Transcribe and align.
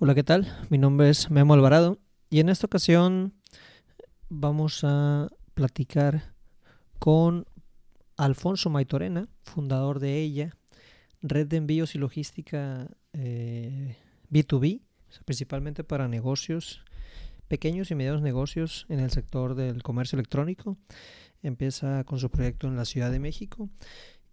Hola, 0.00 0.16
¿qué 0.16 0.24
tal? 0.24 0.52
Mi 0.70 0.78
nombre 0.78 1.08
es 1.08 1.30
Memo 1.30 1.54
Alvarado 1.54 2.00
y 2.28 2.40
en 2.40 2.48
esta 2.48 2.66
ocasión 2.66 3.32
vamos 4.28 4.80
a 4.82 5.28
platicar 5.54 6.34
con 6.98 7.46
Alfonso 8.16 8.70
Maitorena, 8.70 9.28
fundador 9.44 10.00
de 10.00 10.20
ella, 10.20 10.56
red 11.22 11.46
de 11.46 11.58
envíos 11.58 11.94
y 11.94 11.98
logística 11.98 12.88
eh, 13.12 13.96
B2B, 14.32 14.80
principalmente 15.24 15.84
para 15.84 16.08
negocios, 16.08 16.84
pequeños 17.46 17.92
y 17.92 17.94
medianos 17.94 18.20
negocios 18.20 18.86
en 18.88 18.98
el 18.98 19.12
sector 19.12 19.54
del 19.54 19.84
comercio 19.84 20.16
electrónico. 20.16 20.76
Empieza 21.40 22.02
con 22.02 22.18
su 22.18 22.30
proyecto 22.30 22.66
en 22.66 22.74
la 22.74 22.84
Ciudad 22.84 23.12
de 23.12 23.20
México 23.20 23.70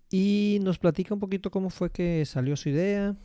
y 0.09 0.57
nos 0.64 0.80
platica 0.80 1.14
un 1.14 1.20
poquito 1.20 1.52
cómo 1.52 1.70
fue 1.70 1.91
que 1.91 2.25
salió 2.25 2.57
su 2.57 2.70
idea, 2.70 3.16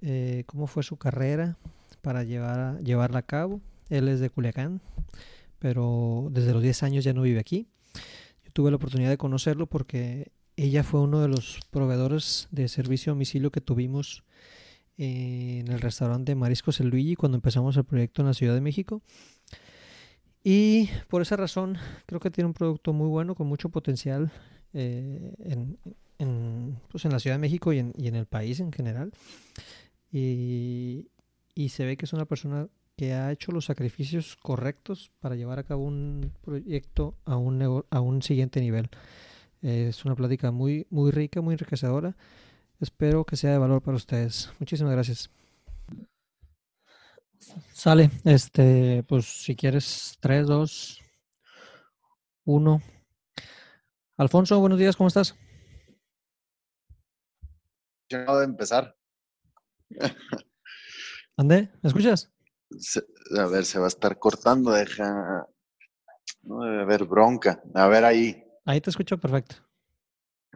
eh, 0.00 0.44
cómo 0.46 0.66
fue 0.66 0.82
su 0.82 0.96
carrera 0.96 1.58
para 2.02 2.24
llevar, 2.24 2.80
llevarla 2.82 3.20
a 3.20 3.22
cabo. 3.22 3.60
Él 3.88 4.08
es 4.08 4.20
de 4.20 4.30
Culiacán, 4.30 4.80
pero 5.58 6.28
desde 6.30 6.52
los 6.52 6.62
10 6.62 6.82
años 6.82 7.04
ya 7.04 7.14
no 7.14 7.22
vive 7.22 7.40
aquí. 7.40 7.68
Yo 8.44 8.50
tuve 8.52 8.70
la 8.70 8.76
oportunidad 8.76 9.10
de 9.10 9.18
conocerlo 9.18 9.66
porque 9.66 10.32
ella 10.56 10.82
fue 10.82 11.00
uno 11.00 11.20
de 11.20 11.28
los 11.28 11.60
proveedores 11.70 12.48
de 12.50 12.68
servicio 12.68 13.12
a 13.12 13.14
domicilio 13.14 13.50
que 13.50 13.60
tuvimos 13.60 14.24
en 14.98 15.68
el 15.68 15.80
restaurante 15.80 16.34
Mariscos 16.34 16.80
El 16.80 16.88
Luigi 16.88 17.16
cuando 17.16 17.36
empezamos 17.36 17.76
el 17.76 17.84
proyecto 17.84 18.22
en 18.22 18.26
la 18.26 18.34
Ciudad 18.34 18.54
de 18.54 18.60
México. 18.60 19.02
Y 20.44 20.88
por 21.08 21.22
esa 21.22 21.36
razón 21.36 21.78
creo 22.06 22.20
que 22.20 22.30
tiene 22.30 22.48
un 22.48 22.54
producto 22.54 22.92
muy 22.92 23.08
bueno, 23.08 23.34
con 23.34 23.46
mucho 23.46 23.68
potencial 23.68 24.32
eh, 24.74 25.34
en, 25.38 25.78
en, 26.18 26.78
pues 26.88 27.04
en 27.04 27.12
la 27.12 27.20
Ciudad 27.20 27.36
de 27.36 27.40
México 27.40 27.72
y 27.72 27.78
en, 27.78 27.92
y 27.96 28.08
en 28.08 28.16
el 28.16 28.26
país 28.26 28.60
en 28.60 28.72
general. 28.72 29.12
Y, 30.10 31.08
y 31.54 31.70
se 31.70 31.84
ve 31.84 31.96
que 31.96 32.06
es 32.06 32.12
una 32.12 32.24
persona 32.24 32.68
que 32.96 33.14
ha 33.14 33.32
hecho 33.32 33.52
los 33.52 33.66
sacrificios 33.66 34.36
correctos 34.36 35.12
para 35.20 35.34
llevar 35.34 35.58
a 35.58 35.64
cabo 35.64 35.84
un 35.84 36.32
proyecto 36.42 37.16
a 37.24 37.36
un, 37.36 37.84
a 37.90 38.00
un 38.00 38.22
siguiente 38.22 38.60
nivel. 38.60 38.90
es 39.62 40.04
una 40.04 40.14
plática 40.14 40.50
muy, 40.50 40.86
muy 40.90 41.10
rica, 41.10 41.40
muy 41.40 41.54
enriquecedora. 41.54 42.16
Espero 42.80 43.24
que 43.24 43.36
sea 43.36 43.52
de 43.52 43.58
valor 43.58 43.82
para 43.82 43.96
ustedes. 43.96 44.50
Muchísimas 44.58 44.92
gracias. 44.92 45.30
Sale, 47.72 48.10
este, 48.24 49.02
pues 49.04 49.26
si 49.26 49.56
quieres, 49.56 50.16
3, 50.20 50.46
2, 50.46 51.02
1. 52.44 52.82
Alfonso, 54.16 54.60
buenos 54.60 54.78
días, 54.78 54.96
¿cómo 54.96 55.08
estás? 55.08 55.34
Acabo 58.10 58.38
de 58.38 58.44
empezar. 58.44 58.96
¿Ande? 61.36 61.70
¿Me 61.82 61.88
escuchas? 61.88 62.30
a 63.38 63.46
ver, 63.46 63.64
se 63.64 63.78
va 63.78 63.86
a 63.86 63.88
estar 63.88 64.18
cortando, 64.18 64.70
deja. 64.72 65.46
No 66.42 66.62
debe 66.62 66.82
haber 66.82 67.04
bronca. 67.04 67.62
A 67.74 67.88
ver 67.88 68.04
ahí. 68.04 68.44
Ahí 68.64 68.80
te 68.80 68.90
escucho 68.90 69.18
perfecto. 69.18 69.56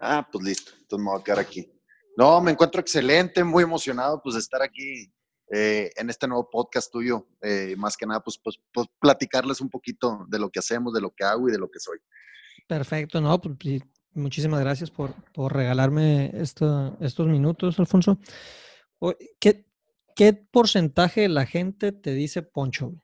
Ah, 0.00 0.26
pues 0.30 0.44
listo. 0.44 0.72
Entonces 0.80 1.04
me 1.04 1.10
voy 1.10 1.20
a 1.20 1.24
quedar 1.24 1.38
aquí. 1.38 1.70
No, 2.16 2.40
me 2.40 2.50
encuentro 2.50 2.80
excelente, 2.80 3.44
muy 3.44 3.62
emocionado 3.62 4.20
pues 4.22 4.34
de 4.34 4.40
estar 4.40 4.62
aquí 4.62 5.12
eh, 5.52 5.90
en 5.96 6.10
este 6.10 6.26
nuevo 6.26 6.48
podcast 6.48 6.90
tuyo. 6.90 7.26
Eh, 7.42 7.74
más 7.76 7.96
que 7.96 8.06
nada, 8.06 8.20
pues, 8.20 8.38
pues, 8.42 8.58
pues, 8.72 8.86
platicarles 8.98 9.60
un 9.60 9.68
poquito 9.68 10.24
de 10.28 10.38
lo 10.38 10.50
que 10.50 10.58
hacemos, 10.58 10.92
de 10.92 11.00
lo 11.00 11.10
que 11.10 11.24
hago 11.24 11.48
y 11.48 11.52
de 11.52 11.58
lo 11.58 11.70
que 11.70 11.78
soy. 11.78 11.98
Perfecto, 12.66 13.20
no, 13.20 13.40
pues 13.40 13.82
muchísimas 14.12 14.60
gracias 14.60 14.90
por, 14.90 15.14
por 15.32 15.54
regalarme 15.54 16.32
esto, 16.34 16.96
estos 17.00 17.28
minutos, 17.28 17.78
Alfonso. 17.78 18.18
¿Qué, 19.38 19.65
¿qué 20.16 20.32
porcentaje 20.32 21.20
de 21.20 21.28
la 21.28 21.46
gente 21.46 21.92
te 21.92 22.14
dice 22.14 22.42
Poncho? 22.42 22.94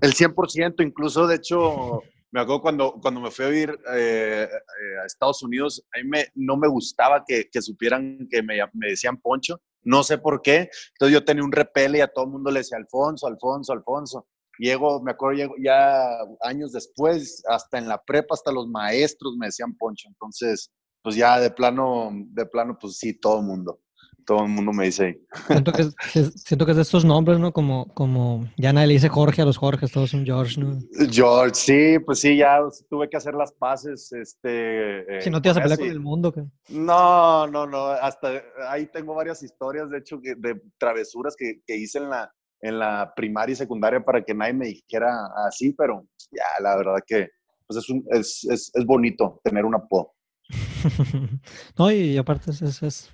El 0.00 0.14
100%, 0.14 0.82
incluso 0.86 1.26
de 1.26 1.36
hecho, 1.36 2.00
me 2.30 2.40
acuerdo 2.40 2.62
cuando, 2.62 2.92
cuando 3.02 3.20
me 3.20 3.30
fui 3.30 3.44
a 3.44 3.48
vivir 3.48 3.78
eh, 3.94 4.48
eh, 4.48 5.00
a 5.02 5.06
Estados 5.06 5.42
Unidos, 5.42 5.84
a 5.94 5.98
mí 5.98 6.08
me, 6.08 6.26
no 6.34 6.56
me 6.56 6.68
gustaba 6.68 7.24
que, 7.26 7.48
supieran 7.60 8.26
que 8.30 8.42
me, 8.42 8.56
me, 8.72 8.88
decían 8.88 9.18
Poncho, 9.18 9.60
no 9.82 10.02
sé 10.04 10.16
por 10.16 10.40
qué. 10.42 10.70
Entonces 10.92 11.12
yo 11.12 11.24
tenía 11.24 11.44
un 11.44 11.52
repele 11.52 11.98
y 11.98 12.00
a 12.00 12.08
todo 12.08 12.24
el 12.24 12.30
mundo 12.30 12.50
le 12.50 12.60
decía 12.60 12.78
Alfonso, 12.78 13.26
Alfonso, 13.26 13.72
Alfonso. 13.72 14.26
Llego, 14.58 15.02
me 15.02 15.10
acuerdo, 15.10 15.36
llego, 15.38 15.54
ya 15.62 16.18
años 16.42 16.72
después, 16.72 17.42
hasta 17.48 17.78
en 17.78 17.88
la 17.88 18.00
prepa, 18.00 18.34
hasta 18.34 18.52
los 18.52 18.68
maestros 18.68 19.36
me 19.36 19.46
decían 19.46 19.74
Poncho. 19.76 20.08
Entonces, 20.08 20.70
pues 21.02 21.16
ya 21.16 21.40
de 21.40 21.50
plano, 21.50 22.10
de 22.12 22.46
plano, 22.46 22.78
pues 22.80 22.96
sí, 22.98 23.14
todo 23.14 23.40
el 23.40 23.46
mundo 23.46 23.80
todo 24.26 24.44
el 24.44 24.48
mundo 24.48 24.72
me 24.72 24.86
dice. 24.86 25.20
Siento 25.46 25.72
que, 25.72 25.82
es, 25.82 25.94
siento 26.36 26.64
que 26.64 26.72
es 26.72 26.76
de 26.76 26.82
estos 26.82 27.04
nombres, 27.04 27.38
¿no? 27.38 27.52
Como, 27.52 27.86
como 27.94 28.48
ya 28.56 28.72
nadie 28.72 28.88
le 28.88 28.92
dice 28.94 29.08
Jorge 29.08 29.42
a 29.42 29.44
los 29.44 29.56
Jorges, 29.56 29.92
todos 29.92 30.10
son 30.10 30.24
George, 30.24 30.60
¿no? 30.60 30.78
George, 31.10 31.54
sí, 31.54 31.98
pues 32.04 32.20
sí, 32.20 32.36
ya 32.36 32.58
tuve 32.88 33.08
que 33.08 33.16
hacer 33.16 33.34
las 33.34 33.52
paces. 33.52 34.12
Este, 34.12 35.20
si 35.20 35.30
no 35.30 35.40
te 35.40 35.48
vas 35.48 35.58
a 35.58 35.62
pelear 35.62 35.78
con 35.78 35.88
el 35.88 36.00
mundo, 36.00 36.32
¿qué? 36.32 36.44
No, 36.68 37.46
no, 37.46 37.66
no. 37.66 37.86
Hasta 37.86 38.42
ahí 38.68 38.86
tengo 38.86 39.14
varias 39.14 39.42
historias, 39.42 39.90
de 39.90 39.98
hecho, 39.98 40.18
de 40.22 40.60
travesuras 40.78 41.34
que, 41.36 41.60
que 41.66 41.76
hice 41.76 41.98
en 41.98 42.10
la, 42.10 42.32
en 42.60 42.78
la 42.78 43.12
primaria 43.14 43.52
y 43.52 43.56
secundaria 43.56 44.04
para 44.04 44.22
que 44.22 44.34
nadie 44.34 44.54
me 44.54 44.66
dijera 44.66 45.10
así, 45.46 45.72
pero 45.72 46.06
ya, 46.30 46.62
la 46.62 46.76
verdad 46.76 46.96
que 47.06 47.28
pues 47.66 47.78
es, 47.78 47.90
un, 47.90 48.04
es, 48.10 48.44
es, 48.44 48.70
es 48.74 48.84
bonito 48.84 49.40
tener 49.42 49.64
un 49.64 49.74
apodo. 49.74 50.14
no, 51.78 51.90
y 51.90 52.16
aparte 52.16 52.50
es, 52.50 52.82
es 52.82 53.12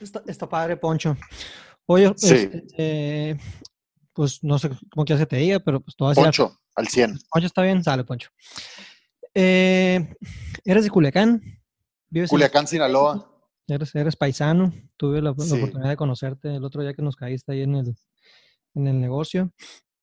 Está, 0.00 0.48
padre, 0.48 0.76
Poncho. 0.76 1.16
Oye, 1.86 2.12
este, 2.16 3.38
pues 4.12 4.42
no 4.44 4.58
sé 4.58 4.70
cómo 4.90 5.04
que 5.04 5.26
te 5.26 5.36
diga, 5.36 5.58
pero 5.60 5.80
pues 5.80 5.96
todo 5.96 6.12
Poncho, 6.14 6.56
al 6.76 6.86
100. 6.86 7.18
Poncho 7.30 7.46
está 7.46 7.62
bien, 7.62 7.82
sale, 7.82 8.04
Poncho. 8.04 8.30
Eh, 9.34 10.14
¿Eres 10.64 10.84
de 10.84 10.90
Culiacán? 10.90 11.42
¿Vives 12.10 12.30
Culiacán, 12.30 12.66
Sinaloa. 12.66 13.28
Eres, 13.66 13.94
eres 13.94 14.16
paisano. 14.16 14.72
Tuve 14.96 15.20
la, 15.20 15.30
oportunidad 15.30 15.90
de 15.90 15.96
conocerte 15.96 16.56
el 16.56 16.64
otro 16.64 16.82
día 16.82 16.94
que 16.94 17.02
nos 17.02 17.16
caíste 17.16 17.52
ahí 17.52 17.62
en 17.62 17.74
el, 17.74 17.96
en 18.74 18.86
el 18.86 19.00
negocio. 19.00 19.52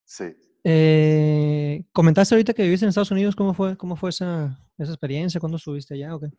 Sí. 0.04 0.24
Eh, 0.62 1.84
comentaste 1.92 2.34
ahorita 2.34 2.52
que 2.52 2.62
viviste 2.62 2.84
en 2.84 2.90
Estados 2.90 3.10
Unidos. 3.10 3.34
¿Cómo 3.34 3.54
fue, 3.54 3.76
cómo 3.76 3.96
fue 3.96 4.10
esa, 4.10 4.58
esa 4.78 4.92
experiencia? 4.92 5.40
¿Cuándo 5.40 5.56
estuviste 5.56 5.94
allá 5.94 6.14
o 6.14 6.20
qué? 6.20 6.30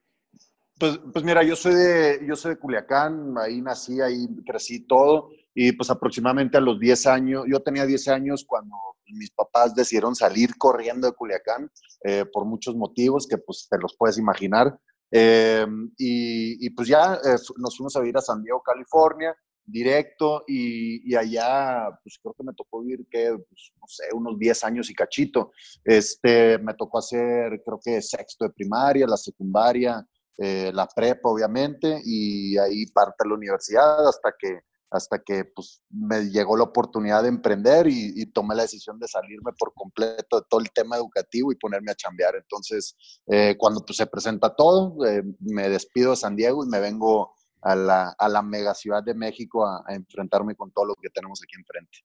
Pues, 0.79 0.99
pues 1.11 1.25
mira, 1.25 1.43
yo 1.43 1.55
soy, 1.55 1.73
de, 1.73 2.19
yo 2.27 2.35
soy 2.35 2.53
de 2.53 2.59
Culiacán, 2.59 3.33
ahí 3.37 3.61
nací, 3.61 3.99
ahí 3.99 4.27
crecí 4.45 4.81
todo, 4.85 5.29
y 5.55 5.71
pues 5.71 5.89
aproximadamente 5.89 6.57
a 6.57 6.61
los 6.61 6.79
10 6.79 7.07
años, 7.07 7.45
yo 7.47 7.59
tenía 7.61 7.85
10 7.85 8.07
años 8.09 8.45
cuando 8.47 8.75
mis 9.07 9.31
papás 9.31 9.73
decidieron 9.73 10.15
salir 10.15 10.55
corriendo 10.57 11.07
de 11.07 11.13
Culiacán 11.13 11.71
eh, 12.03 12.25
por 12.31 12.45
muchos 12.45 12.75
motivos 12.75 13.25
que 13.25 13.37
pues 13.39 13.67
te 13.69 13.77
los 13.79 13.95
puedes 13.97 14.19
imaginar. 14.19 14.77
Eh, 15.09 15.65
y, 15.97 16.65
y, 16.65 16.69
pues 16.71 16.87
ya 16.89 17.15
eh, 17.15 17.37
nos 17.57 17.77
fuimos 17.77 17.95
a 17.95 18.01
vivir 18.01 18.17
a 18.17 18.21
San 18.21 18.43
Diego, 18.43 18.61
California, 18.61 19.35
directo, 19.65 20.43
y, 20.47 21.11
y 21.11 21.15
allá 21.15 21.89
pues 22.03 22.19
creo 22.21 22.33
que 22.33 22.43
me 22.43 22.53
tocó 22.53 22.81
vivir, 22.81 23.07
que, 23.09 23.29
pues, 23.49 23.71
no 23.79 23.87
sé, 23.87 24.03
unos 24.13 24.37
10 24.37 24.63
años 24.65 24.89
y 24.91 24.93
cachito. 24.93 25.51
Este, 25.83 26.59
me 26.59 26.75
tocó 26.75 26.99
hacer, 26.99 27.63
creo 27.65 27.79
que 27.83 28.01
sexto 28.01 28.45
de 28.45 28.51
primaria, 28.51 29.07
la 29.07 29.17
secundaria, 29.17 30.05
eh, 30.37 30.71
la 30.73 30.87
prepa, 30.87 31.29
obviamente, 31.29 32.01
y 32.03 32.57
ahí 32.57 32.85
parte 32.87 33.27
la 33.27 33.33
universidad 33.33 34.07
hasta 34.07 34.33
que, 34.37 34.59
hasta 34.91 35.19
que 35.19 35.45
pues, 35.45 35.81
me 35.89 36.29
llegó 36.29 36.55
la 36.55 36.65
oportunidad 36.65 37.23
de 37.23 37.29
emprender 37.29 37.87
y, 37.87 38.25
tomé 38.27 38.55
la 38.55 38.61
decisión 38.63 38.99
de 38.99 39.07
salirme 39.07 39.51
por 39.57 39.73
completo 39.73 40.39
de 40.39 40.45
todo 40.49 40.59
el 40.59 40.71
tema 40.71 40.97
educativo 40.97 41.51
y 41.51 41.55
ponerme 41.55 41.91
a 41.91 41.95
chambear. 41.95 42.35
Entonces, 42.35 42.95
eh, 43.27 43.55
cuando 43.57 43.83
pues, 43.83 43.97
se 43.97 44.05
presenta 44.05 44.55
todo, 44.55 45.05
eh, 45.05 45.23
me 45.39 45.69
despido 45.69 46.11
de 46.11 46.17
San 46.17 46.35
Diego 46.35 46.63
y 46.63 46.67
me 46.67 46.79
vengo 46.79 47.33
a 47.61 47.75
la, 47.75 48.15
a 48.17 48.29
la 48.29 48.41
mega 48.43 48.75
ciudad 48.75 49.03
de 49.03 49.15
México 49.15 49.65
a, 49.65 49.83
enfrentarme 49.89 50.55
con 50.55 50.71
todo 50.71 50.85
lo 50.85 50.95
que 50.95 51.09
tenemos 51.09 51.41
aquí 51.41 51.55
enfrente. 51.57 51.99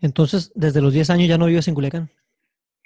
Entonces, 0.00 0.52
desde 0.54 0.80
los 0.80 0.92
10 0.92 1.10
años 1.10 1.28
ya 1.28 1.38
no 1.38 1.46
vives 1.46 1.66
en 1.66 1.74
Culiacán. 1.74 2.10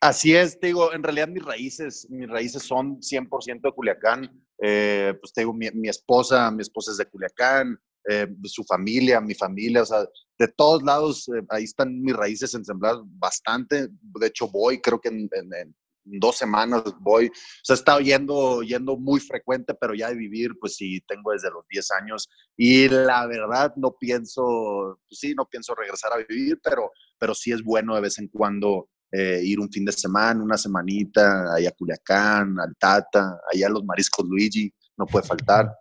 Así 0.03 0.35
es, 0.35 0.59
te 0.59 0.67
digo, 0.67 0.93
en 0.93 1.01
realidad 1.05 1.29
mis 1.29 1.45
raíces, 1.45 2.09
mis 2.11 2.29
raíces 2.29 2.65
son 2.65 3.01
100% 3.01 3.61
de 3.63 3.73
Culiacán. 3.73 4.45
Eh, 4.61 5.15
pues 5.21 5.33
te 5.33 5.43
digo, 5.43 5.55
mi, 5.55 5.71
mi, 5.71 5.89
esposa, 5.89 6.51
mi 6.51 6.63
esposa 6.63 6.91
es 6.91 6.97
de 6.97 7.07
Culiacán, 7.07 7.81
eh, 8.09 8.27
su 8.43 8.65
familia, 8.65 9.21
mi 9.21 9.35
familia, 9.35 9.83
o 9.83 9.87
sea, 9.87 10.05
de 10.41 10.49
todos 10.49 10.83
lados, 10.83 11.29
eh, 11.29 11.45
ahí 11.51 11.63
están 11.63 12.03
mis 12.03 12.17
raíces 12.17 12.53
ensambladas 12.53 12.99
bastante. 13.05 13.91
De 14.01 14.27
hecho, 14.27 14.49
voy, 14.49 14.81
creo 14.81 15.01
que 15.01 15.09
en, 15.09 15.29
en, 15.31 15.55
en, 15.55 15.75
dos 16.05 16.37
semanas 16.37 16.83
voy. 16.99 17.29
O 17.29 17.63
sea, 17.63 17.75
he 17.75 17.79
estado 17.79 18.01
yendo, 18.01 18.63
yendo 18.65 18.97
muy 18.97 19.21
frecuente, 19.21 19.73
pero 19.73 19.95
ya 19.95 20.09
de 20.09 20.17
vivir, 20.17 20.51
pues 20.59 20.75
sí, 20.75 21.01
tengo 21.07 21.31
desde 21.31 21.53
los 21.53 21.65
10 21.69 21.91
años. 21.93 22.29
Y 22.57 22.89
la 22.89 23.25
verdad, 23.29 23.73
no 23.77 23.97
pienso, 24.01 24.99
pues 25.09 25.21
sí, 25.21 25.33
no 25.37 25.47
pienso 25.47 25.77
regresar 25.77 26.13
a 26.13 26.17
vivir, 26.17 26.59
pero, 26.61 26.91
pero 27.21 27.37
sí 27.37 27.53
es 27.53 27.63
bueno 27.63 27.95
de 27.95 28.01
vez 28.01 28.19
en 28.19 28.27
cuando 28.27 28.89
eh, 29.13 29.41
ir 29.45 29.61
un 29.61 29.71
fin 29.71 29.85
de 29.85 29.93
semana, 29.93 30.43
una 30.43 30.57
semanita, 30.57 31.55
allá 31.55 31.69
a 31.69 31.73
Culiacán, 31.73 32.59
al 32.59 32.75
Tata, 32.77 33.41
allá 33.53 33.67
a 33.67 33.71
los 33.71 33.85
mariscos 33.85 34.27
Luigi, 34.27 34.73
no 34.97 35.07
puede 35.07 35.27
faltar. 35.27 35.73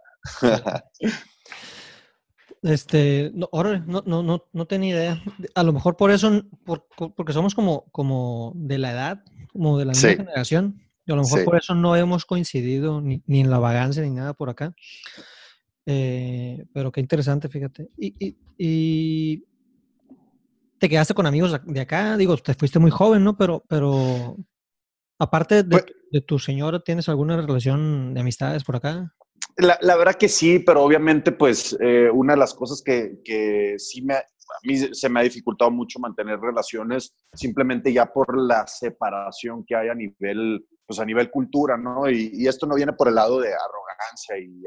Este, 2.63 3.31
no, 3.33 3.49
no, 3.87 4.03
no, 4.05 4.45
no, 4.53 4.65
tenía 4.67 4.95
idea. 4.95 5.23
A 5.55 5.63
lo 5.63 5.73
mejor 5.73 5.97
por 5.97 6.11
eso, 6.11 6.43
porque 6.63 7.33
somos 7.33 7.55
como, 7.55 7.85
como 7.91 8.53
de 8.55 8.77
la 8.77 8.91
edad, 8.91 9.23
como 9.51 9.79
de 9.79 9.85
la 9.85 9.93
misma 9.93 10.09
generación. 10.09 10.79
Y 11.05 11.11
a 11.11 11.15
lo 11.15 11.23
mejor 11.23 11.43
por 11.43 11.57
eso 11.57 11.73
no 11.73 11.95
hemos 11.95 12.25
coincidido 12.25 13.01
ni, 13.01 13.23
ni, 13.25 13.41
en 13.41 13.49
la 13.49 13.57
vagancia 13.57 14.03
ni 14.03 14.11
nada 14.11 14.33
por 14.35 14.49
acá. 14.49 14.75
Eh, 15.87 16.63
pero 16.71 16.91
qué 16.91 17.01
interesante, 17.01 17.49
fíjate. 17.49 17.89
Y, 17.97 18.13
y, 18.19 18.37
y, 18.57 19.43
te 20.81 20.89
quedaste 20.89 21.13
con 21.13 21.27
amigos 21.27 21.61
de 21.63 21.79
acá, 21.79 22.17
digo, 22.17 22.35
te 22.37 22.55
fuiste 22.55 22.79
muy 22.79 22.89
joven, 22.89 23.23
¿no? 23.23 23.37
Pero, 23.37 23.63
pero 23.69 24.35
aparte 25.19 25.61
de, 25.61 25.69
pues 25.69 25.85
de 26.11 26.21
tu 26.21 26.39
señora, 26.39 26.79
¿tienes 26.79 27.07
alguna 27.07 27.37
relación 27.37 28.15
de 28.15 28.21
amistades 28.21 28.63
por 28.63 28.77
acá? 28.77 29.13
La, 29.57 29.95
verdad 29.95 30.15
que 30.15 30.27
sí, 30.27 30.57
pero 30.57 30.81
obviamente, 30.81 31.33
pues, 31.33 31.77
eh, 31.79 32.09
una 32.11 32.33
de 32.33 32.39
las 32.39 32.55
cosas 32.55 32.81
que, 32.83 33.19
que 33.23 33.75
sí 33.77 34.01
me, 34.01 34.15
a 34.15 34.23
mí 34.63 34.75
se 34.91 35.07
me 35.07 35.19
ha 35.19 35.23
dificultado 35.23 35.69
mucho 35.69 35.99
mantener 35.99 36.39
relaciones 36.39 37.13
simplemente 37.31 37.93
ya 37.93 38.07
por 38.07 38.35
la 38.35 38.65
separación 38.65 39.63
que 39.63 39.75
hay 39.75 39.89
a 39.89 39.93
nivel, 39.93 40.65
pues 40.91 40.99
a 40.99 41.05
nivel 41.05 41.31
cultura, 41.31 41.77
¿no? 41.77 42.09
Y, 42.09 42.45
esto 42.45 42.67
no 42.67 42.75
viene 42.75 42.91
por 42.91 43.07
el 43.07 43.15
lado 43.15 43.39
de 43.39 43.47
arrogancia 43.47 44.37
y, 44.37 44.61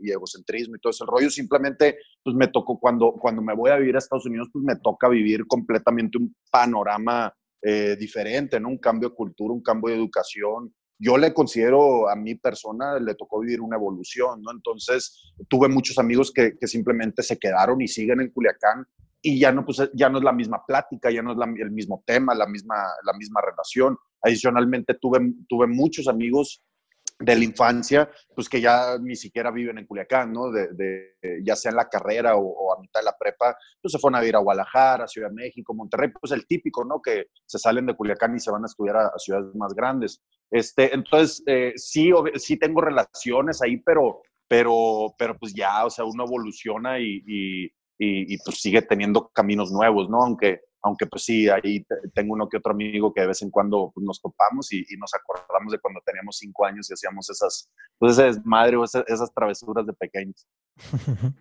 y, 0.00 0.10
egocentrismo 0.10 0.76
y 0.76 0.80
todo 0.80 0.90
ese 0.90 1.04
rollo, 1.06 1.28
simplemente, 1.28 1.98
pues 2.24 2.34
me 2.34 2.48
tocó, 2.48 2.80
cuando, 2.80 3.12
cuando 3.12 3.42
me 3.42 3.54
voy 3.54 3.70
a 3.70 3.76
vivir 3.76 3.94
a 3.94 3.98
Estados 3.98 4.24
Unidos, 4.24 4.48
pues 4.50 4.64
me 4.64 4.76
toca 4.76 5.06
vivir 5.10 5.46
completamente 5.46 6.16
un 6.16 6.34
panorama 6.50 7.30
eh, 7.60 7.94
diferente, 8.00 8.58
¿no? 8.58 8.70
Un 8.70 8.78
cambio 8.78 9.10
de 9.10 9.14
cultura, 9.14 9.52
un 9.52 9.62
cambio 9.62 9.92
de 9.92 10.00
educación, 10.00 10.74
yo 10.98 11.18
le 11.18 11.34
considero 11.34 12.08
a 12.08 12.16
mi 12.16 12.36
persona, 12.36 12.98
le 12.98 13.14
tocó 13.14 13.40
vivir 13.40 13.60
una 13.60 13.76
evolución, 13.76 14.40
¿no? 14.40 14.52
Entonces, 14.52 15.34
tuve 15.50 15.68
muchos 15.68 15.98
amigos 15.98 16.32
que, 16.32 16.56
que 16.58 16.66
simplemente 16.66 17.22
se 17.22 17.38
quedaron 17.38 17.82
y 17.82 17.88
siguen 17.88 18.22
en 18.22 18.30
Culiacán 18.30 18.86
y 19.26 19.40
ya 19.40 19.50
no, 19.50 19.64
pues, 19.64 19.90
ya 19.92 20.08
no 20.08 20.18
es 20.18 20.24
la 20.24 20.32
misma 20.32 20.64
plática, 20.64 21.10
ya 21.10 21.20
no 21.20 21.32
es 21.32 21.38
el 21.60 21.72
mismo 21.72 22.04
tema, 22.06 22.32
la 22.32 22.46
misma, 22.46 22.76
la 23.02 23.12
misma 23.12 23.40
relación. 23.40 23.98
Adicionalmente, 24.22 24.94
tuve, 24.94 25.18
tuve 25.48 25.66
muchos 25.66 26.06
amigos 26.06 26.62
de 27.18 27.34
la 27.34 27.44
infancia, 27.44 28.08
pues 28.36 28.48
que 28.48 28.60
ya 28.60 28.98
ni 29.00 29.16
siquiera 29.16 29.50
viven 29.50 29.78
en 29.78 29.86
Culiacán, 29.86 30.32
¿no? 30.32 30.52
De, 30.52 31.16
ya 31.42 31.56
sea 31.56 31.70
en 31.70 31.76
la 31.76 31.88
carrera 31.88 32.36
o, 32.36 32.72
a 32.72 32.80
mitad 32.80 33.00
de 33.00 33.06
la 33.06 33.16
prepa, 33.18 33.56
pues 33.82 33.90
se 33.90 33.98
fueron 33.98 34.20
a 34.20 34.24
ir 34.24 34.36
a 34.36 34.40
Guadalajara, 34.40 35.08
Ciudad 35.08 35.30
de 35.30 35.34
México, 35.34 35.74
Monterrey, 35.74 36.10
pues 36.20 36.30
el 36.30 36.46
típico, 36.46 36.84
¿no? 36.84 37.02
Que 37.02 37.26
se 37.46 37.58
salen 37.58 37.86
de 37.86 37.96
Culiacán 37.96 38.36
y 38.36 38.38
se 38.38 38.52
van 38.52 38.62
a 38.62 38.66
estudiar 38.66 38.96
a, 38.96 39.12
ciudades 39.18 39.52
más 39.56 39.74
grandes. 39.74 40.22
Este, 40.52 40.94
entonces, 40.94 41.42
eh, 41.46 41.72
sí, 41.74 42.12
sí 42.36 42.58
tengo 42.58 42.80
relaciones 42.80 43.60
ahí, 43.60 43.78
pero, 43.78 44.22
pero, 44.46 45.14
pero 45.18 45.36
pues 45.36 45.52
ya, 45.52 45.84
o 45.84 45.90
sea, 45.90 46.04
uno 46.04 46.24
evoluciona 46.24 47.00
y, 47.00 47.24
y, 47.26 47.72
y 47.98 48.38
pues 48.38 48.60
sigue 48.60 48.82
teniendo 48.82 49.28
caminos 49.28 49.70
nuevos, 49.72 50.08
¿no? 50.10 50.22
Aunque 50.22 50.60
aunque 50.86 51.06
pues 51.06 51.24
sí, 51.24 51.48
ahí 51.48 51.84
tengo 52.14 52.34
uno 52.34 52.48
que 52.48 52.58
otro 52.58 52.72
amigo 52.72 53.12
que 53.12 53.20
de 53.20 53.26
vez 53.26 53.42
en 53.42 53.50
cuando 53.50 53.90
pues, 53.92 54.06
nos 54.06 54.20
topamos 54.20 54.72
y, 54.72 54.84
nos 54.98 55.12
acordamos 55.14 55.72
de 55.72 55.80
cuando 55.80 56.00
teníamos 56.06 56.36
cinco 56.38 56.64
años 56.64 56.88
y 56.88 56.94
hacíamos 56.94 57.28
esas, 57.28 57.68
pues 57.98 58.12
ese 58.12 58.24
desmadre 58.24 58.76
o 58.76 58.84
esas, 58.84 59.34
travesuras 59.34 59.84
de 59.84 59.92
pequeños. 59.92 60.46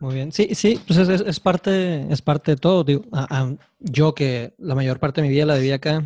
Muy 0.00 0.14
bien, 0.14 0.30
sí, 0.30 0.54
sí, 0.54 0.80
pues 0.86 0.98
es, 0.98 1.22
es, 1.22 1.40
parte, 1.40 2.06
es 2.12 2.22
parte 2.22 2.52
de 2.52 2.56
todo. 2.56 2.84
Digo, 2.84 3.02
yo 3.80 4.14
que 4.14 4.54
la 4.58 4.74
mayor 4.74 5.00
parte 5.00 5.20
de 5.20 5.26
mi 5.26 5.32
vida 5.32 5.46
la 5.46 5.56
viví 5.56 5.72
acá, 5.72 6.04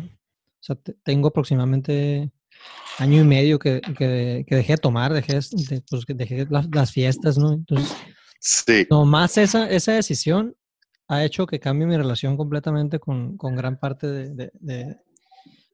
tengo 1.03 1.27
aproximadamente 1.27 2.31
año 2.97 3.21
y 3.21 3.25
medio 3.25 3.59
que, 3.59 3.81
que, 3.95 4.45
dejé 4.47 4.73
de 4.73 4.77
tomar, 4.77 5.13
dejé, 5.13 5.33
de, 5.33 5.83
pues, 5.87 6.05
dejé 6.07 6.47
las, 6.49 6.67
las, 6.73 6.91
fiestas, 6.91 7.37
¿no? 7.37 7.53
Entonces, 7.53 7.95
sí. 8.43 8.87
nomás 8.89 9.37
esa, 9.37 9.69
esa 9.69 9.93
decisión 9.93 10.55
ha 11.07 11.23
hecho 11.23 11.45
que 11.47 11.59
cambie 11.59 11.87
mi 11.87 11.97
relación 11.97 12.37
completamente 12.37 12.99
con, 12.99 13.37
con 13.37 13.55
gran 13.55 13.77
parte 13.77 14.07
de, 14.07 14.51
de, 14.53 14.97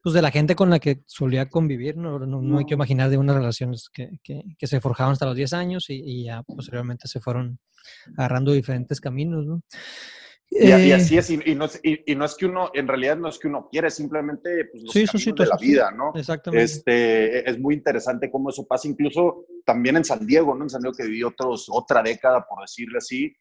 pues 0.02 0.14
de 0.14 0.22
la 0.22 0.32
gente 0.32 0.56
con 0.56 0.70
la 0.70 0.80
que 0.80 1.04
solía 1.06 1.50
convivir. 1.50 1.98
No, 1.98 2.20
no, 2.20 2.58
hay 2.58 2.66
que 2.66 2.74
imaginar 2.74 3.10
de 3.10 3.18
unas 3.18 3.36
relaciones 3.36 3.90
que, 3.90 4.20
que, 4.24 4.68
se 4.68 4.82
forjaban 4.82 5.14
hasta 5.14 5.26
los 5.26 5.36
10 5.36 5.54
años 5.54 5.86
y, 5.90 6.26
ya 6.26 6.44
posteriormente 6.44 7.08
se 7.08 7.20
fueron 7.20 7.60
agarrando 8.18 8.52
diferentes 8.52 9.00
caminos. 9.02 9.46
¿no? 9.46 9.62
Y, 10.52 10.72
eh, 10.72 10.94
así 10.96 11.16
es, 11.16 11.30
y, 11.30 11.38
no 11.54 11.66
es, 11.66 11.80
y, 11.84 12.16
no 12.16 12.26
es, 12.26 12.36
que 12.36 12.48
uno, 12.48 12.72
en 12.74 12.88
realidad 12.88 13.18
no 13.18 13.30
es 13.30 13.38
que 13.38 13.48
uno 13.48 13.70
quiere, 13.72 13.92
simplemente 13.92 14.66
pues, 14.72 14.84
los 14.84 14.94
caminos 14.94 15.38
de 15.38 15.46
la 15.46 15.58
vida, 15.58 15.92
¿no? 15.92 16.12
Exactamente. 16.16 16.64
Este, 16.64 17.48
es 17.48 17.60
muy 17.60 17.76
interesante 17.76 18.32
cómo 18.32 18.50
eso 18.50 18.66
pasa, 18.66 18.88
incluso 18.88 19.46
también 19.64 19.98
en 19.98 20.06
San 20.06 20.26
Diego, 20.26 20.56
¿no? 20.56 20.64
En 20.64 20.70
San 20.72 20.82
Diego 20.82 20.96
que 20.98 21.04
viví 21.04 21.24
otros, 21.24 21.68
otra 21.72 22.02
década, 22.02 22.44
por 22.50 22.62
decirle 22.62 22.98
así, 22.98 23.32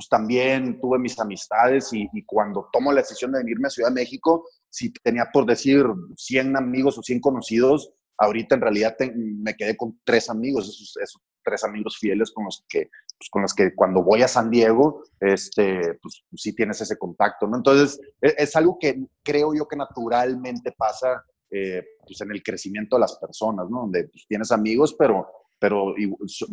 pues 0.00 0.08
también 0.08 0.80
tuve 0.80 0.98
mis 0.98 1.18
amistades 1.18 1.90
y, 1.92 2.08
cuando 2.26 2.68
tomo 2.72 2.92
la 2.92 3.00
decisión 3.00 3.32
de 3.32 3.38
venirme 3.38 3.68
a 3.68 3.70
Ciudad 3.70 3.88
de 3.88 3.94
México, 3.94 4.46
si 4.68 4.92
tenía 4.92 5.28
por 5.32 5.46
decir 5.46 5.84
100 6.16 6.56
amigos 6.56 6.98
o 6.98 7.02
100 7.02 7.20
conocidos, 7.20 7.92
ahorita 8.20 8.54
en 8.54 8.60
realidad 8.60 8.96
me 9.14 9.54
quedé 9.54 9.76
con 9.76 9.98
tres 10.04 10.30
amigos, 10.30 10.68
esos, 10.68 11.20
tres 11.42 11.64
amigos 11.64 11.98
fieles 11.98 12.30
con 12.30 12.44
los 12.44 12.64
que, 12.68 12.90
pues 13.18 13.30
con 13.30 13.42
los 13.42 13.54
que 13.54 13.74
cuando 13.74 14.02
voy 14.02 14.22
a 14.22 14.28
San 14.28 14.50
Diego, 14.50 15.02
este, 15.18 15.94
pues, 16.00 16.22
sí 16.34 16.54
tienes 16.54 16.80
ese 16.80 16.98
contacto, 16.98 17.46
¿no? 17.46 17.56
Entonces, 17.56 17.98
es, 18.20 18.34
es 18.36 18.56
algo 18.56 18.78
que 18.78 19.02
creo 19.24 19.54
yo 19.54 19.66
que 19.66 19.76
naturalmente 19.76 20.72
pasa 20.72 21.24
eh, 21.50 21.84
pues 22.06 22.20
en 22.20 22.30
el 22.30 22.42
crecimiento 22.42 22.96
de 22.96 23.00
las 23.00 23.16
personas, 23.18 23.68
¿no? 23.68 23.80
Donde 23.80 24.04
pues, 24.04 24.24
tienes 24.28 24.52
amigos, 24.52 24.94
pero, 24.98 25.26
pero 25.58 25.94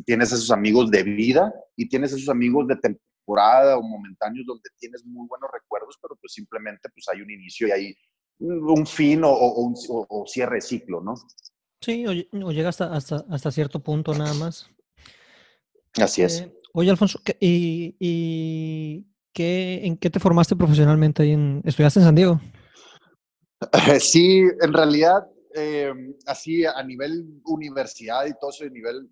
tienes 0.06 0.32
esos 0.32 0.50
amigos 0.50 0.90
de 0.90 1.04
vida 1.04 1.54
y 1.76 1.88
tienes 1.88 2.14
esos 2.14 2.30
amigos 2.30 2.66
de, 2.68 2.76
o 3.28 3.82
momentáneos 3.82 4.46
donde 4.46 4.70
tienes 4.80 5.06
muy 5.06 5.28
buenos 5.28 5.50
recuerdos, 5.54 6.00
pero 6.02 6.16
pues 6.16 6.34
simplemente 6.34 6.90
pues 6.90 7.06
hay 7.10 7.22
un 7.22 7.30
inicio 7.30 7.68
y 7.68 7.72
hay 7.72 7.96
un 8.40 8.86
fin 8.86 9.24
o, 9.24 9.36
un 9.36 9.76
o, 9.90 10.26
cierre 10.28 10.62
ciclo, 10.62 11.02
¿no? 11.02 11.16
Sí, 11.82 12.06
o, 12.08 12.52
llega 12.52 12.70
hasta, 12.70 12.94
hasta, 12.94 13.26
hasta, 13.30 13.52
cierto 13.52 13.80
punto 13.80 14.14
nada 14.14 14.34
más. 14.34 14.70
Así 16.02 16.24
es. 16.24 16.42
Eh, 16.42 16.54
oye, 16.74 16.90
Alfonso, 16.90 17.20
¿y, 17.40 17.96
y 18.00 19.06
qué, 19.34 19.86
en 19.86 19.98
qué 19.98 20.10
te 20.10 20.20
formaste 20.20 20.56
profesionalmente 20.56 21.24
ahí 21.24 21.32
en, 21.32 21.62
¿Estudiaste 21.64 22.00
en 22.00 22.06
San 22.06 22.16
Diego? 22.16 22.42
Sí, 24.00 24.44
en 24.62 24.74
realidad, 24.74 25.28
eh, 25.56 25.92
así 26.26 26.66
a 26.66 26.84
nivel 26.84 27.42
universidad 27.46 28.26
y 28.26 28.34
todo 28.40 28.52
eso, 28.52 28.66
a 28.66 28.70
nivel 28.70 29.10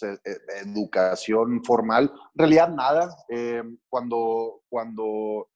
eh, 0.00 0.36
educación 0.64 1.62
formal, 1.64 2.04
en 2.34 2.38
realidad 2.38 2.70
nada. 2.70 3.14
Eh, 3.28 3.62
cuando, 3.88 4.62
cuando, 4.68 5.48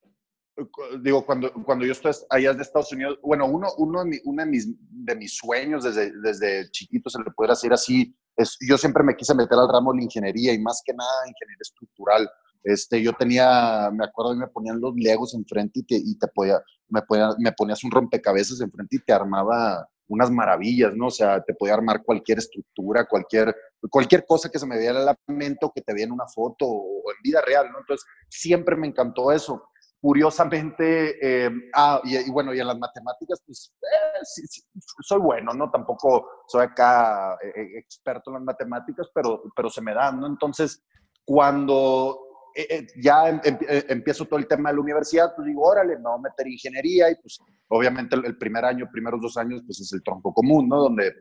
digo, 1.01 1.25
cuando, 1.25 1.51
cuando 1.63 1.85
yo 1.85 1.91
estoy 1.91 2.11
allá 2.29 2.53
de 2.53 2.61
Estados 2.61 2.91
Unidos, 2.91 3.19
bueno, 3.21 3.45
uno, 3.45 3.67
uno, 3.77 4.03
de, 4.03 4.21
uno 4.25 4.43
de, 4.43 4.49
mis, 4.49 4.67
de 4.89 5.15
mis 5.15 5.37
sueños 5.37 5.83
desde, 5.83 6.11
desde 6.21 6.69
chiquito, 6.71 7.09
se 7.09 7.19
le 7.19 7.31
puede 7.31 7.51
decir 7.51 7.71
así, 7.73 8.15
es, 8.35 8.57
yo 8.67 8.77
siempre 8.77 9.03
me 9.03 9.15
quise 9.15 9.35
meter 9.35 9.57
al 9.57 9.69
ramo 9.69 9.91
de 9.91 9.97
la 9.97 10.03
ingeniería 10.03 10.53
y 10.53 10.59
más 10.59 10.81
que 10.85 10.93
nada 10.93 11.27
ingeniería 11.27 11.61
estructural. 11.61 12.29
Este, 12.63 13.01
yo 13.01 13.13
tenía, 13.13 13.89
me 13.93 14.05
acuerdo 14.05 14.35
me 14.35 14.47
ponían 14.47 14.81
los 14.81 14.93
legos 14.95 15.33
enfrente 15.33 15.79
y 15.79 15.83
te, 15.83 15.95
y 15.95 16.17
te 16.17 16.27
podía, 16.27 16.61
me, 16.89 17.01
podía, 17.01 17.29
me 17.39 17.51
ponías 17.51 17.83
un 17.83 17.91
rompecabezas 17.91 18.59
enfrente 18.61 18.97
y 18.97 18.99
te 18.99 19.13
armaba 19.13 19.87
unas 20.07 20.31
maravillas, 20.31 20.95
¿no? 20.95 21.07
O 21.07 21.11
sea, 21.11 21.41
te 21.43 21.53
podía 21.53 21.73
armar 21.73 22.03
cualquier 22.03 22.39
estructura, 22.39 23.05
cualquier, 23.05 23.55
cualquier 23.89 24.25
cosa 24.25 24.49
que 24.49 24.59
se 24.59 24.65
me 24.65 24.79
diera 24.79 24.99
la 24.99 25.17
mente 25.27 25.65
o 25.65 25.71
que 25.71 25.81
te 25.81 25.93
viera 25.93 26.07
en 26.07 26.13
una 26.13 26.27
foto 26.27 26.65
o 26.65 27.11
en 27.11 27.21
vida 27.23 27.41
real, 27.41 27.69
¿no? 27.71 27.79
Entonces, 27.79 28.05
siempre 28.29 28.75
me 28.75 28.87
encantó 28.87 29.31
eso. 29.31 29.63
Curiosamente, 29.99 31.17
eh, 31.21 31.51
ah, 31.73 31.99
y, 32.03 32.29
bueno, 32.29 32.53
y 32.53 32.59
en 32.59 32.67
las 32.67 32.77
matemáticas, 32.77 33.41
pues, 33.45 33.73
eh, 33.81 34.19
sí, 34.23 34.61
soy 35.01 35.19
bueno, 35.19 35.53
¿no? 35.53 35.71
Tampoco 35.71 36.43
soy 36.47 36.65
acá 36.65 37.35
eh, 37.43 37.79
experto 37.79 38.29
en 38.29 38.35
las 38.35 38.43
matemáticas, 38.43 39.07
pero, 39.13 39.41
pero 39.55 39.69
se 39.69 39.81
me 39.81 39.93
dan, 39.93 40.19
¿no? 40.19 40.27
Entonces, 40.27 40.83
cuando 41.25 42.27
eh, 42.57 42.67
eh, 42.71 42.87
ya 42.95 43.29
em, 43.29 43.39
em, 43.43 43.57
eh, 43.69 43.85
empiezo 43.89 44.25
todo 44.25 44.39
el 44.39 44.47
tema 44.47 44.69
de 44.69 44.77
la 44.77 44.81
universidad, 44.81 45.35
pues 45.35 45.45
digo, 45.45 45.61
órale, 45.61 45.95
me 45.95 46.01
voy 46.01 46.15
a 46.15 46.21
meter 46.21 46.47
ingeniería 46.47 47.11
y 47.11 47.15
pues 47.15 47.37
obviamente 47.67 48.15
el, 48.15 48.35
primer 48.35 48.65
año, 48.65 48.89
primeros 48.91 49.21
dos 49.21 49.37
años, 49.37 49.61
pues 49.63 49.79
es 49.79 49.93
el 49.93 50.01
tronco 50.01 50.33
común, 50.33 50.67
¿no? 50.67 50.77
Donde 50.81 51.13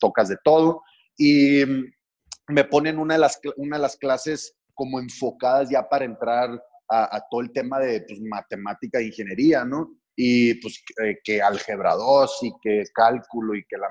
tocas 0.00 0.30
de 0.30 0.36
todo. 0.42 0.82
Y 1.16 1.64
mm, 1.64 1.84
me 2.48 2.64
ponen 2.64 2.98
una 2.98 3.14
de 3.14 3.20
las, 3.20 3.38
una 3.56 3.76
de 3.76 3.82
las 3.82 3.96
clases 3.96 4.56
como 4.74 4.98
enfocadas 4.98 5.70
ya 5.70 5.88
para 5.88 6.06
entrar 6.06 6.60
a, 6.88 7.20
todo 7.30 7.40
el 7.40 7.52
tema 7.52 7.78
de 7.78 8.04
pues, 8.06 8.20
matemática 8.20 8.98
e 8.98 9.06
ingeniería, 9.06 9.64
¿no? 9.64 9.96
Y 10.14 10.54
pues 10.60 10.82
que 11.24 11.40
álgebra 11.40 11.94
2 11.94 12.38
y 12.42 12.52
que 12.62 12.84
cálculo 12.94 13.54
y 13.54 13.64
que 13.64 13.78
la 13.78 13.88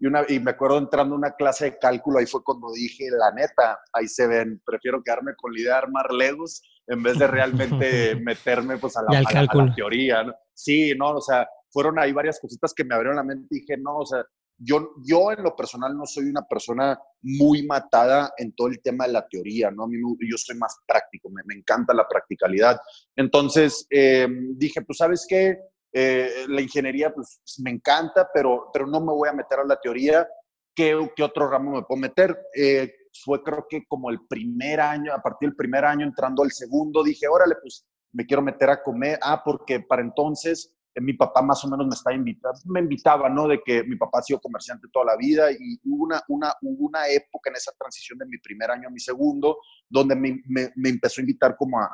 y, 0.00 0.06
una, 0.06 0.24
y 0.28 0.40
me 0.40 0.52
acuerdo 0.52 0.78
entrando 0.78 1.14
a 1.14 1.18
una 1.18 1.32
clase 1.32 1.66
de 1.66 1.78
cálculo, 1.78 2.18
ahí 2.18 2.26
fue 2.26 2.42
cuando 2.42 2.72
dije, 2.72 3.04
la 3.10 3.32
neta, 3.32 3.78
ahí 3.92 4.08
se 4.08 4.26
ven, 4.26 4.60
prefiero 4.64 5.02
quedarme 5.02 5.34
con 5.36 5.52
la 5.52 5.60
idea 5.60 5.72
de 5.74 5.78
armar 5.78 6.10
legos 6.10 6.62
en 6.86 7.02
vez 7.02 7.18
de 7.18 7.26
realmente 7.26 8.16
meterme 8.22 8.78
pues 8.78 8.96
a 8.96 9.02
la, 9.02 9.18
a, 9.18 9.74
teoría. 9.74 10.24
¿no? 10.24 10.34
Sí, 10.54 10.94
no, 10.96 11.10
o 11.10 11.20
sea, 11.20 11.46
fueron 11.70 11.98
ahí 11.98 12.12
varias 12.12 12.40
cositas 12.40 12.72
que 12.72 12.82
me 12.82 12.94
abrieron 12.94 13.16
la 13.16 13.22
mente 13.22 13.46
y 13.50 13.60
dije, 13.60 13.76
no, 13.76 13.98
o 13.98 14.06
sea, 14.06 14.24
yo, 14.62 14.92
yo 15.04 15.32
en 15.32 15.42
lo 15.42 15.56
personal 15.56 15.96
no 15.96 16.04
soy 16.04 16.24
una 16.26 16.42
persona 16.42 16.98
muy 17.22 17.66
matada 17.66 18.32
en 18.36 18.52
todo 18.52 18.68
el 18.68 18.80
tema 18.82 19.06
de 19.06 19.14
la 19.14 19.26
teoría, 19.26 19.70
¿no? 19.70 19.84
A 19.84 19.88
mí 19.88 19.96
yo 19.98 20.36
soy 20.36 20.56
más 20.56 20.76
práctico, 20.86 21.30
me, 21.30 21.54
encanta 21.54 21.94
la 21.94 22.06
practicalidad. 22.06 22.78
Entonces 23.16 23.86
eh, 23.90 24.28
dije, 24.56 24.82
pues 24.82 24.98
sabes 24.98 25.26
qué, 25.26 25.58
eh, 25.92 26.44
la 26.48 26.60
ingeniería 26.60 27.12
pues 27.12 27.40
me 27.62 27.70
encanta, 27.70 28.28
pero, 28.32 28.70
pero 28.72 28.86
no 28.86 29.00
me 29.00 29.12
voy 29.12 29.28
a 29.28 29.32
meter 29.32 29.60
a 29.60 29.64
la 29.64 29.80
teoría. 29.80 30.28
¿Qué, 30.74 31.10
qué 31.16 31.22
otro 31.22 31.48
ramo 31.48 31.72
me 31.72 31.82
puedo 31.82 32.00
meter? 32.00 32.38
Eh, 32.54 32.92
fue 33.24 33.42
creo 33.42 33.66
que 33.68 33.84
como 33.86 34.10
el 34.10 34.20
primer 34.28 34.80
año, 34.80 35.12
a 35.12 35.22
partir 35.22 35.48
del 35.48 35.56
primer 35.56 35.84
año 35.84 36.06
entrando 36.06 36.42
al 36.42 36.52
segundo, 36.52 37.02
dije, 37.02 37.26
órale, 37.28 37.56
pues 37.60 37.86
me 38.12 38.26
quiero 38.26 38.42
meter 38.42 38.70
a 38.70 38.82
comer. 38.82 39.18
Ah, 39.22 39.42
porque 39.44 39.80
para 39.80 40.02
entonces 40.02 40.74
mi 40.96 41.12
papá 41.12 41.42
más 41.42 41.64
o 41.64 41.68
menos 41.68 41.86
me 41.86 41.94
estaba 41.94 42.16
invitando, 42.16 42.58
me 42.64 42.80
invitaba, 42.80 43.28
¿no? 43.28 43.46
De 43.46 43.60
que 43.64 43.84
mi 43.84 43.96
papá 43.96 44.18
ha 44.18 44.22
sido 44.22 44.40
comerciante 44.40 44.88
toda 44.92 45.06
la 45.06 45.16
vida 45.16 45.52
y 45.52 45.78
hubo 45.84 46.04
una, 46.04 46.22
una, 46.28 46.52
una 46.62 47.08
época 47.08 47.50
en 47.50 47.56
esa 47.56 47.72
transición 47.78 48.18
de 48.18 48.26
mi 48.26 48.38
primer 48.38 48.70
año 48.70 48.88
a 48.88 48.90
mi 48.90 48.98
segundo, 48.98 49.58
donde 49.88 50.16
me, 50.16 50.42
me, 50.46 50.88
empezó 50.88 51.20
a 51.20 51.22
invitar 51.22 51.56
como 51.56 51.78
a, 51.78 51.88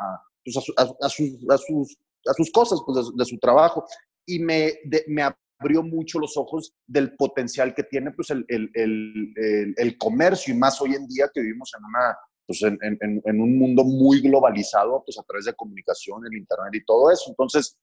pues, 0.45 0.57
a, 0.57 0.61
sus, 0.61 0.75
a, 0.79 1.59
sus, 1.59 1.99
a 2.27 2.33
sus 2.33 2.51
cosas, 2.51 2.81
pues 2.87 3.11
de, 3.15 3.25
su 3.25 3.39
trabajo. 3.39 3.85
Y 4.25 4.39
me, 4.39 4.73
me 5.09 5.23
abrió 5.61 5.83
mucho 5.83 6.19
los 6.19 6.37
ojos 6.37 6.75
del 6.87 7.15
potencial 7.17 7.75
que 7.75 7.85
tiene 7.85 8.13
pues 8.13 8.31
el, 8.31 8.45
el, 8.49 8.71
el, 8.75 9.75
el, 9.77 9.99
comercio 9.99 10.55
y 10.55 10.59
más 10.59 10.81
hoy 10.81 10.95
en 10.95 11.07
día 11.07 11.31
que 11.33 11.41
vivimos 11.41 11.73
en 11.79 11.85
una 11.85 12.17
pues 12.47 12.63
en, 12.63 12.79
en, 12.81 13.23
en, 13.25 13.41
un 13.41 13.59
mundo 13.59 13.83
muy 13.85 14.21
globalizado 14.21 15.03
pues 15.05 15.19
a 15.19 15.23
través 15.25 15.47
de 15.47 15.55
comunicación, 15.55 16.25
el 16.27 16.39
internet 16.39 16.75
y 16.75 16.85
todo 16.85 17.11
eso. 17.11 17.25
Entonces, 17.29 17.77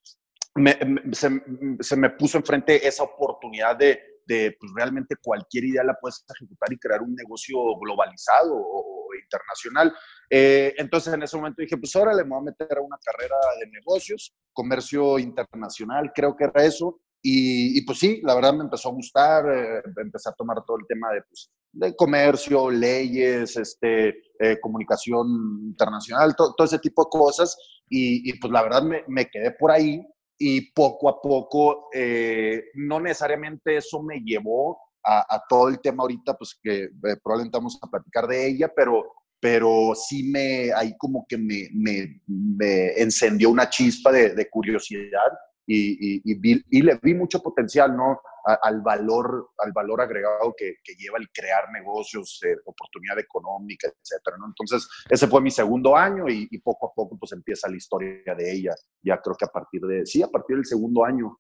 se, 1.12 1.96
me 1.96 2.10
puso 2.12 2.38
enfrente 2.38 2.88
esa 2.88 3.04
oportunidad 3.04 3.76
de, 3.76 4.00
de 4.26 4.56
pues 4.60 4.72
realmente 4.76 5.16
cualquier 5.22 5.66
idea 5.66 5.84
la 5.84 5.98
puedes 6.00 6.24
ejecutar 6.36 6.72
y 6.72 6.78
crear 6.78 7.02
un 7.02 7.16
negocio 7.16 7.58
globalizado 7.80 8.56
o, 8.56 9.08
internacional. 9.22 9.94
Eh, 10.30 10.74
entonces 10.78 11.14
en 11.14 11.24
ese 11.24 11.38
momento 11.38 11.62
dije, 11.62 11.78
pues 11.78 11.96
ahora 11.96 12.14
le 12.14 12.24
voy 12.24 12.40
a 12.40 12.42
meter 12.42 12.78
a 12.78 12.82
una 12.82 12.98
carrera 13.04 13.36
de 13.60 13.68
negocios, 13.68 14.34
comercio 14.52 15.20
internacional, 15.20 16.12
creo 16.14 16.36
que 16.36 16.46
era 16.46 16.64
eso. 16.64 17.00
Y, 17.22 17.78
y 17.78 17.82
pues 17.86 18.00
sí, 18.00 18.20
la 18.24 18.36
verdad 18.36 18.54
me 18.54 18.64
empezó 18.66 18.90
a 18.90 18.94
gustar, 18.94 19.46
eh, 19.48 19.78
a 19.78 20.32
tomar 20.34 20.66
todo 20.66 20.78
el 20.78 20.88
tema 20.88 21.12
de, 21.14 21.22
pues, 21.22 21.50
de 21.72 21.96
comercio, 21.96 22.70
leyes, 22.70 23.56
este, 23.56 24.10
eh, 24.40 24.60
comunicación 24.60 25.28
internacional, 25.64 26.36
todo 26.36 26.66
ese 26.66 26.80
tipo 26.80 27.04
de 27.04 27.10
cosas. 27.10 27.58
Y, 27.88 28.30
y 28.30 28.40
pues 28.40 28.52
la 28.52 28.64
verdad 28.64 28.84
me 29.08 29.26
quedé 29.28 29.52
por 29.52 29.72
ahí 29.72 30.04
y 30.46 30.74
poco 30.74 31.08
a 31.08 31.22
poco, 31.22 31.88
eh, 31.94 32.66
no 32.74 33.00
necesariamente 33.00 33.78
eso 33.78 34.04
me 34.04 34.20
llevó 34.20 34.78
a, 35.02 35.42
todo 35.48 35.70
el 35.70 35.80
tema 35.80 36.04
ahorita, 36.04 36.34
pues 36.34 36.60
que 36.62 36.84
eh, 36.84 36.90
probablemente 37.24 37.58
vamos 37.58 37.80
a 37.82 37.90
platicar 37.90 38.28
de 38.28 38.48
ella, 38.48 38.70
pero, 38.76 39.06
pero 39.40 39.94
sí 39.96 40.30
me, 40.30 40.74
ahí 40.74 40.98
como 40.98 41.26
que 41.30 41.38
me, 41.38 41.70
me, 41.74 42.22
me 42.28 42.88
encendió 43.02 43.52
una 43.52 43.70
chispa 43.70 44.12
de, 44.12 44.36
de 44.36 44.50
curiosidad 44.50 45.32
y, 45.66 46.22
y, 46.24 46.82
le 46.82 47.00
vi 47.02 47.14
mucho 47.14 47.42
potencial, 47.42 47.96
¿no? 47.96 48.20
al, 48.46 48.82
valor, 48.82 49.52
al 49.58 49.72
valor 49.72 50.02
agregado 50.02 50.54
que, 50.58 50.76
lleva 50.98 51.18
el 51.18 51.30
crear 51.32 51.72
negocios, 51.72 52.42
eh, 52.46 52.56
oportunidad 52.66 53.18
económica, 53.20 53.88
etcétera, 53.88 54.38
¿no? 54.38 54.48
Entonces, 54.48 54.88
ese 55.10 55.28
fue 55.28 55.42
mi 55.42 55.50
segundo 55.50 55.96
año 55.96 56.26
y, 56.28 56.58
poco 56.60 56.88
a 56.88 56.94
poco 56.94 57.18
pues 57.18 57.32
empieza 57.32 57.70
la 57.70 57.78
historia 57.78 58.36
de 58.38 58.52
ella. 58.52 58.76
Ya 59.02 59.20
creo 59.22 59.36
que 59.36 59.46
a 59.46 59.50
partir 59.50 59.82
de, 59.82 60.06
sí, 60.06 60.22
a 60.22 60.28
partir 60.28 60.58
del 60.58 60.66
segundo 60.66 61.06
año, 61.06 61.40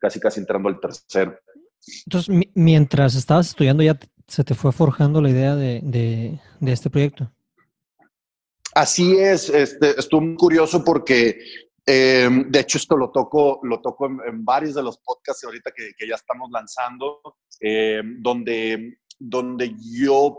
casi 0.00 0.20
casi 0.20 0.40
entrando 0.40 0.68
al 0.68 0.80
tercero. 0.80 1.38
Entonces, 2.06 2.48
mientras 2.54 3.14
estabas 3.14 3.48
estudiando 3.48 3.82
ya 3.82 3.98
se 4.26 4.42
te 4.42 4.54
fue 4.54 4.72
forjando 4.72 5.20
la 5.20 5.30
idea 5.30 5.54
de, 5.54 5.80
de 6.60 6.72
este 6.72 6.88
proyecto. 6.88 7.30
Así 8.74 9.16
es, 9.18 9.50
este, 9.50 9.98
estuvo 9.98 10.20
muy 10.20 10.34
curioso 10.34 10.82
porque 10.82 11.38
eh, 11.86 12.28
de 12.46 12.60
hecho, 12.60 12.78
esto 12.78 12.96
lo 12.96 13.10
toco, 13.10 13.60
lo 13.62 13.80
toco 13.80 14.06
en, 14.06 14.44
varios 14.44 14.74
de 14.74 14.82
los 14.82 14.98
podcasts 14.98 15.44
ahorita 15.44 15.70
que, 15.76 15.92
que 15.96 16.08
ya 16.08 16.14
estamos 16.14 16.50
lanzando, 16.50 17.20
eh, 17.60 18.02
donde, 18.20 18.98
donde 19.18 19.74
yo, 19.78 20.38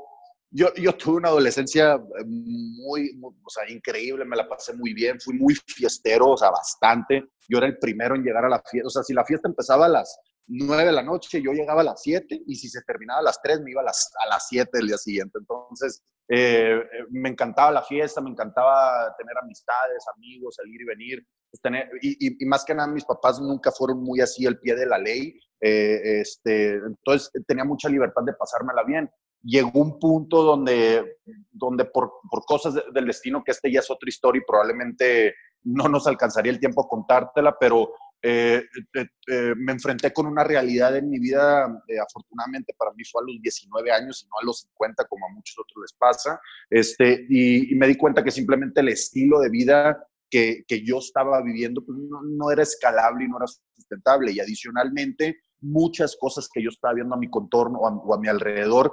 yo, 0.50 0.74
yo, 0.75 0.94
tuve 0.94 1.18
una 1.18 1.30
adolescencia 1.30 2.02
muy, 2.25 3.20
o 3.22 3.50
sea, 3.50 3.70
increíble, 3.70 4.25
me 4.25 4.36
la 4.36 4.50
pasé 4.50 4.74
muy 4.74 4.94
bien, 4.94 5.20
fui 5.22 5.36
muy 5.38 5.54
fiestero, 5.54 6.32
o 6.32 6.38
sea, 6.38 6.50
bastante. 6.50 7.25
Yo 7.48 7.60
era 7.60 7.68
el 7.68 7.78
primero 7.78 8.16
en 8.16 8.24
llegar 8.24 8.46
a 8.46 8.50
la 8.50 8.64
fiesta, 8.64 8.88
o 8.88 8.92
sea, 8.92 9.04
si 9.04 9.14
la 9.14 9.25
fiesta 9.25 9.48
empezaba 9.48 9.86
a 9.86 9.90
las 9.90 10.20
9 10.48 10.86
de 10.86 10.92
la 10.92 11.02
noche, 11.02 11.42
yo 11.42 11.52
llegaba 11.52 11.82
a 11.82 11.86
las 11.86 12.02
7 12.02 12.44
y 12.46 12.56
si 12.56 12.70
se 12.70 12.82
terminaba 12.84 13.20
a 13.20 13.24
las 13.24 13.42
3 13.42 13.62
me 13.62 13.72
iba 13.72 13.82
a 13.82 13.86
las, 13.86 14.12
a 14.24 14.28
las 14.28 14.48
7 14.48 14.70
del 14.74 14.88
día 14.88 14.98
siguiente. 14.98 15.40
Entonces, 15.40 16.04
eh, 16.28 16.80
me 17.10 17.30
encantaba 17.30 17.72
la 17.72 17.84
fiesta, 17.84 18.22
me 18.22 18.30
encantaba 18.30 19.16
tener 19.18 19.36
amistades, 19.42 20.06
amigos, 20.16 20.56
salir 20.56 20.82
y 20.82 20.86
venir. 20.86 21.28
Pues, 21.50 21.62
tener, 21.62 21.90
y, 22.02 22.44
y, 22.44 22.46
más 22.46 22.64
que 22.64 22.75
nada, 22.75 22.88
mis 22.88 23.06
papás 23.06 23.40
nunca 23.40 23.72
fueron 23.72 24.04
muy 24.04 24.22
así 24.22 24.46
al 24.46 24.60
pie 24.60 24.75
de 24.75 24.86
la 24.86 24.98
ley. 24.98 25.40
Eh, 25.62 26.22
este, 26.22 26.75
entonces, 26.75 27.32
tenía 27.48 27.64
mucha 27.64 27.90
libertad 27.90 28.24
de 28.24 28.34
pasármela 28.34 28.84
bien. 28.84 29.10
Llegó 29.42 29.80
un 29.80 30.00
punto 30.00 30.44
donde, 30.44 31.20
donde 31.52 31.86
por, 31.86 32.14
por 32.30 32.44
cosas 32.46 32.75
del 32.94 33.06
destino, 33.06 33.44
que 33.44 33.52
este 33.52 33.72
ya 33.72 33.80
es 33.80 33.90
otra 33.92 34.10
historia 34.10 34.42
y 34.42 34.46
probablemente 34.46 35.36
no 35.64 35.88
nos 35.88 36.08
alcanzaría 36.08 36.52
el 36.52 36.60
tiempo 36.60 36.82
a 36.82 36.88
contártela, 36.88 37.56
pero 37.60 37.92
eh, 38.22 38.63
eh, 38.95 39.05
eh, 39.27 39.53
me 39.55 39.74
enfrenté 39.74 40.12
con 40.12 40.25
una 40.25 40.43
realidad 40.43 40.98
en 40.98 41.10
mi 41.10 41.19
vida, 41.19 41.65
afortunadamente 42.01 42.74
para 42.75 42.91
mí 42.93 43.03
fue 43.03 43.22
a 43.22 43.25
los 43.25 43.39
19 43.39 43.91
años 43.91 44.24
y 44.24 44.27
no 44.27 44.39
a 44.41 44.45
los 44.45 44.62
50 44.62 45.05
como 45.05 45.27
a 45.27 45.29
muchos 45.29 45.55
otros 45.60 45.84
les 45.84 45.93
pasa, 45.93 46.39
este, 46.69 47.27
y, 47.29 47.75
me 47.75 47.88
di 47.88 47.95
cuenta 47.95 48.24
que 48.24 48.31
simplemente 48.31 48.81
el 48.81 48.89
estilo 48.89 49.39
de 49.39 49.50
vida 49.50 50.07
que, 50.27 50.63
que 50.67 50.84
yo 50.84 50.98
estaba 50.98 51.39
viviendo 51.43 51.86
pues 51.86 52.00
no, 52.00 52.22
no, 52.24 52.50
era 52.50 52.63
escalable 52.63 53.25
y 53.25 53.27
no 53.27 53.38
era 53.38 53.48
sustentable 53.75 54.31
y 54.31 54.39
adicionalmente 54.39 55.38
muchas 55.62 56.17
cosas 56.19 56.50
que 56.51 56.63
yo 56.63 56.69
estaba 56.69 56.95
viendo 56.95 57.13
a 57.13 57.19
mi 57.19 57.29
contorno 57.29 57.77
o 57.79 58.13
a, 58.13 58.19
mi 58.19 58.27
alrededor 58.27 58.91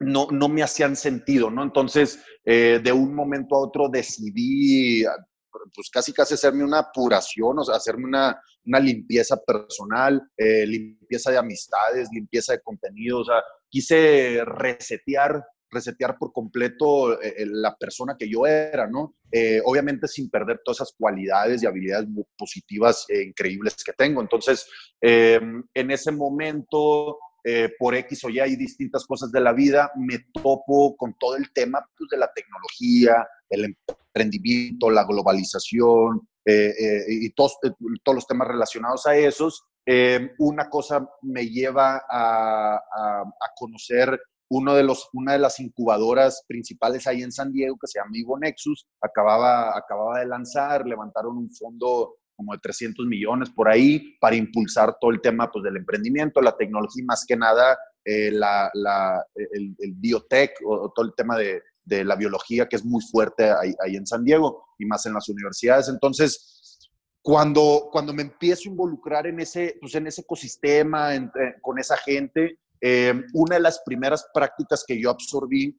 no, 0.00 0.28
no, 0.30 0.48
me 0.48 0.62
hacían 0.62 0.96
sentido, 0.96 1.50
¿no? 1.50 1.62
Entonces, 1.62 2.22
de 2.44 2.92
un 2.92 3.14
momento 3.14 3.54
a 3.54 3.60
otro 3.60 3.88
decidí 3.88 5.04
pues 5.74 5.90
casi 5.90 6.12
casi 6.12 6.34
hacerme 6.34 6.64
una 6.64 6.80
apuración, 6.80 7.58
o 7.58 7.64
sea, 7.64 7.76
hacerme 7.76 8.04
una, 8.04 8.40
una 8.64 8.80
limpieza 8.80 9.36
personal, 9.36 10.22
eh, 10.36 10.66
limpieza 10.66 11.30
de 11.30 11.38
amistades, 11.38 12.08
limpieza 12.12 12.52
de 12.52 12.60
contenido, 12.60 13.24
quise 13.68 14.42
resetear 14.44 15.44
resetear 15.68 16.16
por 16.16 16.32
completo 16.32 17.20
eh, 17.20 17.44
la 17.44 17.76
persona 17.76 18.16
que 18.16 18.30
yo 18.30 18.46
era, 18.46 18.86
¿no? 18.86 19.16
Eh, 19.32 19.60
obviamente 19.64 20.06
sin 20.06 20.30
perder 20.30 20.60
todas 20.64 20.78
esas 20.78 20.94
cualidades 20.96 21.62
y 21.62 21.66
habilidades 21.66 22.08
positivas 22.38 23.04
e 23.08 23.22
increíbles 23.22 23.74
que 23.84 23.92
tengo. 23.92 24.22
Entonces, 24.22 24.66
en 25.00 25.90
ese 25.90 26.12
momento 26.12 27.18
eh, 27.48 27.70
por 27.78 27.94
X 27.94 28.24
o 28.24 28.28
Y 28.28 28.40
hay 28.40 28.56
distintas 28.56 29.06
cosas 29.06 29.30
de 29.30 29.40
la 29.40 29.52
vida, 29.52 29.92
me 29.94 30.18
topo 30.32 30.96
con 30.96 31.14
todo 31.16 31.36
el 31.36 31.52
tema 31.52 31.78
pues, 31.96 32.10
de 32.10 32.18
la 32.18 32.28
tecnología, 32.34 33.24
el 33.48 33.76
emprendimiento, 33.86 34.90
la 34.90 35.04
globalización 35.04 36.28
eh, 36.44 36.74
eh, 36.76 37.04
y 37.08 37.30
todos, 37.30 37.58
todos 38.02 38.16
los 38.16 38.26
temas 38.26 38.48
relacionados 38.48 39.06
a 39.06 39.16
esos. 39.16 39.64
una 40.38 40.68
cosa 40.68 41.08
me 41.22 41.46
lleva 41.46 42.02
a, 42.10 42.82
conocer 43.54 44.20
uno 44.50 44.74
de 44.74 44.82
los, 44.82 45.08
una 45.12 45.34
de 45.34 45.38
las 45.38 45.60
incubadoras 45.60 46.42
principales 46.48 47.06
ahí 47.06 47.22
en 47.22 47.30
San 47.30 47.52
Diego, 47.52 47.78
que 47.80 47.86
se 47.86 48.00
llama 48.00 48.10
Ivo 48.18 48.36
Nexus, 48.40 48.88
acababa, 49.00 49.78
acababa 49.78 50.18
de 50.18 50.26
lanzar, 50.26 50.84
levantaron 50.84 51.36
un 51.36 51.52
fondo 51.52 52.16
como 52.36 52.52
de 52.52 52.58
300 52.58 53.06
millones 53.06 53.50
por 53.50 53.68
ahí 53.68 54.16
para 54.20 54.36
impulsar 54.36 54.96
todo 55.00 55.10
el 55.10 55.20
tema 55.20 55.50
pues, 55.50 55.64
del 55.64 55.76
emprendimiento, 55.76 56.40
la 56.40 56.56
tecnología 56.56 57.04
más 57.06 57.24
que 57.26 57.36
nada 57.36 57.76
eh, 58.08 58.30
la, 58.30 58.70
la, 58.74 59.26
el, 59.34 59.74
biotech 59.94 60.52
o, 60.64 60.92
todo 60.94 61.06
el 61.06 61.14
tema 61.16 61.36
de, 61.36 61.60
de, 61.84 62.04
la 62.04 62.14
biología 62.14 62.68
que 62.68 62.76
es 62.76 62.84
muy 62.84 63.02
fuerte 63.02 63.50
ahí, 63.50 63.74
ahí, 63.84 63.96
en 63.96 64.06
San 64.06 64.22
Diego 64.22 64.64
y 64.78 64.86
más 64.86 65.06
en 65.06 65.14
las 65.14 65.28
universidades. 65.28 65.88
Entonces, 65.88 66.88
cuando, 67.20 67.88
cuando 67.90 68.12
me 68.12 68.22
empiezo 68.22 68.68
a 68.68 68.70
involucrar 68.72 69.26
en 69.26 69.40
ese, 69.40 69.76
pues, 69.80 69.96
en 69.96 70.06
ese 70.06 70.20
ecosistema, 70.20 71.16
eh, 71.16 71.28
con 71.60 71.80
esa 71.80 71.96
gente, 71.96 72.60
eh, 72.80 73.24
una 73.32 73.56
de 73.56 73.62
las 73.62 73.80
primeras 73.84 74.24
prácticas 74.32 74.84
que 74.86 75.00
yo 75.00 75.10
absorbí 75.10 75.76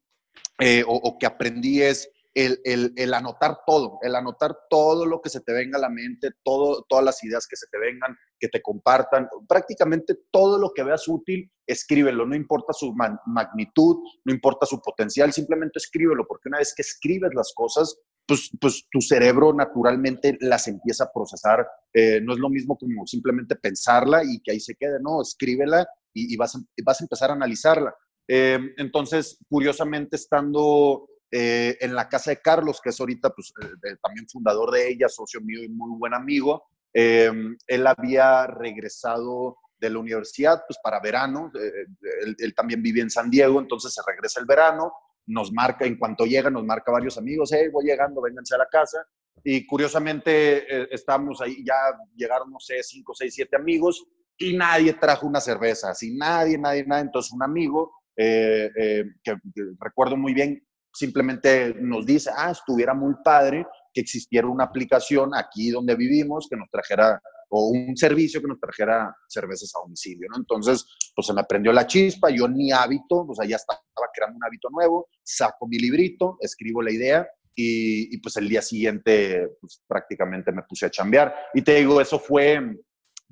o, 0.86 0.96
o 0.96 1.18
que 1.18 1.28
aprendí 1.28 1.82
es 1.82 2.10
el, 2.38 3.14
anotar 3.14 3.60
todo, 3.66 3.98
el 4.04 4.16
anotar 4.16 4.56
todo 4.70 5.06
lo 5.06 5.22
que 5.22 5.30
se 5.30 5.42
te 5.42 5.54
venga 5.54 5.78
a 5.78 5.82
la 5.82 5.90
mente, 5.90 6.30
todas 6.44 7.04
las 7.04 7.24
ideas 7.24 7.48
que 7.48 7.56
se 7.56 7.66
te 7.72 7.80
vengan, 7.80 8.16
que 8.40 8.48
te 8.48 8.62
compartan, 8.62 9.28
prácticamente 9.48 10.16
todo 10.32 10.60
lo 10.60 10.72
que 10.74 10.84
veas 10.84 11.08
útil, 11.08 11.52
escríbelo, 11.66 12.28
no 12.28 12.36
importa 12.36 12.74
su 12.74 12.94
magnitud, 13.26 13.98
no 14.24 14.34
importa 14.34 14.68
su 14.68 14.80
potencial, 14.82 15.34
simplemente 15.34 15.80
escríbelo, 15.80 16.28
porque 16.28 16.50
una 16.50 16.60
vez 16.60 16.74
que 16.76 16.84
escribes 16.84 17.32
las 17.34 17.52
cosas, 17.56 17.98
pues, 18.28 18.52
pues 18.62 18.86
tu 18.92 19.02
cerebro 19.02 19.54
naturalmente 19.54 20.38
las 20.42 20.68
empieza 20.68 21.06
a 21.06 21.12
procesar. 21.12 21.66
Eh, 21.94 22.22
no 22.22 22.34
es 22.34 22.40
lo 22.40 22.50
mismo 22.50 22.78
como 22.78 23.08
simplemente 23.08 23.56
pensarla 23.56 24.24
y 24.24 24.40
que 24.42 24.52
ahí 24.52 24.60
se 24.60 24.76
quede, 24.76 25.00
no, 25.02 25.22
escríbela 25.22 25.88
y, 26.14 26.36
vas, 26.38 26.56
a, 26.56 26.60
empezar 27.00 27.32
a 27.32 27.34
analizarla. 27.34 27.96
Em, 28.28 28.74
entonces, 28.78 29.40
curiosamente, 29.50 30.18
estando 30.18 31.08
eh, 31.32 31.78
en 31.82 31.94
la 31.96 32.08
casa 32.08 32.32
de 32.32 32.42
Carlos, 32.42 32.80
que 32.82 32.90
es 32.90 33.00
ahorita 33.00 33.30
pues, 33.32 33.54
eh, 33.62 33.96
también 34.02 34.28
fundador 34.28 34.72
de 34.72 34.90
ella, 34.90 35.10
socio 35.10 35.42
mío 35.42 35.64
y 35.64 35.70
muy 35.70 35.98
buen 35.98 36.14
amigo, 36.14 36.64
em, 36.94 37.58
él 37.68 37.88
había 37.88 38.48
regresado 38.48 39.58
de 39.80 39.90
la 39.90 40.00
universidad 40.00 40.64
pues 40.68 40.80
para 40.82 41.00
verano, 41.00 41.52
él, 41.54 42.36
él, 42.40 42.56
también 42.56 42.82
vive 42.82 43.02
en 43.02 43.12
San 43.12 43.30
Diego, 43.30 43.60
entonces 43.60 43.94
se 43.94 44.02
regresa 44.08 44.40
el 44.40 44.48
verano, 44.48 44.92
nos 45.28 45.52
marca, 45.52 45.86
en 45.86 45.98
cuanto 45.98 46.26
llega, 46.26 46.50
nos 46.50 46.64
marca 46.64 46.92
varios 46.92 47.18
amigos, 47.18 47.52
hey, 47.54 47.68
voy 47.72 47.86
llegando, 47.86 48.22
vénganse 48.22 48.56
a 48.56 48.60
la 48.60 48.68
casa, 48.68 49.06
y 49.44 49.66
curiosamente 49.66 50.58
eh, 50.58 50.88
estamos 50.92 51.42
ahí, 51.42 51.64
ya 51.64 51.76
llegaron, 52.16 52.52
no 52.52 52.60
sé, 52.60 52.82
cinco, 52.84 53.14
seis, 53.14 53.34
siete 53.34 53.56
amigos 53.56 54.06
y 54.38 54.56
nadie 54.56 54.94
trajo 54.94 55.28
una 55.28 55.42
cerveza, 55.42 55.92
así 55.92 56.16
nadie, 56.16 56.58
nadie, 56.58 56.86
nadie. 56.86 57.04
Entonces 57.04 57.32
un 57.32 57.44
amigo 57.44 57.92
eh, 58.16 58.70
eh, 58.76 59.06
que, 59.24 59.36
recuerdo 59.80 60.18
muy 60.18 60.34
bien, 60.34 60.64
simplemente 60.94 61.76
nos 61.80 62.06
dice, 62.06 62.32
ah, 62.36 62.52
estuviera 62.52 62.94
muy 62.94 63.14
padre 63.24 63.66
que 63.94 64.02
existiera 64.02 64.48
una 64.48 64.66
aplicación 64.66 65.32
aquí 65.36 65.70
donde 65.70 65.96
vivimos 65.96 66.48
que 66.50 66.58
nos 66.58 66.70
trajera 66.70 67.22
o 67.50 67.70
un 67.70 67.96
servicio 67.96 68.42
que 68.42 68.48
nos 68.48 68.60
trajera 68.60 69.16
cervezas 69.28 69.72
a 69.76 69.80
domicilio, 69.80 70.28
¿no? 70.30 70.38
Entonces, 70.38 70.86
pues 71.16 71.28
se 71.28 71.34
me 71.34 71.44
prendió 71.46 71.72
la 71.72 71.88
chispa, 71.88 72.30
yo 72.30 72.48
ni 72.48 72.72
hábito, 72.72 73.26
o 73.28 73.34
sea, 73.34 73.48
ya 73.48 73.56
estaba 73.56 73.80
creando 74.14 74.38
un 74.38 74.44
hábito 74.44 74.70
nuevo, 74.70 75.08
saco 75.24 75.68
mi 75.68 75.78
librito, 75.78 76.38
escribo 76.42 76.82
la 76.82 76.92
idea 76.92 77.28
y, 77.60 78.16
pues 78.20 78.38
el 78.38 78.48
día 78.48 78.62
siguiente 78.62 79.58
pues, 79.60 79.82
prácticamente 79.88 80.52
me 80.52 80.64
puse 80.64 80.86
a 80.86 80.92
chambear. 80.92 81.34
Y 81.54 81.64
te 81.64 81.76
digo, 81.76 82.00
eso 82.00 82.20
fue, 82.20 82.62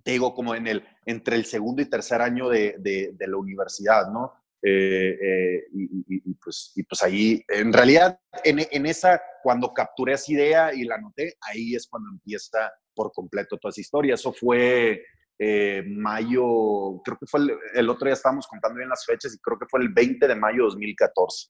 te 0.04 0.12
digo, 0.12 0.34
como 0.34 0.56
en 0.56 0.68
el, 0.68 0.84
entre 1.06 1.36
el 1.36 1.46
segundo 1.46 1.82
y 1.82 1.90
tercer 1.90 2.22
año 2.22 2.50
de, 2.50 2.76
de, 2.80 3.28
la 3.28 3.38
universidad, 3.38 4.12
¿no? 4.12 4.34
Eh, 4.68 5.18
eh, 5.22 5.64
y, 5.74 6.34
pues, 6.44 6.72
y 6.76 6.82
pues 6.82 7.04
ahí, 7.04 7.40
en 7.50 7.72
realidad, 7.72 8.20
en, 8.44 8.66
en, 8.72 8.86
esa, 8.88 9.22
cuando 9.44 9.72
capturé 9.72 10.14
esa 10.14 10.32
idea 10.32 10.74
y 10.74 10.86
la 10.86 10.96
anoté, 10.96 11.36
ahí 11.42 11.76
es 11.76 11.86
cuando 11.86 12.10
empieza 12.10 12.72
por 12.96 13.12
completo 13.12 13.58
toda 13.58 13.70
esa 13.70 13.82
historia. 13.82 14.16
Eso 14.16 14.34
fue 14.34 15.04
eh, 15.38 15.84
mayo, 15.86 17.00
creo 17.04 17.16
que 17.20 17.28
fue 17.28 17.42
el, 17.42 17.52
el, 17.76 17.90
otro 17.90 18.06
día 18.06 18.16
estábamos 18.16 18.48
contando 18.48 18.78
bien 18.78 18.90
las 18.90 19.06
fechas 19.06 19.36
y 19.36 19.38
creo 19.38 19.60
que 19.60 19.68
fue 19.70 19.82
el 19.82 19.90
20 19.90 20.28
de 20.28 20.36
mayo 20.36 20.64
de 20.64 20.70
2014. 20.70 21.50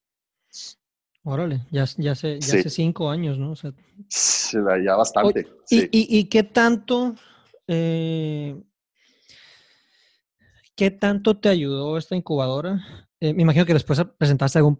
Órale, 1.23 1.61
ya, 1.71 1.85
ya, 1.97 2.11
hace, 2.11 2.37
ya 2.41 2.59
hace 2.59 2.69
cinco 2.69 3.09
años, 3.09 3.39
¿no? 3.39 3.51
O 3.51 3.55
sea, 3.55 3.71
ya 4.83 4.95
bastante. 4.97 5.47
y, 5.69 5.87
y, 6.19 6.25
qué 6.25 6.43
tanto, 6.43 7.15
qué 10.75 10.91
tanto 10.99 11.39
te 11.39 11.47
ayudó 11.47 11.97
esta 11.97 12.17
incubadora? 12.17 13.04
Eh, 13.19 13.33
me 13.33 13.43
imagino 13.43 13.65
que 13.65 13.73
después 13.73 14.01
presentaste 14.17 14.59
algún, 14.59 14.79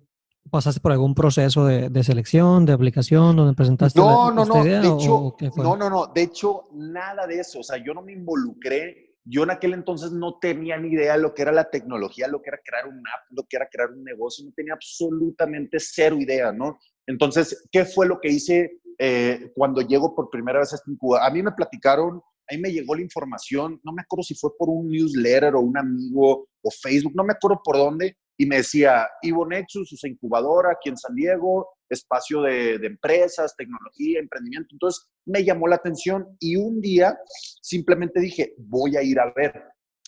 pasaste 0.49 0.79
por 0.79 0.91
algún 0.91 1.15
proceso 1.15 1.65
de, 1.65 1.89
de 1.89 2.03
selección, 2.03 2.65
de 2.65 2.73
aplicación, 2.73 3.35
donde 3.35 3.53
presentaste 3.53 3.99
no, 3.99 4.31
no, 4.31 4.45
no, 4.45 4.63
de 4.63 4.77
hecho, 4.77 5.35
no, 5.57 5.75
no, 5.75 5.89
no, 5.89 6.07
de 6.07 6.21
hecho, 6.23 6.69
nada 6.73 7.25
de 7.27 7.39
eso. 7.39 7.59
O 7.59 7.63
sea, 7.63 7.77
yo 7.77 7.93
no 7.93 8.01
me 8.01 8.13
involucré 8.13 9.05
yo 9.25 9.43
en 9.43 9.49
aquel 9.49 9.73
entonces 9.73 10.11
no 10.11 10.37
tenía 10.39 10.77
ni 10.77 10.89
idea 10.89 11.13
de 11.13 11.21
lo 11.21 11.33
que 11.33 11.41
era 11.41 11.51
la 11.51 11.69
tecnología, 11.69 12.27
lo 12.27 12.41
que 12.41 12.49
era 12.49 12.59
crear 12.63 12.87
un 12.87 12.99
app, 12.99 13.25
lo 13.31 13.43
que 13.43 13.57
era 13.57 13.67
crear 13.67 13.89
un 13.89 14.03
negocio, 14.03 14.45
no 14.45 14.51
tenía 14.55 14.73
absolutamente 14.73 15.77
cero 15.79 16.17
idea, 16.19 16.51
¿no? 16.51 16.77
Entonces, 17.07 17.67
¿qué 17.71 17.85
fue 17.85 18.07
lo 18.07 18.19
que 18.19 18.29
hice 18.29 18.79
eh, 18.99 19.51
cuando 19.55 19.81
llego 19.81 20.15
por 20.15 20.29
primera 20.29 20.59
vez 20.59 20.73
a 20.73 20.75
este 20.75 20.91
incubador? 20.91 21.27
A 21.27 21.33
mí 21.33 21.41
me 21.41 21.51
platicaron, 21.53 22.21
ahí 22.47 22.59
me 22.59 22.71
llegó 22.71 22.93
la 22.93 23.01
información, 23.01 23.81
no 23.83 23.93
me 23.93 24.03
acuerdo 24.03 24.23
si 24.23 24.35
fue 24.35 24.51
por 24.57 24.69
un 24.69 24.89
newsletter 24.89 25.55
o 25.55 25.61
un 25.61 25.77
amigo 25.77 26.47
o 26.61 26.71
Facebook, 26.71 27.13
no 27.15 27.23
me 27.23 27.33
acuerdo 27.33 27.61
por 27.63 27.77
dónde, 27.77 28.15
y 28.37 28.45
me 28.45 28.57
decía, 28.57 29.07
Ivo 29.21 29.45
Nexus, 29.45 29.89
su 29.89 30.07
incubadora 30.07 30.71
aquí 30.71 30.89
en 30.89 30.97
San 30.97 31.15
Diego, 31.15 31.69
espacio 31.89 32.41
de, 32.41 32.75
empresas, 32.75 33.55
tecnología, 33.55 34.19
emprendimiento. 34.19 34.69
Entonces 34.71 35.07
me 35.25 35.43
llamó 35.43 35.67
la 35.67 35.77
atención 35.77 36.35
y 36.39 36.55
un 36.55 36.81
día 36.81 37.17
simplemente 37.61 38.19
dije, 38.19 38.53
voy 38.57 38.97
a 38.97 39.03
ir 39.03 39.19
a 39.19 39.31
ver. 39.33 39.63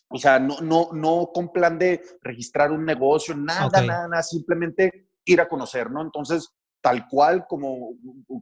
O 0.10 0.18
sea, 0.18 0.40
no, 0.40 0.60
no, 0.62 0.90
no 0.94 1.32
con 1.34 1.52
plan 1.52 1.78
de 1.78 2.02
registrar 2.22 2.72
un 2.72 2.86
negocio, 2.86 3.36
nada, 3.36 3.82
nada, 3.82 4.08
nada, 4.08 4.24
simplemente 4.24 5.10
ir 5.26 5.42
a 5.42 5.50
conocer, 5.50 5.92
¿no? 5.92 6.02
Entonces, 6.02 6.50
tal 6.82 7.08
cual 7.08 7.46
como 7.48 7.96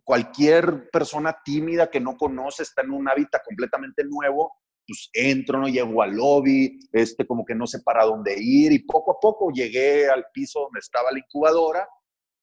cualquier 0.04 0.90
persona 0.92 1.36
tímida 1.44 1.90
que 1.90 2.00
no 2.00 2.16
conoce, 2.18 2.64
está 2.64 2.84
en 2.84 2.92
un 2.92 3.10
hábitat 3.10 3.44
completamente 3.44 4.04
nuevo, 4.04 4.54
pues 4.88 5.10
entro, 5.14 5.60
no 5.60 5.68
llego 5.68 6.02
al 6.02 6.16
lobby, 6.16 6.80
este, 6.92 7.26
como 7.26 7.46
que 7.46 7.56
no 7.56 7.68
sé 7.68 7.80
para 7.82 8.06
dónde 8.06 8.36
ir 8.40 8.72
y 8.72 8.80
poco 8.80 9.12
a 9.12 9.20
poco 9.20 9.52
llegué 9.52 10.08
al 10.10 10.26
piso 10.34 10.62
donde 10.62 10.80
estaba 10.80 11.12
la 11.12 11.20
incubadora 11.20 11.88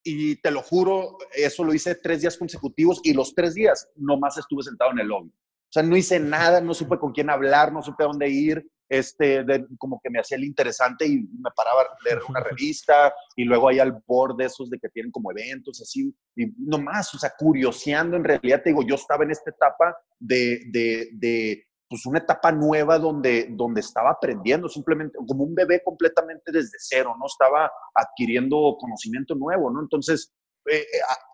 y 0.05 0.37
te 0.37 0.51
lo 0.51 0.63
juro, 0.63 1.19
eso 1.33 1.65
lo 1.65 1.73
hice 1.73 1.95
tres 1.95 2.23
días 2.23 2.37
consecutivos 2.37 3.01
y 3.05 3.13
los 3.13 3.35
tres 3.35 3.55
días 3.55 3.89
nomás 3.97 4.37
estuve 4.37 4.63
sentado 4.65 4.91
en 4.91 4.99
el 5.01 5.09
lobby. 5.09 5.29
O 5.29 5.73
sea, 5.73 5.83
no 5.83 5.97
hice 5.97 6.21
nada, 6.21 6.61
no 6.61 6.75
supe 6.75 6.99
con 6.99 7.13
quién 7.13 7.31
hablar, 7.31 7.73
no 7.73 7.81
supe 7.81 8.05
a 8.05 8.09
dónde 8.09 8.29
ir, 8.29 8.67
este, 8.91 9.43
como 9.79 9.99
que 10.03 10.11
me 10.11 10.21
hacía 10.21 10.37
el 10.37 10.45
interesante 10.45 11.07
y 11.07 11.17
me 11.17 11.51
paraba 11.57 11.81
a 11.81 12.05
leer 12.05 12.19
una 12.29 12.41
revista 12.45 13.15
y 13.37 13.45
luego 13.45 13.69
ahí 13.69 13.79
al 13.79 14.03
board 14.07 14.37
de 14.37 14.45
esos 14.45 14.69
de 14.69 14.79
que 14.79 14.91
tienen 14.91 15.11
como 15.11 15.31
eventos 15.31 15.81
así, 15.81 16.15
y 16.37 16.47
nomás, 16.59 17.15
o 17.15 17.19
sea, 17.19 17.33
curioseando 17.39 18.19
en 18.19 18.25
realidad, 18.25 18.61
te 18.63 18.69
digo, 18.71 18.83
yo 18.87 18.97
estaba 18.97 19.25
en 19.25 19.31
esta 19.31 19.51
etapa 19.51 19.97
de, 20.19 20.61
de, 20.67 21.09
de 21.15 21.67
pues 21.93 22.07
una 22.07 22.21
etapa 22.21 22.51
nueva 22.51 22.99
donde, 22.99 23.49
donde 23.51 23.83
estaba 23.83 24.13
aprendiendo, 24.13 24.67
simplemente 24.67 25.19
como 25.29 25.45
un 25.45 25.55
bebé 25.55 25.83
completamente 25.85 26.51
desde 26.51 26.79
cero, 26.79 27.15
¿no? 27.19 27.27
Estaba 27.27 27.71
adquiriendo 27.95 28.79
conocimiento 28.81 29.35
nuevo, 29.35 29.71
¿no? 29.71 29.83
Entonces, 29.83 30.33
eh, 30.71 30.79
eh, 30.79 30.87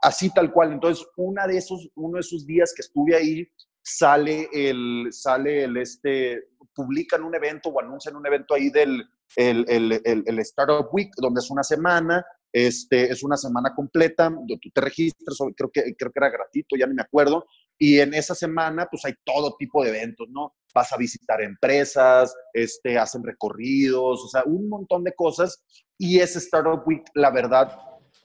así 0.02 0.34
tal 0.34 0.52
cual. 0.52 0.72
Entonces, 0.72 1.06
una 1.16 1.46
de 1.46 1.58
esos, 1.58 1.88
uno 1.94 2.14
de 2.14 2.22
esos 2.22 2.44
días 2.44 2.72
que 2.74 2.82
estuve 2.82 3.14
ahí, 3.14 3.46
sale 3.84 4.48
el, 4.52 5.06
sale 5.12 5.62
el, 5.62 5.76
este, 5.76 6.42
publican 6.74 7.22
un 7.22 7.36
evento 7.36 7.68
o 7.68 7.78
anuncian 7.78 8.16
un 8.16 8.26
evento 8.26 8.54
ahí 8.54 8.70
del 8.70 9.08
el, 9.36 9.64
el, 9.68 10.24
el, 10.26 10.38
Startup 10.40 10.88
Week, 10.90 11.12
donde 11.18 11.38
es 11.38 11.50
una 11.52 11.62
semana, 11.62 12.26
este, 12.52 13.10
es 13.10 13.22
una 13.22 13.36
semana 13.36 13.74
completa, 13.74 14.30
tú 14.46 14.70
te 14.72 14.80
registras, 14.80 15.38
creo 15.56 15.70
que, 15.70 15.94
creo 15.96 16.12
que 16.12 16.18
era 16.18 16.30
gratuito, 16.30 16.76
ya 16.76 16.86
no 16.86 16.94
me 16.94 17.02
acuerdo, 17.02 17.46
y 17.78 18.00
en 18.00 18.12
esa 18.12 18.34
semana, 18.34 18.88
pues 18.90 19.04
hay 19.04 19.14
todo 19.24 19.54
tipo 19.56 19.84
de 19.84 19.90
eventos, 19.90 20.28
¿no? 20.30 20.54
Vas 20.74 20.92
a 20.92 20.96
visitar 20.96 21.40
empresas, 21.40 22.34
este, 22.52 22.98
hacen 22.98 23.22
recorridos, 23.22 24.24
o 24.24 24.28
sea, 24.28 24.42
un 24.44 24.68
montón 24.68 25.04
de 25.04 25.14
cosas. 25.14 25.64
Y 25.96 26.18
ese 26.18 26.40
Startup 26.40 26.82
Week, 26.84 27.04
la 27.14 27.30
verdad, 27.30 27.78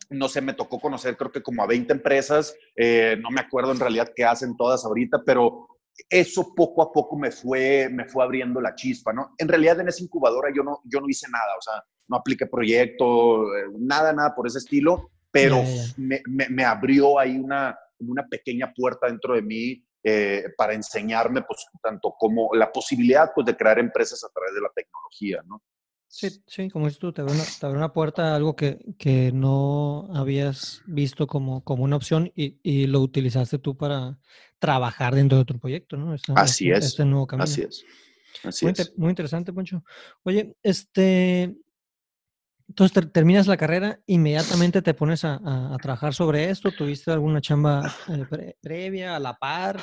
no 0.09 0.27
sé, 0.27 0.41
me 0.41 0.53
tocó 0.53 0.79
conocer 0.79 1.15
creo 1.17 1.31
que 1.31 1.43
como 1.43 1.63
a 1.63 1.67
20 1.67 1.93
empresas, 1.93 2.55
eh, 2.75 3.15
no 3.21 3.29
me 3.29 3.41
acuerdo 3.41 3.71
en 3.71 3.79
realidad 3.79 4.11
qué 4.15 4.25
hacen 4.25 4.57
todas 4.57 4.85
ahorita, 4.85 5.21
pero 5.23 5.67
eso 6.09 6.53
poco 6.55 6.81
a 6.81 6.91
poco 6.91 7.17
me 7.17 7.31
fue, 7.31 7.89
me 7.89 8.05
fue 8.05 8.23
abriendo 8.23 8.59
la 8.59 8.75
chispa, 8.75 9.13
¿no? 9.13 9.33
En 9.37 9.47
realidad 9.47 9.79
en 9.79 9.87
esa 9.87 10.03
incubadora 10.03 10.49
yo 10.55 10.63
no, 10.63 10.81
yo 10.85 10.99
no 10.99 11.09
hice 11.09 11.27
nada, 11.29 11.55
o 11.57 11.61
sea, 11.61 11.83
no 12.07 12.17
apliqué 12.17 12.47
proyecto, 12.47 13.55
eh, 13.55 13.65
nada, 13.79 14.13
nada 14.13 14.35
por 14.35 14.47
ese 14.47 14.59
estilo, 14.59 15.11
pero 15.31 15.63
Me, 15.97 16.21
me, 16.27 16.47
me, 16.49 16.63
abrió 16.63 17.17
ahí 17.17 17.37
una, 17.37 17.75
una 17.97 18.27
pequeña 18.27 18.71
puerta 18.71 19.07
dentro 19.07 19.33
de 19.33 19.41
mí 19.41 19.83
eh, 20.03 20.43
para 20.55 20.75
enseñarme, 20.75 21.41
pues, 21.41 21.65
tanto 21.81 22.13
como 22.19 22.53
la 22.53 22.71
posibilidad, 22.71 23.31
pues, 23.33 23.47
de 23.47 23.57
crear 23.57 23.79
empresas 23.79 24.23
a 24.23 24.29
través 24.29 24.53
de 24.53 24.61
la 24.61 24.69
tecnología, 24.75 25.41
¿no? 25.47 25.63
Sí, 26.07 26.29
sí, 26.45 26.69
como 26.69 26.85
dices 26.85 26.99
tú, 26.99 27.11
te 27.11 27.21
abrió 27.21 27.33
una, 27.33 27.43
te 27.43 27.65
abrió 27.65 27.79
una 27.79 27.91
puerta 27.91 28.33
a 28.33 28.35
algo 28.35 28.55
que, 28.55 28.77
que, 28.99 29.31
no 29.31 30.07
habías 30.13 30.83
visto 30.85 31.25
como, 31.25 31.63
como 31.63 31.83
una 31.83 31.95
opción 31.95 32.31
y, 32.35 32.59
y, 32.61 32.85
lo 32.85 32.99
utilizaste 32.99 33.57
tú 33.57 33.75
para 33.75 34.19
trabajar 34.63 35.13
dentro 35.13 35.37
de 35.37 35.41
otro 35.41 35.59
proyecto, 35.59 35.97
¿no? 35.97 36.15
así 36.35 36.69
este, 36.69 36.77
es. 36.77 36.85
Este 36.85 37.03
nuevo 37.03 37.27
camino. 37.27 37.43
Así 37.43 37.63
es. 37.63 37.83
Así 38.45 38.65
muy, 38.65 38.73
es. 38.77 38.97
muy 38.97 39.09
interesante, 39.09 39.51
Poncho. 39.51 39.83
Oye, 40.23 40.55
este, 40.63 41.53
entonces 42.69 43.11
terminas 43.11 43.45
la 43.45 43.57
carrera, 43.57 43.99
inmediatamente 44.05 44.81
te 44.81 44.93
pones 44.93 45.25
a, 45.25 45.77
trabajar 45.81 46.13
sobre 46.13 46.49
esto. 46.49 46.71
¿Tuviste 46.71 47.11
alguna 47.11 47.41
chamba 47.41 47.93
eh, 48.07 48.55
previa, 48.61 49.17
a 49.17 49.19
la 49.19 49.33
par? 49.33 49.81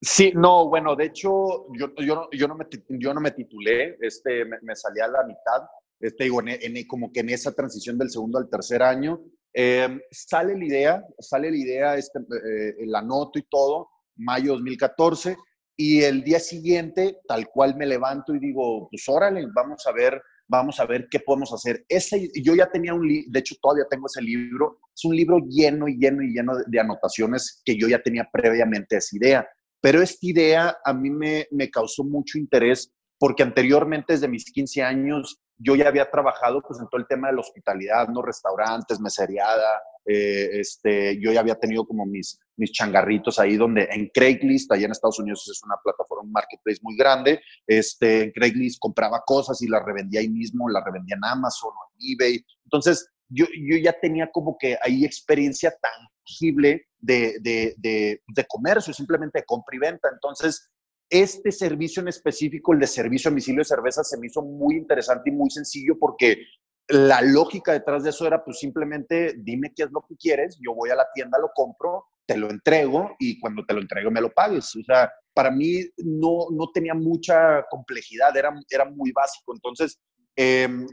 Sí, 0.00 0.32
no, 0.34 0.70
bueno, 0.70 0.96
de 0.96 1.04
hecho, 1.04 1.66
yo, 1.78 1.94
yo, 1.98 2.30
yo, 2.32 2.48
no, 2.48 2.54
me, 2.56 2.66
yo 2.88 3.12
no 3.12 3.20
me 3.20 3.32
titulé, 3.32 3.98
este, 4.00 4.46
me, 4.46 4.74
salí 4.74 5.00
a 5.00 5.08
la 5.08 5.22
mitad, 5.24 5.68
este, 6.00 6.24
digo, 6.24 6.40
en, 6.46 6.86
como 6.86 7.12
que 7.12 7.20
en 7.20 7.28
esa 7.28 7.52
transición 7.52 7.98
del 7.98 8.08
segundo 8.08 8.38
al 8.38 8.48
tercer 8.48 8.82
año. 8.82 9.20
Em, 9.54 10.00
sale 10.10 10.56
la 10.56 10.64
idea, 10.64 11.04
sale 11.18 11.50
la 11.50 11.56
idea, 11.56 11.96
este, 11.96 12.18
eh, 12.20 12.74
la 12.86 13.02
noto 13.02 13.38
y 13.38 13.46
todo, 13.50 13.88
mayo 14.16 14.52
2014, 14.54 15.36
y 15.76 16.02
el 16.02 16.22
día 16.22 16.38
siguiente, 16.40 17.18
tal 17.26 17.48
cual 17.48 17.76
me 17.76 17.86
levanto 17.86 18.34
y 18.34 18.38
digo, 18.38 18.88
pues 18.90 19.08
órale, 19.08 19.46
vamos 19.54 19.86
a 19.86 19.92
ver 19.92 20.22
vamos 20.52 20.78
a 20.80 20.86
ver 20.86 21.08
qué 21.10 21.18
podemos 21.20 21.52
hacer. 21.52 21.84
Ese, 21.88 22.30
yo 22.34 22.54
ya 22.54 22.70
tenía 22.70 22.92
un 22.92 23.08
libro, 23.08 23.30
de 23.32 23.38
hecho 23.38 23.56
todavía 23.60 23.86
tengo 23.90 24.06
ese 24.06 24.20
libro, 24.20 24.78
es 24.94 25.04
un 25.04 25.16
libro 25.16 25.38
lleno 25.48 25.88
y 25.88 25.96
lleno 25.96 26.22
y 26.22 26.34
lleno 26.34 26.52
de, 26.66 26.80
anotaciones 26.80 27.62
que 27.64 27.76
yo 27.76 27.88
ya 27.88 28.02
tenía 28.02 28.28
previamente 28.30 28.96
esa 28.96 29.16
idea, 29.16 29.48
pero 29.80 30.02
esta 30.02 30.26
idea 30.26 30.76
a 30.84 30.92
mí 30.92 31.10
me, 31.10 31.46
me 31.50 31.70
causó 31.70 32.04
mucho 32.04 32.38
interés 32.38 32.92
porque 33.18 33.42
anteriormente, 33.42 34.12
desde 34.12 34.28
mis 34.28 34.44
15 34.44 34.82
años, 34.82 35.40
yo 35.62 35.76
ya 35.76 35.88
había 35.88 36.10
trabajado 36.10 36.60
pues, 36.60 36.80
en 36.80 36.88
todo 36.88 37.00
el 37.00 37.06
tema 37.06 37.28
de 37.28 37.34
la 37.34 37.40
hospitalidad, 37.40 38.08
¿no? 38.08 38.22
Restaurantes, 38.22 39.00
meseriada, 39.00 39.80
eh, 40.04 40.60
este, 40.60 41.20
yo 41.20 41.32
ya 41.32 41.40
había 41.40 41.54
tenido 41.54 41.86
como 41.86 42.04
mis, 42.04 42.40
mis 42.56 42.72
changarritos 42.72 43.38
ahí 43.38 43.56
donde 43.56 43.88
en 43.90 44.10
Craigslist, 44.12 44.72
allá 44.72 44.86
en 44.86 44.92
Estados 44.92 45.20
Unidos 45.20 45.48
es 45.48 45.62
una 45.64 45.76
plataforma, 45.82 46.24
un 46.24 46.32
marketplace 46.32 46.80
muy 46.82 46.96
grande, 46.96 47.40
este, 47.66 48.24
en 48.24 48.32
Craigslist 48.32 48.80
compraba 48.80 49.22
cosas 49.24 49.62
y 49.62 49.68
las 49.68 49.84
revendía 49.84 50.20
ahí 50.20 50.28
mismo, 50.28 50.68
las 50.68 50.84
revendía 50.84 51.16
en 51.16 51.24
Amazon 51.24 51.70
o 51.70 51.90
en 51.94 52.12
eBay. 52.12 52.44
Entonces, 52.64 53.08
yo, 53.28 53.46
yo 53.46 53.76
ya 53.78 53.92
tenía 53.92 54.30
como 54.30 54.56
que 54.58 54.76
ahí 54.82 55.04
experiencia 55.04 55.72
tangible 55.80 56.88
de, 56.98 57.36
de, 57.40 57.74
de, 57.78 58.22
de 58.26 58.44
comercio, 58.46 58.92
simplemente 58.92 59.38
de 59.38 59.44
compra 59.44 59.76
y 59.76 59.78
venta. 59.78 60.08
Entonces, 60.12 60.70
este 61.12 61.52
servicio 61.52 62.00
en 62.00 62.08
específico, 62.08 62.72
el 62.72 62.80
de 62.80 62.86
servicio 62.86 63.28
a 63.28 63.30
domicilio 63.30 63.60
de 63.60 63.66
cerveza, 63.66 64.02
se 64.02 64.18
me 64.18 64.28
hizo 64.28 64.40
muy 64.40 64.76
interesante 64.76 65.28
y 65.28 65.32
muy 65.34 65.50
sencillo 65.50 65.98
porque 66.00 66.38
la 66.88 67.20
lógica 67.20 67.72
detrás 67.72 68.02
de 68.02 68.10
eso 68.10 68.26
era 68.26 68.42
pues 68.42 68.58
simplemente 68.58 69.34
dime 69.36 69.72
qué 69.76 69.84
es 69.84 69.90
lo 69.92 70.00
que 70.08 70.16
quieres, 70.16 70.58
yo 70.58 70.74
voy 70.74 70.88
a 70.88 70.96
la 70.96 71.06
tienda, 71.14 71.38
lo 71.38 71.50
compro, 71.54 72.06
te 72.26 72.36
lo 72.36 72.48
entrego 72.48 73.14
y 73.18 73.38
cuando 73.38 73.64
te 73.66 73.74
lo 73.74 73.80
entrego 73.80 74.10
me 74.10 74.22
lo 74.22 74.30
pagues. 74.30 74.74
O 74.74 74.82
sea, 74.84 75.12
para 75.34 75.50
mí 75.50 75.84
no, 75.98 76.46
no 76.50 76.70
tenía 76.72 76.94
mucha 76.94 77.62
complejidad, 77.68 78.34
era, 78.34 78.50
era 78.70 78.86
muy 78.86 79.12
básico. 79.12 79.54
Entonces, 79.54 80.00
em, 80.34 80.86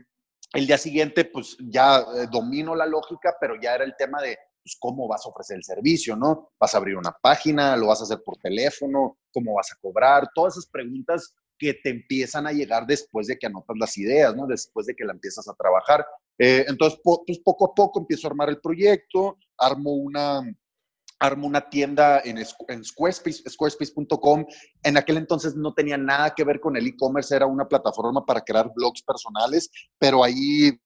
el 0.54 0.68
día 0.68 0.78
siguiente 0.78 1.26
pues 1.26 1.56
ya 1.60 2.00
eh, 2.00 2.28
domino 2.30 2.76
la 2.76 2.86
lógica, 2.86 3.38
pero 3.40 3.56
ya 3.62 3.76
era 3.76 3.86
el 3.86 3.96
tema 3.98 4.22
de 4.22 4.38
pues, 4.64 4.78
cómo 4.80 5.08
vas 5.08 5.26
a 5.26 5.30
ofrecer 5.30 5.58
el 5.58 5.64
servicio, 5.64 6.16
¿no? 6.16 6.52
¿Vas 6.60 6.74
a 6.74 6.78
abrir 6.78 6.96
una 6.98 7.12
página? 7.12 7.76
¿Lo 7.76 7.88
vas 7.88 8.02
a 8.02 8.04
hacer 8.04 8.22
por 8.24 8.38
teléfono? 8.38 9.18
¿Cómo 9.34 9.56
vas 9.56 9.72
a 9.72 9.78
cobrar? 9.82 10.30
Todas 10.34 10.56
esas 10.58 10.70
preguntas 10.70 11.34
que 11.58 11.74
te 11.74 11.90
empiezan 11.90 12.48
a 12.48 12.54
llegar 12.54 12.88
después 12.88 13.28
de 13.28 13.38
que 13.38 13.48
anotas 13.48 13.76
las 13.78 13.98
ideas, 13.98 14.36
¿no? 14.36 14.48
Después 14.48 14.86
de 14.86 14.96
que 14.96 15.04
la 15.04 15.12
empiezas 15.12 15.48
a 15.48 15.54
trabajar. 15.54 16.06
Eh, 16.38 16.66
entonces, 16.68 17.00
pues 17.04 17.40
poco 17.40 17.66
a 17.66 17.76
poco 17.76 18.00
empiezo 18.00 18.28
a 18.28 18.30
armar 18.30 18.50
el 18.50 18.62
proyecto, 18.62 19.38
armo 19.58 19.92
una, 19.92 20.42
armo 21.20 21.48
una 21.48 21.70
tienda 21.70 22.22
en, 22.24 22.38
en 22.38 22.84
Squarespace, 22.84 23.50
squarespace.com. 23.50 24.46
En 24.84 24.98
aquel 24.98 25.18
entonces 25.18 25.56
no 25.56 25.74
tenía 25.74 25.98
nada 25.98 26.34
que 26.34 26.46
ver 26.46 26.62
con 26.62 26.78
el 26.78 26.88
e-commerce, 26.88 27.36
era 27.36 27.46
una 27.46 27.68
plataforma 27.68 28.26
para 28.26 28.42
crear 28.42 28.72
blogs 28.74 29.04
personales, 29.04 29.70
pero 30.00 30.24
ahí 30.24 30.80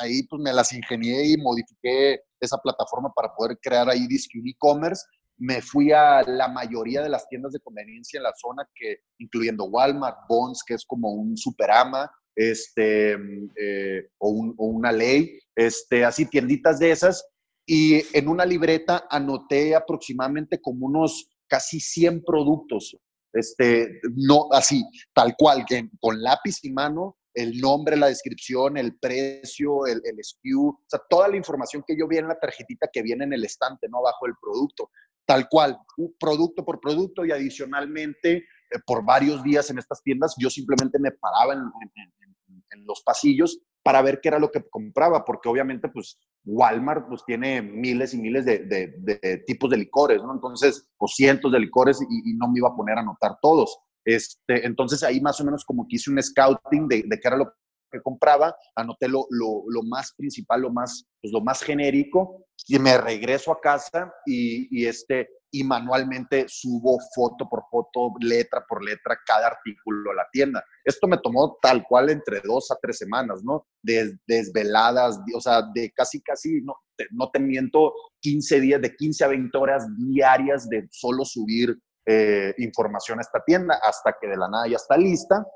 ahí 0.00 0.22
pues 0.24 0.40
me 0.42 0.52
las 0.52 0.72
ingenié 0.72 1.32
y 1.32 1.36
modifiqué 1.36 2.20
esa 2.40 2.58
plataforma 2.58 3.12
para 3.14 3.34
poder 3.34 3.58
crear 3.60 3.88
ahí 3.88 4.06
disque 4.06 4.38
e-commerce. 4.44 5.02
Me 5.38 5.62
fui 5.62 5.92
a 5.92 6.22
la 6.22 6.48
mayoría 6.48 7.02
de 7.02 7.08
las 7.08 7.26
tiendas 7.28 7.52
de 7.52 7.60
conveniencia 7.60 8.18
en 8.18 8.24
la 8.24 8.32
zona, 8.36 8.68
que, 8.74 8.98
incluyendo 9.18 9.64
Walmart, 9.64 10.18
Bonds, 10.28 10.62
que 10.66 10.74
es 10.74 10.84
como 10.84 11.12
un 11.12 11.36
superama, 11.36 12.10
este, 12.36 13.12
eh, 13.56 14.08
o, 14.18 14.30
una 14.58 14.92
ley, 14.92 15.38
este, 15.56 16.04
así 16.04 16.26
tienditas 16.26 16.78
de 16.78 16.90
esas. 16.90 17.24
Y 17.66 18.02
en 18.16 18.28
una 18.28 18.44
libreta 18.44 19.06
anoté 19.10 19.74
aproximadamente 19.74 20.60
como 20.60 20.86
unos 20.86 21.30
casi 21.48 21.80
100 21.80 22.22
productos, 22.24 22.96
este, 23.32 24.00
no 24.16 24.48
así, 24.52 24.84
tal 25.14 25.34
cual, 25.36 25.64
que 25.66 25.88
con 26.00 26.20
lápiz 26.22 26.58
y 26.62 26.70
mano, 26.72 27.16
el 27.34 27.58
nombre, 27.58 27.96
la 27.96 28.08
descripción, 28.08 28.76
el 28.76 28.98
precio, 28.98 29.86
el, 29.86 30.02
SKU, 30.22 30.68
o 30.68 30.84
sea, 30.86 31.00
toda 31.08 31.28
la 31.28 31.36
información 31.36 31.84
que 31.86 31.96
yo 31.96 32.08
vi 32.08 32.18
en 32.18 32.28
la 32.28 32.38
tarjetita 32.38 32.88
que 32.92 33.02
viene 33.02 33.24
en 33.24 33.32
el 33.32 33.44
estante, 33.44 33.88
¿no? 33.88 34.02
Bajo 34.02 34.26
el 34.26 34.34
producto, 34.40 34.90
tal 35.26 35.48
cual, 35.48 35.78
producto 36.18 36.64
por 36.64 36.80
producto 36.80 37.24
y 37.24 37.32
adicionalmente 37.32 38.36
eh, 38.36 38.44
por 38.86 39.04
varios 39.04 39.42
días 39.42 39.70
en 39.70 39.78
estas 39.78 40.02
tiendas, 40.02 40.34
yo 40.38 40.50
simplemente 40.50 40.98
me 40.98 41.12
paraba 41.12 41.54
en, 41.54 41.62
los 42.86 43.02
pasillos 43.02 43.60
para 43.84 44.02
ver 44.02 44.20
qué 44.20 44.28
era 44.28 44.38
lo 44.38 44.50
que 44.50 44.64
compraba, 44.68 45.24
porque 45.24 45.48
obviamente 45.48 45.88
pues 45.88 46.18
Walmart 46.44 47.06
pues 47.08 47.22
tiene 47.24 47.62
miles 47.62 48.14
y 48.14 48.18
miles 48.18 48.44
de, 48.44 49.44
tipos 49.46 49.70
de 49.70 49.76
licores, 49.76 50.20
¿no? 50.22 50.32
Entonces, 50.34 50.88
o 50.98 51.06
cientos 51.06 51.52
de 51.52 51.60
licores 51.60 52.00
y, 52.02 52.30
y 52.30 52.34
no 52.34 52.48
me 52.48 52.58
iba 52.58 52.68
a 52.68 52.74
poner 52.74 52.98
a 52.98 53.02
anotar 53.02 53.38
todos. 53.40 53.78
Este, 54.04 54.66
entonces 54.66 55.02
ahí 55.02 55.20
más 55.20 55.40
o 55.40 55.44
menos 55.44 55.64
como 55.64 55.86
que 55.88 55.96
hice 55.96 56.10
un 56.10 56.22
scouting 56.22 56.88
de, 56.88 57.04
de 57.06 57.20
qué 57.20 57.28
era 57.28 57.36
lo 57.36 57.52
que 57.90 58.00
compraba, 58.00 58.54
anoté 58.76 59.08
lo, 59.08 59.26
más 59.88 60.12
principal, 60.16 60.62
lo 60.62 60.70
más, 60.70 61.04
pues 61.20 61.32
lo 61.32 61.40
más 61.40 61.62
genérico, 61.62 62.46
y 62.66 62.78
me 62.78 62.96
regreso 62.96 63.52
a 63.52 63.60
casa 63.60 64.12
y, 64.24 64.86
este, 64.86 65.28
y 65.50 65.64
manualmente 65.64 66.46
subo 66.48 66.98
foto 67.14 67.48
por 67.48 67.64
foto, 67.70 68.12
letra 68.20 68.64
por 68.68 68.84
letra, 68.84 69.18
cada 69.26 69.48
artículo 69.48 70.12
a 70.12 70.14
la 70.14 70.28
tienda. 70.30 70.64
Esto 70.84 71.08
me 71.08 71.18
tomó 71.18 71.58
tal 71.60 71.84
cual 71.88 72.10
entre 72.10 72.40
dos 72.40 72.70
a 72.70 72.78
tres 72.80 72.98
semanas, 72.98 73.42
¿no? 73.42 73.66
desveladas, 73.82 75.18
o 75.34 75.40
sea, 75.40 75.62
de 75.74 75.90
casi, 75.92 76.20
casi, 76.22 76.60
no 76.62 76.74
te, 76.96 77.06
no 77.10 77.30
te 77.30 77.40
miento, 77.40 77.92
15 78.20 78.60
días, 78.60 78.82
de 78.82 78.94
15 78.94 79.24
a 79.24 79.28
20 79.28 79.58
horas 79.58 79.86
diarias 79.98 80.68
de 80.68 80.86
solo 80.90 81.24
subir 81.24 81.76
eh, 82.06 82.54
información 82.58 83.18
a 83.18 83.22
esta 83.22 83.42
tienda 83.44 83.78
hasta 83.82 84.16
que 84.20 84.28
de 84.28 84.36
la 84.36 84.48
nada 84.48 84.66
ya 84.68 84.76
está 84.76 84.96
lista. 84.96 85.46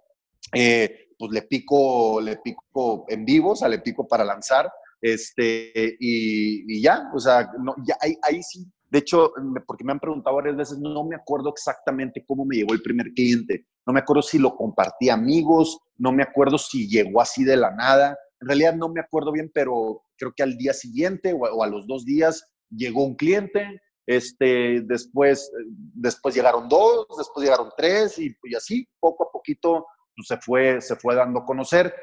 Eh, 0.52 1.08
pues 1.18 1.30
le 1.32 1.42
pico, 1.42 2.20
le 2.20 2.38
pico 2.38 3.04
en 3.08 3.24
vivo, 3.24 3.52
o 3.52 3.56
sea, 3.56 3.68
le 3.68 3.78
pico 3.78 4.06
para 4.06 4.24
lanzar, 4.24 4.70
este, 5.00 5.96
y, 6.00 6.82
ya, 6.82 7.10
o 7.14 7.18
sea, 7.18 7.50
no, 7.58 7.74
ya 7.86 7.96
ahí, 8.00 8.16
ahí 8.22 8.42
sí. 8.42 8.66
De 8.90 9.00
hecho, 9.00 9.32
porque 9.66 9.84
me 9.84 9.92
han 9.92 10.00
preguntado 10.00 10.36
varias 10.36 10.56
veces, 10.56 10.78
no 10.78 11.04
me 11.04 11.16
acuerdo 11.16 11.50
exactamente 11.50 12.24
cómo 12.26 12.44
me 12.44 12.56
llegó 12.56 12.74
el 12.74 12.82
primer 12.82 13.12
cliente. 13.12 13.66
No 13.86 13.92
me 13.92 14.00
acuerdo 14.00 14.22
si 14.22 14.38
lo 14.38 14.56
compartí 14.56 15.08
a 15.08 15.14
amigos, 15.14 15.78
no 15.98 16.12
me 16.12 16.22
acuerdo 16.22 16.58
si 16.58 16.88
llegó 16.88 17.20
así 17.20 17.44
de 17.44 17.56
la 17.56 17.72
nada. 17.72 18.16
En 18.40 18.48
realidad 18.48 18.74
no 18.76 18.88
me 18.88 19.00
acuerdo 19.00 19.32
bien, 19.32 19.50
pero 19.52 20.02
creo 20.16 20.32
que 20.36 20.42
al 20.42 20.56
día 20.56 20.72
siguiente 20.72 21.32
o 21.32 21.62
a 21.62 21.66
los 21.66 21.86
dos 21.86 22.04
días 22.04 22.44
llegó 22.70 23.04
un 23.04 23.16
cliente, 23.16 23.80
este, 24.06 24.82
después, 24.82 25.50
después 25.94 26.34
llegaron 26.34 26.68
dos, 26.68 27.06
después 27.16 27.44
llegaron 27.44 27.70
tres 27.76 28.18
y, 28.18 28.34
así, 28.56 28.86
poco 29.00 29.28
a 29.28 29.32
poquito 29.32 29.86
pues, 30.14 30.28
se, 30.28 30.36
fue, 30.38 30.80
se 30.80 30.96
fue 30.96 31.14
dando 31.14 31.40
a 31.40 31.44
conocer. 31.44 31.94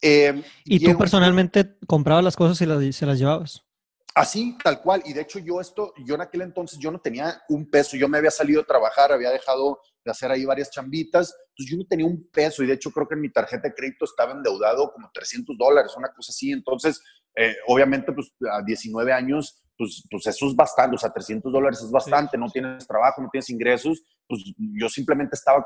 Em, 0.00 0.42
¿Y 0.64 0.84
tú 0.84 0.96
personalmente 0.98 1.76
comprabas 1.86 2.24
las 2.24 2.36
cosas 2.36 2.60
y 2.60 2.66
las, 2.66 2.96
se 2.96 3.06
las 3.06 3.18
llevabas? 3.18 3.62
Así, 4.14 4.56
tal 4.62 4.80
cual. 4.80 5.02
Y 5.04 5.12
de 5.12 5.22
hecho 5.22 5.40
yo 5.40 5.60
esto, 5.60 5.92
yo 6.06 6.14
en 6.14 6.20
aquel 6.20 6.42
entonces 6.42 6.78
yo 6.78 6.90
no 6.92 7.00
tenía 7.00 7.42
un 7.48 7.68
peso, 7.68 7.96
yo 7.96 8.08
me 8.08 8.18
había 8.18 8.30
salido 8.30 8.60
a 8.60 8.64
trabajar, 8.64 9.10
había 9.10 9.30
dejado 9.30 9.80
de 10.04 10.10
hacer 10.10 10.30
ahí 10.30 10.44
varias 10.44 10.70
chambitas, 10.70 11.34
entonces 11.48 11.72
yo 11.72 11.78
no 11.78 11.86
tenía 11.88 12.06
un 12.06 12.28
peso 12.30 12.62
y 12.62 12.66
de 12.66 12.74
hecho 12.74 12.92
creo 12.92 13.08
que 13.08 13.14
en 13.14 13.22
mi 13.22 13.32
tarjeta 13.32 13.68
de 13.68 13.74
crédito 13.74 14.04
estaba 14.04 14.32
endeudado 14.32 14.92
como 14.92 15.10
300 15.12 15.56
dólares, 15.58 15.94
una 15.96 16.12
cosa 16.12 16.30
así. 16.30 16.52
Entonces, 16.52 17.00
eh, 17.34 17.56
obviamente, 17.66 18.12
pues 18.12 18.32
a 18.52 18.62
19 18.62 19.12
años 19.12 19.63
pues, 19.76 20.04
pues 20.10 20.26
eso 20.26 20.46
es 20.46 20.54
bastante, 20.54 20.96
o 20.96 20.98
sea, 20.98 21.12
300 21.12 21.52
dólares 21.52 21.80
es 21.82 21.90
bastante, 21.90 22.38
no 22.38 22.48
tienes 22.48 22.86
trabajo, 22.86 23.22
no 23.22 23.28
tienes 23.30 23.50
ingresos, 23.50 24.02
pues 24.28 24.42
yo 24.56 24.88
simplemente 24.88 25.34
estaba 25.34 25.64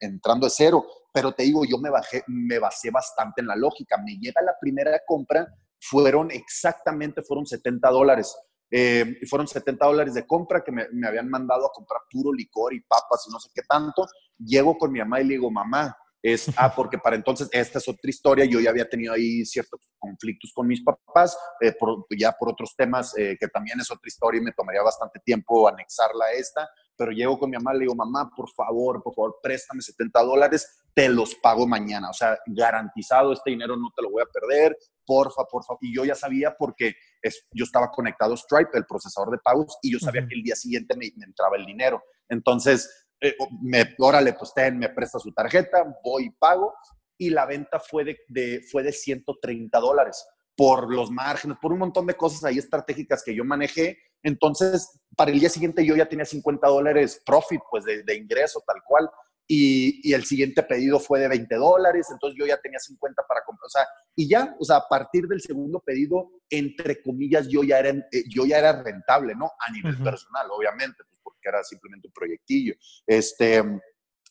entrando 0.00 0.46
de 0.46 0.50
cero, 0.50 0.84
pero 1.12 1.32
te 1.32 1.42
digo, 1.42 1.64
yo 1.64 1.78
me, 1.78 1.90
bajé, 1.90 2.24
me 2.26 2.58
basé 2.58 2.90
bastante 2.90 3.42
en 3.42 3.48
la 3.48 3.56
lógica, 3.56 3.98
me 3.98 4.16
llega 4.16 4.40
la 4.42 4.54
primera 4.60 4.98
compra, 5.06 5.46
fueron 5.80 6.30
exactamente, 6.30 7.22
fueron 7.22 7.46
70 7.46 7.88
dólares, 7.90 8.34
eh, 8.70 9.18
fueron 9.28 9.46
70 9.46 9.84
dólares 9.84 10.14
de 10.14 10.26
compra 10.26 10.64
que 10.64 10.72
me, 10.72 10.86
me 10.92 11.06
habían 11.06 11.28
mandado 11.28 11.66
a 11.66 11.72
comprar 11.72 12.00
puro 12.10 12.32
licor 12.32 12.72
y 12.72 12.80
papas 12.80 13.26
y 13.28 13.32
no 13.32 13.38
sé 13.38 13.50
qué 13.54 13.62
tanto, 13.68 14.06
llego 14.38 14.78
con 14.78 14.90
mi 14.90 15.00
mamá 15.00 15.20
y 15.20 15.24
le 15.24 15.34
digo, 15.34 15.50
mamá, 15.50 15.94
es, 16.22 16.50
ah, 16.56 16.72
porque 16.74 16.98
para 16.98 17.16
entonces 17.16 17.48
esta 17.50 17.78
es 17.78 17.88
otra 17.88 18.08
historia, 18.08 18.44
yo 18.44 18.60
ya 18.60 18.70
había 18.70 18.88
tenido 18.88 19.12
ahí 19.12 19.44
ciertos 19.44 19.80
conflictos 19.98 20.52
con 20.54 20.68
mis 20.68 20.82
papás, 20.82 21.36
eh, 21.60 21.74
ya 22.16 22.32
por 22.32 22.50
otros 22.50 22.74
temas, 22.76 23.16
eh, 23.18 23.36
que 23.38 23.48
también 23.48 23.80
es 23.80 23.90
otra 23.90 24.06
historia 24.06 24.40
y 24.40 24.44
me 24.44 24.52
tomaría 24.52 24.82
bastante 24.82 25.18
tiempo 25.24 25.68
anexarla 25.68 26.26
a 26.26 26.32
esta, 26.32 26.68
pero 26.96 27.10
llego 27.10 27.38
con 27.38 27.50
mi 27.50 27.56
mamá, 27.56 27.74
le 27.74 27.80
digo, 27.80 27.96
mamá, 27.96 28.30
por 28.36 28.48
favor, 28.50 29.02
por 29.02 29.14
favor, 29.14 29.38
préstame 29.42 29.82
70 29.82 30.22
dólares, 30.22 30.84
te 30.94 31.08
los 31.08 31.34
pago 31.34 31.66
mañana, 31.66 32.10
o 32.10 32.12
sea, 32.12 32.38
garantizado, 32.46 33.32
este 33.32 33.50
dinero 33.50 33.76
no 33.76 33.90
te 33.96 34.02
lo 34.02 34.10
voy 34.10 34.22
a 34.22 34.26
perder, 34.26 34.76
porfa, 35.04 35.42
porfa, 35.50 35.74
y 35.80 35.92
yo 35.92 36.04
ya 36.04 36.14
sabía 36.14 36.54
porque 36.56 36.94
es, 37.20 37.48
yo 37.52 37.64
estaba 37.64 37.90
conectado 37.90 38.34
a 38.34 38.36
Stripe, 38.36 38.78
el 38.78 38.86
procesador 38.86 39.32
de 39.32 39.38
pagos, 39.38 39.76
y 39.82 39.92
yo 39.92 39.98
sabía 39.98 40.26
que 40.28 40.34
el 40.34 40.42
día 40.42 40.54
siguiente 40.54 40.96
me, 40.96 41.10
me 41.16 41.24
entraba 41.24 41.56
el 41.56 41.66
dinero, 41.66 42.00
entonces 42.28 43.01
eh, 43.22 43.36
me, 43.62 43.94
órale, 43.98 44.32
pues 44.32 44.52
ten, 44.52 44.78
me 44.78 44.88
presta 44.88 45.20
su 45.20 45.32
tarjeta, 45.32 45.84
voy 46.02 46.26
y 46.26 46.30
pago. 46.30 46.74
Y 47.16 47.30
la 47.30 47.46
venta 47.46 47.78
fue 47.78 48.04
de, 48.04 48.18
de, 48.26 48.62
fue 48.70 48.82
de 48.82 48.92
130 48.92 49.78
dólares 49.78 50.26
por 50.56 50.92
los 50.92 51.10
márgenes, 51.10 51.56
por 51.62 51.72
un 51.72 51.78
montón 51.78 52.06
de 52.06 52.14
cosas 52.14 52.42
ahí 52.44 52.58
estratégicas 52.58 53.22
que 53.22 53.34
yo 53.34 53.44
manejé. 53.44 53.96
Entonces, 54.24 55.00
para 55.16 55.30
el 55.30 55.38
día 55.38 55.48
siguiente 55.48 55.86
yo 55.86 55.94
ya 55.94 56.08
tenía 56.08 56.24
50 56.24 56.66
dólares 56.66 57.22
profit, 57.24 57.60
pues 57.70 57.84
de, 57.84 58.02
de 58.02 58.16
ingreso 58.16 58.62
tal 58.66 58.82
cual. 58.84 59.08
Y, 59.46 60.08
y, 60.08 60.14
el 60.14 60.24
siguiente 60.24 60.62
pedido 60.62 60.98
fue 60.98 61.20
de 61.20 61.28
20 61.28 61.54
dólares, 61.56 62.08
entonces 62.10 62.38
yo 62.38 62.46
ya 62.46 62.60
tenía 62.60 62.78
50 62.78 63.22
para 63.28 63.42
comprar, 63.44 63.66
o 63.66 63.68
sea, 63.68 63.86
y 64.14 64.28
ya, 64.28 64.56
o 64.58 64.64
sea, 64.64 64.76
a 64.76 64.88
partir 64.88 65.26
del 65.26 65.40
segundo 65.40 65.80
pedido, 65.80 66.30
entre 66.48 67.02
comillas, 67.02 67.48
yo 67.48 67.62
ya 67.64 67.80
era, 67.80 67.90
eh, 67.90 68.24
yo 68.30 68.46
ya 68.46 68.58
era 68.58 68.82
rentable, 68.82 69.34
¿no? 69.34 69.50
A 69.58 69.72
nivel 69.72 69.98
personal, 69.98 70.46
obviamente, 70.50 71.02
que 71.42 71.48
era 71.48 71.62
simplemente 71.64 72.08
un 72.08 72.12
proyectillo. 72.12 72.74
Este, 73.06 73.62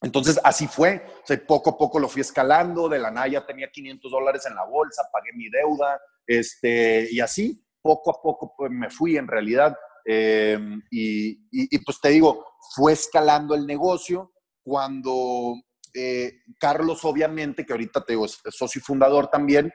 Entonces, 0.01 0.39
así 0.43 0.67
fue. 0.67 1.05
O 1.23 1.27
sea, 1.27 1.39
poco 1.45 1.71
a 1.71 1.77
poco 1.77 1.99
lo 1.99 2.07
fui 2.07 2.21
escalando. 2.21 2.89
De 2.89 2.99
la 2.99 3.11
nada 3.11 3.27
ya 3.27 3.45
tenía 3.45 3.69
500 3.69 4.11
dólares 4.11 4.45
en 4.47 4.55
la 4.55 4.65
bolsa, 4.65 5.03
pagué 5.11 5.31
mi 5.35 5.49
deuda, 5.49 5.99
este, 6.25 7.07
y 7.11 7.19
así, 7.19 7.63
poco 7.81 8.11
a 8.11 8.21
poco 8.21 8.53
pues, 8.57 8.71
me 8.71 8.89
fui 8.89 9.17
en 9.17 9.27
realidad. 9.27 9.75
Em, 10.05 10.81
y, 10.89 11.47
y, 11.51 11.77
pues 11.85 11.99
te 12.01 12.09
digo, 12.09 12.45
fue 12.75 12.93
escalando 12.93 13.53
el 13.53 13.67
negocio 13.67 14.31
cuando 14.63 15.53
eh, 15.93 16.39
Carlos, 16.59 17.03
obviamente, 17.05 17.65
que 17.65 17.73
ahorita 17.73 18.03
te 18.03 18.13
digo, 18.13 18.25
es 18.25 18.39
socio 18.49 18.81
fundador 18.81 19.27
también, 19.27 19.71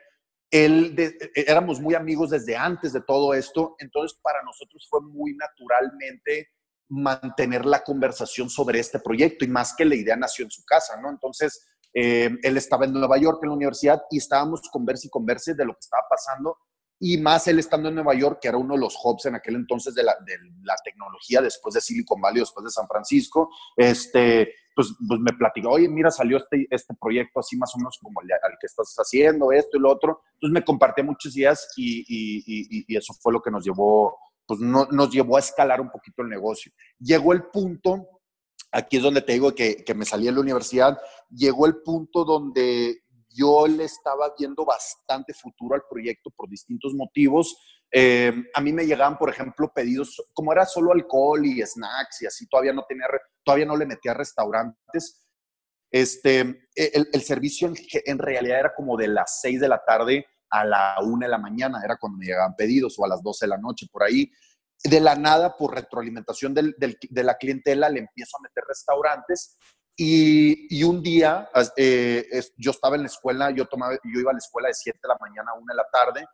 él, 0.49 0.95
éramos 1.35 1.79
muy 1.79 1.93
amigos 1.95 2.29
desde 2.29 2.55
antes 2.55 2.93
de 2.93 3.01
todo 3.01 3.33
esto, 3.33 3.75
entonces 3.79 4.17
para 4.21 4.41
nosotros 4.43 4.87
fue 4.89 5.01
muy 5.01 5.35
naturalmente 5.35 6.49
mantener 6.89 7.65
la 7.65 7.83
conversación 7.83 8.49
sobre 8.49 8.79
este 8.79 8.99
proyecto 8.99 9.45
y 9.45 9.49
más 9.49 9.75
que 9.75 9.85
la 9.85 9.95
idea 9.95 10.15
nació 10.15 10.45
en 10.45 10.51
su 10.51 10.63
casa, 10.63 10.99
¿no? 11.01 11.09
Entonces, 11.09 11.67
eh, 11.93 12.29
él 12.43 12.57
estaba 12.57 12.85
en 12.85 12.93
Nueva 12.93 13.17
York 13.17 13.39
en 13.43 13.49
la 13.49 13.55
universidad 13.55 14.01
y 14.09 14.17
estábamos 14.17 14.61
conversa 14.71 15.07
y 15.07 15.09
conversa 15.09 15.53
de 15.53 15.65
lo 15.65 15.73
que 15.73 15.79
estaba 15.81 16.03
pasando 16.09 16.57
y 16.99 17.17
más 17.17 17.47
él 17.47 17.59
estando 17.59 17.89
en 17.89 17.95
Nueva 17.95 18.15
York, 18.15 18.39
que 18.41 18.47
era 18.47 18.57
uno 18.57 18.73
de 18.73 18.79
los 18.79 18.97
hubs 19.03 19.25
en 19.25 19.35
aquel 19.35 19.55
entonces 19.55 19.93
de 19.93 20.03
la, 20.03 20.15
tecnología 20.83 21.41
después 21.41 21.75
de 21.75 21.81
Silicon 21.81 22.19
Valley, 22.19 22.39
después 22.39 22.63
de 22.63 22.71
San 22.71 22.87
Francisco, 22.87 23.49
este, 23.75 24.53
pues, 24.75 24.93
pues 25.07 25.19
me 25.19 25.33
platicó, 25.33 25.69
oye, 25.69 25.87
mira, 25.87 26.09
salió 26.09 26.37
este, 26.37 26.67
este 26.69 26.95
proyecto 26.99 27.39
así 27.39 27.55
más 27.55 27.73
o 27.75 27.77
menos 27.77 27.99
como 28.01 28.21
el, 28.21 28.31
al 28.31 28.57
que 28.59 28.67
estás 28.67 28.95
haciendo, 28.97 29.51
esto 29.51 29.77
y 29.77 29.79
lo 29.79 29.91
otro. 29.91 30.21
Entonces 30.35 30.53
me 30.53 30.63
compartí 30.63 31.03
muchas 31.03 31.35
ideas 31.35 31.67
y, 31.75 32.03
y, 32.07 32.97
eso 32.97 33.13
fue 33.21 33.33
lo 33.33 33.41
que 33.41 33.51
nos 33.51 33.63
llevó, 33.63 34.17
pues 34.47 34.59
no, 34.59 34.87
nos 34.91 35.11
llevó 35.11 35.35
a 35.35 35.41
escalar 35.41 35.81
un 35.81 35.91
poquito 35.91 36.21
el 36.21 36.29
negocio. 36.29 36.71
Llegó 36.99 37.33
el 37.33 37.43
punto, 37.43 38.07
aquí 38.71 38.97
es 38.97 39.03
donde 39.03 39.21
te 39.21 39.33
digo 39.33 39.53
que, 39.53 39.83
que 39.83 39.93
me 39.93 40.05
salí 40.05 40.25
de 40.25 40.31
la 40.31 40.39
universidad, 40.39 40.97
llegó 41.29 41.67
el 41.67 41.81
punto 41.83 42.23
donde 42.23 43.01
yo 43.29 43.67
le 43.67 43.83
estaba 43.83 44.33
viendo 44.37 44.65
bastante 44.65 45.33
futuro 45.33 45.75
al 45.75 45.83
proyecto 45.89 46.31
por 46.35 46.49
distintos 46.49 46.93
motivos. 46.93 47.55
Eh, 47.91 48.33
a 48.53 48.61
mí 48.61 48.73
me 48.73 48.85
llegaban, 48.85 49.17
por 49.17 49.29
ejemplo, 49.29 49.71
pedidos, 49.73 50.29
como 50.33 50.51
era 50.51 50.65
solo 50.65 50.91
alcohol 50.91 51.45
y 51.45 51.61
snacks 51.63 52.21
y 52.21 52.25
así, 52.25 52.47
todavía 52.47 52.73
no, 52.73 52.83
tenía, 52.87 53.05
todavía 53.43 53.65
no 53.65 53.77
le 53.77 53.85
metía 53.85 54.13
restaurantes. 54.13 55.27
Este, 55.91 56.41
el, 56.75 57.07
el 57.13 57.21
servicio 57.21 57.67
en, 57.67 57.75
en, 58.05 58.17
realidad 58.17 58.59
era 58.59 58.75
como 58.75 58.97
de 58.97 59.07
las 59.07 59.39
6 59.41 59.61
de 59.61 59.69
la 59.69 59.81
tarde 59.85 60.25
a 60.49 60.65
la 60.65 60.95
1 61.01 61.19
de 61.19 61.27
la 61.27 61.37
mañana, 61.37 61.81
era 61.83 61.97
cuando 61.97 62.17
me 62.17 62.25
llegaban 62.25 62.55
pedidos, 62.55 62.97
o 62.97 63.05
a 63.05 63.07
las 63.07 63.21
12 63.21 63.45
de 63.45 63.49
la 63.49 63.57
noche, 63.57 63.87
por 63.91 64.03
ahí. 64.03 64.31
De 64.83 64.99
la 64.99 65.15
nada, 65.15 65.57
por 65.57 65.73
retroalimentación 65.73 66.53
del, 66.53 66.75
del, 66.77 66.97
de 67.09 67.23
la 67.23 67.35
clientela, 67.37 67.89
le 67.89 67.99
empiezo 67.99 68.37
a 68.37 68.41
meter 68.43 68.63
restaurantes 68.67 69.57
y, 69.99 70.83
un 70.83 71.01
día 71.01 71.49
eh, 71.75 72.29
yo 72.55 72.69
estaba 72.69 72.95
en 72.95 73.01
la 73.01 73.07
escuela, 73.07 73.49
yo, 73.49 73.65
tomaba, 73.65 73.95
yo 73.95 74.19
iba 74.19 74.29
a 74.29 74.33
la 74.33 74.37
escuela 74.37 74.67
de 74.67 74.75
7 74.75 74.99
de 75.01 75.07
la 75.07 75.17
mañana 75.19 75.51
a 75.51 75.57
1 75.57 75.65
de 75.67 75.75
la 75.75 75.87
tarde 75.91 76.25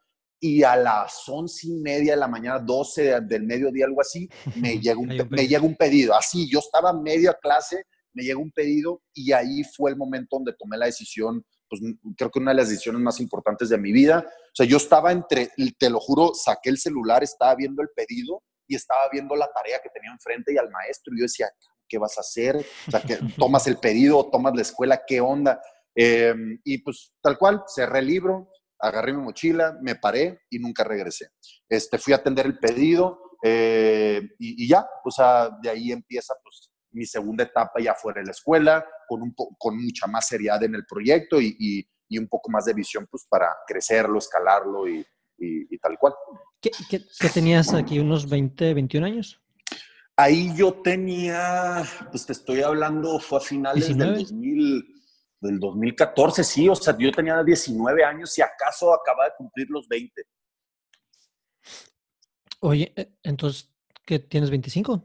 y 0.42 0.64
a 0.64 0.76
las 0.76 1.24
11 1.30 1.68
y 1.68 1.72
media 1.76 2.14
de 2.14 2.20
la 2.20 2.28
mañana, 2.28 2.60
12 2.60 3.22
del 3.22 3.44
mediodía, 3.44 3.86
algo 3.86 4.02
así, 4.02 4.30
me 4.58 4.78
llega 4.82 5.00
un, 5.00 5.08
me 5.08 5.48
llega 5.48 5.64
un 5.64 5.78
pedido. 5.78 6.14
Así, 6.14 6.50
yo 6.52 6.60
estaba 6.60 6.92
media 6.92 7.38
clase, 7.42 7.86
me 8.14 8.24
llega 8.24 8.38
un 8.38 8.52
pedido 8.52 9.02
y 9.14 9.32
ahí 9.32 9.64
fue 9.64 9.92
el 9.92 9.96
momento 9.96 10.36
donde 10.36 10.54
tomé 10.60 10.78
la 10.78 10.88
decisión, 10.88 11.46
pues 11.80 11.96
creo 12.18 12.30
que 12.30 12.40
una 12.40 12.52
de 12.52 12.58
las 12.58 12.70
decisiones 12.70 13.02
más 13.02 13.20
importantes 13.20 13.70
de 13.70 13.78
mi 13.78 13.92
vida. 13.92 14.26
O 14.28 14.56
sea, 14.56 14.66
yo 14.66 14.78
estaba 14.78 15.12
entre, 15.12 15.52
te 15.78 15.90
lo 15.90 16.00
juro, 16.00 16.34
saqué 16.34 16.70
el 16.70 16.78
celular, 16.78 17.24
estaba 17.24 17.56
viendo 17.56 17.82
el 17.82 17.90
pedido 17.96 18.44
y 18.68 18.76
estaba 18.76 19.02
viendo 19.12 19.36
la 19.36 19.50
tarea 19.52 19.80
que 19.82 19.90
tenía 19.90 20.12
enfrente 20.12 20.54
y 20.54 20.58
al 20.58 20.70
maestro 20.70 21.14
y 21.14 21.20
yo 21.20 21.24
decía, 21.24 21.50
qué 21.88 21.98
vas 21.98 22.18
a 22.18 22.22
hacer, 22.22 22.58
o 22.58 22.92
sea, 22.92 23.02
que 23.02 23.18
tomas 23.38 23.66
el 23.68 23.78
pedido, 23.78 24.30
tomas 24.30 24.56
la 24.56 24.62
escuela, 24.62 25.02
qué 25.06 25.20
onda. 25.20 25.62
Em, 25.96 26.60
y 26.64 26.80
pues 26.80 27.14
tal 27.22 27.38
cual, 27.38 27.64
cerré 27.68 28.00
el 28.00 28.08
libro, 28.08 28.50
agarré 28.80 29.14
mi 29.14 29.22
mochila, 29.22 29.78
me 29.82 29.96
paré 29.96 30.42
y 30.50 30.60
nunca 30.60 30.84
regresé. 30.84 31.30
Este, 31.70 31.98
fui 31.98 32.14
a 32.14 32.18
atender 32.18 32.46
el 32.46 32.60
pedido 32.60 33.20
eh, 33.44 34.22
y, 34.40 34.68
ya, 34.68 34.86
o 35.04 35.12
sea, 35.12 35.50
de 35.62 35.70
ahí 35.70 35.92
empieza 35.92 36.34
pues 36.44 36.70
mi 36.92 37.06
segunda 37.06 37.44
etapa 37.44 37.80
ya 37.82 37.96
fuera 37.96 38.22
de 38.22 38.28
la 38.28 38.32
escuela, 38.32 38.86
con, 39.14 39.22
un 39.22 39.36
con 39.58 39.78
mucha 39.78 40.08
más 40.08 40.28
seriedad 40.28 40.64
en 40.64 40.76
el 40.76 40.86
proyecto 40.86 41.40
y, 41.40 41.56
y, 41.60 41.88
un 42.18 42.28
poco 42.28 42.52
más 42.52 42.66
de 42.66 42.76
visión 42.76 43.08
pues 43.10 43.26
para 43.28 43.48
crecerlo, 43.66 44.20
escalarlo 44.20 44.88
y, 44.88 45.04
tal 45.82 45.98
cual. 45.98 46.14
¿Qué, 46.62 46.70
qué, 46.90 47.02
qué 47.20 47.30
tenías 47.30 47.74
aquí? 47.74 47.98
¿Unos 48.00 48.30
20, 48.30 48.74
21 48.74 49.08
años? 49.08 49.42
Ahí 50.16 50.56
yo 50.56 50.74
tenía, 50.74 51.84
pues 52.12 52.26
te 52.26 52.34
estoy 52.34 52.62
hablando, 52.62 53.20
fue 53.20 53.40
a 53.40 53.42
finales 53.42 53.98
del, 53.98 54.14
2000, 54.14 54.86
del 55.42 55.60
2014, 55.60 56.44
sí, 56.44 56.70
o 56.70 56.76
sea, 56.76 56.96
yo 56.98 57.12
tenía 57.12 57.44
19 57.44 58.04
años 58.04 58.38
y 58.38 58.44
acaso 58.44 58.94
acaba 58.94 59.26
de 59.26 59.32
cumplir 59.36 59.68
los 59.72 59.88
20. 59.88 60.24
Oye, 62.60 62.94
eh, 62.96 63.12
entonces, 63.24 63.74
¿qué 64.06 64.20
tienes 64.20 64.52
25? 64.52 65.04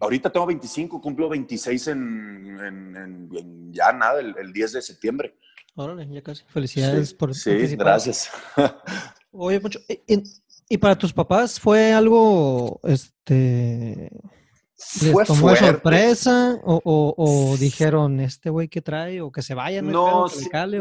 Ahorita 0.00 0.30
tengo 0.30 0.46
25, 0.46 1.00
cumplo 1.00 1.28
26 1.28 1.88
en, 1.88 2.58
en, 2.60 3.72
ya 3.72 3.92
nada, 3.92 4.20
el, 4.20 4.52
10 4.52 4.72
de 4.72 4.82
septiembre. 4.82 5.36
Órale, 5.74 6.08
ya 6.08 6.22
casi. 6.22 6.44
Felicidades 6.48 7.14
por 7.14 7.34
Sí, 7.34 7.76
gracias. 7.76 8.30
Oye, 9.32 9.60
Poncho, 9.60 9.80
¿Y 10.68 10.76
para 10.76 10.96
tus 10.96 11.12
papás 11.14 11.58
fue 11.58 11.92
algo, 11.94 12.78
este, 12.82 14.10
fue 14.76 15.24
tomó 15.24 15.56
sorpresa 15.56 16.60
o, 16.62 17.56
dijeron, 17.58 18.20
este 18.20 18.50
güey 18.50 18.68
que 18.68 18.82
trae 18.82 19.22
o 19.22 19.32
que 19.32 19.40
se 19.40 19.54
vaya? 19.54 19.80
No, 19.80 20.26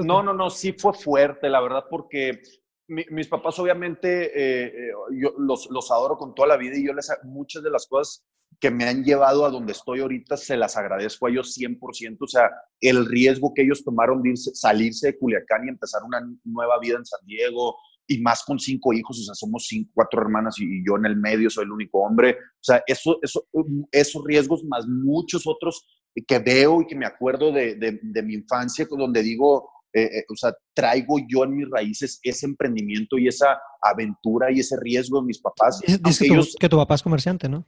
no, 0.03 0.23
no, 0.23 0.33
no, 0.33 0.49
sí 0.49 0.73
fue 0.73 0.93
fuerte, 0.93 1.49
la 1.49 1.61
verdad, 1.61 1.85
porque 1.89 2.41
mis 2.87 3.27
papás 3.27 3.57
obviamente 3.59 4.25
eh, 4.25 4.65
eh, 4.67 4.91
yo 5.11 5.33
los, 5.37 5.69
los, 5.69 5.91
adoro 5.91 6.17
con 6.17 6.33
toda 6.33 6.49
la 6.49 6.57
vida 6.57 6.77
y 6.77 6.85
yo 6.85 6.93
les 6.93 7.11
muchas 7.23 7.63
de 7.63 7.69
las 7.69 7.85
cosas 7.87 8.25
que 8.59 8.71
me 8.71 8.85
han 8.85 9.03
llevado 9.03 9.45
a 9.45 9.51
donde 9.51 9.73
estoy 9.73 9.99
ahorita 9.99 10.35
se 10.35 10.57
las 10.57 10.77
agradezco 10.77 11.27
a 11.27 11.29
ellos 11.29 11.55
100%, 11.57 12.17
o 12.19 12.27
sea, 12.27 12.49
el 12.81 13.05
riesgo 13.05 13.53
que 13.53 13.61
ellos 13.61 13.83
tomaron 13.83 14.21
de 14.21 14.35
salirse 14.35 15.07
de 15.07 15.17
Culiacán 15.17 15.65
y 15.65 15.69
empezar 15.69 16.01
una 16.03 16.21
nueva 16.43 16.79
vida 16.79 16.97
en 16.97 17.05
San 17.05 17.19
Diego, 17.25 17.75
y 18.07 18.19
más 18.19 18.43
con 18.43 18.57
cinco 18.57 18.93
hijos, 18.93 19.19
o 19.19 19.23
sea, 19.23 19.35
somos 19.35 19.65
cinco, 19.67 19.91
cuatro 19.93 20.21
hermanas 20.21 20.55
y, 20.59 20.83
yo 20.87 20.95
en 20.95 21.05
el 21.05 21.17
medio 21.17 21.49
soy 21.49 21.65
el 21.65 21.71
único 21.71 21.99
hombre. 21.99 22.31
O 22.31 22.63
sea, 22.63 22.81
eso, 22.87 23.19
eso, 23.21 23.45
esos 23.91 24.23
riesgos 24.25 24.63
más 24.63 24.87
muchos 24.87 25.45
otros 25.45 25.85
que 26.25 26.39
veo 26.39 26.81
y 26.81 26.87
que 26.87 26.95
me 26.95 27.05
acuerdo 27.05 27.51
de, 27.51 27.75
de, 27.75 28.23
mi 28.23 28.33
infancia, 28.33 28.87
donde 28.89 29.21
digo, 29.21 29.69
eh, 29.93 30.03
eh, 30.03 30.25
o 30.29 30.35
sea, 30.35 30.55
traigo 30.73 31.17
yo 31.27 31.43
en 31.43 31.57
mis 31.57 31.69
raíces 31.69 32.19
ese 32.23 32.45
emprendimiento 32.45 33.17
y 33.17 33.27
esa 33.27 33.59
aventura 33.81 34.51
y 34.51 34.61
ese 34.61 34.77
riesgo 34.79 35.19
de 35.19 35.27
mis 35.27 35.39
papás. 35.39 35.81
Dice 36.01 36.25
que, 36.25 36.33
ellos, 36.33 36.55
que 36.59 36.69
tu 36.69 36.77
papá 36.77 36.95
es 36.95 37.03
comerciante, 37.03 37.49
¿no? 37.49 37.65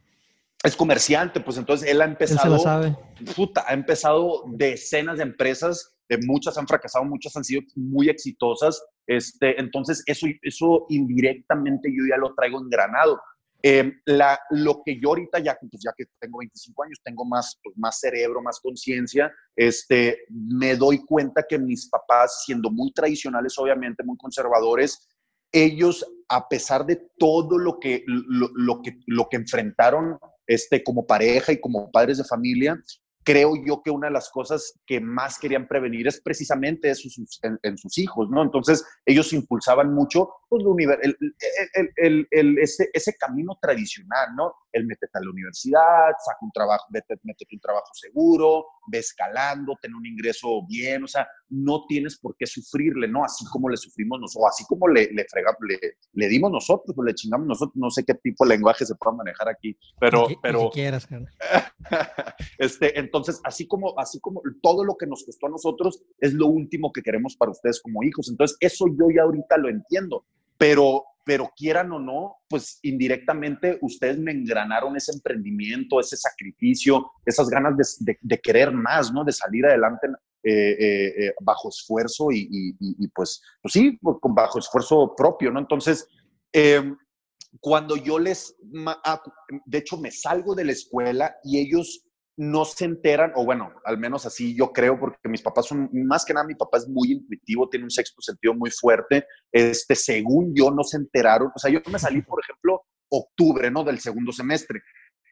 Es 0.64 0.76
comerciante, 0.76 1.40
pues 1.40 1.58
entonces 1.58 1.90
él 1.90 2.02
ha 2.02 2.06
empezado, 2.06 2.56
él 2.56 2.62
sabe. 2.62 2.98
Puta, 3.36 3.64
ha 3.68 3.74
empezado 3.74 4.44
decenas 4.48 5.18
de 5.18 5.24
empresas, 5.24 5.96
de 6.10 6.18
muchas 6.26 6.58
han 6.58 6.68
fracasado, 6.68 7.06
muchas 7.06 7.36
han 7.38 7.44
sido 7.44 7.62
muy 7.76 8.10
exitosas, 8.10 8.84
este, 9.08 9.60
entonces 9.60 10.04
eso, 10.06 10.28
eso 10.42 10.86
indirectamente 10.90 11.90
yo 11.90 12.04
ya 12.10 12.18
lo 12.18 12.34
traigo 12.36 12.60
engranado. 12.60 13.22
Eh, 13.62 13.92
la, 14.06 14.40
lo 14.52 14.82
que 14.86 15.00
yo 15.02 15.10
ahorita 15.10 15.40
ya, 15.40 15.58
pues 15.60 15.84
ya 15.84 15.92
que 15.98 16.06
tengo 16.20 16.40
25 16.40 16.84
años, 16.84 17.02
tengo 17.04 17.26
más, 17.26 17.60
pues 17.62 17.78
más 17.78 18.00
cerebro, 18.00 18.42
más 18.42 18.60
conciencia, 18.62 19.34
este, 19.56 20.20
me 20.30 20.76
doy 20.78 21.04
cuenta 21.06 21.44
que 21.48 21.60
mis 21.60 21.90
papás, 21.90 22.44
siendo 22.46 22.70
muy 22.72 22.94
tradicionales, 22.94 23.58
obviamente 23.58 24.04
muy 24.04 24.18
conservadores, 24.18 25.10
ellos, 25.52 26.06
a 26.30 26.48
pesar 26.48 26.86
de 26.86 27.10
todo 27.18 27.58
lo 27.58 27.80
que, 27.80 28.04
lo, 28.06 28.50
lo 28.54 28.82
que, 28.82 29.00
lo 29.08 29.28
que 29.28 29.38
enfrentaron 29.38 30.18
este, 30.50 30.84
como 30.84 31.06
pareja 31.06 31.52
y 31.52 31.62
como 31.62 31.92
padres 31.92 32.18
de 32.18 32.24
familia, 32.24 32.82
creo 33.24 33.54
yo 33.64 33.84
que 33.84 33.92
una 33.92 34.08
de 34.08 34.14
las 34.14 34.32
cosas 34.32 34.74
que 34.88 35.00
más 35.00 35.38
querían 35.38 35.68
prevenir 35.68 36.08
es 36.08 36.20
precisamente 36.20 36.90
en, 36.90 37.78
sus 37.78 37.98
hijos, 38.00 38.30
¿no? 38.32 38.42
Entonces, 38.42 38.84
ellos 39.06 39.32
impulsaban 39.32 39.94
mucho 39.94 40.30
pues, 40.50 40.64
el, 41.96 42.28
el, 42.32 42.58
ese, 42.58 42.90
ese, 42.92 43.16
camino 43.16 43.58
tradicional, 43.62 44.30
¿no? 44.36 44.54
El 44.72 44.86
métete 44.86 45.18
a 45.18 45.22
la 45.22 45.30
universidad, 45.30 46.12
saca 46.26 46.40
un 46.42 46.52
trabajo, 46.52 46.86
métete, 46.90 47.22
métete 47.24 47.56
un 47.56 47.62
trabajo 47.62 47.90
seguro, 47.94 48.66
ve 48.88 48.98
escalando, 49.00 49.78
ten 49.82 49.94
un 49.94 50.06
ingreso 50.06 50.66
bien, 50.68 51.04
o 51.04 51.08
sea, 51.08 51.28
no 51.50 51.86
tienes 51.88 52.18
por 52.20 52.36
qué 52.38 52.46
sufrirle, 52.46 53.08
¿no? 53.08 53.24
Así 53.24 53.46
como 53.52 53.70
le 53.70 53.78
sufrimos 53.78 54.20
nosotros, 54.20 54.44
o 54.44 54.48
así 54.48 54.66
como 54.66 54.88
le, 54.88 55.10
le, 55.12 55.26
le, 56.14 56.28
dimos 56.28 56.52
nosotros, 56.52 56.98
o 56.98 57.04
le 57.04 57.14
chingamos 57.14 57.48
nosotros, 57.48 57.76
no 57.76 57.90
sé 57.90 58.04
qué 58.04 58.16
tipo 58.16 58.46
de 58.46 58.56
lenguaje 58.56 58.86
se 58.86 58.96
pueda 58.96 59.16
manejar 59.16 59.50
aquí, 59.50 59.78
pero... 60.00 60.28
pero 60.42 60.70
quieras, 60.72 61.08
este, 62.58 63.00
entonces, 63.00 63.40
así 63.44 63.68
como, 63.68 63.98
así 64.00 64.20
como 64.20 64.42
todo 64.62 64.84
lo 64.84 64.96
que 64.96 65.08
nos 65.08 65.24
costó 65.24 65.48
a 65.48 65.52
nosotros 65.52 66.04
es 66.20 66.34
lo 66.34 66.48
último 66.48 66.92
que 66.92 67.02
queremos 67.02 67.36
para 67.36 67.52
ustedes 67.52 67.82
como 67.82 68.04
hijos. 68.04 68.30
Entonces, 68.30 68.58
eso 68.60 68.86
yo 68.88 69.08
ya 69.16 69.24
ahorita 69.24 69.58
lo 69.58 69.70
entiendo. 69.70 70.26
Pero, 70.60 71.06
pero 71.26 71.50
quieran 71.56 71.92
o 71.94 72.00
no, 72.00 72.36
pues 72.50 72.80
indirectamente 72.84 73.80
ustedes 73.82 74.20
me 74.20 74.32
engranaron 74.32 74.96
ese 74.98 75.14
emprendimiento, 75.14 76.00
ese 76.00 76.18
sacrificio, 76.18 77.10
esas 77.26 77.50
ganas 77.50 77.98
de, 78.00 78.40
querer 78.40 78.72
más, 78.72 79.12
¿no? 79.12 79.24
De 79.24 79.32
salir 79.32 79.66
adelante 79.66 80.08
eh, 80.44 80.72
eh, 80.72 81.26
eh, 81.26 81.34
bajo 81.42 81.70
esfuerzo 81.70 82.28
y, 82.32 82.76
pues, 83.16 83.42
pues 83.62 83.72
sí, 83.72 83.98
pues, 84.02 84.18
con 84.22 84.36
bajo 84.36 84.60
esfuerzo 84.60 85.16
propio, 85.16 85.50
¿no? 85.50 85.60
Entonces, 85.60 86.06
em, 86.52 86.98
cuando 87.62 87.96
yo 87.96 88.20
les, 88.20 88.54
ah, 88.86 89.22
de 89.66 89.78
hecho, 89.78 89.98
me 89.98 90.12
salgo 90.12 90.56
de 90.56 90.66
la 90.66 90.74
escuela 90.74 91.36
y 91.44 91.60
ellos 91.60 92.06
no 92.40 92.64
se 92.64 92.86
enteran, 92.86 93.34
o 93.36 93.44
bueno, 93.44 93.74
al 93.84 93.98
menos 93.98 94.26
así 94.26 94.56
yo 94.56 94.72
creo, 94.72 94.98
porque 94.98 95.28
mis 95.28 95.42
papás 95.42 95.66
son, 95.66 95.90
más 95.92 96.24
que 96.24 96.34
nada, 96.34 96.48
mi 96.48 96.56
papá 96.56 96.78
es 96.78 96.88
muy 96.88 97.12
intuitivo, 97.12 97.68
tiene 97.68 97.84
un 97.84 97.92
sexto 97.92 98.22
sentido 98.22 98.54
muy 98.54 98.72
fuerte, 98.72 99.26
este, 99.52 99.94
según 99.94 100.56
yo 100.56 100.72
no 100.72 100.86
se 100.86 100.96
enteraron, 100.96 101.52
o 101.54 101.60
sea, 101.60 101.70
yo 101.70 101.82
me 101.92 102.00
salí, 102.00 102.22
por 102.22 102.42
ejemplo, 102.42 102.86
octubre, 103.10 103.70
¿no? 103.70 103.84
Del 103.84 104.00
segundo 104.00 104.32
semestre, 104.32 104.80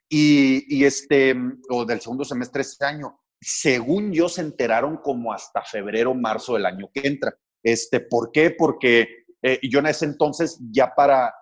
y, 0.10 0.65
y 0.67 0.84
este, 0.84 1.34
o 1.70 1.86
del 1.86 2.02
segundo 2.02 2.26
semestre 2.26 2.63
este 2.63 2.84
año, 2.84 3.17
según 3.39 4.12
yo 4.12 4.28
se 4.28 4.41
enteraron 4.41 4.98
como 4.98 5.32
hasta 5.32 5.62
febrero, 5.62 6.13
marzo 6.13 6.56
del 6.56 6.65
año 6.65 6.89
que 6.93 7.08
entra. 7.08 7.34
Este, 7.63 8.02
¿Por 8.02 8.32
qué? 8.34 8.52
Porque 8.52 9.08
eh, 9.41 9.60
yo 9.63 9.80
en 9.80 9.86
ese 9.86 10.04
entonces, 10.04 10.60
ya 10.72 10.93
para, 10.93 11.34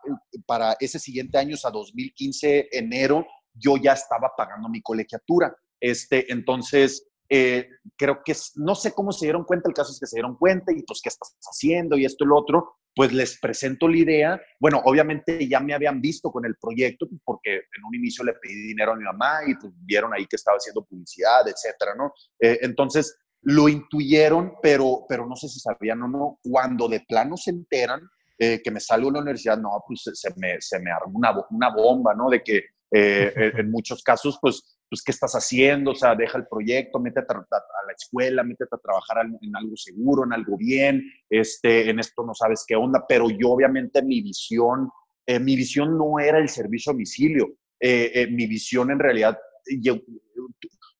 para 0.46 0.76
ese 0.80 1.00
siguiente 1.00 1.40
año, 1.40 1.56
o 1.56 1.58
sea, 1.58 1.72
2015, 1.72 2.70
enero, 2.72 3.26
yo 3.56 3.78
ya 3.78 3.94
estaba 3.94 4.32
pagando 4.38 4.70
mi 4.70 4.82
colegiatura. 4.82 5.56
Este, 5.80 6.32
entonces, 6.32 7.08
eh, 7.30 7.68
creo 7.98 8.22
que 8.24 8.36
no 8.56 8.76
sé 8.76 8.94
cómo 8.94 9.12
se 9.12 9.26
dieron 9.26 9.46
cuenta, 9.46 9.68
el 9.68 9.74
caso 9.74 9.92
es 9.92 10.00
que 10.00 10.06
se 10.06 10.18
dieron 10.18 10.38
cuenta 10.38 10.72
y 10.72 10.84
pues 10.84 11.02
qué 11.04 11.10
estás 11.10 11.36
haciendo 11.42 11.98
y 11.98 12.06
esto 12.06 12.24
y 12.24 12.28
lo 12.28 12.38
otro, 12.38 12.76
pues 12.96 13.12
les 13.12 13.40
presento 13.40 13.88
la 13.88 13.98
idea. 13.98 14.42
Bueno, 14.60 14.82
obviamente 14.86 15.48
ya 15.48 15.60
me 15.60 15.74
habían 15.74 16.00
visto 16.02 16.32
con 16.32 16.46
el 16.46 16.56
proyecto 16.56 17.08
pues, 17.10 17.22
porque 17.24 17.56
en 17.56 17.84
un 17.88 17.96
inicio 17.96 18.24
le 18.24 18.34
pedí 18.34 18.68
dinero 18.68 18.94
a 18.94 18.96
mi 18.96 19.04
mamá 19.04 19.40
y 19.46 19.56
pues 19.56 19.74
vieron 19.78 20.14
ahí 20.14 20.26
que 20.28 20.36
estaba 20.36 20.58
haciendo 20.58 20.86
publicidad, 20.86 21.48
etcétera, 21.48 21.96
¿no? 21.98 22.14
Eh, 22.40 22.60
entonces 22.62 23.18
lo 23.42 23.70
intuyeron, 23.70 24.54
pero, 24.62 25.06
pero 25.08 25.28
no 25.28 25.36
sé 25.36 25.48
si 25.50 25.60
sabían 25.60 26.02
o 26.04 26.08
no. 26.08 26.40
Cuando 26.44 26.88
de 26.88 27.02
plano 27.02 27.38
se 27.38 27.52
enteran 27.52 28.02
eh, 28.38 28.62
que 28.64 28.72
me 28.72 28.80
salgo 28.80 29.10
de 29.10 29.14
la 29.14 29.22
universidad, 29.22 29.58
no, 29.58 29.84
pues 29.88 30.04
se 30.14 30.30
me, 30.38 30.60
se 30.60 30.80
me 30.80 30.92
armó 30.92 31.18
una, 31.18 31.34
una 31.52 31.70
bomba, 31.74 32.14
¿no? 32.16 32.30
De 32.30 32.42
que 32.44 32.64
eh, 32.92 33.34
en 33.58 33.72
muchos 33.72 34.04
casos, 34.04 34.38
pues, 34.42 34.78
pues, 34.90 35.02
¿qué 35.04 35.12
estás 35.12 35.34
haciendo? 35.34 35.92
O 35.92 35.96
sea, 35.96 36.16
deja 36.16 36.38
el 36.38 36.48
proyecto, 36.48 37.00
métete 37.00 37.34
a, 37.34 37.38
la 37.38 37.94
escuela, 37.98 38.44
métete 38.44 38.76
a 38.76 38.78
trabajar 38.78 39.26
en, 39.26 39.56
algo 39.56 39.76
seguro, 39.76 40.24
en 40.26 40.34
algo 40.34 40.58
bien, 40.58 41.04
este, 41.30 41.90
en 41.90 42.00
esto 42.00 42.24
no 42.26 42.34
sabes 42.34 42.64
qué 42.68 42.76
onda, 42.76 43.04
pero 43.08 43.30
yo 43.30 43.52
obviamente 43.52 44.02
mi 44.02 44.22
visión, 44.22 44.90
eh, 45.26 45.40
mi 45.40 45.56
visión 45.56 45.98
no 45.98 46.20
era 46.20 46.38
el 46.38 46.50
servicio 46.50 46.92
a 46.92 46.94
domicilio, 46.94 47.54
eh, 47.80 48.28
mi 48.32 48.48
visión 48.48 48.92
en 48.92 49.00
realidad, 49.00 49.38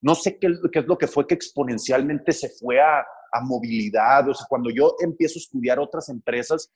no 0.02 0.16
sé 0.16 0.38
qué, 0.40 0.50
qué, 0.72 0.80
es 0.80 0.88
lo 0.88 0.98
que 0.98 1.08
fue 1.08 1.26
que 1.28 1.36
exponencialmente 1.36 2.32
se 2.32 2.50
fue 2.50 2.80
a, 2.80 3.00
a 3.00 3.42
movilidad, 3.42 4.28
o 4.30 4.34
sea, 4.34 4.46
cuando 4.50 4.70
yo 4.70 4.96
empiezo 5.00 5.38
a 5.38 5.44
estudiar 5.44 5.80
otras 5.80 6.10
empresas, 6.10 6.72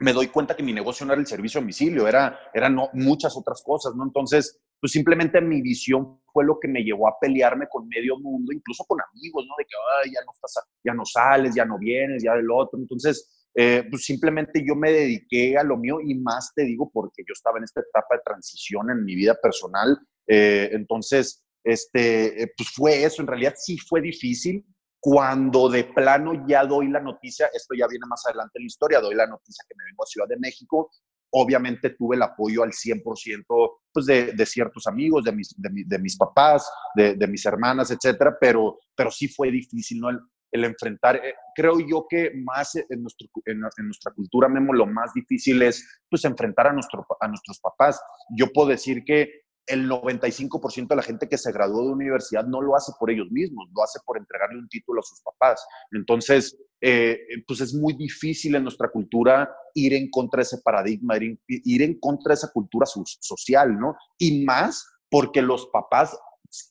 me 0.00 0.12
doy 0.12 0.28
cuenta 0.28 0.56
que 0.56 0.62
mi 0.62 0.72
negocio 0.72 1.06
no 1.06 1.12
era 1.12 1.20
el 1.20 1.26
servicio 1.26 1.58
a 1.58 1.62
domicilio, 1.62 2.08
era, 2.08 2.38
eran 2.54 2.76
muchas 2.94 3.36
otras 3.36 3.62
cosas, 3.62 3.94
¿no? 3.94 4.04
Entonces, 4.04 4.58
pues 4.80 4.92
simplemente 4.92 5.40
mi 5.42 5.60
visión 5.60 6.20
fue 6.32 6.44
lo 6.44 6.58
que 6.58 6.68
me 6.68 6.82
llevó 6.82 7.06
a 7.06 7.18
pelearme 7.20 7.66
con 7.68 7.86
medio 7.86 8.18
mundo, 8.18 8.50
incluso 8.52 8.84
con 8.84 8.98
amigos, 9.12 9.44
¿no? 9.46 9.54
De 9.58 9.64
que, 9.64 10.10
ya 10.10 10.20
no, 10.24 10.32
estás, 10.32 10.64
ya 10.82 10.94
no 10.94 11.04
sales, 11.04 11.54
ya 11.54 11.66
no 11.66 11.78
vienes, 11.78 12.22
ya 12.22 12.34
del 12.34 12.50
otro. 12.50 12.78
Entonces, 12.78 13.46
eh, 13.54 13.84
pues 13.90 14.04
simplemente 14.04 14.64
yo 14.66 14.74
me 14.74 14.90
dediqué 14.90 15.58
a 15.58 15.64
lo 15.64 15.76
mío 15.76 15.98
y 16.00 16.14
más 16.14 16.52
te 16.54 16.62
digo 16.64 16.90
porque 16.90 17.22
yo 17.28 17.32
estaba 17.32 17.58
en 17.58 17.64
esta 17.64 17.80
etapa 17.80 18.16
de 18.16 18.22
transición 18.24 18.90
en 18.90 19.04
mi 19.04 19.14
vida 19.14 19.36
personal. 19.42 19.98
Eh, 20.26 20.70
entonces, 20.72 21.44
este, 21.62 22.42
eh, 22.42 22.52
pues 22.56 22.70
fue 22.70 23.04
eso. 23.04 23.20
En 23.20 23.28
realidad 23.28 23.54
sí 23.56 23.76
fue 23.76 24.00
difícil, 24.00 24.64
cuando 25.00 25.68
de 25.68 25.84
plano 25.84 26.46
ya 26.46 26.64
doy 26.64 26.88
la 26.88 27.00
noticia, 27.00 27.48
esto 27.52 27.74
ya 27.74 27.86
viene 27.88 28.06
más 28.06 28.24
adelante 28.26 28.58
en 28.58 28.64
la 28.64 28.66
historia, 28.66 29.00
doy 29.00 29.14
la 29.14 29.26
noticia 29.26 29.64
que 29.68 29.74
me 29.76 29.84
vengo 29.84 30.04
a 30.04 30.06
Ciudad 30.06 30.28
de 30.28 30.38
México, 30.38 30.90
obviamente 31.32 31.90
tuve 31.90 32.16
el 32.16 32.22
apoyo 32.22 32.62
al 32.62 32.72
100% 32.72 33.78
pues 33.92 34.06
de, 34.06 34.32
de, 34.32 34.46
ciertos 34.46 34.86
amigos, 34.86 35.24
de 35.24 35.32
mis, 35.32 35.54
de, 35.56 35.98
mis 35.98 36.16
papás, 36.16 36.70
de, 36.94 37.14
de, 37.14 37.26
mis 37.26 37.44
hermanas, 37.46 37.90
etcétera, 37.90 38.36
pero, 38.40 38.78
pero 38.94 39.10
sí 39.10 39.28
fue 39.28 39.50
difícil, 39.50 40.00
¿no? 40.00 40.10
El, 40.10 40.20
el 40.52 40.64
enfrentar, 40.64 41.16
eh, 41.16 41.34
creo 41.54 41.78
yo 41.80 42.06
que 42.08 42.32
más 42.34 42.74
en, 42.74 43.02
nuestro, 43.02 43.28
en, 43.44 43.60
nuestra 43.60 44.12
cultura, 44.12 44.48
Memo, 44.48 44.72
lo 44.72 44.86
más 44.86 45.12
difícil 45.14 45.62
es 45.62 46.02
pues 46.08 46.24
enfrentar 46.24 46.66
a, 46.66 46.72
nuestro, 46.72 47.06
a 47.20 47.28
nuestros 47.28 47.60
papás. 47.60 48.00
Yo 48.36 48.52
puedo 48.52 48.68
decir 48.68 49.04
que 49.04 49.42
el 49.66 49.88
95% 49.88 50.88
de 50.88 50.96
la 50.96 51.02
gente 51.02 51.28
que 51.28 51.38
se 51.38 51.52
graduó 51.52 51.84
de 51.84 51.92
universidad 51.92 52.44
no 52.44 52.60
lo 52.60 52.76
hace 52.76 52.92
por 52.98 53.10
ellos 53.10 53.30
mismos, 53.30 53.68
lo 53.74 53.82
hace 53.82 54.00
por 54.04 54.18
entregarle 54.18 54.58
un 54.58 54.68
título 54.68 55.00
a 55.00 55.04
sus 55.04 55.20
papás. 55.22 55.64
Entonces, 55.92 56.56
eh, 56.80 57.18
pues 57.46 57.60
es 57.60 57.74
muy 57.74 57.92
difícil 57.92 58.54
en 58.54 58.62
nuestra 58.62 58.88
cultura 58.88 59.48
ir 59.74 59.94
en 59.94 60.10
contra 60.10 60.38
de 60.38 60.42
ese 60.42 60.58
paradigma, 60.58 61.16
ir, 61.46 61.82
en 61.82 61.98
contra 62.00 62.30
de 62.30 62.34
esa 62.34 62.50
cultura 62.52 62.86
social, 62.86 63.78
¿no? 63.78 63.94
Y 64.18 64.44
más 64.44 64.86
porque 65.10 65.42
los 65.42 65.66
papás 65.66 66.16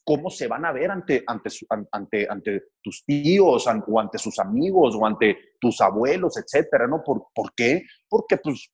cómo 0.03 0.29
se 0.29 0.47
van 0.47 0.65
a 0.65 0.71
ver 0.71 0.91
ante, 0.91 1.23
ante, 1.25 1.49
ante, 1.91 2.27
ante 2.29 2.63
tus 2.81 3.03
tíos 3.05 3.65
o 3.67 3.99
ante 3.99 4.17
sus 4.17 4.37
amigos 4.39 4.95
o 4.95 5.05
ante 5.05 5.37
tus 5.59 5.79
abuelos, 5.81 6.37
etcétera, 6.37 6.87
¿no? 6.87 7.01
¿Por, 7.03 7.27
¿Por, 7.33 7.53
qué? 7.55 7.83
Porque, 8.07 8.37
pues, 8.37 8.71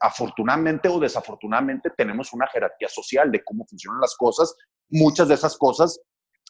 afortunadamente 0.00 0.88
o 0.88 0.98
desafortunadamente 0.98 1.90
tenemos 1.96 2.32
una 2.32 2.46
jerarquía 2.48 2.88
social 2.88 3.30
de 3.30 3.42
cómo 3.44 3.64
funcionan 3.66 4.00
las 4.00 4.16
cosas. 4.16 4.54
Muchas 4.90 5.28
de 5.28 5.34
esas 5.34 5.56
cosas 5.56 6.00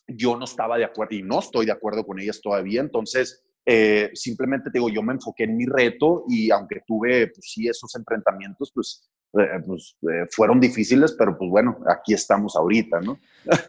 yo 0.07 0.37
no 0.37 0.45
estaba 0.45 0.79
de 0.79 0.85
acuerdo 0.85 1.15
y 1.17 1.23
no 1.23 1.41
estoy 1.41 1.67
de 1.67 1.73
acuerdo 1.73 2.05
con 2.05 2.19
ellas 2.19 2.41
todavía, 2.43 2.81
entonces... 2.81 3.45
Eh, 3.71 4.09
simplemente 4.15 4.71
digo, 4.73 4.89
yo 4.89 5.03
me 5.03 5.13
enfoqué 5.13 5.45
en 5.45 5.55
mi 5.55 5.67
reto 5.67 6.25
y 6.27 6.51
aunque 6.51 6.81
tuve, 6.87 7.27
pues 7.27 7.53
sí, 7.53 7.69
esos 7.69 7.95
enfrentamientos, 7.97 8.73
pues 8.75 9.11
eh, 9.35 9.63
pues, 9.67 9.97
eh, 10.03 10.27
fueron 10.31 10.59
difíciles, 10.59 11.15
pero 11.19 11.37
pues 11.37 11.51
bueno, 11.51 11.79
aquí 11.87 12.15
estamos 12.15 12.57
ahorita, 12.57 13.01
¿no? 13.01 13.19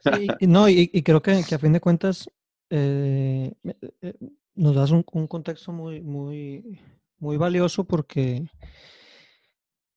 Sí, 0.03 0.27
no, 0.47 0.69
y, 0.69 0.87
creo 1.03 1.21
que, 1.21 1.31
a 1.31 1.59
fin 1.59 1.73
de 1.73 1.81
cuentas 1.81 2.29
eh, 2.69 3.53
nos 4.55 4.75
das 4.75 4.91
un, 4.91 5.03
contexto 5.03 5.71
muy, 5.71 6.01
muy, 6.01 6.79
muy 7.17 7.37
valioso 7.37 7.83
porque 7.83 8.45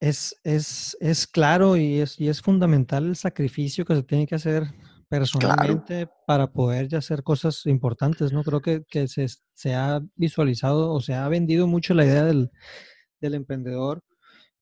es, 0.01 0.37
es, 0.43 0.97
es 1.01 1.27
claro 1.29 1.77
y 1.77 2.01
es, 2.01 2.21
y 2.21 2.29
es 2.29 2.43
fundamental 2.43 3.07
el 3.07 3.17
sacrificio 3.17 3.85
que 3.85 3.95
se 3.95 4.03
tiene 4.03 4.27
que 4.27 4.35
hacer 4.35 4.65
personalmente 5.09 6.09
para 6.27 6.47
poder 6.51 6.89
ya 6.89 6.99
hacer 6.99 7.23
cosas 7.23 7.67
importantes, 7.67 8.33
¿no? 8.33 8.43
Creo 8.43 8.63
que, 8.63 8.83
que 8.89 9.07
se, 9.07 9.27
se, 9.55 9.75
ha 9.75 10.01
visualizado 10.17 10.91
o 10.91 11.01
se 11.01 11.15
ha 11.15 11.29
vendido 11.29 11.67
mucho 11.67 11.95
la 11.95 12.07
idea 12.07 12.25
del, 12.25 12.51
del 13.21 13.35
emprendedor 13.35 14.03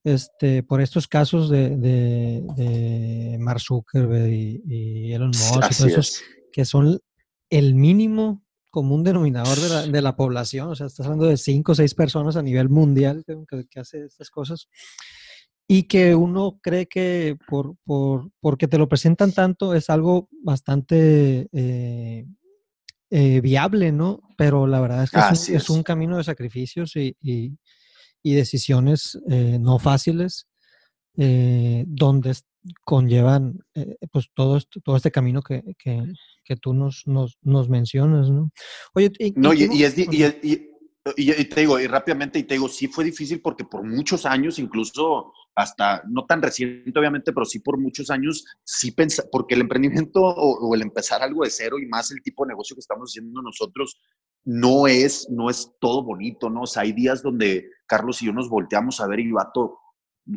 este, 0.03 0.63
por 0.63 0.81
estos 0.81 1.07
casos 1.07 1.49
de, 1.49 1.77
de, 1.77 3.37
Mark 3.39 3.61
Zuckerberg 3.61 4.31
y, 4.31 5.13
Elon 5.13 5.29
Musk, 5.29 6.21
que 6.51 6.65
son 6.65 6.99
el 7.49 7.75
mínimo 7.75 8.43
común 8.71 9.03
denominador 9.03 9.59
de 9.59 9.69
la, 9.69 9.85
de 9.85 10.01
la, 10.01 10.15
población. 10.15 10.69
O 10.69 10.75
sea, 10.75 10.87
estás 10.87 11.05
hablando 11.05 11.27
de 11.27 11.37
cinco 11.37 11.73
o 11.73 11.75
seis 11.75 11.93
personas 11.93 12.35
a 12.37 12.41
nivel 12.41 12.69
mundial 12.69 13.23
que, 13.25 13.65
que 13.69 13.79
hace 13.79 14.05
estas 14.05 14.29
cosas. 14.29 14.69
Y 15.67 15.83
que 15.83 16.15
uno 16.15 16.59
cree 16.61 16.87
que 16.87 17.37
por, 17.47 17.75
por, 17.85 18.31
porque 18.39 18.67
te 18.67 18.77
lo 18.77 18.89
presentan 18.89 19.31
tanto 19.31 19.73
es 19.73 19.89
algo 19.89 20.27
bastante 20.43 21.47
eh, 21.53 22.25
eh, 23.09 23.41
viable, 23.41 23.91
¿no? 23.91 24.21
Pero 24.37 24.67
la 24.67 24.81
verdad 24.81 25.03
es 25.03 25.11
que 25.11 25.19
es 25.19 25.49
un, 25.49 25.55
es 25.55 25.69
un, 25.69 25.83
camino 25.83 26.17
de 26.17 26.23
sacrificios 26.23 26.95
y, 26.95 27.15
y 27.21 27.57
y 28.23 28.35
decisiones 28.35 29.19
eh, 29.29 29.57
no 29.59 29.79
fáciles, 29.79 30.47
eh, 31.17 31.83
donde 31.87 32.35
conllevan 32.83 33.59
eh, 33.73 33.97
pues 34.11 34.27
todo, 34.33 34.57
esto, 34.57 34.79
todo 34.83 34.95
este 34.95 35.11
camino 35.11 35.41
que, 35.41 35.63
que, 35.77 36.03
que 36.43 36.55
tú 36.55 36.73
nos, 36.73 37.03
nos, 37.05 37.37
nos, 37.41 37.69
mencionas, 37.69 38.29
¿no? 38.29 38.51
Oye, 38.93 39.11
y, 39.19 39.33
no, 39.35 39.53
y, 39.53 39.67
y, 39.71 39.83
es, 39.83 39.97
y, 39.97 40.71
y, 41.17 41.45
te 41.45 41.61
digo, 41.61 41.79
y 41.79 41.87
rápidamente, 41.87 42.37
y 42.37 42.43
te 42.43 42.53
digo, 42.53 42.69
sí 42.69 42.87
fue 42.87 43.03
difícil 43.03 43.41
porque 43.41 43.65
por 43.65 43.83
muchos 43.83 44.25
años, 44.25 44.59
incluso 44.59 45.33
hasta, 45.55 46.03
no 46.07 46.25
tan 46.25 46.41
reciente 46.41 46.97
obviamente, 46.97 47.33
pero 47.33 47.45
sí 47.45 47.59
por 47.59 47.79
muchos 47.79 48.09
años, 48.11 48.45
sí 48.63 48.91
pensé, 48.91 49.23
porque 49.31 49.55
el 49.55 49.61
emprendimiento 49.61 50.21
o, 50.21 50.69
o, 50.69 50.75
el 50.75 50.83
empezar 50.83 51.23
algo 51.23 51.43
de 51.43 51.49
cero 51.49 51.79
y 51.79 51.87
más 51.87 52.11
el 52.11 52.21
tipo 52.21 52.45
de 52.45 52.49
negocio 52.49 52.75
que 52.75 52.81
estamos 52.81 53.09
haciendo 53.09 53.41
nosotros, 53.41 53.99
no 54.43 54.87
es, 54.87 55.27
no 55.29 55.49
es 55.49 55.71
todo 55.79 56.03
bonito, 56.03 56.49
¿no? 56.49 56.61
O 56.61 56.67
sea, 56.67 56.83
hay 56.83 56.93
días 56.93 57.21
donde 57.21 57.69
Carlos 57.85 58.21
y 58.21 58.27
yo 58.27 58.33
nos 58.33 58.49
volteamos 58.49 58.99
a 58.99 59.07
ver 59.07 59.19
y 59.19 59.31
vato, 59.31 59.79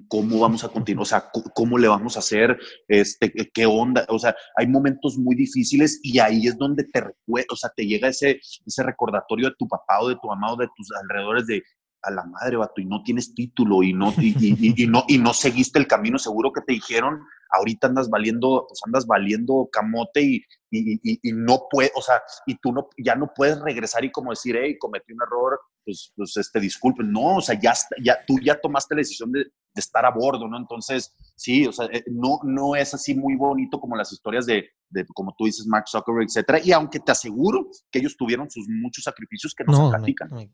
¿cómo 0.08 0.40
vamos 0.40 0.64
a 0.64 0.68
continuar? 0.68 1.02
O 1.02 1.06
sea, 1.06 1.30
¿cómo 1.54 1.78
le 1.78 1.88
vamos 1.88 2.16
a 2.16 2.20
hacer? 2.20 2.58
Este, 2.88 3.32
¿Qué 3.52 3.66
onda? 3.66 4.04
O 4.08 4.18
sea, 4.18 4.34
hay 4.56 4.66
momentos 4.66 5.16
muy 5.18 5.34
difíciles 5.34 6.00
y 6.02 6.18
ahí 6.18 6.46
es 6.46 6.56
donde 6.58 6.84
te, 6.84 7.02
o 7.02 7.56
sea, 7.56 7.70
te 7.74 7.86
llega 7.86 8.08
ese, 8.08 8.40
ese 8.66 8.82
recordatorio 8.82 9.50
de 9.50 9.56
tu 9.58 9.68
papá 9.68 10.00
o 10.00 10.08
de 10.08 10.16
tu 10.20 10.28
mamá 10.28 10.52
o 10.52 10.56
de 10.56 10.68
tus 10.76 10.88
alrededores 11.02 11.46
de, 11.46 11.62
a 12.04 12.10
la 12.10 12.24
madre, 12.24 12.56
vato, 12.56 12.80
y 12.80 12.84
no 12.84 13.02
tienes 13.02 13.34
título 13.34 13.82
y 13.82 13.92
no, 13.92 14.12
y, 14.18 14.86
no, 14.86 15.04
y 15.08 15.18
no 15.18 15.32
seguiste 15.32 15.78
el 15.78 15.86
camino 15.86 16.18
seguro 16.18 16.52
que 16.52 16.60
te 16.60 16.74
dijeron, 16.74 17.20
ahorita 17.50 17.86
andas 17.86 18.10
valiendo, 18.10 18.66
pues 18.68 18.80
andas 18.84 19.06
valiendo 19.06 19.68
camote 19.72 20.22
y, 20.22 20.44
y, 20.70 21.32
no 21.32 21.66
puedes, 21.70 21.92
o 21.94 22.02
sea, 22.02 22.22
y 22.46 22.56
tú 22.56 22.72
no, 22.72 22.88
ya 22.98 23.14
no 23.14 23.32
puedes 23.34 23.60
regresar 23.60 24.04
y 24.04 24.10
como 24.10 24.30
decir, 24.30 24.56
hey, 24.60 24.76
cometí 24.78 25.12
un 25.12 25.22
error, 25.22 25.60
pues, 25.84 26.12
pues 26.16 26.36
este, 26.36 26.60
disculpen. 26.60 27.10
No, 27.12 27.36
o 27.36 27.40
sea, 27.40 27.58
ya, 27.58 27.74
ya, 28.02 28.18
tú 28.26 28.38
ya 28.42 28.60
tomaste 28.60 28.94
la 28.94 29.00
decisión 29.00 29.32
de, 29.32 29.46
de 29.74 29.80
estar 29.80 30.04
a 30.04 30.10
bordo, 30.10 30.46
¿no? 30.48 30.56
Entonces, 30.56 31.12
sí, 31.36 31.66
o 31.66 31.72
sea, 31.72 31.86
eh, 31.86 32.04
no, 32.06 32.38
no 32.44 32.76
es 32.76 32.94
así 32.94 33.14
muy 33.14 33.36
bonito 33.36 33.80
como 33.80 33.96
las 33.96 34.12
historias 34.12 34.46
de, 34.46 34.64
de, 34.88 35.04
como 35.06 35.34
tú 35.36 35.46
dices, 35.46 35.66
Mark 35.66 35.86
Zuckerberg, 35.88 36.26
etcétera. 36.28 36.60
Y 36.62 36.72
aunque 36.72 37.00
te 37.00 37.12
aseguro 37.12 37.68
que 37.90 37.98
ellos 37.98 38.16
tuvieron 38.16 38.50
sus 38.50 38.66
muchos 38.68 39.04
sacrificios 39.04 39.54
que 39.54 39.64
no, 39.64 39.90
se 39.90 39.96
platican. 39.96 40.30
Me, 40.30 40.50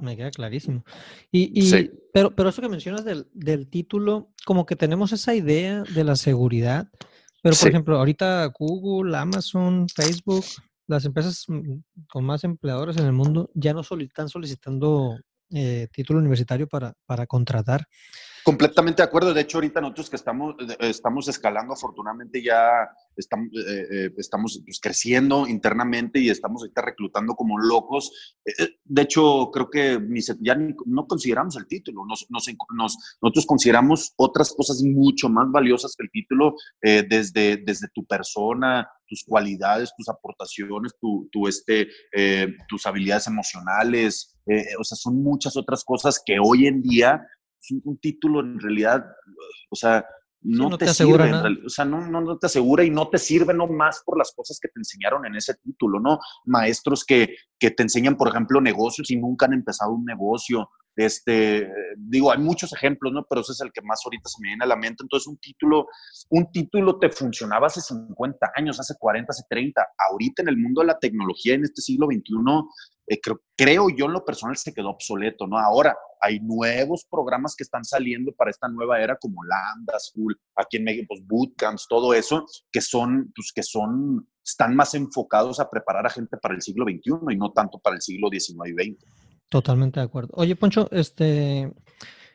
me, 0.00 0.16
queda 0.16 0.30
clarísimo. 0.30 0.84
Y, 1.30 1.50
y 1.54 1.90
pero, 2.12 2.34
pero 2.34 2.50
eso 2.50 2.62
que 2.62 2.68
mencionas 2.68 3.04
del, 3.04 3.26
del, 3.32 3.68
título, 3.68 4.30
como 4.44 4.66
que 4.66 4.76
tenemos 4.76 5.12
esa 5.12 5.34
idea 5.34 5.82
de 5.82 6.04
la 6.04 6.16
seguridad. 6.16 6.88
Pero, 7.42 7.56
por 7.56 7.68
ejemplo, 7.68 7.98
ahorita 7.98 8.46
Google, 8.56 9.16
Amazon, 9.16 9.86
Facebook, 9.88 10.44
las 10.86 11.04
empresas 11.04 11.44
mm, 11.48 11.78
con 12.08 12.24
más 12.24 12.44
empleadores 12.44 12.96
en 12.98 13.06
el 13.06 13.12
mundo 13.12 13.50
ya 13.54 13.72
no 13.72 13.80
están 13.80 14.28
solicitando 14.28 15.16
eh, 15.50 15.88
título 15.92 16.18
universitario 16.18 16.66
para, 16.68 16.94
para 17.06 17.26
contratar. 17.26 17.86
Completamente 18.44 19.02
de 19.02 19.08
acuerdo. 19.08 19.32
De 19.32 19.42
hecho, 19.42 19.58
ahorita 19.58 19.80
nosotros 19.80 20.10
que 20.10 20.16
estamos, 20.16 20.56
estamos 20.80 21.28
escalando, 21.28 21.74
afortunadamente 21.74 22.42
ya 22.42 22.88
estamos, 23.16 23.48
eh, 23.54 23.86
eh, 23.90 24.10
estamos 24.16 24.60
pues, 24.64 24.80
creciendo 24.80 25.46
internamente 25.46 26.18
y 26.18 26.28
estamos 26.28 26.62
ahorita 26.62 26.82
reclutando 26.82 27.34
como 27.34 27.58
locos. 27.58 28.36
Eh, 28.44 28.78
de 28.84 29.02
hecho, 29.02 29.50
creo 29.52 29.70
que 29.70 30.00
ya 30.40 30.56
no 30.56 31.06
consideramos 31.06 31.56
el 31.56 31.68
título. 31.68 32.04
Nos, 32.04 32.26
nos, 32.30 32.46
nosotros 33.20 33.46
consideramos 33.46 34.12
otras 34.16 34.52
cosas 34.52 34.82
mucho 34.82 35.28
más 35.28 35.50
valiosas 35.50 35.94
que 35.96 36.04
el 36.04 36.10
título 36.10 36.56
desde, 36.80 37.58
desde 37.58 37.88
tu 37.94 38.04
persona, 38.04 38.88
tus 39.06 39.24
cualidades, 39.24 39.92
tus 39.96 40.08
aportaciones, 40.08 40.92
tu 40.98 41.46
este, 41.46 41.88
tus 42.68 42.86
habilidades 42.86 43.26
emocionales. 43.26 44.36
o 44.78 44.84
sea, 44.84 44.96
son 44.96 45.22
muchas 45.22 45.56
otras 45.56 45.84
cosas 45.84 46.20
que 46.24 46.38
hoy 46.42 46.66
en 46.66 46.82
día 46.82 47.24
un 47.84 47.98
título 47.98 48.40
en 48.40 48.60
realidad, 48.60 49.04
o 49.70 49.76
sea, 49.76 50.04
no, 50.44 50.76
te, 50.76 50.86
asegura 50.86 51.44
o 51.64 51.68
sea, 51.68 51.84
no, 51.84 52.04
no, 52.10 52.36
te 52.36 52.46
asegura 52.46 52.82
y 52.82 52.90
no 52.90 53.08
te 53.08 53.18
sirve 53.18 53.54
no 53.54 53.68
más 53.68 54.02
por 54.04 54.18
las 54.18 54.32
cosas 54.34 54.58
que 54.60 54.68
te 54.68 54.80
enseñaron 54.80 55.24
en 55.24 55.36
ese 55.36 55.54
título, 55.62 56.00
¿no? 56.00 56.18
Maestros 56.46 57.04
que, 57.04 57.36
que 57.58 57.70
te 57.70 57.84
enseñan, 57.84 58.16
por 58.16 58.28
ejemplo, 58.28 58.60
negocios 58.60 59.10
y 59.12 59.16
nunca 59.16 59.46
han 59.46 59.52
empezado 59.52 59.92
un 59.92 60.04
negocio, 60.04 60.68
este, 60.96 61.68
digo, 61.96 62.30
hay 62.30 62.38
muchos 62.38 62.72
ejemplos, 62.72 63.12
¿no? 63.12 63.24
Pero 63.28 63.40
ese 63.40 63.52
es 63.52 63.60
el 63.60 63.72
que 63.72 63.82
más 63.82 64.00
ahorita 64.04 64.28
se 64.28 64.40
me 64.40 64.48
viene 64.48 64.64
a 64.64 64.68
la 64.68 64.76
mente. 64.76 65.02
Entonces, 65.02 65.26
un 65.26 65.38
título, 65.38 65.86
un 66.30 66.50
título 66.52 66.98
te 66.98 67.10
funcionaba 67.10 67.68
hace 67.68 67.80
50 67.80 68.52
años, 68.56 68.78
hace 68.78 68.94
40, 68.98 69.30
hace 69.30 69.44
30. 69.48 69.86
Ahorita 70.10 70.42
en 70.42 70.48
el 70.48 70.58
mundo 70.58 70.82
de 70.82 70.88
la 70.88 70.98
tecnología, 70.98 71.54
en 71.54 71.64
este 71.64 71.80
siglo 71.80 72.06
XXI, 72.06 72.34
eh, 73.08 73.20
creo, 73.20 73.40
creo, 73.56 73.88
yo 73.90 74.06
en 74.06 74.12
lo 74.12 74.24
personal 74.24 74.56
se 74.56 74.72
quedó 74.72 74.90
obsoleto, 74.90 75.46
¿no? 75.46 75.58
Ahora 75.58 75.96
hay 76.20 76.38
nuevos 76.40 77.04
programas 77.10 77.56
que 77.56 77.64
están 77.64 77.84
saliendo 77.84 78.32
para 78.32 78.50
esta 78.50 78.68
nueva 78.68 79.00
era, 79.00 79.16
como 79.16 79.42
Lambda 79.42 79.98
School, 79.98 80.38
aquí 80.54 80.76
en 80.76 80.84
México, 80.84 81.06
pues 81.08 81.26
Bootcamps, 81.26 81.86
todo 81.88 82.14
eso, 82.14 82.46
que 82.70 82.80
son, 82.80 83.32
pues 83.34 83.52
que 83.52 83.62
son, 83.64 84.28
están 84.44 84.76
más 84.76 84.94
enfocados 84.94 85.58
a 85.58 85.68
preparar 85.68 86.06
a 86.06 86.10
gente 86.10 86.36
para 86.36 86.54
el 86.54 86.62
siglo 86.62 86.84
XXI 86.84 87.34
y 87.34 87.36
no 87.36 87.52
tanto 87.52 87.80
para 87.80 87.96
el 87.96 88.02
siglo 88.02 88.28
XIX 88.30 88.68
y 88.68 88.92
XX. 88.92 89.04
Totalmente 89.52 90.00
de 90.00 90.06
acuerdo. 90.06 90.30
Oye, 90.32 90.56
Poncho, 90.56 90.88
este, 90.92 91.70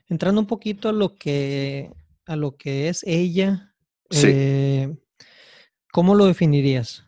entrando 0.08 0.40
un 0.40 0.46
poquito 0.46 0.88
a 0.88 0.92
lo 0.92 1.16
que, 1.16 1.92
a 2.28 2.36
lo 2.36 2.56
que 2.58 2.90
es 2.90 3.04
ella, 3.08 3.74
eh, 4.12 4.96
¿cómo 5.92 6.14
lo 6.14 6.26
definirías? 6.26 7.08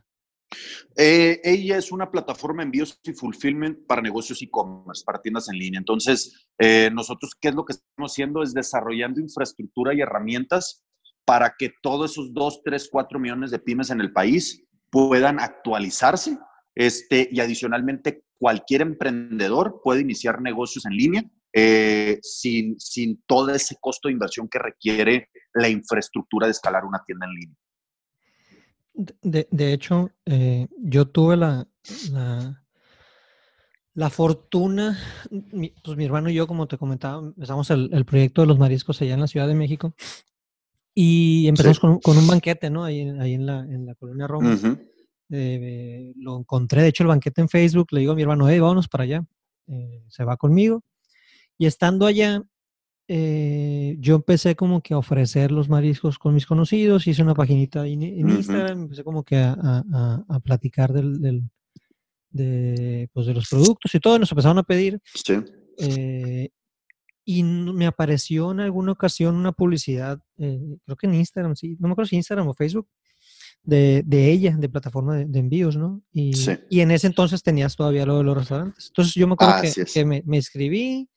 Eh, 0.97 1.39
ella 1.43 1.77
es 1.77 1.91
una 1.91 2.09
plataforma 2.09 2.63
de 2.63 2.65
envíos 2.65 2.99
y 3.03 3.13
fulfillment 3.13 3.85
para 3.85 4.01
negocios 4.01 4.41
e-commerce, 4.41 5.03
para 5.05 5.21
tiendas 5.21 5.47
en 5.47 5.59
línea. 5.59 5.77
Entonces, 5.77 6.47
eh, 6.57 6.89
nosotros, 6.91 7.35
¿qué 7.39 7.49
es 7.49 7.53
lo 7.53 7.63
que 7.63 7.73
estamos 7.73 8.11
haciendo? 8.11 8.41
Es 8.41 8.55
desarrollando 8.55 9.21
infraestructura 9.21 9.93
y 9.93 10.01
herramientas 10.01 10.83
para 11.23 11.53
que 11.55 11.71
todos 11.83 12.13
esos 12.13 12.33
2, 12.33 12.63
3, 12.65 12.89
4 12.91 13.19
millones 13.19 13.51
de 13.51 13.59
pymes 13.59 13.91
en 13.91 14.01
el 14.01 14.11
país 14.11 14.65
puedan 14.89 15.39
actualizarse 15.39 16.39
este, 16.75 17.27
y 17.31 17.39
adicionalmente 17.39 18.23
cualquier 18.37 18.81
emprendedor 18.81 19.81
puede 19.83 20.01
iniciar 20.01 20.41
negocios 20.41 20.85
en 20.85 20.93
línea 20.93 21.23
eh, 21.51 22.19
sin, 22.21 22.79
sin 22.79 23.23
todo 23.25 23.49
ese 23.51 23.75
costo 23.79 24.07
de 24.07 24.13
inversión 24.13 24.47
que 24.47 24.59
requiere 24.59 25.29
la 25.53 25.67
infraestructura 25.67 26.45
de 26.47 26.51
escalar 26.51 26.85
una 26.85 27.03
tienda 27.05 27.25
en 27.25 27.33
línea. 27.33 27.55
De, 29.21 29.47
de 29.49 29.73
hecho, 29.73 30.11
eh, 30.25 30.67
yo 30.77 31.07
tuve 31.07 31.37
la, 31.37 31.67
la, 33.93 34.09
fortuna, 34.09 34.99
pues 35.83 35.97
mi 35.97 36.05
hermano 36.05 36.29
y 36.29 36.33
yo, 36.33 36.47
como 36.47 36.67
te 36.67 36.77
comentaba, 36.77 37.19
empezamos 37.19 37.71
el, 37.71 38.05
proyecto 38.05 38.41
de 38.41 38.47
los 38.47 38.59
mariscos 38.59 39.01
allá 39.01 39.13
en 39.13 39.21
la 39.21 39.27
Ciudad 39.27 39.47
de 39.47 39.55
México 39.55 39.95
y 40.93 41.47
empezamos 41.47 41.79
con, 41.79 41.99
con, 41.99 42.17
un 42.17 42.27
banquete, 42.27 42.69
¿no? 42.69 42.83
Ahí, 42.83 43.07
ahí 43.19 43.33
en, 43.33 43.45
la, 43.45 43.59
en 43.61 43.85
la 43.85 43.95
colonia 43.95 44.27
Roma. 44.27 44.57
Eh, 45.31 46.13
lo 46.15 46.39
encontré, 46.39 46.81
de 46.81 46.89
hecho, 46.89 47.03
el 47.03 47.09
banquete 47.09 47.41
en 47.41 47.49
Facebook, 47.49 47.87
le 47.91 48.01
digo 48.01 48.13
a 48.13 48.15
mi 48.15 48.21
hermano, 48.21 48.49
hey, 48.49 48.59
vámonos 48.59 48.87
para 48.87 49.03
allá. 49.03 49.25
Eh, 49.67 50.03
se 50.07 50.23
va 50.23 50.37
conmigo. 50.37 50.83
Y 51.57 51.65
estando 51.65 52.05
allá, 52.05 52.41
eh, 53.07 53.95
yo 53.99 54.15
empecé 54.15 54.55
como 54.55 54.81
que 54.81 54.93
a 54.93 54.97
ofrecer 54.97 55.51
los 55.51 55.69
mariscos 55.69 56.17
con 56.17 56.33
mis 56.33 56.45
conocidos, 56.45 57.05
hice 57.07 57.21
una 57.21 57.35
paginita 57.35 57.85
en, 57.85 58.01
Instagram, 58.03 58.83
empecé 58.83 59.03
como 59.03 59.23
que 59.23 59.37
a, 59.37 59.83
a, 60.27 60.39
platicar 60.39 60.93
del, 60.93 61.21
del 61.21 61.43
de, 62.31 63.09
pues 63.13 63.27
de, 63.27 63.33
los 63.33 63.49
productos 63.49 63.93
y 63.93 63.99
todo, 63.99 64.17
nos 64.19 64.31
empezaron 64.31 64.59
a 64.59 64.63
pedir. 64.63 64.99
y 67.25 67.43
me 67.43 67.85
apareció 67.85 68.51
en 68.51 68.61
alguna 68.61 68.93
ocasión 68.93 69.35
una 69.35 69.51
publicidad, 69.51 70.19
creo 70.37 70.95
que 70.97 71.07
en 71.07 71.15
Instagram, 71.15 71.55
sí, 71.55 71.75
no 71.79 71.87
me 71.87 71.91
acuerdo 71.91 72.09
si 72.09 72.15
Instagram 72.15 72.47
o 72.47 72.53
Facebook, 72.53 72.87
de, 73.63 74.03
de 74.05 74.31
ella, 74.31 74.55
de 74.57 74.69
plataforma 74.69 75.15
de, 75.17 75.39
envíos, 75.39 75.77
¿no? 75.77 76.01
Y, 76.11 76.31
y, 76.69 76.81
en 76.81 76.91
ese 76.91 77.07
entonces 77.07 77.43
tenías 77.43 77.75
todavía 77.75 78.05
lo 78.05 78.17
de 78.17 78.23
los 78.23 78.37
restaurantes. 78.37 78.87
Entonces 78.87 79.13
yo 79.13 79.27
me 79.27 79.33
acuerdo 79.33 79.61
que, 79.61 79.85
que 79.85 80.05
me, 80.05 80.23
me, 80.25 80.37
escribí, 80.37 81.09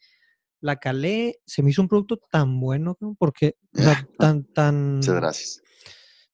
la 0.60 0.76
calé, 0.76 1.40
se 1.46 1.62
me 1.62 1.70
hizo 1.70 1.82
un 1.82 1.88
producto 1.88 2.18
tan 2.30 2.60
bueno, 2.60 2.96
¿no? 3.00 3.16
porque 3.18 3.56
tan, 4.18 4.44
tan... 4.52 4.96
Muchas 4.96 5.14
gracias. 5.16 5.62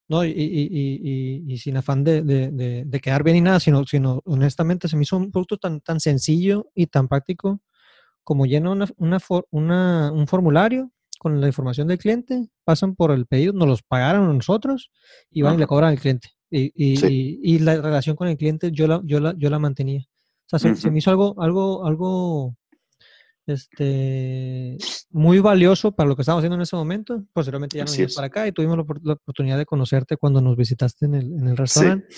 No, 0.09 0.25
y, 0.25 0.31
y, 0.31 1.45
y, 1.47 1.59
sin 1.59 1.77
afán 1.77 2.03
de, 2.03 2.23
de, 2.23 2.85
de, 2.87 3.01
quedar 3.01 3.23
bien 3.23 3.37
y 3.37 3.41
nada, 3.43 3.61
sino, 3.61 3.85
sino 3.85 4.23
honestamente 4.25 4.89
se 4.89 4.97
me 4.97 5.03
hizo 5.03 5.19
un 5.19 5.31
producto 5.31 5.59
tan, 5.59 5.83
tan 5.83 6.01
sencillo 6.01 6.71
y 6.75 6.87
tan 6.87 7.09
práctico 7.09 7.61
como 8.25 8.47
llena 8.47 8.71
una, 8.71 8.87
una, 8.97 9.19
una, 9.51 10.13
un 10.13 10.27
formulario 10.27 10.91
con 11.19 11.41
la 11.41 11.47
información 11.47 11.89
del 11.89 11.99
cliente, 11.99 12.49
pasan 12.65 12.95
por 12.95 13.11
el 13.11 13.27
pedido, 13.27 13.53
nos 13.53 13.69
los 13.69 13.83
pagaron 13.83 14.35
nosotros 14.35 14.91
y 15.31 15.43
van 15.43 15.57
y 15.57 15.59
le 15.59 15.67
cobran 15.67 15.91
al 15.91 16.01
cliente. 16.01 16.31
Y, 16.51 16.73
y, 16.75 17.59
la 17.59 17.77
relación 17.77 18.17
con 18.17 18.29
el 18.29 18.39
cliente 18.39 18.71
yo 18.73 18.87
la, 18.87 19.03
yo 19.05 19.21
la, 19.21 19.35
yo 19.37 19.51
la 19.51 19.59
mantenía. 19.59 20.07
O 20.51 20.59
sea, 20.59 20.75
se, 20.75 20.91
me 20.91 20.99
hizo 20.99 21.11
algo, 21.11 21.35
algo, 21.43 21.85
algo 21.85 22.57
este, 23.47 24.79
muy 25.11 25.41
valioso 25.41 25.93
para 25.93 26.09
lo 26.09 26.17
que 26.17 26.23
estábamos 26.23 26.41
haciendo 26.41 26.57
en 26.57 26.63
ese 26.63 26.77
momento. 26.77 27.23
Posteriormente 27.35 27.77
ya 27.77 27.85
nos 27.85 27.93
vinimos 27.93 28.15
para 28.15 28.27
acá 28.29 28.47
y 28.47 28.53
tuvimos 28.53 28.79
la, 29.03 29.13
oportunidad 29.13 29.59
de 29.59 29.67
conocerte 29.67 30.17
cuando 30.17 30.41
nos 30.41 30.57
visitaste 30.57 31.05
en 31.05 31.15
el, 31.17 31.33
en 31.33 31.49
el 31.49 31.57
restaurante. 31.57 32.09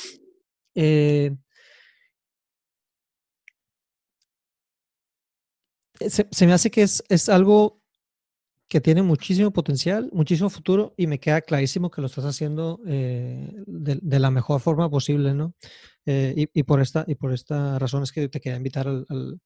Eh, 0.77 1.37
se, 6.09 6.29
se, 6.31 6.47
me 6.47 6.53
hace 6.53 6.71
que 6.71 6.83
es, 6.83 7.03
es 7.09 7.29
algo 7.29 7.80
que 8.71 8.81
tiene 8.81 9.03
muchísimo 9.03 9.51
potencial, 9.51 10.09
muchísimo 10.13 10.49
futuro 10.49 10.95
y 10.97 11.09
me 11.09 11.19
queda 11.19 11.41
clarísimo 11.41 11.91
que 11.91 12.01
lo 12.01 12.07
estás 12.07 12.25
haciendo 12.25 12.81
eh, 12.87 13.53
de, 13.67 14.19
la 14.21 14.31
mejor 14.31 14.61
forma 14.61 14.89
posible, 14.89 15.35
¿no? 15.35 15.55
Eh, 16.07 16.47
y, 16.55 16.63
por 16.63 16.81
esta, 16.81 17.05
y 17.09 17.17
por 17.17 17.33
esta 17.33 17.81
razón 17.81 18.05
es 18.05 18.13
que 18.13 18.29
te 18.29 18.41
quería 18.41 18.57
invitar 18.57 18.87
al, 18.87 19.41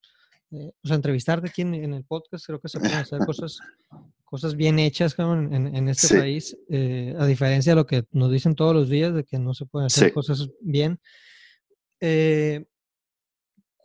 eh, 0.51 0.73
o 0.83 0.87
sea, 0.87 0.97
entrevistarte 0.97 1.49
aquí 1.49 1.63
en, 1.63 1.95
el 1.95 2.05
podcast, 2.05 2.45
creo 2.45 2.61
que 2.61 2.69
se 2.69 2.79
pueden 2.79 2.99
hacer 2.99 3.21
cosas, 3.21 3.59
cosas 4.27 4.57
bien 4.57 4.79
hechas 4.79 5.19
en, 5.19 5.75
en, 5.75 5.89
este 5.89 6.19
país, 6.19 6.55
a 7.19 7.25
diferencia 7.25 7.73
de 7.73 7.77
lo 7.77 7.87
que 7.87 8.05
nos 8.13 8.31
dicen 8.31 8.55
todos 8.55 8.75
los 8.75 8.91
días 8.91 9.15
de 9.15 9.25
que 9.25 9.39
no 9.39 9.55
se 9.55 9.65
pueden 9.65 9.87
hacer 9.87 10.13
cosas 10.13 10.51
bien. 10.61 11.01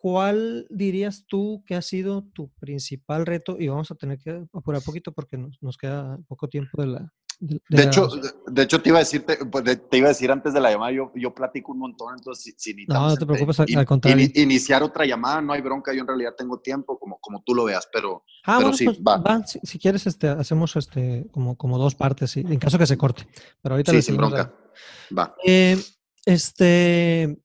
¿Cuál 0.02 0.66
dirías 0.70 1.26
tú 1.28 1.62
que 1.68 1.76
ha 1.76 1.82
sido 1.82 2.24
tu 2.34 2.48
principal 2.54 3.26
reto? 3.26 3.58
Y 3.60 3.68
vamos 3.68 3.92
a 3.92 3.96
tener 3.96 4.18
que 4.18 4.46
apurar 4.54 4.82
poquito 4.82 5.12
porque 5.12 5.38
nos, 5.38 5.62
nos 5.62 5.78
queda 5.78 6.18
poco 6.26 6.48
tiempo 6.48 6.82
de 6.82 6.88
la, 6.88 7.14
De, 7.38 7.84
hecho, 7.84 8.08
de 8.48 8.62
hecho 8.62 8.82
te 8.82 8.88
iba 8.88 9.00
a 9.00 9.02
decir, 9.02 9.26
pues, 9.26 9.90
te, 9.90 9.98
iba 9.98 10.08
a 10.08 10.12
decir 10.12 10.32
antes 10.32 10.54
de 10.54 10.62
la 10.62 10.72
llamada, 10.72 10.94
yo, 10.94 11.12
yo 11.16 11.36
platico 11.36 11.74
un 11.74 11.80
montón, 11.80 12.16
entonces 12.18 12.56
si, 12.58 12.74
No, 12.88 13.10
no 13.10 13.18
te 13.18 13.26
preocupes, 13.26 13.60
al 13.60 13.86
contrario. 13.86 14.30
iniciar 14.36 14.84
otra 14.84 15.06
llamada, 15.06 15.42
no 15.42 15.52
hay 15.52 15.62
bronca, 15.62 15.94
yo 15.94 16.00
en 16.00 16.08
realidad 16.08 16.34
tengo 16.38 16.62
tiempo, 16.62 16.98
como, 16.98 17.20
como 17.20 17.44
tú 17.44 17.54
lo 17.54 17.66
veas, 17.66 17.90
pero, 17.92 18.24
ah, 18.46 18.56
pero 18.58 18.72
sí, 18.72 18.86
pues, 18.86 19.02
va. 19.02 19.46
Si, 19.46 19.80
quieres, 19.80 20.08
este, 20.08 20.30
hacemos 20.30 20.78
este, 20.78 21.28
como, 21.34 21.58
como 21.58 21.78
dos 21.78 21.94
partes, 21.94 22.38
en 22.38 22.58
caso 22.58 22.80
que 22.80 22.88
se 22.88 22.98
corte. 22.98 23.28
Pero 23.62 23.76
ahorita 23.76 23.92
sí, 23.92 24.02
sin 24.02 24.16
bronca. 24.16 24.54
Va. 25.18 25.36
Eh, 25.46 25.78
este, 26.26 27.38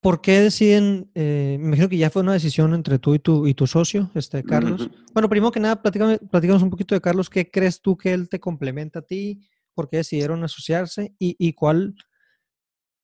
¿Por 0.00 0.22
qué 0.22 0.40
deciden? 0.40 1.10
Eh, 1.14 1.58
me 1.60 1.66
imagino 1.66 1.88
que 1.90 1.98
ya 1.98 2.08
fue 2.08 2.22
una 2.22 2.32
decisión 2.32 2.72
entre 2.72 2.98
tú 2.98 3.14
y 3.14 3.18
tu, 3.18 3.46
y 3.46 3.52
tu 3.52 3.66
socio, 3.66 4.10
este, 4.14 4.42
Carlos. 4.42 4.88
Bueno, 5.12 5.28
primero 5.28 5.52
que 5.52 5.60
nada, 5.60 5.80
platícanos 5.82 6.62
un 6.62 6.70
poquito 6.70 6.94
de 6.94 7.02
Carlos. 7.02 7.28
¿Qué 7.28 7.50
crees 7.50 7.82
tú 7.82 7.98
que 7.98 8.14
él 8.14 8.30
te 8.30 8.40
complementa 8.40 9.00
a 9.00 9.02
ti? 9.02 9.46
¿Por 9.74 9.90
qué 9.90 9.98
decidieron 9.98 10.42
asociarse? 10.42 11.14
¿Y, 11.18 11.52
cuál, 11.52 11.94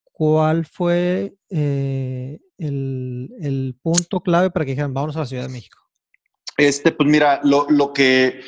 cuál 0.04 0.64
fue 0.64 1.36
eh, 1.50 2.40
el, 2.56 3.78
punto 3.82 4.20
clave 4.20 4.50
para 4.50 4.64
que 4.64 4.72
dijeran, 4.72 4.94
vamos 4.94 5.16
a 5.16 5.20
la 5.20 5.26
Ciudad 5.26 5.42
de 5.42 5.52
México? 5.52 5.78
Este, 6.56 6.92
pues 6.92 7.10
mira, 7.10 7.42
lo, 7.44 7.92
que, 7.92 8.40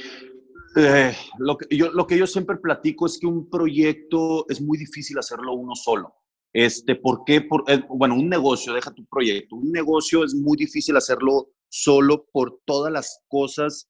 eh, 0.74 1.14
lo, 1.38 1.58
que 1.58 1.76
yo, 1.76 1.92
lo 1.92 2.06
que 2.06 2.16
yo 2.16 2.26
siempre 2.26 2.56
platico 2.56 3.04
es 3.04 3.18
que 3.18 3.26
un 3.26 3.50
proyecto 3.50 4.46
es 4.48 4.62
muy 4.62 4.78
difícil 4.78 5.18
hacerlo 5.18 5.52
uno 5.52 5.74
solo. 5.74 6.17
Este, 6.52 6.96
¿Por 6.96 7.24
qué? 7.24 7.42
Por, 7.42 7.64
eh, 7.68 7.82
bueno, 7.88 8.14
un 8.14 8.28
negocio, 8.28 8.72
deja 8.72 8.92
tu 8.92 9.04
proyecto. 9.06 9.56
Un 9.56 9.70
negocio 9.70 10.24
es 10.24 10.34
muy 10.34 10.56
difícil 10.56 10.96
hacerlo 10.96 11.50
solo 11.68 12.26
por 12.32 12.60
todas 12.64 12.92
las 12.92 13.20
cosas 13.28 13.88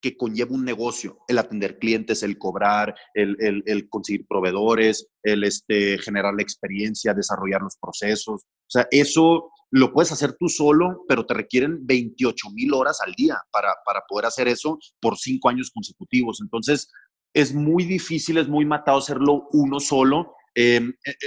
que 0.00 0.16
conlleva 0.16 0.54
un 0.54 0.64
negocio, 0.64 1.18
el 1.28 1.38
atender 1.38 1.78
clientes, 1.78 2.22
el 2.22 2.38
cobrar, 2.38 2.94
el, 3.12 3.36
el, 3.66 3.88
conseguir 3.88 4.26
proveedores, 4.26 5.08
el 5.22 5.44
este, 5.44 5.98
generar 5.98 6.34
la 6.34 6.42
experiencia, 6.42 7.12
desarrollar 7.12 7.60
los 7.60 7.76
procesos. 7.76 8.42
O 8.42 8.70
sea, 8.70 8.88
eso 8.90 9.50
lo 9.70 9.92
puedes 9.92 10.10
hacer 10.10 10.36
tú 10.38 10.48
solo, 10.48 11.04
pero 11.06 11.26
te 11.26 11.34
requieren 11.34 11.86
28 11.86 12.50
mil 12.50 12.72
horas 12.72 13.00
al 13.04 13.12
día 13.12 13.36
para, 13.52 13.74
para 13.84 14.02
poder 14.08 14.26
hacer 14.26 14.48
eso 14.48 14.78
por 15.00 15.18
cinco 15.18 15.50
años 15.50 15.70
consecutivos. 15.70 16.40
Entonces, 16.40 16.90
es 17.34 17.54
muy 17.54 17.84
difícil, 17.84 18.38
es 18.38 18.48
muy 18.48 18.64
matado 18.64 18.98
hacerlo 18.98 19.48
uno 19.52 19.80
solo 19.80 20.34
eh, 20.54 20.80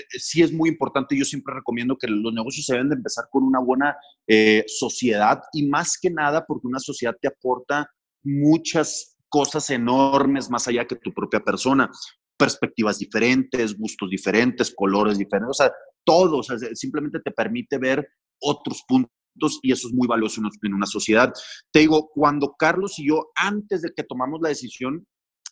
sí 0.09 0.41
es 0.41 0.51
muy 0.51 0.69
importante, 0.69 1.17
yo 1.17 1.25
siempre 1.25 1.55
recomiendo 1.55 1.97
que 1.97 2.07
los 2.07 2.33
negocios 2.33 2.65
se 2.65 2.73
deben 2.73 2.89
de 2.89 2.95
empezar 2.95 3.25
con 3.31 3.43
una 3.43 3.59
buena 3.59 3.95
eh, 4.27 4.65
sociedad 4.67 5.41
y 5.53 5.67
más 5.67 5.97
que 6.01 6.09
nada 6.09 6.45
porque 6.45 6.67
una 6.67 6.79
sociedad 6.79 7.15
te 7.21 7.29
aporta 7.29 7.89
muchas 8.23 9.17
cosas 9.29 9.69
enormes 9.69 10.49
más 10.49 10.67
allá 10.67 10.85
que 10.85 10.95
tu 10.95 11.13
propia 11.13 11.39
persona, 11.39 11.89
perspectivas 12.37 12.99
diferentes, 12.99 13.77
gustos 13.77 14.09
diferentes, 14.09 14.73
colores 14.75 15.17
diferentes, 15.17 15.59
o 15.59 15.63
sea, 15.63 15.73
todo, 16.03 16.41
simplemente 16.73 17.19
te 17.19 17.31
permite 17.31 17.77
ver 17.77 18.07
otros 18.41 18.83
puntos 18.87 19.59
y 19.61 19.71
eso 19.71 19.87
es 19.87 19.93
muy 19.93 20.07
valioso 20.07 20.41
en 20.61 20.73
una 20.73 20.85
sociedad. 20.85 21.33
Te 21.71 21.79
digo, 21.79 22.09
cuando 22.13 22.53
Carlos 22.57 22.99
y 22.99 23.07
yo, 23.07 23.31
antes 23.35 23.81
de 23.81 23.91
que 23.95 24.03
tomamos 24.03 24.39
la 24.41 24.49
decisión, 24.49 25.07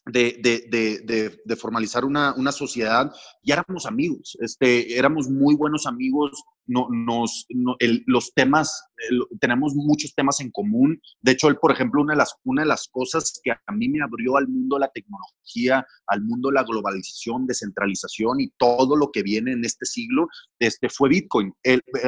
de, 0.06 0.39
de, 0.41 0.68
de, 0.70 1.41
de, 1.45 1.56
formalizar 1.56 2.06
una, 2.06 2.34
una, 2.34 2.52
sociedad, 2.52 3.14
ya 3.43 3.56
éramos 3.56 3.86
amigos, 3.86 4.36
este, 4.41 4.97
éramos 4.97 5.30
muy 5.30 5.56
buenos 5.56 5.86
amigos, 5.86 6.43
no, 6.66 6.88
nos, 6.89 7.45
los 8.08 8.34
temas, 8.34 8.84
tenemos 9.39 9.74
muchos 9.76 10.14
temas 10.16 10.39
en 10.39 10.52
común. 10.52 11.02
De 11.22 11.34
hecho, 11.34 11.49
él, 11.49 11.58
por 11.58 11.72
ejemplo, 11.72 12.02
una 12.02 12.14
de, 12.14 12.18
las, 12.18 12.36
una 12.43 12.64
de 12.64 12.68
las 12.68 12.88
cosas 12.88 13.39
que 13.43 13.52
a 13.52 13.72
mí 13.74 13.89
me 13.89 14.02
abrió 14.04 14.38
al 14.38 14.47
mundo 14.47 14.80
la 14.80 14.89
tecnología, 14.89 15.86
al 16.08 16.22
mundo 16.22 16.49
la 16.49 16.64
globalización, 16.64 17.45
descentralización 17.45 18.41
y 18.41 18.52
todo 18.58 18.95
lo 18.95 19.12
que 19.12 19.22
viene 19.22 19.52
en 19.52 19.66
este 19.66 19.86
siglo, 19.86 20.28
este, 20.60 20.89
fue 20.89 21.10
Bitcoin. 21.10 21.54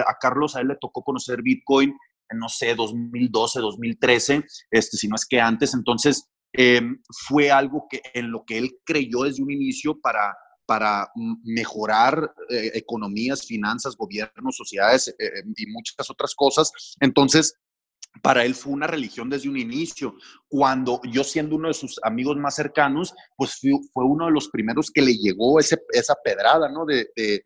A 0.07 0.15
Carlos, 0.19 0.55
a 0.55 0.61
él 0.61 0.69
le 0.69 0.77
tocó 0.79 1.03
conocer 1.03 1.41
Bitcoin 1.41 1.93
no 2.35 2.49
sé, 2.49 2.73
2012, 2.75 3.59
2013, 3.59 4.45
este, 4.71 4.97
si 4.97 5.07
no 5.07 5.15
es 5.15 5.25
que 5.25 5.39
antes. 5.39 5.73
Entonces, 5.73 6.29
Em, 6.53 7.01
fue 7.27 7.49
algo 7.49 7.87
que 7.89 8.01
en 8.13 8.31
lo 8.31 8.43
que 8.45 8.59
él 8.59 8.77
creyó 8.85 9.23
desde 9.23 9.41
un 9.41 9.51
inicio 9.51 9.99
para, 9.99 10.37
para 10.67 11.09
mejorar 11.43 12.31
eh, 12.49 12.71
economías, 12.75 13.45
finanzas, 13.45 13.97
gobiernos, 13.97 14.55
sociedades 14.55 15.07
eh, 15.07 15.15
eh, 15.19 15.43
y 15.55 15.65
muchas 15.67 16.09
otras 16.11 16.35
cosas. 16.35 16.71
Entonces, 16.99 17.55
para 18.21 18.45
él 18.45 18.53
fue 18.53 18.71
una 18.71 18.85
religión 18.85 19.31
desde 19.31 19.49
un 19.49 19.57
inicio. 19.57 20.15
Cuando 20.47 21.01
yo 21.11 21.23
siendo 21.23 21.55
uno 21.55 21.69
de 21.69 21.73
sus 21.73 21.99
amigos 22.03 22.37
más 22.37 22.55
cercanos, 22.55 23.15
pues 23.35 23.59
fue, 23.59 24.05
uno 24.05 24.27
de 24.27 24.31
los 24.31 24.49
primeros 24.49 24.91
que 24.91 25.01
le 25.01 25.15
llegó 25.15 25.59
ese, 25.59 25.79
esa 25.91 26.15
pedrada, 26.23 26.69
¿no? 26.69 26.85
De, 26.85 27.09
de, 27.15 27.45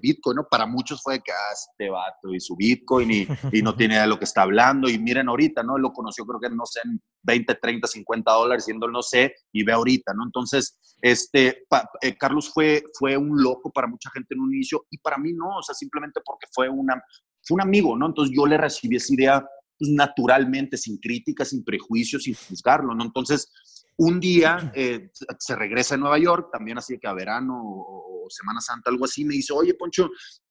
Bitcoin, 0.00 0.36
¿no? 0.36 0.46
Para 0.50 0.66
muchos 0.66 1.02
fue 1.02 1.20
que, 1.22 1.32
ah, 1.32 1.52
este 1.52 1.90
vato 1.90 2.32
y 2.32 2.40
su 2.40 2.56
Bitcoin 2.56 3.10
y, 3.10 3.62
no 3.62 3.74
tiene 3.74 3.94
idea 3.94 4.02
de 4.02 4.08
lo 4.08 4.18
que 4.18 4.24
está 4.24 4.42
hablando. 4.42 4.88
Y 4.88 4.98
miren 4.98 5.28
ahorita, 5.28 5.62
¿no? 5.62 5.78
Lo 5.78 5.92
conoció 5.92 6.24
creo 6.24 6.40
que, 6.40 6.54
no 6.54 6.66
sé, 6.66 6.80
en 6.84 7.00
20, 7.22 7.54
30, 7.54 7.86
50 7.86 8.32
dólares, 8.32 8.64
siendo 8.64 8.88
no 8.88 9.02
sé, 9.02 9.34
y 9.52 9.64
ve 9.64 9.72
ahorita, 9.72 10.12
¿no? 10.14 10.24
Entonces, 10.24 10.78
este, 11.00 11.64
eh, 12.00 12.16
Carlos 12.18 12.50
fue, 12.52 12.82
fue 12.98 13.16
un 13.16 13.42
loco 13.42 13.70
para 13.70 13.86
mucha 13.86 14.10
gente 14.10 14.34
en 14.34 14.40
un 14.40 14.54
inicio 14.54 14.86
y 14.90 14.98
para 14.98 15.18
mí 15.18 15.32
no, 15.32 15.58
o 15.58 15.62
sea, 15.62 15.74
simplemente 15.74 16.20
porque 16.24 16.46
fue, 16.52 16.68
una, 16.68 16.94
fue 17.42 17.56
un 17.56 17.62
amigo, 17.62 17.96
¿no? 17.96 18.06
Entonces 18.06 18.34
yo 18.36 18.46
le 18.46 18.56
recibí 18.56 18.96
esa 18.96 19.14
idea 19.14 19.44
pues, 19.78 19.90
naturalmente, 19.90 20.76
sin 20.76 20.98
críticas, 20.98 21.48
sin 21.48 21.64
prejuicios, 21.64 22.22
sin 22.24 22.34
juzgarlo, 22.34 22.94
¿no? 22.94 23.04
Entonces, 23.04 23.50
un 23.96 24.20
día 24.20 24.72
eh, 24.74 25.10
se 25.38 25.56
regresa 25.56 25.94
a 25.94 25.98
Nueva 25.98 26.18
York, 26.18 26.48
también 26.52 26.78
así 26.78 26.98
que 26.98 27.06
a 27.06 27.12
verano 27.12 27.60
o, 27.64 28.26
Semana 28.28 28.60
Santa, 28.60 28.90
algo 28.90 29.04
así, 29.04 29.22
me 29.22 29.34
dice, 29.34 29.52
oye, 29.52 29.74
Poncho, 29.74 30.08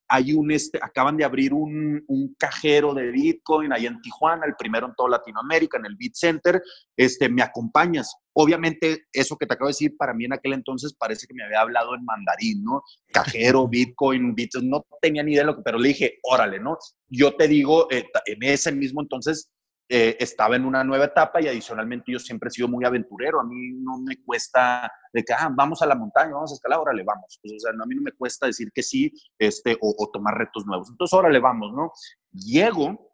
hay 0.07 0.31
un, 0.33 0.51
este, 0.51 0.77
acaban 0.79 1.17
de 1.17 1.25
abrir 1.25 1.55
un, 1.55 2.03
un, 2.07 2.35
cajero 2.37 2.93
de 2.93 3.09
Bitcoin 3.09 3.73
ahí 3.73 3.87
en 3.87 3.99
Tijuana, 3.99 4.45
el 4.45 4.55
primero 4.55 4.85
en 4.85 4.93
toda 4.93 5.09
Latinoamérica, 5.09 5.79
en 5.79 5.87
el 5.87 5.95
Bit 5.95 6.13
Center, 6.13 6.61
este, 6.95 7.29
¿me 7.29 7.41
acompañas? 7.41 8.15
Obviamente, 8.33 9.05
eso 9.11 9.35
que 9.37 9.47
te 9.47 9.55
acabo 9.55 9.69
de 9.69 9.71
decir, 9.71 9.97
para 9.97 10.13
mí 10.13 10.25
en 10.25 10.33
aquel 10.33 10.53
entonces 10.53 10.93
parece 10.93 11.25
que 11.25 11.33
me 11.33 11.43
había 11.43 11.61
hablado 11.61 11.95
en 11.95 12.05
mandarín, 12.05 12.63
¿no? 12.63 12.83
Cajero, 13.11 13.67
Bitcoin, 13.69 14.35
Bitcoin, 14.35 14.69
no 14.69 14.85
tenía 15.01 15.23
ni 15.23 15.31
idea 15.31 15.41
de 15.41 15.47
lo 15.47 15.55
que, 15.55 15.63
pero 15.63 15.79
le 15.79 15.87
dije, 15.87 16.19
órale, 16.21 16.59
¿no? 16.59 16.77
Yo 17.09 17.35
te 17.35 17.47
digo, 17.47 17.87
eh, 17.89 18.05
en 18.27 18.43
ese 18.43 18.71
mismo 18.71 19.01
entonces 19.01 19.49
eh, 19.95 20.17
estaba 20.19 20.55
en 20.55 20.65
una 20.65 20.83
nueva 20.83 21.05
etapa 21.05 21.39
y 21.39 21.47
adicionalmente 21.47 22.11
yo 22.11 22.17
siempre 22.17 22.47
he 22.47 22.51
sido 22.51 22.67
muy 22.67 22.83
aventurero. 22.83 23.39
A 23.39 23.43
mí 23.43 23.73
no 23.73 23.99
me 23.99 24.17
cuesta 24.23 24.91
de 25.13 25.23
que, 25.23 25.33
ah, 25.33 25.51
vamos 25.55 25.83
a 25.83 25.85
la 25.85 25.93
montaña, 25.93 26.33
vamos 26.33 26.51
a 26.51 26.55
escalar, 26.55 26.79
órale, 26.79 27.03
vamos. 27.03 27.39
Pues, 27.39 27.53
o 27.53 27.59
sea, 27.59 27.73
a 27.79 27.85
mí 27.85 27.93
no 27.93 28.01
me 28.01 28.11
cuesta 28.13 28.47
decir 28.47 28.71
que 28.73 28.81
sí 28.81 29.13
este, 29.37 29.77
o, 29.79 30.09
tomar 30.11 30.35
retos 30.35 30.65
nuevos. 30.65 30.89
Entonces, 30.89 31.15
órale, 31.15 31.37
vamos, 31.37 31.73
¿no? 31.73 31.91
Llego, 32.31 33.13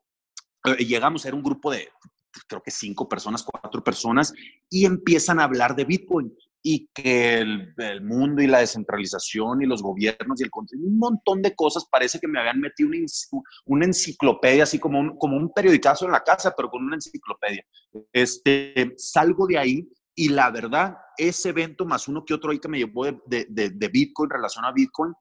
eh, 0.63 0.86
llegamos, 0.86 1.25
era 1.25 1.36
un 1.36 1.43
grupo 1.43 1.69
de, 1.69 1.89
creo 2.47 2.63
que 2.63 2.71
cinco 2.71 3.09
personas, 3.09 3.43
cuatro 3.43 3.84
personas, 3.84 4.34
y 4.69 4.86
empiezan 4.86 5.41
a 5.41 5.43
hablar 5.43 5.75
de 5.75 5.84
Bitcoin 5.84 6.34
y 6.62 6.89
que 6.93 7.38
el, 7.38 8.01
mundo 8.01 8.41
y 8.41 8.47
la 8.47 8.60
descentralización 8.60 9.62
y 9.62 9.66
los 9.66 9.82
gobiernos 9.82 10.39
y 10.39 10.43
el 10.43 10.49
un 10.53 10.97
montón 10.97 11.41
de 11.41 11.55
cosas, 11.55 11.86
parece 11.89 12.20
que 12.20 12.28
me 12.28 12.39
habían 12.39 12.60
metido 12.60 12.89
una, 12.89 12.99
una 13.66 13.86
enciclopedia, 13.86 14.64
así 14.64 14.80
como 14.80 14.99
un, 14.99 15.18
como 15.18 15.38
un 15.38 15.51
periodicazo 15.53 16.05
en 16.05 16.12
la 16.12 16.24
casa, 16.24 16.53
pero 16.55 16.70
con 16.70 16.84
una 16.84 16.95
enciclopedia. 16.95 17.66
Este, 18.12 18.93
salgo 18.97 19.47
de 19.47 19.57
ahí 19.57 19.89
y 20.16 20.30
la 20.30 20.51
verdad, 20.51 20.97
ese 21.18 21.49
evento 21.49 21.86
más 21.86 22.07
uno 22.07 22.26
que 22.26 22.34
otro 22.34 22.51
ahí 22.51 22.60
que 22.60 22.68
me 22.68 22.80
llevó 22.80 23.05
de, 23.05 23.47
de, 23.49 23.70
de 23.70 23.88
Bitcoin, 23.88 24.30
relación 24.30 24.66
a 24.66 24.74
Bitcoin, 24.74 25.14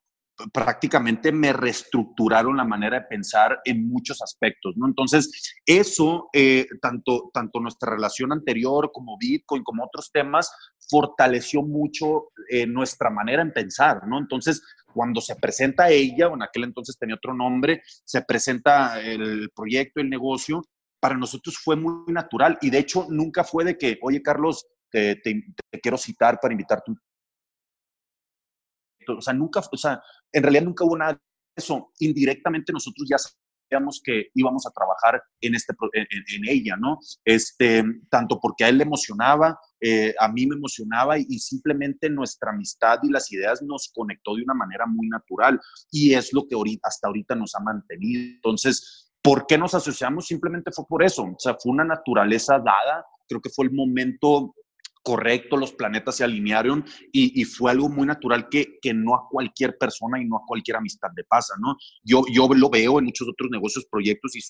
prácticamente 0.52 1.32
me 1.32 1.52
reestructuraron 1.52 2.56
la 2.56 2.64
manera 2.64 3.00
de 3.00 3.06
pensar 3.06 3.60
en 3.64 3.88
muchos 3.88 4.22
aspectos, 4.22 4.74
¿no? 4.76 4.86
Entonces, 4.86 5.54
eso, 5.66 6.28
eh, 6.32 6.66
tanto, 6.80 7.30
tanto 7.32 7.60
nuestra 7.60 7.92
relación 7.92 8.32
anterior 8.32 8.90
como 8.92 9.16
Bitcoin, 9.18 9.62
como 9.64 9.84
otros 9.84 10.10
temas, 10.12 10.50
fortaleció 10.88 11.62
mucho 11.62 12.28
eh, 12.50 12.66
nuestra 12.66 13.10
manera 13.10 13.42
en 13.42 13.52
pensar, 13.52 14.06
¿no? 14.06 14.18
Entonces, 14.18 14.62
cuando 14.92 15.20
se 15.20 15.36
presenta 15.36 15.90
ella, 15.90 16.28
o 16.28 16.34
en 16.34 16.42
aquel 16.42 16.64
entonces 16.64 16.96
tenía 16.98 17.16
otro 17.16 17.34
nombre, 17.34 17.82
se 18.04 18.22
presenta 18.22 19.00
el 19.00 19.50
proyecto, 19.54 20.00
el 20.00 20.10
negocio, 20.10 20.62
para 21.00 21.16
nosotros 21.16 21.58
fue 21.62 21.76
muy 21.76 22.12
natural 22.12 22.58
y 22.60 22.70
de 22.70 22.78
hecho 22.78 23.06
nunca 23.08 23.44
fue 23.44 23.64
de 23.64 23.78
que, 23.78 23.98
oye 24.02 24.20
Carlos, 24.20 24.66
te, 24.90 25.16
te 25.16 25.80
quiero 25.80 25.98
citar 25.98 26.40
para 26.40 26.54
invitarte 26.54 26.90
un 26.90 26.98
o 29.16 29.20
sea, 29.20 29.34
nunca, 29.34 29.60
o 29.70 29.76
sea, 29.76 30.00
en 30.32 30.42
realidad 30.42 30.64
nunca 30.64 30.84
hubo 30.84 30.96
nada 30.96 31.12
de 31.12 31.20
eso. 31.56 31.92
Indirectamente 31.98 32.72
nosotros 32.72 33.06
ya 33.08 33.16
sabíamos 33.18 34.00
que 34.02 34.28
íbamos 34.34 34.66
a 34.66 34.70
trabajar 34.70 35.22
en, 35.40 35.54
este, 35.54 35.74
en, 35.92 36.48
ella, 36.48 36.76
¿no? 36.76 36.98
Este, 37.24 37.84
tanto 38.10 38.40
porque 38.40 38.64
a 38.64 38.68
él 38.68 38.78
le 38.78 38.84
emocionaba, 38.84 39.58
eh, 39.80 40.14
a 40.18 40.28
mí 40.28 40.46
me 40.46 40.56
emocionaba 40.56 41.18
y, 41.18 41.38
simplemente 41.38 42.10
nuestra 42.10 42.50
amistad 42.50 42.98
y 43.02 43.10
las 43.10 43.30
ideas 43.32 43.62
nos 43.62 43.90
conectó 43.94 44.34
de 44.34 44.42
una 44.42 44.54
manera 44.54 44.86
muy 44.86 45.08
natural 45.08 45.60
y 45.90 46.14
es 46.14 46.32
lo 46.32 46.46
que 46.46 46.54
ahorita, 46.54 46.88
hasta 46.88 47.08
ahorita 47.08 47.34
nos 47.34 47.54
ha 47.54 47.60
mantenido. 47.60 48.34
Entonces, 48.36 49.12
¿por 49.22 49.46
qué 49.46 49.58
nos 49.58 49.74
asociamos? 49.74 50.26
Simplemente 50.26 50.72
fue 50.72 50.86
por 50.86 51.02
eso, 51.02 51.24
o 51.24 51.38
sea, 51.38 51.56
fue 51.60 51.72
una 51.72 51.84
naturaleza 51.84 52.58
dada, 52.58 53.04
creo 53.28 53.40
que 53.40 53.50
fue 53.50 53.66
el 53.66 53.72
momento 53.72 54.54
correcto, 55.08 55.56
los 55.56 55.72
planetas 55.72 56.16
se 56.16 56.24
alinearon 56.24 56.84
y, 57.12 57.42
fue 57.46 57.70
algo 57.70 57.88
muy 57.88 58.06
natural 58.06 58.50
que, 58.50 58.78
que, 58.82 58.92
no 58.92 59.14
a 59.14 59.26
cualquier 59.30 59.78
persona 59.78 60.20
y 60.20 60.26
no 60.26 60.36
a 60.36 60.42
cualquier 60.46 60.76
amistad 60.76 61.08
le 61.16 61.24
pasa, 61.24 61.54
¿no? 61.58 61.76
Yo, 62.04 62.24
yo 62.30 62.46
lo 62.54 62.68
veo 62.68 62.98
en 62.98 63.06
muchos 63.06 63.26
otros 63.26 63.50
negocios, 63.50 63.86
proyectos 63.90 64.36
y, 64.36 64.40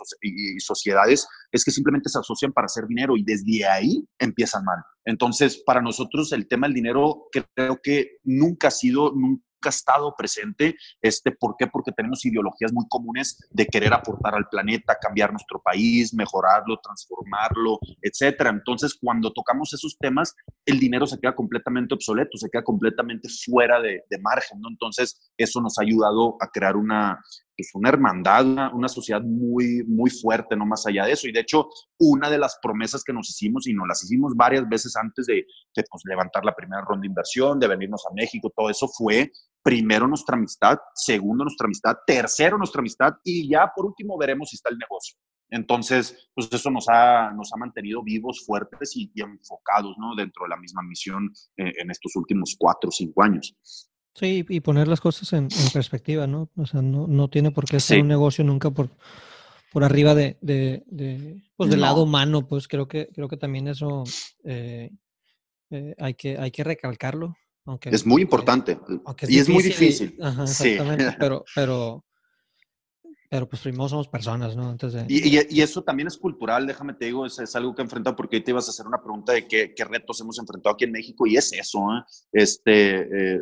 y, 0.56 0.58
sociedades, 0.58 1.28
es 1.52 1.64
que 1.64 1.70
simplemente 1.70 2.08
se 2.08 2.18
asocian 2.18 2.52
para 2.52 2.64
hacer 2.64 2.88
dinero 2.88 3.16
y 3.16 3.22
desde 3.22 3.68
ahí 3.68 4.04
empiezan 4.18 4.64
mal. 4.64 4.78
Entonces, 5.04 5.62
para 5.64 5.80
nosotros 5.80 6.32
el 6.32 6.48
tema 6.48 6.66
del 6.66 6.74
dinero 6.74 7.28
creo 7.30 7.78
que 7.80 8.16
nunca 8.24 8.66
ha 8.66 8.72
sido, 8.72 9.12
nunca 9.14 9.47
ha 9.66 9.70
estado 9.70 10.14
presente. 10.16 10.76
Este, 11.00 11.32
¿Por 11.32 11.56
qué? 11.58 11.66
Porque 11.66 11.92
tenemos 11.92 12.24
ideologías 12.24 12.72
muy 12.72 12.86
comunes 12.88 13.38
de 13.50 13.66
querer 13.66 13.92
aportar 13.92 14.34
al 14.34 14.48
planeta, 14.48 14.98
cambiar 15.00 15.30
nuestro 15.30 15.60
país, 15.60 16.14
mejorarlo, 16.14 16.78
transformarlo, 16.82 17.78
etcétera. 18.02 18.50
Entonces, 18.50 18.96
cuando 19.00 19.32
tocamos 19.32 19.72
esos 19.72 19.96
temas, 19.98 20.34
el 20.64 20.78
dinero 20.78 21.06
se 21.06 21.18
queda 21.18 21.34
completamente 21.34 21.94
obsoleto, 21.94 22.38
se 22.38 22.50
queda 22.50 22.62
completamente 22.62 23.28
fuera 23.44 23.80
de, 23.80 24.04
de 24.08 24.18
margen, 24.18 24.60
¿no? 24.60 24.68
Entonces, 24.68 25.32
eso 25.36 25.60
nos 25.60 25.78
ha 25.78 25.82
ayudado 25.82 26.36
a 26.40 26.48
crear 26.48 26.76
una, 26.76 27.20
pues 27.58 27.70
una 27.74 27.88
hermandad, 27.88 28.72
una, 28.72 28.88
sociedad 28.88 29.20
muy, 29.20 29.82
muy 29.84 30.10
fuerte, 30.10 30.54
no 30.56 30.64
más 30.64 30.86
allá 30.86 31.06
de 31.06 31.12
eso. 31.12 31.26
Y 31.26 31.32
de 31.32 31.40
hecho, 31.40 31.68
una 31.98 32.30
de 32.30 32.38
las 32.38 32.56
promesas 32.62 33.02
que 33.02 33.12
nos 33.12 33.28
hicimos, 33.30 33.66
y 33.66 33.74
nos 33.74 33.88
las 33.88 34.04
hicimos 34.04 34.36
varias 34.36 34.68
veces 34.68 34.94
antes 34.94 35.26
de, 35.26 35.44
pues, 35.74 36.02
levantar 36.04 36.44
la 36.44 36.54
primera 36.54 36.82
ronda 36.82 37.02
de 37.02 37.08
inversión, 37.08 37.58
de 37.58 37.66
venirnos 37.66 38.04
a 38.08 38.14
México, 38.14 38.52
todo 38.56 38.70
eso 38.70 38.86
fue 38.86 39.32
primero 39.60 40.06
nuestra 40.06 40.36
amistad, 40.36 40.78
segundo 40.94 41.42
nuestra 41.42 41.64
amistad, 41.64 41.96
tercero 42.06 42.56
nuestra 42.56 42.78
amistad, 42.78 43.14
y 43.24 43.50
ya 43.50 43.72
por 43.74 43.86
último 43.86 44.16
veremos 44.16 44.50
si 44.50 44.56
está 44.56 44.70
el 44.70 44.78
negocio. 44.78 45.18
Entonces, 45.50 46.30
pues 46.34 46.48
eso 46.52 46.70
nos 46.70 46.86
ha, 46.88 47.32
nos 47.32 47.52
ha 47.52 47.56
mantenido 47.56 48.04
vivos, 48.04 48.44
fuertes 48.46 48.94
y, 48.94 49.10
enfocados, 49.16 49.96
¿no? 49.98 50.14
Dentro 50.14 50.44
de 50.44 50.50
la 50.50 50.58
misma 50.58 50.82
misión 50.82 51.32
eh, 51.56 51.72
en 51.76 51.90
estos 51.90 52.14
últimos 52.14 52.54
cuatro 52.56 52.88
o 52.88 52.92
cinco 52.92 53.24
años. 53.24 53.56
Sí, 54.18 54.44
y 54.48 54.60
poner 54.60 54.88
las 54.88 55.00
cosas 55.00 55.32
en, 55.32 55.48
perspectiva, 55.72 56.26
¿no? 56.26 56.50
O 56.56 56.66
sea, 56.66 56.82
no, 56.82 57.06
no 57.06 57.28
tiene 57.28 57.52
por 57.52 57.66
qué 57.66 57.78
ser 57.78 58.00
un 58.00 58.08
negocio 58.08 58.42
nunca 58.42 58.68
por, 58.70 58.90
por 59.72 59.84
arriba 59.84 60.14
de, 60.14 60.36
de, 60.40 61.40
pues 61.56 61.70
del 61.70 61.80
lado 61.80 62.02
humano, 62.02 62.46
pues 62.48 62.66
creo 62.66 62.88
que, 62.88 63.08
creo 63.14 63.28
que 63.28 63.36
también 63.36 63.68
eso 63.68 64.02
eh, 64.42 64.90
eh, 65.70 65.94
hay, 65.98 66.14
que, 66.14 66.36
hay 66.36 66.50
que 66.50 66.64
recalcarlo. 66.64 67.36
Aunque, 67.64 67.90
es 67.90 68.06
muy 68.06 68.22
importante 68.22 68.78
y 69.28 69.38
es 69.38 69.48
muy 69.48 69.62
difícil. 69.62 70.16
Ajá, 70.20 70.42
exactamente, 70.44 71.16
pero, 71.20 71.44
pero, 71.54 72.04
pero 73.28 73.48
pues 73.48 73.60
primero 73.62 73.88
somos 73.88 74.08
personas, 74.08 74.56
¿no? 74.56 74.70
Antes 74.70 74.94
y, 75.08 75.60
eso 75.60 75.82
también 75.82 76.06
es 76.06 76.16
cultural, 76.16 76.66
déjame 76.66 76.94
te 76.94 77.06
digo, 77.06 77.26
es, 77.26 77.56
algo 77.56 77.74
que 77.74 77.82
he 77.82 77.84
enfrentado 77.84 78.16
porque 78.16 78.40
te 78.40 78.52
ibas 78.52 78.66
a 78.68 78.70
hacer 78.70 78.86
una 78.86 79.02
pregunta 79.02 79.32
de 79.32 79.46
qué, 79.46 79.74
qué 79.74 79.84
retos 79.84 80.20
hemos 80.20 80.38
enfrentado 80.38 80.74
aquí 80.74 80.84
en 80.84 80.92
México 80.92 81.26
y 81.26 81.36
es 81.36 81.52
eso, 81.52 81.78
¿eh? 81.92 82.02
Este, 82.32 83.34
eh, 83.34 83.40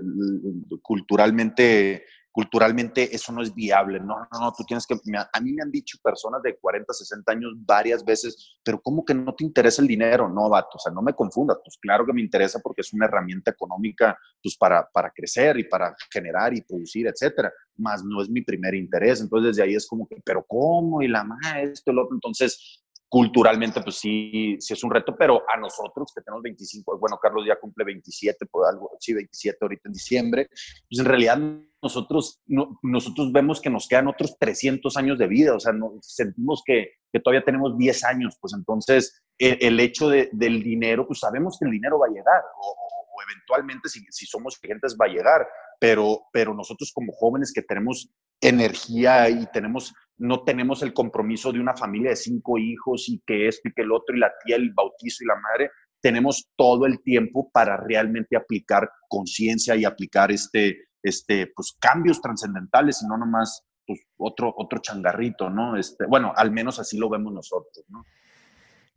culturalmente 0.82 2.04
culturalmente 2.36 3.16
eso 3.16 3.32
no 3.32 3.40
es 3.40 3.54
viable. 3.54 3.98
No, 3.98 4.18
no, 4.30 4.38
no, 4.38 4.52
tú 4.52 4.62
tienes 4.64 4.86
que... 4.86 4.94
A 4.94 5.40
mí 5.40 5.54
me 5.54 5.62
han 5.62 5.70
dicho 5.70 5.96
personas 6.02 6.42
de 6.42 6.58
40, 6.58 6.92
60 6.92 7.32
años 7.32 7.52
varias 7.56 8.04
veces, 8.04 8.58
pero 8.62 8.78
¿cómo 8.82 9.06
que 9.06 9.14
no 9.14 9.34
te 9.34 9.42
interesa 9.42 9.80
el 9.80 9.88
dinero? 9.88 10.28
No, 10.28 10.50
vato, 10.50 10.72
o 10.74 10.78
sea, 10.78 10.92
no 10.92 11.00
me 11.00 11.14
confundas. 11.14 11.56
Pues 11.64 11.78
claro 11.80 12.04
que 12.04 12.12
me 12.12 12.20
interesa 12.20 12.60
porque 12.62 12.82
es 12.82 12.92
una 12.92 13.06
herramienta 13.06 13.52
económica 13.52 14.18
pues 14.42 14.54
para, 14.54 14.86
para 14.92 15.10
crecer 15.12 15.58
y 15.58 15.64
para 15.64 15.96
generar 16.12 16.52
y 16.52 16.60
producir, 16.60 17.06
etcétera. 17.06 17.50
Más 17.78 18.04
no 18.04 18.20
es 18.20 18.28
mi 18.28 18.42
primer 18.42 18.74
interés. 18.74 19.22
Entonces, 19.22 19.56
desde 19.56 19.62
ahí 19.62 19.74
es 19.74 19.86
como 19.86 20.06
que, 20.06 20.16
¿pero 20.22 20.44
cómo? 20.46 21.00
Y 21.00 21.08
la 21.08 21.24
más, 21.24 21.40
esto, 21.62 21.90
el 21.90 22.00
otro. 22.00 22.16
Entonces, 22.16 22.84
culturalmente, 23.08 23.80
pues 23.80 23.96
sí, 23.96 24.56
sí 24.60 24.74
es 24.74 24.84
un 24.84 24.90
reto, 24.90 25.16
pero 25.16 25.42
a 25.48 25.58
nosotros 25.58 26.12
que 26.14 26.22
tenemos 26.22 26.42
25, 26.42 26.98
bueno, 26.98 27.18
Carlos 27.18 27.44
ya 27.46 27.58
cumple 27.58 27.84
27, 27.84 28.46
por 28.46 28.66
algo, 28.66 28.90
sí, 28.98 29.14
27 29.14 29.58
ahorita 29.62 29.82
en 29.88 29.92
diciembre, 29.92 30.48
pues 30.48 30.98
en 30.98 31.04
realidad 31.04 31.38
nosotros, 31.86 32.42
nosotros 32.82 33.32
vemos 33.32 33.60
que 33.60 33.70
nos 33.70 33.86
quedan 33.86 34.08
otros 34.08 34.36
300 34.38 34.96
años 34.96 35.18
de 35.18 35.28
vida, 35.28 35.54
o 35.54 35.60
sea, 35.60 35.72
sentimos 36.00 36.62
que, 36.64 36.90
que, 37.12 37.20
todavía 37.20 37.44
tenemos 37.44 37.78
10 37.78 38.04
años, 38.04 38.36
pues 38.40 38.52
entonces 38.54 39.22
el, 39.38 39.78
hecho 39.78 40.08
de, 40.08 40.28
del 40.32 40.62
dinero, 40.62 41.06
pues 41.06 41.20
sabemos 41.20 41.56
que 41.58 41.66
el 41.66 41.72
dinero 41.72 41.98
va 41.98 42.06
a 42.06 42.10
llegar, 42.10 42.42
o, 42.60 42.68
o 42.68 43.22
eventualmente 43.30 43.88
si, 43.88 44.04
si 44.10 44.26
somos 44.26 44.58
clientes 44.58 44.96
va 45.00 45.06
a 45.06 45.12
llegar, 45.12 45.46
pero, 45.78 46.22
pero 46.32 46.54
nosotros 46.54 46.92
como 46.92 47.12
jóvenes 47.12 47.52
que 47.52 47.62
tenemos 47.62 48.10
energía 48.40 49.28
y 49.30 49.46
tenemos, 49.52 49.94
no 50.18 50.42
tenemos 50.44 50.82
el 50.82 50.92
compromiso 50.92 51.52
de 51.52 51.60
una 51.60 51.76
familia 51.76 52.10
de 52.10 52.16
cinco 52.16 52.58
hijos 52.58 53.08
y 53.08 53.22
que 53.26 53.48
esto 53.48 53.68
y 53.68 53.72
que 53.72 53.82
el 53.82 53.92
otro 53.92 54.16
y 54.16 54.20
la 54.20 54.32
tía, 54.44 54.56
el 54.56 54.72
bautizo 54.72 55.24
y 55.24 55.26
la 55.26 55.36
madre, 55.36 55.70
tenemos 56.00 56.48
todo 56.56 56.86
el 56.86 57.02
tiempo 57.02 57.50
para 57.50 57.76
realmente 57.76 58.36
aplicar 58.36 58.90
conciencia 59.08 59.74
y 59.76 59.84
aplicar 59.84 60.30
este, 60.30 60.85
este, 61.06 61.52
pues, 61.54 61.76
cambios 61.78 62.20
trascendentales 62.20 63.02
y 63.02 63.06
no 63.06 63.16
nomás 63.16 63.62
pues, 63.86 64.00
otro, 64.16 64.52
otro 64.56 64.80
changarrito, 64.80 65.48
¿no? 65.48 65.76
Este, 65.76 66.06
bueno, 66.06 66.32
al 66.36 66.50
menos 66.50 66.80
así 66.80 66.98
lo 66.98 67.08
vemos 67.08 67.32
nosotros, 67.32 67.84
¿no? 67.88 68.04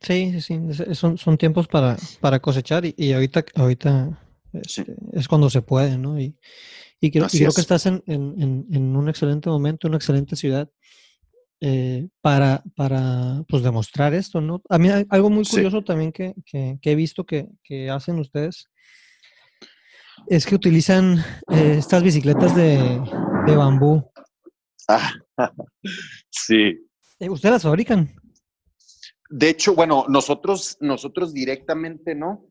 Sí, 0.01 0.41
sí, 0.41 0.59
son, 0.93 1.17
son 1.17 1.37
tiempos 1.37 1.67
para, 1.67 1.97
para 2.21 2.39
cosechar 2.39 2.83
y, 2.85 3.13
ahorita, 3.13 3.43
ahorita 3.55 4.17
este, 4.53 4.95
es 5.11 5.27
cuando 5.27 5.49
se 5.49 5.61
puede, 5.61 5.97
¿no? 5.97 6.19
Y, 6.19 6.37
y 7.01 7.11
creo, 7.11 7.27
que 7.27 7.61
estás 7.61 7.85
en, 7.85 8.01
un 8.07 9.09
excelente 9.09 9.49
momento, 9.49 9.87
una 9.87 9.97
excelente 9.97 10.35
ciudad 10.35 10.69
eh, 11.61 12.07
para, 12.21 12.63
para 12.75 13.43
pues, 13.47 13.61
demostrar 13.61 14.13
esto, 14.13 14.41
¿no? 14.41 14.61
A 14.69 14.77
mí 14.77 14.89
algo 15.09 15.29
muy 15.29 15.45
curioso 15.45 15.83
también 15.83 16.11
que, 16.11 16.33
he 16.81 16.95
visto 16.95 17.25
que, 17.25 17.89
hacen 17.91 18.19
ustedes 18.19 18.69
es 20.27 20.45
que 20.45 20.55
utilizan 20.55 21.19
eh, 21.51 21.75
estas 21.77 22.03
bicicletas 22.03 22.55
de, 22.55 23.01
bambú. 23.47 24.03
sí. 26.29 26.87
Eh, 27.19 27.29
¿Ustedes 27.29 27.53
las 27.53 27.63
fabrican? 27.63 28.09
De 29.29 29.49
hecho, 29.49 29.75
bueno, 29.75 30.05
nosotros, 30.07 30.77
nosotros 30.79 31.33
directamente 31.33 32.15
no, 32.15 32.49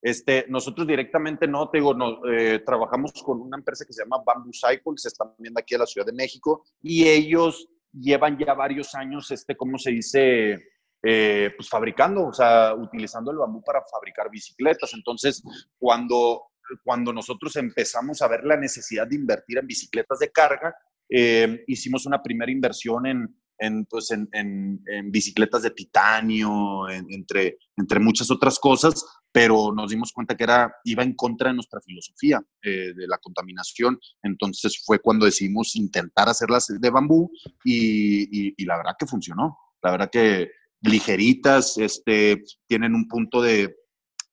este, 0.00 0.46
nosotros 0.48 0.86
directamente 0.86 1.46
no, 1.48 1.68
te 1.70 1.78
digo, 1.78 1.92
no, 1.92 2.24
eh, 2.30 2.60
trabajamos 2.60 3.12
con 3.22 3.40
una 3.40 3.56
empresa 3.56 3.84
que 3.84 3.92
se 3.92 4.02
llama 4.02 4.22
Bamboo 4.24 4.52
Cycles, 4.52 5.06
están 5.06 5.34
viendo 5.38 5.60
aquí 5.60 5.74
en 5.74 5.80
la 5.80 5.86
Ciudad 5.86 6.06
de 6.06 6.12
México, 6.12 6.64
y 6.80 7.08
ellos 7.08 7.68
llevan 7.92 8.38
ya 8.38 8.54
varios 8.54 8.94
años, 8.94 9.30
este, 9.30 9.56
¿cómo 9.56 9.78
se 9.78 9.90
dice? 9.90 10.58
Eh, 11.00 11.52
pues 11.56 11.68
fabricando, 11.68 12.26
o 12.26 12.32
sea, 12.32 12.74
utilizando 12.74 13.30
el 13.30 13.38
bambú 13.38 13.62
para 13.62 13.80
fabricar 13.88 14.28
bicicletas. 14.30 14.92
Entonces, 14.94 15.42
cuando, 15.78 16.42
cuando 16.82 17.12
nosotros 17.12 17.56
empezamos 17.56 18.22
a 18.22 18.28
ver 18.28 18.44
la 18.44 18.56
necesidad 18.56 19.06
de 19.06 19.16
invertir 19.16 19.58
en 19.58 19.66
bicicletas 19.66 20.18
de 20.18 20.30
carga, 20.30 20.74
eh, 21.08 21.64
hicimos 21.66 22.06
una 22.06 22.22
primera 22.22 22.52
inversión 22.52 23.06
en, 23.06 23.34
en, 23.58 23.86
pues, 23.86 24.10
en, 24.10 24.28
en, 24.32 25.10
bicicletas 25.10 25.62
de 25.62 25.70
titanio, 25.70 26.88
entre, 26.88 27.58
entre 27.76 27.98
muchas 27.98 28.30
otras 28.30 28.58
cosas, 28.58 29.04
pero 29.32 29.72
nos 29.74 29.90
dimos 29.90 30.12
cuenta 30.12 30.36
que 30.36 30.44
era, 30.44 30.72
iba 30.84 31.02
en 31.02 31.14
contra 31.14 31.48
de 31.48 31.54
nuestra 31.54 31.80
filosofía 31.80 32.40
eh, 32.62 32.92
de 32.94 33.06
la 33.06 33.18
contaminación. 33.18 33.98
Entonces 34.22 34.82
fue 34.84 35.00
cuando 35.00 35.26
decidimos 35.26 35.76
intentar 35.76 36.28
hacerlas 36.28 36.66
de 36.68 36.90
bambú 36.90 37.30
y, 37.64 38.52
y, 38.56 38.64
la 38.64 38.76
verdad 38.76 38.96
que 38.98 39.06
funcionó. 39.06 39.58
La 39.82 39.92
verdad 39.92 40.10
que 40.10 40.50
ligeritas, 40.82 41.78
este, 41.78 42.42
tienen 42.66 42.94
un 42.94 43.08
punto 43.08 43.42
de, 43.42 43.74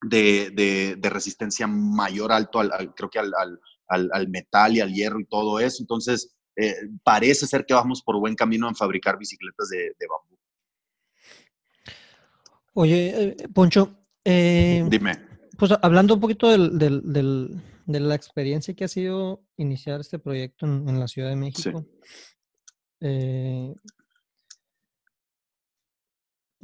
de, 0.02 0.98
de, 1.00 1.10
resistencia 1.10 1.68
mayor 1.68 2.32
alto, 2.32 2.60
al, 2.60 2.94
creo 2.94 3.10
que 3.10 3.20
al, 3.20 3.34
al, 3.88 4.10
al, 4.12 4.30
metal 4.30 4.76
y 4.76 4.82
al 4.82 4.94
hierro 4.94 5.20
y 5.20 5.26
todo 5.26 5.60
eso. 5.60 5.82
Entonces, 5.82 6.36
eh, 6.56 6.76
parece 7.04 7.48
ser 7.48 7.66
que 7.66 7.74
vamos 7.74 8.02
por 8.02 8.20
buen 8.20 8.36
camino 8.36 8.68
en 8.68 8.76
fabricar 8.76 9.18
bicicletas 9.18 9.70
de, 9.70 9.94
bambú. 10.08 10.38
Oye, 12.74 13.24
eh, 13.24 13.48
Poncho. 13.54 13.98
Eh, 14.24 14.86
Dime. 14.90 15.14
Pues 15.58 15.72
hablando 15.82 16.16
un 16.16 16.20
poquito 16.20 16.50
de 16.50 18.00
la 18.00 18.16
experiencia 18.16 18.74
que 18.74 18.84
ha 18.84 18.90
sido 18.90 19.44
iniciar 19.58 20.02
este 20.02 20.20
proyecto 20.20 20.66
en, 20.66 21.00
la 21.00 21.08
Ciudad 21.08 21.30
de 21.30 21.36
México. 21.38 21.86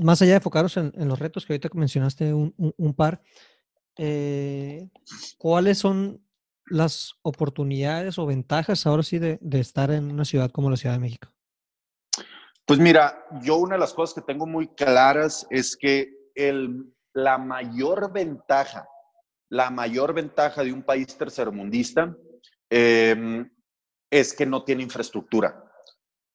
Más 0.01 0.21
allá 0.21 0.31
de 0.31 0.37
enfocaros 0.37 0.77
en, 0.77 1.07
los 1.07 1.19
retos 1.19 1.45
que 1.45 1.53
ahorita 1.53 1.69
mencionaste 1.73 2.33
un, 2.33 2.53
un 2.57 2.93
par, 2.93 3.21
¿cuáles 5.37 5.77
son 5.77 6.21
las 6.71 7.15
oportunidades 7.21 8.17
o 8.17 8.25
ventajas 8.25 8.87
ahora 8.87 9.03
sí 9.03 9.19
de, 9.19 9.39
estar 9.53 9.91
en 9.91 10.11
una 10.11 10.25
ciudad 10.25 10.49
como 10.51 10.69
la 10.69 10.77
Ciudad 10.77 10.95
de 10.95 11.01
México? 11.01 11.29
Pues 12.65 12.79
mira, 12.79 13.25
yo 13.41 13.57
una 13.57 13.75
de 13.75 13.79
las 13.79 13.93
cosas 13.93 14.15
que 14.15 14.21
tengo 14.21 14.45
muy 14.45 14.67
claras 14.69 15.45
es 15.49 15.75
que 15.75 16.09
el, 16.35 16.93
la 17.13 17.37
mayor 17.37 18.13
ventaja, 18.13 18.87
la 19.49 19.69
mayor 19.69 20.13
ventaja 20.13 20.63
de 20.63 20.71
un 20.71 20.83
país 20.83 21.17
tercermundista 21.17 22.15
em, 22.69 23.49
es 24.09 24.33
que 24.33 24.45
no 24.45 24.63
tiene 24.63 24.83
infraestructura. 24.83 25.70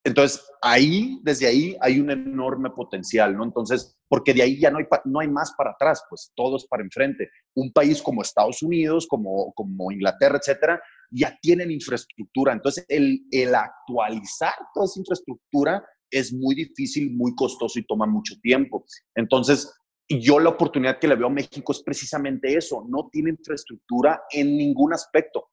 Entonces, 0.06 0.40
ahí, 0.62 1.18
desde 1.24 1.48
ahí, 1.48 1.76
hay 1.80 1.98
un 1.98 2.12
enorme 2.12 2.70
potencial, 2.70 3.36
¿no? 3.36 3.42
Entonces, 3.42 3.98
porque 4.08 4.32
de 4.32 4.42
ahí 4.42 4.60
ya 4.60 4.70
no 4.70 4.78
hay, 4.78 4.84
no 5.04 5.18
hay 5.18 5.26
más 5.26 5.52
para 5.58 5.72
atrás, 5.72 6.00
pues 6.08 6.30
todo 6.36 6.58
es 6.58 6.66
para 6.66 6.84
enfrente. 6.84 7.28
Un 7.56 7.72
país 7.72 8.00
como 8.00 8.22
Estados 8.22 8.62
Unidos, 8.62 9.08
como, 9.08 9.52
como 9.54 9.90
Inglaterra, 9.90 10.38
etcétera, 10.38 10.80
ya 11.10 11.36
tienen 11.42 11.72
infraestructura. 11.72 12.52
Entonces, 12.52 12.86
el, 12.88 13.20
actualizar 13.52 14.54
toda 14.72 14.86
esa 14.86 15.00
infraestructura 15.00 15.84
es 16.08 16.32
muy 16.32 16.54
difícil, 16.54 17.12
muy 17.16 17.34
costoso 17.34 17.80
y 17.80 17.84
toma 17.84 18.06
mucho 18.06 18.36
tiempo. 18.40 18.84
Entonces, 19.16 19.74
yo 20.08 20.38
la 20.38 20.50
oportunidad 20.50 21.00
que 21.00 21.08
le 21.08 21.16
veo 21.16 21.26
a 21.26 21.30
México 21.30 21.72
es 21.72 21.82
precisamente 21.82 22.56
eso, 22.56 22.86
no 22.88 23.08
tiene 23.10 23.30
infraestructura 23.30 24.22
en 24.30 24.56
ningún 24.56 24.92
aspecto, 24.92 25.48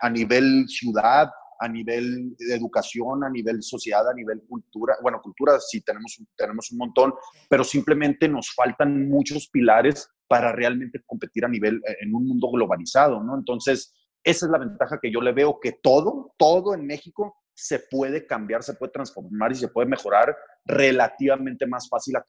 a 0.00 0.10
nivel 0.10 0.68
ciudad, 0.68 1.28
a 1.58 1.68
nivel 1.68 2.36
de 2.38 2.54
educación, 2.54 3.24
a 3.24 3.30
nivel 3.30 3.62
sociedad, 3.62 4.08
a 4.08 4.14
nivel 4.14 4.42
cultura. 4.48 4.96
Bueno, 5.02 5.20
cultura 5.22 5.58
sí 5.60 5.80
tenemos, 5.82 6.18
tenemos 6.36 6.70
un 6.70 6.78
montón, 6.78 7.14
pero 7.48 7.64
simplemente 7.64 8.28
nos 8.28 8.52
faltan 8.54 9.08
muchos 9.08 9.48
pilares 9.48 10.08
para 10.28 10.52
realmente 10.52 11.02
competir 11.06 11.44
a 11.44 11.48
nivel, 11.48 11.76
eh, 11.86 11.96
en 12.00 12.14
un 12.14 12.26
mundo 12.26 12.50
globalizado, 12.50 13.22
¿no? 13.22 13.36
Entonces, 13.36 13.94
esa 14.22 14.46
es 14.46 14.52
la 14.52 14.58
ventaja 14.58 14.98
que 15.00 15.10
yo 15.10 15.20
le 15.20 15.32
veo, 15.32 15.58
que 15.60 15.72
todo, 15.82 16.34
todo 16.36 16.74
en 16.74 16.86
México 16.86 17.36
se 17.54 17.80
puede 17.90 18.26
cambiar, 18.26 18.62
se 18.62 18.74
puede 18.74 18.92
transformar 18.92 19.50
y 19.50 19.56
se 19.56 19.68
puede 19.68 19.88
mejorar 19.88 20.36
relativamente 20.64 21.66
más 21.66 21.88
fácil 21.88 22.14
a, 22.16 22.24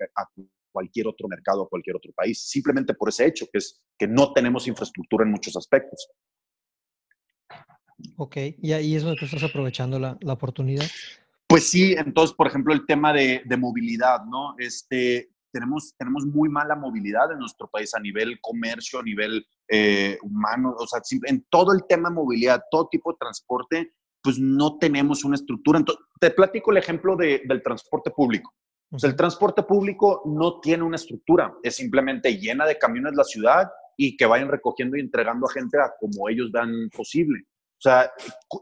cualquier 0.72 1.08
otro 1.08 1.28
mercado, 1.28 1.64
a 1.64 1.70
cualquier 1.70 1.96
otro 1.96 2.12
país, 2.14 2.48
simplemente 2.48 2.94
por 2.94 3.10
ese 3.10 3.26
hecho, 3.26 3.48
que 3.52 3.58
es 3.58 3.82
que 3.98 4.08
no 4.08 4.34
tenemos 4.34 4.68
infraestructura 4.68 5.26
en 5.26 5.32
muchos 5.32 5.56
aspectos. 5.58 6.10
Ok, 8.16 8.38
y 8.62 8.72
ahí 8.72 8.96
es 8.96 9.04
donde 9.04 9.20
tú 9.20 9.26
estás 9.26 9.44
aprovechando 9.44 10.00
la, 10.00 10.18
la 10.22 10.34
oportunidad. 10.34 10.86
Pues 11.48 11.70
sí, 11.70 11.94
entonces, 11.94 12.36
por 12.36 12.48
ejemplo, 12.48 12.74
el 12.74 12.86
tema 12.86 13.12
de, 13.12 13.42
de, 13.46 13.58
movilidad, 13.58 14.24
¿no? 14.26 14.56
Este, 14.60 15.32
tenemos, 15.52 15.96
tenemos 15.98 16.26
muy 16.26 16.48
mala 16.48 16.76
movilidad 16.76 17.32
en 17.32 17.40
nuestro 17.40 17.68
país 17.68 17.94
a 17.96 18.00
nivel 18.00 18.40
comercio, 18.40 19.00
a 19.00 19.04
nivel 19.04 19.46
eh, 19.68 20.18
humano, 20.22 20.76
o 20.78 20.88
sea, 20.88 21.02
en 21.26 21.46
todo 21.50 21.74
el 21.74 21.86
tema 21.88 22.10
de 22.10 22.16
movilidad, 22.16 22.64
todo 22.70 22.88
tipo 22.90 23.12
de 23.12 23.18
transporte, 23.20 23.94
pues 24.22 24.38
no 24.38 24.78
tenemos 24.78 25.24
una 25.24 25.36
estructura. 25.36 25.80
Entonces, 25.80 26.06
te 26.20 26.32
platico 26.32 26.72
el 26.72 26.78
ejemplo 26.78 27.16
de, 27.16 27.42
del 27.48 27.64
transporte 27.64 28.12
público. 28.12 28.54
O 28.92 28.98
sea, 28.98 29.10
el 29.10 29.16
transporte 29.16 29.64
público 29.64 30.24
no 30.26 30.60
tiene 30.60 30.84
una 30.84 30.96
estructura, 30.96 31.54
es 31.62 31.76
simplemente 31.76 32.38
llena 32.38 32.66
de 32.66 32.78
camiones 32.78 33.14
la 33.16 33.24
ciudad 33.24 33.70
y 33.96 34.18
que 34.18 34.26
vayan 34.26 34.50
recogiendo 34.50 34.98
y 34.98 35.02
entregando 35.02 35.46
a 35.46 35.52
gente 35.52 35.78
a 35.78 35.92
como 36.00 36.28
ellos 36.30 36.52
dan 36.52 36.90
posible. 36.96 37.44
O 37.80 37.82
sea, 37.82 38.12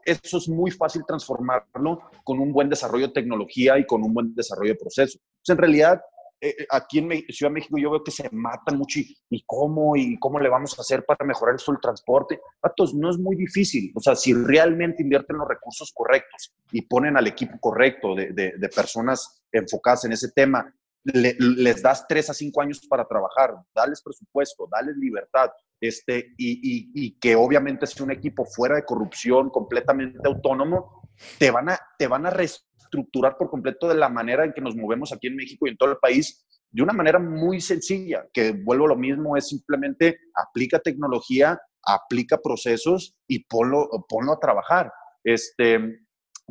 eso 0.06 0.38
es 0.38 0.48
muy 0.48 0.70
fácil 0.70 1.04
transformarlo 1.08 2.04
con 2.24 2.40
un 2.40 2.54
buen 2.54 2.70
desarrollo 2.70 3.08
de 3.08 3.14
tecnología 3.14 3.80
y 3.80 3.86
con 3.86 4.04
un 4.04 4.14
buen 4.14 4.36
desarrollo 4.36 4.74
de 4.74 4.80
proceso. 4.80 5.18
sea, 5.42 5.54
en 5.54 5.58
realidad, 5.58 6.02
eh, 6.40 6.50
eh, 6.50 6.68
aquí 6.70 7.00
en 7.00 7.10
Ciudad 7.30 7.50
de 7.50 7.56
México 7.56 7.78
yo 7.80 7.90
veo 7.90 8.04
que 8.04 8.12
se 8.12 8.30
matan 8.32 8.78
mucho 8.78 9.00
y, 9.00 9.44
cómo 9.48 9.96
y 9.96 10.20
cómo 10.20 10.40
le 10.40 10.50
vamos 10.50 10.78
a 10.78 10.84
hacer 10.84 11.04
para 11.04 11.26
mejorar 11.26 11.56
eso 11.56 11.72
el 11.72 11.80
transporte. 11.80 12.40
Patos, 12.60 12.94
no 12.94 13.10
es 13.10 13.18
muy 13.18 13.36
difícil. 13.36 13.92
O 13.96 14.00
sea, 14.00 14.16
si 14.16 14.36
realmente 14.36 15.02
invierten 15.02 15.38
los 15.38 15.48
recursos 15.48 15.92
correctos 15.92 16.54
y 16.72 16.84
ponen 16.84 17.18
al 17.18 17.26
equipo 17.26 17.58
correcto 17.60 18.14
de, 18.14 18.34
de, 18.34 18.70
personas 18.70 19.42
enfocadas 19.52 20.06
en 20.06 20.12
ese 20.12 20.30
tema, 20.32 20.72
les 21.04 21.82
das 21.82 22.06
tres 22.08 22.30
a 22.30 22.36
cinco 22.36 22.62
años 22.62 22.86
para 22.88 23.08
trabajar, 23.08 23.56
dales 23.74 24.02
presupuesto, 24.04 24.68
dales 24.70 24.96
libertad, 24.98 25.50
este, 25.80 26.34
y, 26.38 26.92
y, 26.94 27.20
que 27.20 27.36
obviamente 27.36 27.86
es 27.86 28.00
un 28.02 28.12
equipo 28.12 28.46
fuera 28.46 28.76
de 28.76 28.86
corrupción, 28.86 29.50
completamente 29.50 30.20
autónomo, 30.26 31.02
te 31.38 31.52
van 31.52 31.70
a, 31.70 31.80
te 31.98 32.08
van 32.08 32.26
a 32.26 32.30
reestructurar 32.30 33.38
por 33.38 33.50
completo 33.50 33.88
de 33.88 33.96
la 33.96 34.10
manera 34.10 34.44
en 34.46 34.54
que 34.54 34.62
nos 34.62 34.76
movemos 34.76 35.12
aquí 35.14 35.28
en 35.28 35.36
México 35.36 35.68
y 35.68 35.72
en 35.72 35.78
todo 35.78 35.92
el 35.92 35.98
país, 35.98 36.46
de 36.72 36.84
una 36.84 36.94
manera 36.94 37.20
muy 37.20 37.62
sencilla, 37.62 38.26
que 38.34 38.52
vuelvo 38.52 38.86
a 38.86 38.90
lo 38.90 38.96
mismo, 38.96 39.38
es 39.38 39.48
simplemente 39.48 40.18
aplica 40.36 40.80
tecnología, 40.80 41.60
aplica 41.84 42.38
procesos 42.38 43.16
y 43.28 43.46
ponlo, 43.46 43.88
ponlo 44.10 44.34
a 44.34 44.40
trabajar. 44.40 44.92
Este, 45.24 45.80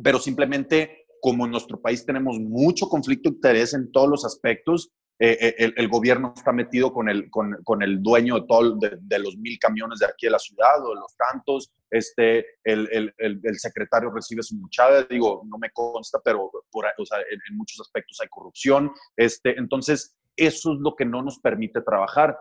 pero 0.03 0.19
simplemente 0.19 1.05
como 1.21 1.45
en 1.45 1.51
nuestro 1.51 1.81
país 1.81 2.05
tenemos 2.05 2.39
mucho 2.39 2.87
conflicto 2.87 3.29
de 3.29 3.35
interés 3.35 3.73
en 3.73 3.91
todos 3.91 4.09
los 4.09 4.25
aspectos, 4.25 4.91
eh, 5.19 5.55
eh, 5.57 5.73
el, 5.75 5.87
gobierno 5.87 6.31
está 6.35 6.51
metido 6.51 6.93
con 6.93 7.09
el, 7.09 7.31
con, 7.31 7.57
con 7.63 7.81
el 7.81 8.03
dueño 8.03 8.35
de, 8.35 8.45
todo, 8.47 8.77
de, 8.77 9.19
los 9.19 9.35
mil 9.37 9.57
camiones 9.57 9.97
de 9.97 10.05
aquí 10.05 10.27
de 10.27 10.31
la 10.31 10.39
ciudad 10.39 10.85
o 10.85 10.89
de 10.89 10.99
los 10.99 11.15
tantos, 11.17 11.71
este, 11.89 12.45
el, 12.63 12.87
el, 12.91 13.13
el 13.17 13.59
secretario 13.59 14.11
recibe 14.11 14.43
su 14.43 14.55
muchada, 14.55 15.07
digo, 15.09 15.41
no 15.47 15.57
me 15.57 15.71
consta, 15.71 16.19
pero 16.23 16.51
por, 16.71 16.85
o 16.97 17.05
sea, 17.05 17.17
en, 17.19 17.57
muchos 17.57 17.79
aspectos 17.81 18.19
hay 18.21 18.27
corrupción, 18.27 18.91
este, 19.15 19.57
entonces 19.57 20.15
eso 20.35 20.73
es 20.73 20.79
lo 20.79 20.95
que 20.95 21.05
no 21.05 21.23
nos 21.23 21.39
permite 21.39 21.81
trabajar. 21.81 22.37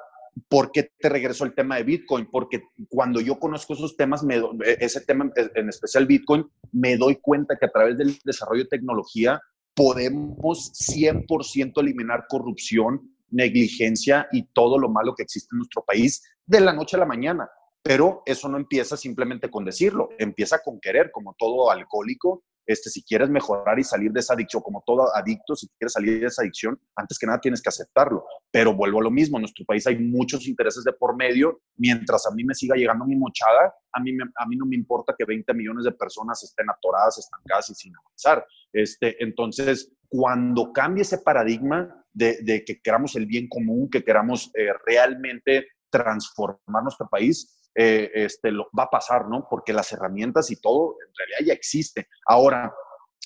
¿Por 0.51 0.70
qué 0.70 0.91
te 0.99 1.09
regreso 1.09 1.45
al 1.45 1.55
tema 1.55 1.77
de 1.77 1.85
Bitcoin? 1.85 2.29
Porque 2.31 2.64
cuando 2.91 3.22
yo 3.22 3.39
conozco 3.39 3.72
esos 3.72 3.97
temas, 3.97 4.22
me, 4.22 4.39
ese 4.81 5.01
tema 5.01 5.31
en 5.35 5.70
especial 5.70 6.05
Bitcoin, 6.05 6.47
me 6.72 6.99
doy 6.99 7.16
cuenta 7.22 7.57
que 7.57 7.64
a 7.64 7.70
través 7.70 7.97
del 7.97 8.18
desarrollo 8.22 8.64
de 8.64 8.68
tecnología 8.68 9.41
podemos 9.77 10.72
100% 10.72 11.81
eliminar 11.83 12.24
corrupción, 12.29 13.14
negligencia 13.31 14.27
y 14.33 14.45
todo 14.55 14.79
lo 14.79 14.89
malo 14.89 15.14
que 15.14 15.22
existe 15.22 15.51
en 15.53 15.59
nuestro 15.59 15.85
país 15.85 16.22
de 16.47 16.61
la 16.61 16.72
noche 16.72 16.97
a 16.97 17.01
la 17.01 17.07
mañana. 17.07 17.49
Pero 17.83 18.22
eso 18.24 18.49
no 18.49 18.57
empieza 18.57 18.97
simplemente 18.97 19.51
con 19.51 19.64
decirlo, 19.64 20.09
empieza 20.18 20.61
con 20.64 20.81
querer, 20.81 21.11
como 21.12 21.35
todo 21.39 21.70
alcohólico. 21.70 22.43
Este, 22.67 22.91
si 22.91 23.05
quieres 23.05 23.31
mejorar 23.31 23.79
y 23.79 23.85
salir 23.85 24.11
de 24.11 24.21
esa 24.21 24.35
adicción, 24.35 24.62
como 24.62 24.83
todo 24.85 25.14
adicto, 25.14 25.55
si 25.55 25.69
quieres 25.79 25.93
salir 25.93 26.21
de 26.21 26.27
esa 26.27 26.43
adicción, 26.43 26.79
antes 26.97 27.19
que 27.19 27.27
nada 27.27 27.41
tienes 27.41 27.62
que 27.62 27.69
aceptarlo. 27.69 28.25
Pero 28.51 28.75
vuelvo 28.75 29.01
a 29.01 29.05
lo 29.05 29.11
mismo, 29.11 29.39
en 29.39 29.43
nuestro 29.43 29.64
país 29.64 29.87
hay 29.87 29.99
muchos 29.99 30.47
intereses 30.47 30.83
de 30.85 30.93
por 30.93 31.17
medio. 31.17 31.61
Mientras 31.77 32.27
a 32.27 32.35
mí 32.35 32.45
me 32.45 32.55
siga 32.55 32.75
llegando 32.75 33.05
mi 33.05 33.17
mochada, 33.17 33.75
a 33.93 34.01
mí, 34.01 34.11
a 34.37 34.47
mí 34.47 34.57
no 34.57 34.67
me 34.67 34.77
importa 34.77 35.14
que 35.17 35.25
20 35.25 35.55
millones 35.55 35.85
de 35.85 35.93
personas 35.93 36.43
estén 36.43 36.69
atoradas, 36.69 37.19
estancadas 37.19 37.71
y 37.71 37.75
sin 37.75 37.93
avanzar. 37.97 38.45
Este, 38.73 39.23
entonces, 39.23 39.93
cuando 40.09 40.73
cambie 40.73 41.03
ese 41.03 41.19
paradigma 41.19 42.05
de, 42.12 42.64
que 42.67 42.81
queramos 42.81 43.14
el 43.17 43.27
bien 43.27 43.49
común, 43.49 43.91
que 43.91 44.03
queramos 44.03 44.51
eh, 44.55 44.73
realmente 44.87 45.69
transformar 45.91 46.83
nuestro 46.83 47.09
país, 47.09 47.56
eh, 47.77 48.11
este, 48.14 48.51
lo, 48.51 48.68
va 48.79 48.85
a 48.85 48.91
pasar, 48.91 49.29
¿no? 49.29 49.47
Porque 49.49 49.72
las 49.72 49.93
herramientas 49.93 50.51
y 50.51 50.61
todo 50.61 50.97
en 51.07 51.12
realidad 51.16 51.49
ya 51.49 51.53
existe. 51.53 52.09
Ahora, 52.27 52.72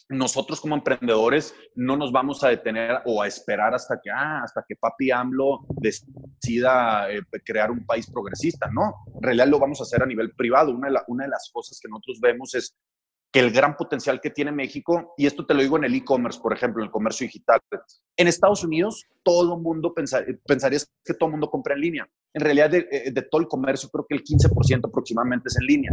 nosotros 0.08 0.60
como 0.60 0.74
emprendedores 0.74 1.54
no 1.76 1.96
nos 1.96 2.10
vamos 2.10 2.42
a 2.42 2.48
detener 2.48 3.00
o 3.06 3.22
a 3.22 3.28
esperar 3.28 3.74
hasta 3.74 4.00
que, 4.02 4.10
ah, 4.10 4.42
hasta 4.42 4.64
que 4.66 4.74
papi 4.74 5.12
AMLO 5.12 5.60
decida 5.80 7.10
eh, 7.12 7.22
crear 7.44 7.70
un 7.70 7.86
país 7.86 8.10
progresista, 8.10 8.68
no. 8.72 8.92
En 9.14 9.22
realidad 9.22 9.46
lo 9.46 9.60
vamos 9.60 9.80
a 9.80 9.84
hacer 9.84 10.02
a 10.02 10.06
nivel 10.06 10.32
privado. 10.34 10.72
Una 10.72 10.88
una 11.06 11.24
de 11.24 11.30
las 11.30 11.48
cosas 11.52 11.78
que 11.80 11.88
nosotros 11.88 12.18
vemos 12.20 12.54
es 12.56 12.76
que 13.32 13.40
el 13.40 13.52
gran 13.52 13.76
potencial 13.76 14.20
que 14.20 14.30
tiene 14.30 14.50
México, 14.50 15.14
y 15.16 15.26
esto 15.26 15.46
te 15.46 15.54
lo 15.54 15.62
digo 15.62 15.76
en 15.76 15.84
el 15.84 15.94
e-commerce, 15.94 16.40
por 16.40 16.52
ejemplo, 16.52 16.82
en 16.82 16.86
el 16.86 16.90
comercio 16.90 17.26
digital. 17.26 17.60
En 18.16 18.26
Estados 18.26 18.64
Unidos, 18.64 19.06
todo 19.22 19.54
el 19.54 19.62
mundo 19.62 19.94
pensaría 19.94 20.78
que 21.04 21.14
todo 21.14 21.26
el 21.28 21.32
mundo 21.32 21.48
compra 21.48 21.74
en 21.74 21.80
línea. 21.80 22.10
En 22.34 22.40
realidad, 22.40 22.74
eh, 22.74 23.12
de, 23.12 23.22
todo 23.22 23.40
el 23.40 23.46
comercio, 23.46 23.88
creo 23.88 24.06
que 24.08 24.16
el 24.16 24.24
15% 24.24 24.88
aproximadamente 24.88 25.48
es 25.48 25.56
en 25.60 25.66
línea. 25.66 25.92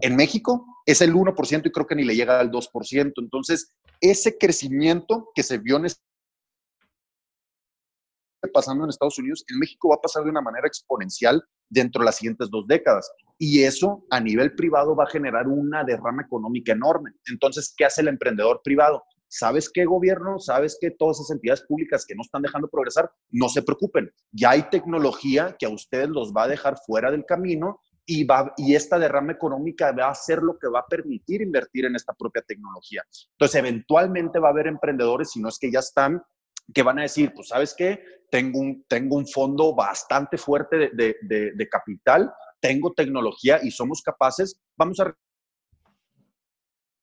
En 0.00 0.14
México 0.14 0.66
es 0.84 1.00
el 1.00 1.14
1% 1.14 1.66
y 1.66 1.72
creo 1.72 1.86
que 1.86 1.94
ni 1.94 2.04
le 2.04 2.16
llega 2.16 2.38
al 2.38 2.50
2%. 2.50 3.12
Entonces, 3.16 3.74
ese 4.00 4.36
crecimiento 4.36 5.30
que 5.34 5.42
se 5.42 5.58
vio 5.58 5.78
pasando 8.52 8.84
en 8.84 8.90
Estados 8.90 9.18
Unidos, 9.18 9.44
en 9.48 9.58
México 9.58 9.88
va 9.88 9.96
a 9.96 10.00
pasar 10.02 10.22
de 10.22 10.30
una 10.30 10.42
manera 10.42 10.66
exponencial 10.66 11.42
dentro 11.74 12.00
de 12.00 12.06
las 12.06 12.16
siguientes 12.16 12.48
dos 12.50 12.66
décadas. 12.66 13.10
Y 13.38 13.64
eso 13.64 14.04
a 14.10 14.20
nivel 14.20 14.54
privado 14.54 14.94
va 14.96 15.04
a 15.04 15.10
generar 15.10 15.48
una 15.48 15.84
derrama 15.84 16.22
económica 16.22 16.72
enorme. 16.72 17.10
Entonces, 17.26 17.74
¿qué 17.76 17.84
hace 17.84 18.00
el 18.00 18.08
emprendedor 18.08 18.60
privado? 18.62 19.02
¿Sabes 19.28 19.68
qué 19.68 19.84
gobierno? 19.84 20.38
¿Sabes 20.38 20.78
qué 20.80 20.92
todas 20.92 21.18
esas 21.18 21.32
entidades 21.32 21.62
públicas 21.62 22.06
que 22.06 22.14
no 22.14 22.22
están 22.22 22.42
dejando 22.42 22.68
progresar? 22.68 23.10
No 23.30 23.48
se 23.48 23.62
preocupen. 23.62 24.10
Ya 24.30 24.50
hay 24.50 24.62
tecnología 24.70 25.56
que 25.58 25.66
a 25.66 25.70
ustedes 25.70 26.08
los 26.08 26.32
va 26.32 26.44
a 26.44 26.48
dejar 26.48 26.76
fuera 26.86 27.10
del 27.10 27.24
camino 27.24 27.80
y, 28.06 28.24
va, 28.24 28.52
y 28.56 28.76
esta 28.76 28.98
derrama 28.98 29.32
económica 29.32 29.90
va 29.90 30.10
a 30.10 30.14
ser 30.14 30.40
lo 30.42 30.56
que 30.58 30.68
va 30.68 30.80
a 30.80 30.86
permitir 30.86 31.42
invertir 31.42 31.86
en 31.86 31.96
esta 31.96 32.12
propia 32.12 32.42
tecnología. 32.42 33.02
Entonces, 33.32 33.58
eventualmente 33.58 34.38
va 34.38 34.48
a 34.48 34.52
haber 34.52 34.68
emprendedores, 34.68 35.32
si 35.32 35.40
no 35.40 35.48
es 35.48 35.58
que 35.58 35.72
ya 35.72 35.80
están, 35.80 36.22
que 36.72 36.82
van 36.82 36.98
a 36.98 37.02
decir, 37.02 37.32
pues, 37.34 37.48
¿sabes 37.48 37.74
qué? 37.76 38.02
Tengo 38.30 38.60
un, 38.60 38.84
tengo 38.88 39.16
un 39.16 39.26
fondo 39.26 39.74
bastante 39.74 40.38
fuerte 40.38 40.90
de, 40.94 41.16
de, 41.22 41.52
de 41.52 41.68
capital 41.68 42.32
tengo 42.64 42.94
tecnología 42.94 43.60
y 43.62 43.70
somos 43.70 44.00
capaces, 44.00 44.58
vamos 44.74 44.98
a 44.98 45.14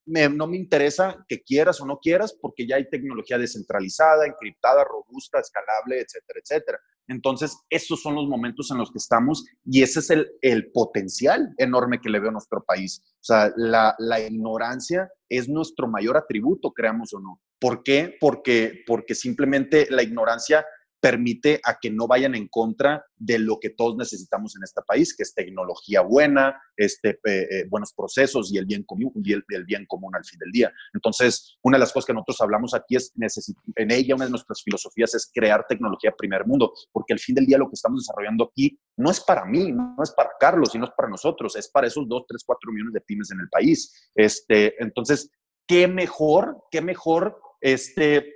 no 0.07 0.47
me 0.47 0.57
interesa 0.57 1.23
que 1.29 1.43
quieras 1.43 1.79
o 1.79 1.85
no 1.85 1.99
quieras 1.99 2.33
porque 2.33 2.65
ya 2.65 2.77
hay 2.77 2.89
tecnología 2.89 3.37
descentralizada, 3.37 4.25
encriptada, 4.25 4.83
robusta, 4.83 5.39
escalable, 5.39 6.01
etcétera, 6.01 6.39
etcétera. 6.43 6.79
Entonces, 7.11 7.57
esos 7.69 8.01
son 8.01 8.15
los 8.15 8.27
momentos 8.27 8.71
en 8.71 8.77
los 8.77 8.89
que 8.89 8.97
estamos 8.97 9.45
y 9.65 9.83
ese 9.83 9.99
es 9.99 10.09
el, 10.11 10.31
el 10.41 10.71
potencial 10.71 11.53
enorme 11.57 11.99
que 11.99 12.09
le 12.09 12.19
veo 12.19 12.29
a 12.29 12.33
nuestro 12.33 12.63
país. 12.63 13.03
O 13.05 13.23
sea, 13.23 13.51
la, 13.57 13.93
la, 13.99 14.21
ignorancia 14.21 15.09
es 15.27 15.49
nuestro 15.49 15.89
mayor 15.89 16.15
atributo, 16.15 16.71
creamos 16.71 17.13
o 17.13 17.19
no. 17.19 17.41
¿Por 17.59 17.83
qué? 17.83 18.15
Porque, 18.19 18.83
porque 18.87 19.13
simplemente 19.13 19.87
la 19.89 20.03
ignorancia 20.03 20.65
permite 21.01 21.59
a 21.65 21.79
que 21.81 21.89
no 21.89 22.07
vayan 22.07 22.35
en 22.35 22.47
contra 22.47 23.03
de 23.17 23.39
lo 23.39 23.59
que 23.59 23.71
todos 23.71 23.97
necesitamos 23.97 24.55
en 24.55 24.63
este 24.63 24.81
país, 24.83 25.15
que 25.15 25.23
es 25.23 25.33
tecnología 25.33 26.01
buena, 26.01 26.61
este, 26.77 27.19
eh, 27.25 27.65
buenos 27.67 27.91
procesos 27.93 28.53
y 28.53 28.57
el 28.57 28.65
bien 28.65 28.83
común, 28.83 29.11
y 29.23 29.33
el, 29.33 29.43
bien 29.65 29.85
común 29.87 30.15
al 30.15 30.23
fin 30.23 30.39
del 30.39 30.51
día. 30.51 30.71
Entonces, 30.93 31.57
una 31.63 31.77
de 31.77 31.79
las 31.79 31.91
cosas 31.91 32.05
que 32.05 32.13
nosotros 32.13 32.39
hablamos 32.41 32.73
aquí 32.75 32.95
es, 32.95 33.11
en 33.75 33.91
ella, 33.91 34.15
una 34.15 34.25
de 34.25 34.31
nuestras 34.31 34.61
filosofías 34.61 35.15
es 35.15 35.29
crear 35.33 35.65
tecnología 35.67 36.11
primer 36.15 36.45
mundo, 36.45 36.71
porque 36.91 37.13
al 37.13 37.19
fin 37.19 37.35
del 37.35 37.47
día 37.47 37.57
lo 37.57 37.67
que 37.67 37.75
estamos 37.75 38.05
desarrollando 38.05 38.45
aquí 38.45 38.79
no 38.97 39.09
es 39.09 39.19
para 39.19 39.43
mí, 39.45 39.71
no 39.71 40.03
es 40.03 40.11
para 40.11 40.29
Carlos, 40.39 40.69
sino 40.71 40.85
es 40.85 40.91
para 40.95 41.09
nosotros, 41.09 41.55
es 41.55 41.67
para 41.69 41.87
esos 41.87 42.07
2, 42.07 42.25
3, 42.27 42.43
4 42.45 42.71
millones 42.71 42.93
de 42.93 43.01
pymes 43.01 43.31
en 43.31 43.39
el 43.39 43.49
país. 43.49 44.11
Este, 44.13 44.81
entonces, 44.81 45.31
qué 45.67 45.87
mejor, 45.87 46.63
qué 46.69 46.81
mejor 46.81 47.41
este, 47.59 48.35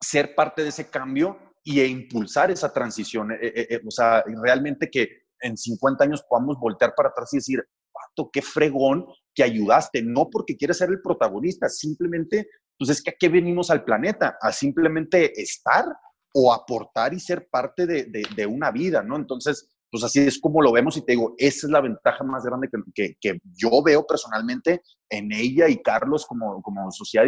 ser 0.00 0.34
parte 0.34 0.62
de 0.62 0.70
ese 0.70 0.88
cambio 0.88 1.45
y 1.66 1.80
e 1.80 1.86
impulsar 1.88 2.52
esa 2.52 2.72
transición. 2.72 3.32
Eh, 3.32 3.38
eh, 3.42 3.66
eh, 3.70 3.80
o 3.84 3.90
sea, 3.90 4.22
realmente 4.40 4.88
que 4.88 5.08
en 5.40 5.56
50 5.56 6.04
años 6.04 6.24
podamos 6.28 6.58
voltear 6.60 6.94
para 6.96 7.08
atrás 7.08 7.28
y 7.32 7.38
decir, 7.38 7.60
pato, 7.92 8.30
qué 8.32 8.40
fregón 8.40 9.04
que 9.34 9.42
ayudaste, 9.42 10.00
no 10.00 10.30
porque 10.30 10.56
quieres 10.56 10.78
ser 10.78 10.90
el 10.90 11.02
protagonista, 11.02 11.68
simplemente, 11.68 12.48
pues 12.78 12.90
es 12.90 13.02
que 13.02 13.10
a 13.10 13.14
qué 13.18 13.28
venimos 13.28 13.70
al 13.70 13.84
planeta, 13.84 14.38
a 14.40 14.52
simplemente 14.52 15.32
estar 15.42 15.84
o 16.32 16.54
aportar 16.54 17.12
y 17.12 17.18
ser 17.18 17.48
parte 17.50 17.84
de, 17.84 18.04
de, 18.04 18.22
de 18.36 18.46
una 18.46 18.70
vida, 18.70 19.02
¿no? 19.02 19.16
Entonces, 19.16 19.75
pues 19.90 20.04
así 20.04 20.20
es 20.20 20.40
como 20.40 20.62
lo 20.62 20.72
vemos 20.72 20.96
y 20.96 21.02
te 21.02 21.12
digo, 21.12 21.34
esa 21.38 21.66
es 21.66 21.70
la 21.70 21.80
ventaja 21.80 22.24
más 22.24 22.44
grande 22.44 22.68
que, 22.94 23.16
que, 23.20 23.40
yo 23.56 23.82
veo 23.84 24.06
personalmente 24.06 24.82
en 25.08 25.32
ella 25.32 25.68
y 25.68 25.80
Carlos 25.82 26.26
como, 26.26 26.60
como 26.62 26.90
sociedad 26.90 27.24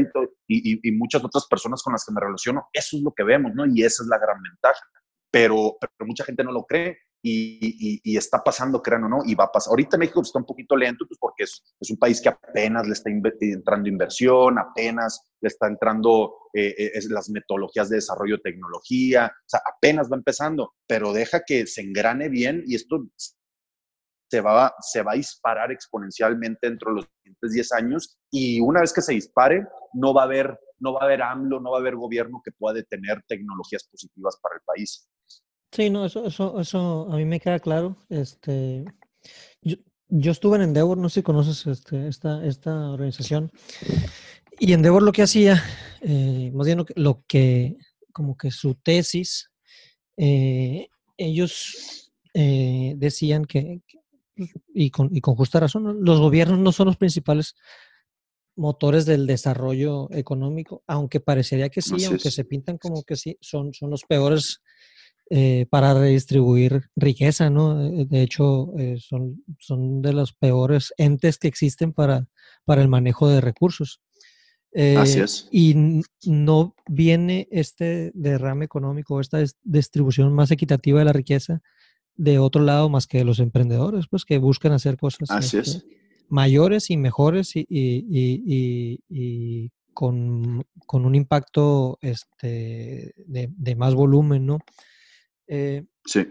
y, 0.46 0.88
y, 0.88 0.92
muchas 0.92 1.24
otras 1.24 1.46
personas 1.46 1.82
con 1.82 1.92
las 1.92 2.04
que 2.04 2.12
me 2.12 2.20
relaciono. 2.20 2.68
Eso 2.72 2.96
es 2.96 3.02
lo 3.02 3.12
que 3.12 3.22
vemos, 3.22 3.52
¿no? 3.54 3.64
Y 3.66 3.84
esa 3.84 4.02
es 4.02 4.09
la 4.09 4.18
gran 4.18 4.42
ventaja. 4.42 4.84
Pero, 5.30 5.76
pero 5.80 6.06
mucha 6.06 6.24
gente 6.24 6.42
no 6.42 6.52
lo 6.52 6.64
cree 6.64 6.98
y, 7.23 8.16
está 8.16 8.43
pasando, 8.43 8.83
crean 8.83 9.05
o 9.05 9.09
no, 9.09 9.19
y 9.25 9.35
va 9.35 9.45
a 9.45 9.53
pasar. 9.53 9.71
Ahorita 9.71 9.99
México 9.99 10.23
está 10.23 10.39
un 10.39 10.45
poquito 10.45 10.77
lento, 10.77 11.05
pues 11.07 11.19
porque 11.19 11.45
es, 11.45 11.62
es 11.81 11.91
un 11.91 11.97
país 11.97 12.21
que 12.21 12.29
apenas 12.29 12.87
le 12.87 12.93
está 12.93 13.11
entrando 13.11 13.89
inversión, 13.89 14.59
apenas 14.59 15.21
le 15.41 15.49
está 15.49 15.66
entrando 15.66 16.35
eh, 16.55 16.75
eh, 16.79 17.01
las 17.11 17.29
metodologías 17.31 17.89
de 17.89 17.97
desarrollo 17.97 18.37
de 18.37 18.43
tecnología, 18.43 19.33
o 19.35 19.49
sea, 19.49 19.61
apenas 19.64 20.11
va 20.11 20.16
empezando, 20.16 20.75
pero 20.87 21.12
deja 21.12 21.43
que 21.47 21.66
se 21.66 21.83
engrane 21.83 22.29
bien 22.29 22.62
y 22.66 22.75
esto 22.75 23.05
se 24.31 24.41
va, 24.41 24.75
se 24.81 25.03
va 25.03 25.12
a 25.12 25.16
disparar 25.16 25.73
exponencialmente 25.73 26.69
dentro 26.69 26.91
de 26.91 26.97
los 26.97 27.09
siguientes 27.16 27.53
10 27.53 27.73
años 27.73 28.19
y 28.31 28.61
una 28.61 28.81
vez 28.81 28.93
que 28.93 29.03
se 29.03 29.14
dispare, 29.14 29.66
no 29.95 30.12
va 30.12 30.23
a 30.23 30.25
haber, 30.27 30.59
no 30.79 30.93
va 30.93 31.01
a 31.01 31.05
haber 31.05 31.23
AMLO, 31.23 31.61
no 31.61 31.71
va 31.71 31.79
a 31.79 31.81
haber 31.81 31.97
gobierno 31.97 32.41
que 32.45 32.53
pueda 32.53 32.75
detener 32.75 33.23
tecnologías 33.27 33.85
positivas 33.91 34.39
para 34.43 34.57
el 34.57 34.62
país. 34.62 35.09
Sí, 35.71 35.91
no, 35.91 36.07
eso, 36.07 36.27
eso, 36.27 36.61
eso 36.61 37.09
a 37.11 37.16
mí 37.16 37.25
me 37.25 37.41
queda 37.41 37.59
claro. 37.59 37.97
Este, 38.09 38.85
yo, 39.62 39.77
yo 40.09 40.33
estuve 40.33 40.57
en 40.57 40.62
Endeavor, 40.62 40.97
no 40.97 41.09
sé 41.09 41.21
si 41.21 41.23
conoces 41.23 41.66
este, 41.66 42.09
esta, 42.09 42.45
esta 42.45 42.91
organización. 42.91 43.53
Y 44.59 44.73
Endeavor 44.73 45.03
lo 45.03 45.12
que 45.12 45.23
hacía, 45.23 45.62
eh, 46.01 46.51
más 46.55 46.66
bien 46.66 46.85
lo 46.97 47.25
que, 47.27 47.77
como 48.12 48.37
que 48.37 48.51
su 48.51 48.75
tesis, 48.75 49.51
eh, 50.16 50.89
ellos 51.16 52.12
eh, 52.35 52.95
decían 52.97 53.45
que, 53.45 53.83
y, 54.75 54.91
con, 54.91 55.14
y 55.14 55.21
con 55.21 55.37
justa 55.37 55.61
razón, 55.61 56.05
los 56.05 56.19
gobiernos 56.19 56.59
no 56.59 56.73
son 56.73 56.87
los 56.87 56.97
principales 56.97 57.55
motores 58.57 59.07
del 59.07 59.27
desarrollo 59.27 60.09
económico, 60.11 60.83
aunque 60.87 61.21
parecería 61.21 61.69
que 61.69 61.83
sí, 61.83 62.05
aunque 62.05 62.31
se 62.31 62.45
pintan 62.45 62.79
como 62.79 63.05
que 63.05 63.14
sí, 63.14 63.39
son, 63.41 63.73
son 63.73 63.91
los 63.91 64.03
peores 64.03 64.62
eh, 65.31 65.66
para 65.68 65.93
redistribuir 65.93 66.89
riqueza, 66.97 67.51
¿no? 67.51 67.85
Eh, 67.85 68.07
de 68.07 68.22
hecho, 68.22 68.72
eh, 68.79 68.97
son, 68.99 69.45
son 69.59 70.01
de 70.01 70.14
los 70.14 70.33
peores 70.33 70.95
entes 70.97 71.37
que 71.37 71.49
existen 71.49 71.93
para, 71.93 72.29
para 72.64 72.81
el 72.81 72.89
manejo 72.89 73.29
de 73.29 73.41
recursos. 73.41 74.01
Así 74.97 75.20
es. 75.20 75.49
Y 75.51 76.03
no 76.24 76.74
viene 76.87 77.49
este 77.51 78.12
derrame 78.14 78.64
económico, 78.64 79.20
esta 79.20 79.39
distribución 79.64 80.33
más 80.33 80.51
equitativa 80.51 80.99
de 80.99 81.05
la 81.05 81.12
riqueza 81.12 81.62
de 82.18 82.39
otro 82.39 82.62
lado 82.62 82.89
más 82.89 83.07
que 83.07 83.18
de 83.18 83.24
los 83.24 83.39
emprendedores, 83.39 84.07
pues 84.09 84.24
que 84.24 84.39
buscan 84.39 84.72
hacer 84.72 84.99
cosas 84.99 85.55
este, 85.55 85.85
mayores 86.29 86.91
y 86.91 86.97
mejores 86.97 87.55
y, 87.55 87.66
y, 87.68 89.01
y, 89.09 89.70
con, 89.95 90.64
con, 90.87 91.07
un 91.07 91.14
impacto 91.14 91.99
este, 92.03 93.14
de, 93.26 93.49
de, 93.57 93.76
más 93.76 93.95
volumen, 93.95 94.47
¿no? 94.47 94.59
Eh, 95.49 95.84
sí. 96.05 96.26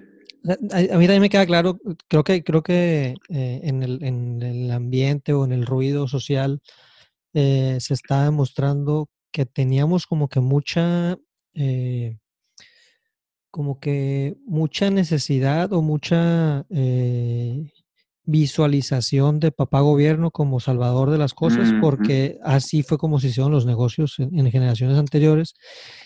A, 0.46 0.56
mí 0.78 0.88
también 0.88 1.22
me 1.22 1.30
queda 1.30 1.46
claro, 1.46 1.78
creo 2.08 2.24
que, 2.24 2.44
creo 2.44 2.64
que 2.64 3.16
eh, 3.30 3.60
en, 3.64 3.84
el, 3.84 4.04
en, 4.04 4.42
el, 4.42 4.72
ambiente 4.72 5.34
o 5.34 5.44
en 5.44 5.52
el 5.52 5.66
ruido 5.66 6.08
social 6.08 6.62
eh, 7.34 7.78
se 7.82 7.94
está 7.94 8.24
demostrando 8.24 9.10
que 9.32 9.46
teníamos 9.46 10.06
como 10.08 10.30
que 10.30 10.40
mucha, 10.40 11.18
como 13.52 13.80
que 13.80 14.38
mucha 14.46 14.90
necesidad 14.90 15.74
o 15.74 15.82
mucha 15.82 16.66
visualización 18.28 19.40
de 19.40 19.54
papá 19.54 19.80
gobierno 19.80 20.32
como 20.32 20.60
salvador 20.60 21.10
de 21.10 21.18
las 21.18 21.34
cosas, 21.34 21.74
porque 21.80 22.38
así 22.44 22.84
fue 22.84 22.98
como 22.98 23.20
se 23.20 23.28
hicieron 23.28 23.54
los 23.54 23.66
negocios 23.66 24.20
en, 24.20 24.52
generaciones 24.52 24.98
anteriores. 24.98 25.56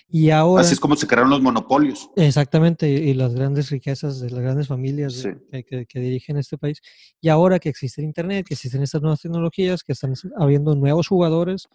Y 0.07 0.30
ahora... 0.30 0.61
Así 0.61 0.74
es 0.74 0.80
como 0.80 0.95
se 0.95 1.07
crearon 1.07 1.32
los 1.32 1.41
monopolios. 1.41 2.11
Exactamente, 2.15 2.88
y, 2.88 3.15
las 3.15 3.34
grandes 3.34 3.72
riquezas 3.72 4.19
de 4.19 4.30
las 4.30 4.39
grandes 4.39 4.67
familias 4.67 5.28
que, 5.51 5.86
que, 5.88 5.99
dirigen 5.99 6.38
este 6.38 6.59
país. 6.59 6.80
Y 7.19 7.30
ahora 7.30 7.57
que 7.57 7.69
existe 7.69 8.01
el 8.01 8.05
Internet, 8.05 8.45
que 8.47 8.53
existen 8.53 8.84
estas 8.84 9.01
nuevas 9.01 9.19
tecnologías, 9.19 9.84
que 9.84 9.93
están 9.93 10.13
habiendo 10.38 10.76
nuevos 10.76 11.07
jugadores, 11.07 11.69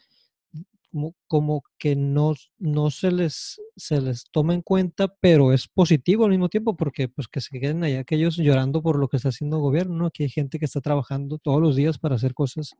como, 1.26 1.62
que 1.78 1.96
no, 1.96 2.34
no 2.58 2.90
se, 2.90 3.10
les, 3.10 3.60
se 3.76 4.00
les 4.00 4.24
toma 4.30 4.54
en 4.54 4.62
cuenta, 4.62 5.14
pero 5.20 5.52
es 5.52 5.68
positivo 5.68 6.24
al 6.24 6.30
mismo 6.30 6.48
tiempo, 6.48 6.76
porque 6.76 7.08
pues 7.08 7.28
que 7.28 7.40
se 7.40 7.58
queden 7.60 7.84
allá 7.84 8.00
aquellos 8.00 8.36
llorando 8.36 8.82
por 8.82 8.98
lo 8.98 9.08
que 9.08 9.16
está 9.16 9.30
haciendo 9.30 9.56
el 9.56 9.62
gobierno, 9.62 9.94
¿no? 9.94 10.06
Aquí 10.06 10.22
hay 10.22 10.30
gente 10.30 10.58
que 10.58 10.64
está 10.64 10.80
trabajando 10.80 11.38
todos 11.38 11.60
los 11.60 11.76
días 11.76 11.98
para 11.98 12.16
hacer 12.16 12.34
cosas 12.34 12.74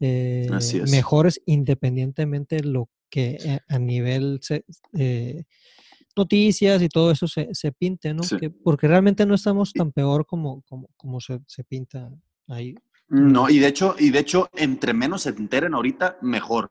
eh, 0.00 0.48
mejores, 0.90 1.40
independientemente 1.46 2.56
de 2.56 2.64
lo 2.64 2.88
que 3.10 3.38
eh, 3.42 3.60
a 3.68 3.78
nivel 3.78 4.40
eh, 4.94 5.44
noticias 6.16 6.82
y 6.82 6.88
todo 6.88 7.10
eso 7.10 7.26
se, 7.28 7.48
se 7.52 7.72
pinte, 7.72 8.14
¿no? 8.14 8.22
porque 8.64 8.88
realmente 8.88 9.26
no 9.26 9.34
estamos 9.34 9.72
tan 9.72 9.92
peor 9.92 10.26
como, 10.26 10.62
como, 10.62 10.88
como 10.96 11.20
se, 11.20 11.40
se 11.46 11.64
pinta 11.64 12.10
ahí. 12.48 12.74
No, 13.08 13.50
y 13.50 13.58
de 13.58 13.66
hecho, 13.66 13.96
y 13.98 14.10
de 14.10 14.20
hecho, 14.20 14.48
entre 14.54 14.94
menos 14.94 15.22
se 15.22 15.30
enteren 15.30 15.74
ahorita, 15.74 16.18
mejor 16.22 16.70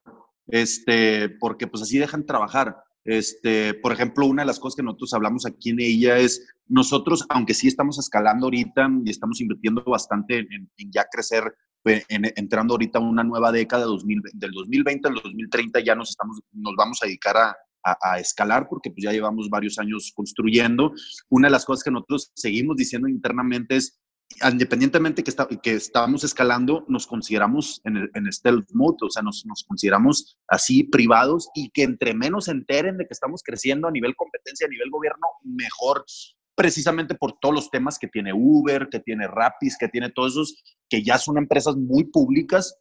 este, 0.50 1.30
porque 1.30 1.68
pues 1.68 1.84
así 1.84 1.98
dejan 1.98 2.26
trabajar. 2.26 2.76
Este, 3.06 3.74
por 3.76 3.92
ejemplo, 3.92 4.26
una 4.26 4.44
de 4.44 4.48
las 4.48 4.60
cosas 4.60 4.76
que 4.76 4.84
nosotros 4.84 5.14
hablamos 5.14 5.46
aquí 5.46 5.70
en 5.70 5.80
ella 5.80 6.18
es, 6.18 6.46
nosotros, 6.68 7.26
aunque 7.30 7.54
sí 7.54 7.68
estamos 7.68 7.98
escalando 7.98 8.48
ahorita 8.48 8.90
y 9.06 9.10
estamos 9.10 9.40
invirtiendo 9.42 9.84
bastante 9.84 10.40
en, 10.40 10.70
ya 10.92 11.06
crecer, 11.12 11.56
eh, 11.86 12.04
entrando 12.10 12.74
ahorita 12.74 13.00
a 13.00 13.02
una 13.02 13.24
nueva 13.24 13.52
década 13.52 13.86
del 13.86 14.52
2020 14.52 15.08
al 15.08 15.16
2030, 15.16 15.80
ya 15.80 15.96
nos, 15.96 16.10
estamos, 16.10 16.40
nos 16.52 16.76
vamos 16.76 17.00
a 17.02 17.06
dedicar 17.06 17.38
a, 17.38 17.56
a, 17.84 18.20
escalar 18.20 18.68
porque 18.70 18.92
pues 18.92 19.04
ya 19.04 19.12
llevamos 19.12 19.50
varios 19.50 19.80
años 19.80 20.12
construyendo. 20.16 20.94
Una 21.30 21.48
de 21.48 21.54
las 21.54 21.66
cosas 21.66 21.84
que 21.84 21.92
nosotros 21.92 22.32
seguimos 22.36 22.76
diciendo 22.76 23.08
internamente 23.08 23.78
es, 23.78 24.00
independientemente 24.48 25.24
que, 25.24 25.34
que 25.62 25.74
estábamos 25.74 26.24
escalando, 26.24 26.86
nos 26.88 27.08
consideramos 27.08 27.82
en, 27.84 27.98
el, 27.98 28.12
en 28.14 28.32
stealth 28.32 28.70
mode, 28.74 28.98
o 29.02 29.10
sea, 29.10 29.24
nos, 29.24 29.44
consideramos 29.68 30.38
así 30.48 30.84
privados 30.84 31.50
y 31.54 31.70
que 31.72 31.84
entre 31.84 32.14
menos 32.14 32.46
se 32.46 32.52
enteren 32.52 32.98
de 32.98 33.06
que 33.06 33.14
estamos 33.14 33.42
creciendo 33.44 33.88
a 33.88 33.92
nivel 33.92 34.16
competencia, 34.16 34.68
a 34.68 34.70
nivel 34.70 34.90
gobierno, 34.90 35.28
mejor, 35.44 36.06
precisamente 36.56 37.16
por 37.16 37.40
todos 37.40 37.56
los 37.56 37.72
temas 37.72 37.98
que 37.98 38.08
tiene 38.08 38.32
Uber, 38.34 38.90
que 38.90 39.00
tiene 39.00 39.28
Rapis, 39.28 39.78
que 39.78 39.88
tiene 39.88 40.12
todos 40.12 40.34
esos, 40.34 40.64
que 40.90 41.04
ya 41.04 41.18
son 41.18 41.38
empresas 41.38 41.76
muy 41.76 42.06
públicas 42.06 42.78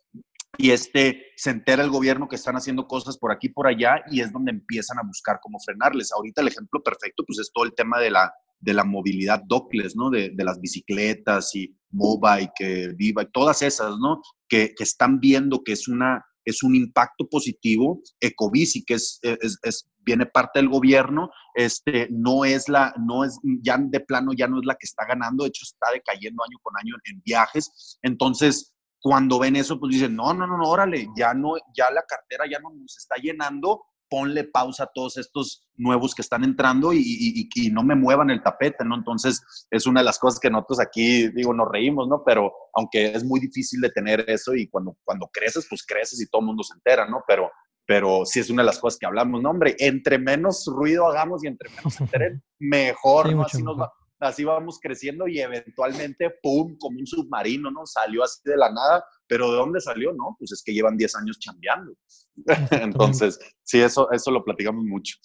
y 0.57 0.71
este 0.71 1.27
se 1.37 1.51
entera 1.51 1.85
el 1.85 1.91
gobierno 1.91 2.27
que 2.27 2.37
están 2.37 2.57
haciendo 2.57 2.89
cosas 2.89 3.19
por 3.19 3.31
aquí 3.31 3.49
por 3.49 3.67
allá 3.67 4.03
y 4.11 4.21
es 4.21 4.33
donde 4.33 4.51
empiezan 4.51 4.99
a 4.99 5.07
buscar 5.07 5.39
cómo 5.41 5.59
frenarles. 5.65 6.11
Ahorita 6.13 6.41
el 6.41 6.49
ejemplo 6.49 6.83
perfecto 6.83 7.23
pues 7.27 7.39
es 7.39 7.51
todo 7.53 7.65
el 7.65 7.75
tema 7.75 8.01
de 8.01 8.11
la 8.11 8.33
de 8.61 8.75
la 8.75 8.85
movilidad 8.85 9.43
docles, 9.47 9.97
¿no? 9.97 10.11
De, 10.11 10.33
las 10.37 10.61
bicicletas 10.61 11.55
y 11.55 11.75
Mobike, 11.91 12.95
Viva, 12.97 13.23
y 13.23 13.31
todas 13.33 13.63
esas, 13.63 13.99
¿no? 13.99 14.21
Que, 14.49 14.75
están 14.79 15.21
viendo 15.21 15.63
que 15.63 15.73
es 15.73 15.89
una, 15.89 16.25
es 16.45 16.63
un 16.63 16.75
impacto 16.75 17.29
positivo. 17.29 18.03
Ecobici, 18.21 18.85
que 18.85 18.95
es, 18.95 19.21
es, 19.23 19.89
viene 20.09 20.27
parte 20.27 20.59
del 20.59 20.71
gobierno, 20.71 21.31
este, 21.55 22.09
no 22.11 22.45
es 22.45 22.69
la, 22.69 22.95
no 22.99 23.25
es, 23.25 23.39
ya 23.63 23.77
de 23.79 24.01
plano 24.01 24.33
ya 24.33 24.49
no 24.49 24.59
es 24.59 24.65
la 24.65 24.75
que 24.75 24.87
está 24.87 25.05
ganando, 25.07 25.45
de 25.45 25.49
hecho 25.49 25.65
está 25.65 25.93
decayendo 25.93 26.43
año 26.43 26.57
con 26.63 26.75
año 26.79 26.95
en 27.05 27.21
viajes. 27.23 27.99
Entonces, 28.03 28.75
cuando 29.01 29.39
ven 29.39 29.57
eso, 29.57 29.79
pues 29.79 29.93
dicen, 29.93 30.17
no, 30.17 30.33
no, 30.33 30.47
no, 30.47 30.57
no, 30.57 30.65
órale, 30.65 31.09
ya 31.17 31.35
no, 31.35 31.57
ya 31.77 31.91
la 31.91 32.03
cartera 32.03 32.45
ya 32.51 32.59
no 32.59 32.71
nos 32.71 32.97
está 32.97 33.17
llenando, 33.17 33.85
ponle 34.09 34.45
pausa 34.45 34.85
a 34.85 34.91
todos 34.93 35.17
estos 35.17 35.67
nuevos 35.77 36.15
que 36.15 36.23
están 36.23 36.45
entrando 36.45 36.93
y, 36.93 37.49
no 37.73 37.83
me 37.83 37.95
muevan 37.95 38.31
el 38.31 38.43
tapete, 38.43 38.85
¿no? 38.85 38.97
Entonces, 38.97 39.41
es 39.71 39.87
una 39.87 40.01
de 40.01 40.07
las 40.07 40.19
cosas 40.19 40.41
que 40.41 40.51
nosotros 40.51 40.81
aquí, 40.81 41.29
digo, 41.29 41.53
nos 41.55 41.69
reímos, 41.71 42.09
¿no? 42.09 42.23
Pero 42.25 42.53
aunque 42.75 43.13
es 43.13 43.25
muy 43.25 43.41
difícil 43.41 43.81
de 43.81 43.91
tener 43.91 44.25
eso 44.29 44.55
y 44.55 44.69
cuando, 44.69 44.97
cuando 45.05 45.29
creces, 45.33 45.67
pues 45.69 45.85
creces 45.87 46.21
y 46.21 46.29
todo 46.29 46.41
el 46.41 46.47
mundo 46.47 46.63
se 46.63 46.75
entera, 46.75 47.09
¿no? 47.09 47.23
Pero, 47.27 47.51
pero 47.87 48.25
sí 48.25 48.41
es 48.41 48.51
una 48.51 48.63
de 48.63 48.67
las 48.67 48.79
cosas 48.79 48.99
que 48.99 49.07
hablamos, 49.07 49.43
¿no? 49.43 49.51
Hombre, 49.51 49.77
entre 49.79 50.19
menos 50.19 50.67
ruido 50.67 51.07
hagamos 51.07 51.45
y 51.45 51.49
entre 51.49 51.71
menos 51.71 51.95
se 51.95 52.05
enteren, 52.05 52.43
mejor, 52.59 53.33
¿no? 53.33 53.43
Así 53.43 53.63
nos 53.63 53.79
va 53.79 53.93
así 54.21 54.45
vamos 54.45 54.79
creciendo 54.81 55.29
y 55.29 55.41
eventualmente, 55.41 56.31
¡pum!, 56.43 56.77
como 56.79 56.99
un 56.99 57.07
submarino, 57.07 57.71
¿no? 57.71 57.87
Salió 57.87 58.25
así 58.25 58.41
de 58.45 58.57
la 58.57 58.71
nada, 58.71 59.05
pero 59.29 59.51
¿de 59.51 59.59
dónde 59.59 59.81
salió? 59.81 60.12
No, 60.12 60.37
pues 60.39 60.53
es 60.53 60.62
que 60.62 60.72
llevan 60.72 60.97
10 60.97 61.16
años 61.16 61.39
chambeando. 61.39 61.93
Entonces, 62.70 63.39
sí, 63.62 63.81
eso, 63.81 64.11
eso 64.11 64.31
lo 64.31 64.45
platicamos 64.45 64.85
mucho. 64.85 65.16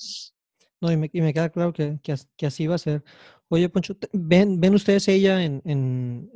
No, 0.82 0.92
y 0.92 0.98
me, 0.98 1.10
queda 1.10 1.50
claro 1.50 1.72
que, 1.72 2.00
que, 2.04 2.46
así 2.46 2.68
va 2.68 2.76
a 2.76 2.80
ser. 2.80 3.04
Oye, 3.48 3.70
Poncho, 3.70 3.96
¿ven, 4.12 4.60
ven 4.60 4.76
ustedes 4.76 5.08
ella 5.08 5.44
en, 5.44 5.62
en, 5.64 6.30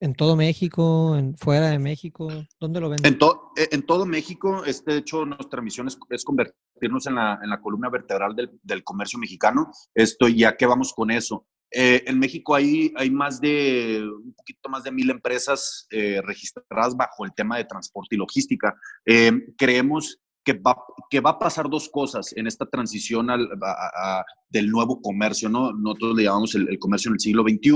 en 0.00 0.14
todo 0.14 0.36
México, 0.36 1.16
en, 1.16 1.36
fuera 1.36 1.70
de 1.70 1.78
México? 1.78 2.28
¿Dónde 2.60 2.80
lo 2.80 2.88
ven? 2.88 2.98
En, 3.04 3.18
eh, 3.56 3.68
en 3.70 3.82
todo 3.84 4.06
México, 4.06 4.64
este, 4.64 4.92
de 4.92 4.98
hecho, 4.98 5.24
nuestra 5.24 5.62
misión 5.62 5.88
es, 5.88 6.24
convertirnos 6.24 7.06
en 7.06 7.14
la, 7.14 7.38
en 7.42 7.50
la, 7.50 7.60
columna 7.60 7.88
vertebral 7.88 8.36
del, 8.36 8.50
del, 8.62 8.84
comercio 8.84 9.18
mexicano. 9.18 9.70
Esto, 9.94 10.28
ya 10.28 10.56
que 10.56 10.66
vamos 10.66 10.92
con 10.92 11.10
eso. 11.10 11.46
Eh, 11.78 12.04
en 12.06 12.18
México 12.18 12.54
hay, 12.54 12.90
hay 12.96 13.10
más 13.10 13.38
de, 13.38 14.02
un 14.02 14.32
poquito 14.32 14.70
más 14.70 14.82
de 14.82 14.92
mil 14.92 15.10
empresas 15.10 15.86
eh, 15.90 16.22
registradas 16.24 16.96
bajo 16.96 17.26
el 17.26 17.34
tema 17.34 17.58
de 17.58 17.64
transporte 17.64 18.14
y 18.14 18.18
logística. 18.18 18.74
creemos 19.58 20.18
que 20.46 20.54
va, 20.54 20.76
que 21.10 21.20
va 21.20 21.30
a 21.30 21.38
pasar 21.38 21.68
dos 21.68 21.90
cosas 21.90 22.32
en 22.36 22.46
esta 22.46 22.64
transición 22.66 23.28
al, 23.30 23.48
del 24.48 24.70
nuevo 24.70 25.02
comercio, 25.02 25.48
¿no? 25.48 25.72
Nosotros 25.72 26.16
le 26.16 26.22
llamamos 26.22 26.54
el, 26.54 26.78
comercio 26.78 27.08
en 27.08 27.14
el 27.14 27.20
siglo 27.20 27.42
XXI, 27.42 27.70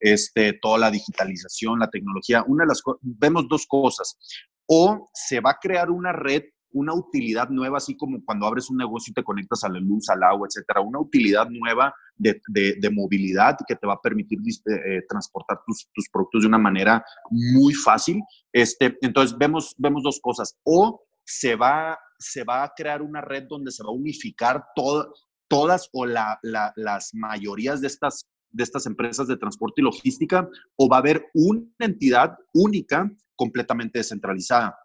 este, 0.00 0.52
toda 0.54 0.78
la 0.78 0.90
digitalización, 0.90 1.78
la 1.78 1.88
tecnología. 1.88 2.44
Una 2.48 2.64
de 2.64 2.68
las 2.68 2.82
vemos 3.00 3.48
dos 3.48 3.66
cosas. 3.66 4.18
O 4.66 5.08
se 5.14 5.40
va 5.40 5.52
a 5.52 5.58
crear 5.58 5.90
una 5.90 6.12
red, 6.12 6.42
una 6.72 6.94
utilidad 6.94 7.48
nueva, 7.48 7.78
así 7.78 7.96
como 7.96 8.22
cuando 8.24 8.46
abres 8.46 8.70
un 8.70 8.76
negocio 8.76 9.10
y 9.10 9.14
te 9.14 9.24
conectas 9.24 9.64
a 9.64 9.68
la 9.68 9.80
luz, 9.80 10.08
al 10.08 10.22
agua, 10.22 10.46
etcétera, 10.48 10.80
una 10.80 11.00
utilidad 11.00 11.48
nueva 11.48 11.94
de, 12.16 12.40
de, 12.48 12.90
movilidad 12.90 13.56
que 13.66 13.76
te 13.76 13.86
va 13.86 13.94
a 13.94 14.00
permitir 14.00 14.38
eh, 14.40 15.02
transportar 15.08 15.60
tus, 15.66 15.88
tus, 15.94 16.08
productos 16.10 16.42
de 16.42 16.48
una 16.48 16.58
manera 16.58 17.04
muy 17.30 17.74
fácil. 17.74 18.20
Este, 18.52 18.96
entonces, 19.02 19.36
vemos, 19.38 19.74
vemos 19.78 20.02
dos 20.02 20.18
cosas. 20.20 20.56
O 20.64 21.04
se 21.24 21.54
va 21.54 21.98
se 22.18 22.44
va 22.44 22.64
a 22.64 22.72
crear 22.76 23.00
una 23.00 23.20
red 23.20 23.44
donde 23.48 23.70
se 23.70 23.82
va 23.82 23.90
a 23.90 23.92
unificar 23.92 24.64
todas 24.74 25.88
o 25.92 26.06
las 26.06 27.14
mayorías 27.14 27.80
de 27.80 27.86
estas, 27.86 28.28
de 28.50 28.64
estas 28.64 28.86
empresas 28.86 29.28
de 29.28 29.36
transporte 29.36 29.80
y 29.80 29.84
logística, 29.84 30.48
o 30.76 30.88
va 30.88 30.96
a 30.96 31.00
haber 31.00 31.26
una 31.34 31.62
entidad 31.78 32.36
única 32.52 33.10
completamente 33.36 34.00
descentralizada 34.00 34.76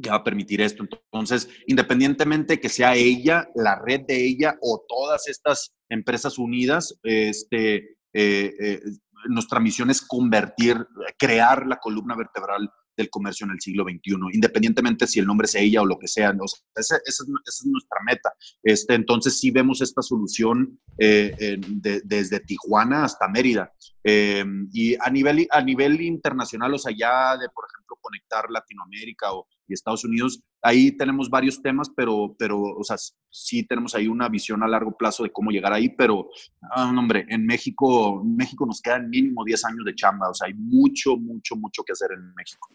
que 0.00 0.10
va 0.10 0.16
a 0.16 0.24
permitir 0.24 0.60
esto. 0.60 0.84
Entonces, 0.84 1.48
independientemente 1.66 2.60
que 2.60 2.68
sea 2.68 2.94
ella, 2.94 3.48
la 3.54 3.78
red 3.78 4.02
de 4.06 4.24
ella 4.26 4.56
o 4.60 4.84
todas 4.86 5.28
estas 5.28 5.74
empresas 5.88 6.38
unidas, 6.38 6.98
este, 7.02 7.96
eh, 8.12 8.54
eh, 8.58 8.80
nuestra 9.28 9.60
misión 9.60 9.90
es 9.90 10.02
convertir, 10.02 10.86
crear 11.18 11.66
la 11.66 11.78
columna 11.78 12.14
vertebral 12.14 12.70
del 12.96 13.10
comercio 13.10 13.44
en 13.44 13.52
el 13.52 13.60
siglo 13.60 13.84
XXI, 13.84 14.16
independientemente 14.32 15.06
si 15.06 15.18
el 15.20 15.26
nombre 15.26 15.46
sea 15.46 15.60
ella 15.60 15.82
o 15.82 15.86
lo 15.86 15.98
que 15.98 16.08
sea. 16.08 16.34
esa, 16.74 16.96
es, 17.04 17.24
nuestra 17.66 17.98
meta. 18.06 18.32
Este, 18.62 18.94
entonces 18.94 19.38
sí 19.38 19.50
vemos 19.50 19.82
esta 19.82 20.00
solución 20.00 20.80
eh, 20.98 21.58
desde 22.04 22.40
Tijuana 22.40 23.04
hasta 23.04 23.28
Mérida. 23.28 23.70
Em, 24.02 24.68
y 24.72 24.94
a 24.94 25.10
nivel, 25.10 25.46
a 25.50 25.60
nivel 25.60 26.00
internacional, 26.00 26.72
o 26.72 26.78
sea, 26.78 26.94
ya 26.96 27.36
de, 27.36 27.48
por 27.50 27.66
ejemplo, 27.70 27.98
conectar 28.00 28.50
Latinoamérica 28.50 29.32
o, 29.32 29.46
y 29.68 29.74
Estados 29.74 30.04
Unidos, 30.04 30.42
ahí 30.62 30.92
tenemos 30.92 31.28
varios 31.28 31.60
temas, 31.62 31.90
pero, 31.94 32.34
pero, 32.38 32.60
o 32.60 32.84
sea, 32.84 32.96
sí 33.30 33.62
tenemos 33.64 33.94
ahí 33.94 34.06
una 34.06 34.28
visión 34.28 34.62
a 34.62 34.68
largo 34.68 34.96
plazo 34.96 35.22
de 35.22 35.32
cómo 35.32 35.50
llegar 35.50 35.72
ahí, 35.72 35.88
pero, 35.88 36.28
ah, 36.70 36.92
hombre, 36.96 37.26
en 37.28 37.44
México, 37.46 38.22
México 38.24 38.66
nos 38.66 38.80
quedan 38.80 39.10
mínimo 39.10 39.44
10 39.44 39.64
años 39.64 39.84
de 39.84 39.94
chamba, 39.94 40.30
o 40.30 40.34
sea, 40.34 40.46
hay 40.46 40.54
mucho, 40.54 41.16
mucho, 41.16 41.56
mucho 41.56 41.82
que 41.82 41.92
hacer 41.92 42.10
en 42.12 42.34
México. 42.34 42.68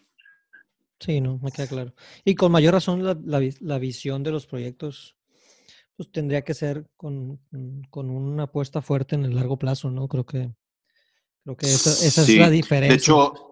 Sí, 1.00 1.20
no, 1.20 1.38
me 1.42 1.50
queda 1.50 1.66
claro. 1.66 1.94
Y 2.24 2.36
con 2.36 2.52
mayor 2.52 2.74
razón 2.74 3.02
la, 3.02 3.78
visión 3.78 4.22
de 4.22 4.30
los 4.30 4.46
proyectos 4.46 5.16
pues 5.96 6.12
tendría 6.12 6.42
que 6.42 6.54
ser 6.54 6.86
con, 6.96 7.40
una 7.92 8.44
apuesta 8.44 8.80
fuerte 8.80 9.16
en 9.16 9.24
el 9.24 9.34
largo 9.34 9.58
plazo, 9.58 9.90
¿no? 9.90 10.06
Creo 10.06 10.24
que, 10.24 10.54
creo 11.42 11.56
que 11.56 11.66
esa, 11.66 11.90
es 11.90 12.28
la 12.36 12.48
diferencia. 12.48 12.92
De 12.92 12.98
hecho, 12.98 13.51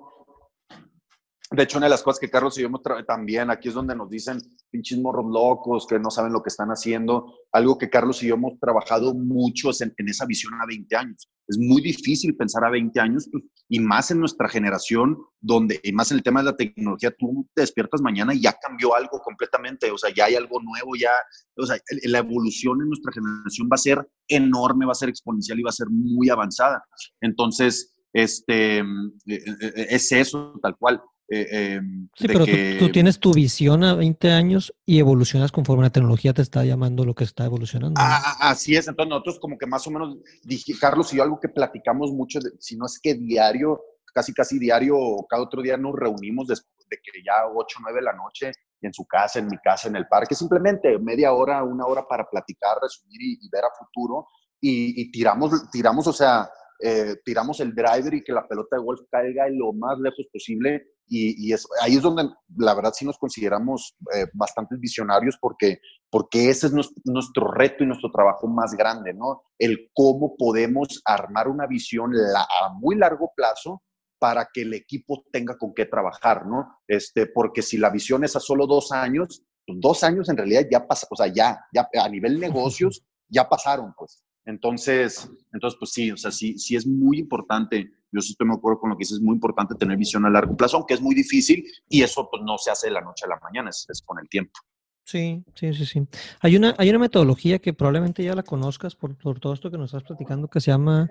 de 1.53 1.65
hecho, 1.65 1.79
una 1.79 1.87
de 1.87 1.91
las 1.91 2.03
cosas 2.05 2.21
que 2.21 2.31
Carlos 2.31 2.57
y 2.59 2.63
yo 2.63 2.71
también, 3.07 3.51
aquí 3.51 3.69
es 3.69 3.75
donde 3.75 3.97
nos 3.97 4.09
dicen 4.09 4.39
pinches 4.71 4.99
morros 4.99 5.27
locos 5.29 5.85
que 5.89 5.99
no 5.99 6.09
saben 6.09 6.33
lo 6.33 6.43
que 6.43 6.49
están 6.49 6.69
haciendo. 6.69 7.35
Algo 7.51 7.77
que 7.77 7.91
Carlos 7.91 8.23
y 8.23 8.29
yo 8.29 8.35
hemos 8.35 8.59
trabajado 8.61 9.15
mucho 9.15 9.71
en, 9.81 9.93
en 9.97 10.09
esa 10.09 10.27
visión 10.27 10.55
a 10.55 10.67
20 10.67 10.95
años. 10.95 11.29
Es 11.49 11.59
muy 11.59 11.83
difícil 11.83 12.37
pensar 12.37 12.65
a 12.65 12.71
20 12.71 13.01
años 13.01 13.29
pues, 13.33 13.43
y 13.69 13.81
más 13.81 14.13
en 14.13 14.21
nuestra 14.21 14.49
generación, 14.49 15.19
donde, 15.41 15.81
y 15.83 15.91
más 15.91 16.13
en 16.13 16.19
el 16.19 16.23
tema 16.23 16.41
de 16.41 16.53
la 16.53 16.57
tecnología, 16.57 17.11
tú 17.19 17.45
te 17.53 17.63
despiertas 17.63 18.01
mañana 18.01 18.33
y 18.33 18.43
ya 18.43 18.57
cambió 18.63 18.95
algo 18.95 19.21
completamente. 19.21 19.91
O 19.91 19.99
sea, 19.99 20.15
ya 20.15 20.27
hay 20.27 20.37
algo 20.37 20.61
nuevo, 20.63 20.95
ya, 20.95 21.11
o 21.57 21.67
sea, 21.67 21.77
la 22.05 22.19
evolución 22.19 22.81
en 22.81 22.89
nuestra 22.89 23.11
generación 23.13 23.69
va 23.69 23.75
a 23.75 23.79
ser 23.79 24.09
enorme, 24.29 24.87
va 24.87 24.93
a 24.93 24.95
ser 24.95 25.09
exponencial 25.09 25.59
y 25.59 25.65
va 25.65 25.71
a 25.71 25.73
ser 25.73 25.89
muy 25.91 26.31
avanzada. 26.31 26.85
Entonces, 27.21 27.97
este, 28.13 28.79
eh, 28.79 28.85
eh, 29.27 29.41
eh, 29.61 29.87
es 29.91 30.11
eso, 30.13 30.59
tal 30.63 30.77
cual. 30.77 31.01
Eh, 31.33 31.75
em, 31.77 32.09
sí, 32.17 32.27
pero 32.27 32.45
tú, 32.45 32.91
tienes 32.91 33.21
tu 33.21 33.33
visión 33.33 33.85
a 33.85 33.95
20 33.95 34.33
años 34.33 34.75
y 34.85 34.99
evolucionas 34.99 35.53
conforme 35.53 35.85
la 35.85 35.91
tecnología 35.91 36.35
te 36.35 36.43
está 36.43 36.65
llamando 36.65 37.05
lo 37.05 37.15
que 37.15 37.23
está 37.23 37.45
evolucionando. 37.45 38.01
Ah, 38.03 38.37
así 38.41 38.75
es, 38.75 38.89
entonces 38.89 39.11
nosotros 39.11 39.39
como 39.39 39.57
que 39.57 39.67
más 39.67 39.87
o 39.87 39.93
menos, 39.93 40.19
dije, 40.43 40.73
Carlos 40.81 41.13
y 41.13 41.19
yo 41.19 41.23
algo 41.23 41.39
que 41.39 41.49
platicamos 41.49 42.11
mucho, 42.11 42.41
si 42.59 42.77
no 42.77 42.87
es 42.87 42.99
que 43.01 43.15
diario, 43.15 43.81
casi 44.13 44.35
casi 44.35 44.59
diario 44.59 44.97
cada 45.29 45.45
otro 45.45 45.63
día 45.63 45.77
nos 45.77 45.95
reunimos 45.95 46.49
después 46.49 46.85
de 46.91 46.97
que 46.97 47.23
ya 47.25 47.47
8 47.55 47.77
o 47.79 47.83
9 47.83 48.01
de 48.01 48.05
la 48.05 48.13
noche 48.13 48.51
en 48.81 48.93
su 48.93 49.07
casa, 49.07 49.39
en 49.39 49.47
mi 49.47 49.59
casa, 49.59 49.87
en 49.87 49.95
el 49.95 50.09
parque, 50.09 50.35
simplemente 50.35 50.99
media 50.99 51.33
hora, 51.33 51.63
una 51.63 51.87
hora 51.87 52.09
para 52.09 52.29
platicar, 52.29 52.79
resumir 52.83 53.21
y, 53.23 53.49
ver 53.53 53.65
a 53.65 53.71
futuro 53.79 54.27
y, 54.61 55.01
y 55.01 55.13
tiramos, 55.13 55.71
tiramos, 55.71 56.09
o 56.09 56.13
sea, 56.13 56.51
eh, 56.83 57.17
tiramos 57.25 57.61
el 57.61 57.75
driver 57.75 58.15
y 58.15 58.25
que 58.25 58.33
la 58.33 58.49
pelota 58.49 58.77
de 58.77 58.83
golf 58.83 59.01
caiga 59.11 59.49
lo 59.51 59.73
más 59.73 59.99
lejos 59.99 60.27
posible. 60.33 60.87
Y, 61.13 61.53
ahí 61.83 61.97
es 61.97 62.03
donde 62.03 62.31
la 62.57 62.73
verdad 62.73 62.93
sí 62.95 63.05
nos 63.05 63.19
consideramos 63.19 63.97
eh, 64.15 64.27
bastante 64.33 64.77
visionarios 64.77 65.37
porque, 65.41 65.81
porque 66.09 66.51
ese 66.51 66.69
es 66.69 66.73
nuestro, 66.73 67.51
reto 67.51 67.83
y 67.83 67.87
nuestro 67.89 68.13
trabajo 68.13 68.47
más 68.47 68.75
grande, 68.75 69.13
¿no? 69.13 69.43
El 69.59 69.91
cómo 69.93 70.37
podemos 70.37 71.03
armar 71.05 71.49
una 71.49 71.67
visión 71.67 72.13
a 72.15 72.73
muy 72.75 72.95
largo 72.95 73.33
plazo 73.35 73.83
para 74.21 74.49
que 74.53 74.63
el 74.63 74.75
equipo 74.75 75.25
tenga 75.33 75.57
con 75.59 75.75
qué 75.75 75.87
trabajar, 75.87 76.47
¿no? 76.47 76.79
Este, 76.87 77.27
porque 77.27 77.63
si 77.63 77.79
la 77.79 77.91
visión 77.91 78.23
es 78.23 78.37
a 78.37 78.41
solo 78.41 78.67
dos 78.67 78.93
años, 78.93 79.43
pues 79.67 79.81
dos 79.81 80.05
años 80.05 80.29
en 80.29 80.37
realidad 80.37 80.67
ya 80.71 80.87
pasa, 80.87 81.07
o 81.11 81.17
sea, 81.17 81.27
ya, 81.27 81.59
ya 81.73 81.89
a 82.01 82.09
nivel 82.09 82.39
negocios 82.39 83.03
ya 83.29 83.49
pasaron, 83.49 83.95
pues. 83.97 84.23
Entonces, 84.45 85.29
entonces, 85.53 85.79
pues 85.79 85.93
sí, 85.93 86.13
o 86.13 86.17
sea, 86.17 86.31
sí, 86.31 86.59
sí 86.59 86.77
es 86.77 86.87
muy 86.87 87.19
importante, 87.19 87.91
yo 88.13 88.21
sí 88.21 88.33
estoy 88.33 88.49
de 88.49 88.55
acuerdo 88.55 88.81
con 88.81 88.91
lo 88.91 88.97
que 88.97 89.03
dices, 89.03 89.19
es 89.19 89.23
muy 89.23 89.35
importante 89.35 89.75
tener 89.75 89.97
visión 89.97 90.25
a 90.27 90.31
largo 90.31 90.57
plazo, 90.57 90.77
aunque 90.77 90.95
es 90.95 91.01
muy 91.01 91.15
difícil 91.15 91.65
y 91.89 92.03
eso 92.03 92.29
pues 92.31 92.43
no 92.45 92.59
se 92.59 92.71
hace 92.71 92.89
de 92.89 92.95
la 92.95 93.01
noche 93.01 93.25
a 93.25 93.29
la 93.29 93.41
mañana, 93.43 93.71
es, 93.71 94.03
con 94.05 94.19
el 94.19 94.29
tiempo. 94.29 94.59
Sí, 95.05 95.43
sí, 95.55 95.75
sí, 95.75 95.87
sí. 95.87 96.07
Hay 96.41 96.57
una, 96.57 96.75
hay 96.79 96.91
una 96.91 96.99
metodología 96.99 97.59
que 97.59 97.73
probablemente 97.73 98.23
ya 98.23 98.35
la 98.35 98.43
conozcas 98.43 98.95
por, 98.95 99.17
todo 99.41 99.55
esto 99.55 99.71
que 99.71 99.79
nos 99.79 99.87
estás 99.87 100.05
platicando 100.05 100.49
que 100.49 100.61
se 100.61 100.71
llama 100.71 101.11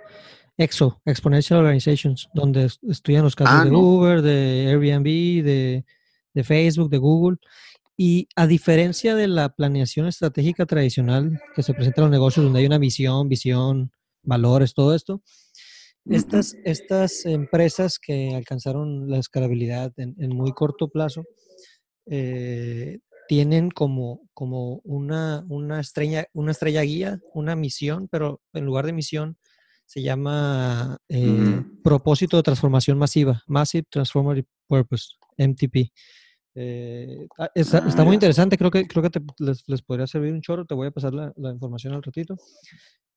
EXO, 0.57 1.01
Exponential 1.05 1.59
Organizations, 1.59 2.29
donde 2.33 2.69
estudian 2.87 3.23
los 3.23 3.35
casos 3.35 3.61
ah, 3.61 3.65
de 3.65 3.71
Uber, 3.71 4.21
de 4.21 4.67
Airbnb, 4.69 5.43
de, 5.43 5.85
de 6.33 6.43
Facebook, 6.43 6.89
de 6.89 6.97
Google. 6.97 7.37
Y 7.97 8.29
a 8.37 8.47
diferencia 8.47 9.15
de 9.15 9.27
la 9.27 9.49
planeación 9.49 10.07
estratégica 10.07 10.65
tradicional 10.65 11.41
que 11.53 11.63
se 11.63 11.73
presenta 11.73 11.99
en 11.99 12.05
los 12.05 12.11
negocios, 12.11 12.45
donde 12.45 12.59
hay 12.59 12.65
una 12.65 12.77
visión, 12.77 13.27
visión, 13.27 13.91
valores, 14.23 14.73
todo 14.73 14.95
esto, 14.95 15.21
estas, 16.09 16.55
estas 16.63 17.25
empresas 17.25 17.99
que 17.99 18.35
alcanzaron 18.35 19.09
la 19.09 19.17
escalabilidad 19.17 19.93
en, 19.97 20.29
muy 20.29 20.51
corto 20.53 20.89
plazo, 20.89 21.23
eh, 22.05 22.99
tienen 23.27 23.69
como, 23.69 24.21
como 24.33 24.81
una, 24.83 25.45
una, 25.49 25.79
estrella, 25.79 26.27
una 26.33 26.51
estrella 26.51 26.81
guía, 26.81 27.19
una 27.33 27.55
misión, 27.55 28.07
pero 28.11 28.41
en 28.53 28.65
lugar 28.65 28.85
de 28.85 28.93
misión 28.93 29.37
se 29.85 30.01
llama 30.01 30.97
eh, 31.09 31.63
propósito 31.83 32.37
de 32.37 32.43
transformación 32.43 32.97
masiva, 32.97 33.43
Massive 33.47 33.85
Transformative 33.89 34.47
Purpose, 34.67 35.09
MTP. 35.37 35.91
Eh, 36.55 37.27
ah, 37.37 37.49
está, 37.53 37.87
está, 37.87 38.03
muy 38.03 38.15
interesante, 38.15 38.57
creo 38.57 38.71
que, 38.71 38.87
creo 38.87 39.03
que 39.03 39.09
te, 39.09 39.21
les, 39.37 39.63
les, 39.67 39.81
podría 39.81 40.07
servir 40.07 40.33
un 40.33 40.41
chorro, 40.41 40.65
te 40.65 40.73
voy 40.73 40.87
a 40.87 40.91
pasar 40.91 41.13
la, 41.13 41.31
la 41.37 41.51
información 41.51 41.93
al 41.93 42.03
ratito. 42.03 42.35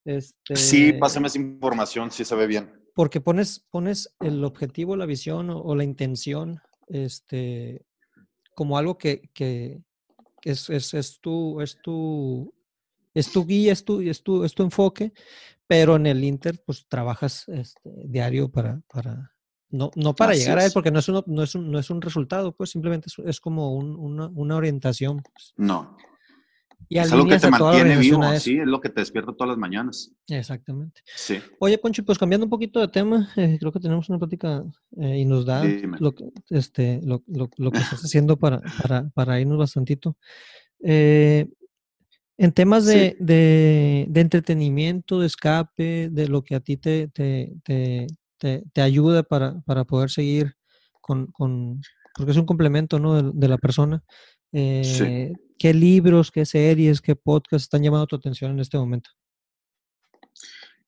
Este, 0.04 0.56
sí, 0.56 0.92
pásame 0.94 1.28
esa 1.28 1.38
información, 1.38 2.10
si 2.10 2.24
se 2.24 2.34
ve 2.34 2.46
bien. 2.46 2.72
Porque 2.94 3.20
pones, 3.20 3.60
pones 3.70 4.14
el 4.20 4.44
objetivo, 4.44 4.96
la 4.96 5.06
visión 5.06 5.50
o, 5.50 5.60
o 5.60 5.74
la 5.74 5.84
intención 5.84 6.60
este, 6.88 7.86
como 8.54 8.78
algo 8.78 8.98
que, 8.98 9.30
que, 9.32 9.82
es, 10.42 10.68
es, 10.70 10.94
es, 10.94 11.20
tu, 11.20 11.60
es, 11.60 11.80
tu, 11.82 12.52
es 13.14 13.32
tu 13.32 13.46
guía, 13.46 13.72
es 13.72 13.84
tu, 13.84 14.00
es 14.00 14.22
tu, 14.22 14.44
es 14.44 14.54
tu 14.54 14.62
enfoque, 14.62 15.12
pero 15.66 15.96
en 15.96 16.06
el 16.06 16.22
Inter 16.24 16.60
pues 16.64 16.86
trabajas 16.88 17.48
este, 17.48 17.90
diario 18.04 18.50
para, 18.50 18.82
para, 18.92 19.32
no, 19.70 19.90
no 19.94 20.14
para 20.14 20.34
llegar 20.34 20.58
a 20.58 20.66
él, 20.66 20.70
porque 20.74 20.90
no 20.90 20.98
es, 20.98 21.08
uno, 21.08 21.24
no, 21.26 21.42
es 21.42 21.54
un, 21.54 21.70
no 21.70 21.78
es 21.78 21.90
un 21.90 22.02
resultado, 22.02 22.54
pues 22.54 22.70
simplemente 22.70 23.08
es, 23.08 23.18
es 23.26 23.40
como 23.40 23.74
un, 23.74 23.96
una, 23.96 24.26
una, 24.28 24.56
orientación. 24.56 25.22
Pues. 25.22 25.54
No. 25.56 25.96
Y 26.88 26.98
es 26.98 27.12
algo 27.12 27.26
que 27.26 27.38
te 27.38 27.50
mantiene 27.50 27.96
vivo, 27.96 28.22
sí, 28.38 28.58
es 28.58 28.66
lo 28.66 28.80
que 28.80 28.88
te 28.88 29.00
despierta 29.00 29.32
todas 29.32 29.48
las 29.48 29.58
mañanas. 29.58 30.12
Exactamente. 30.28 31.02
Sí. 31.14 31.38
Oye, 31.58 31.78
Poncho, 31.78 32.04
pues 32.04 32.18
cambiando 32.18 32.46
un 32.46 32.50
poquito 32.50 32.80
de 32.80 32.88
tema, 32.88 33.30
eh, 33.36 33.56
creo 33.58 33.72
que 33.72 33.80
tenemos 33.80 34.08
una 34.08 34.18
plática 34.18 34.64
eh, 34.98 35.18
y 35.18 35.24
nos 35.24 35.46
da 35.46 35.64
lo, 35.64 36.14
este, 36.50 37.00
lo, 37.04 37.22
lo, 37.26 37.48
lo, 37.56 37.70
que 37.70 37.78
estás 37.78 38.04
haciendo 38.04 38.36
para, 38.36 38.60
para, 38.80 39.08
para 39.10 39.40
irnos 39.40 39.58
bastantito. 39.58 40.16
Eh, 40.82 41.48
en 42.38 42.52
temas 42.52 42.86
de, 42.86 43.10
sí. 43.10 43.16
de, 43.24 44.06
de, 44.08 44.20
entretenimiento, 44.20 45.20
de 45.20 45.26
escape, 45.26 46.08
de 46.10 46.28
lo 46.28 46.42
que 46.42 46.56
a 46.56 46.60
ti 46.60 46.76
te, 46.76 47.08
te, 47.08 47.54
te, 47.62 48.06
te, 48.38 48.64
te 48.72 48.80
ayuda 48.80 49.22
para, 49.22 49.60
para, 49.62 49.84
poder 49.84 50.10
seguir 50.10 50.56
con, 51.00 51.26
con, 51.26 51.80
porque 52.16 52.32
es 52.32 52.36
un 52.36 52.46
complemento 52.46 52.98
¿no? 52.98 53.22
de, 53.22 53.30
de 53.32 53.48
la 53.48 53.58
persona. 53.58 54.02
Eh, 54.52 54.82
sí. 54.84 55.32
¿Qué 55.58 55.72
libros, 55.72 56.30
qué 56.30 56.44
series, 56.44 57.00
qué 57.00 57.14
podcasts 57.14 57.64
están 57.64 57.82
llamando 57.82 58.06
tu 58.06 58.16
atención 58.16 58.50
en 58.50 58.58
este 58.58 58.76
momento? 58.76 59.10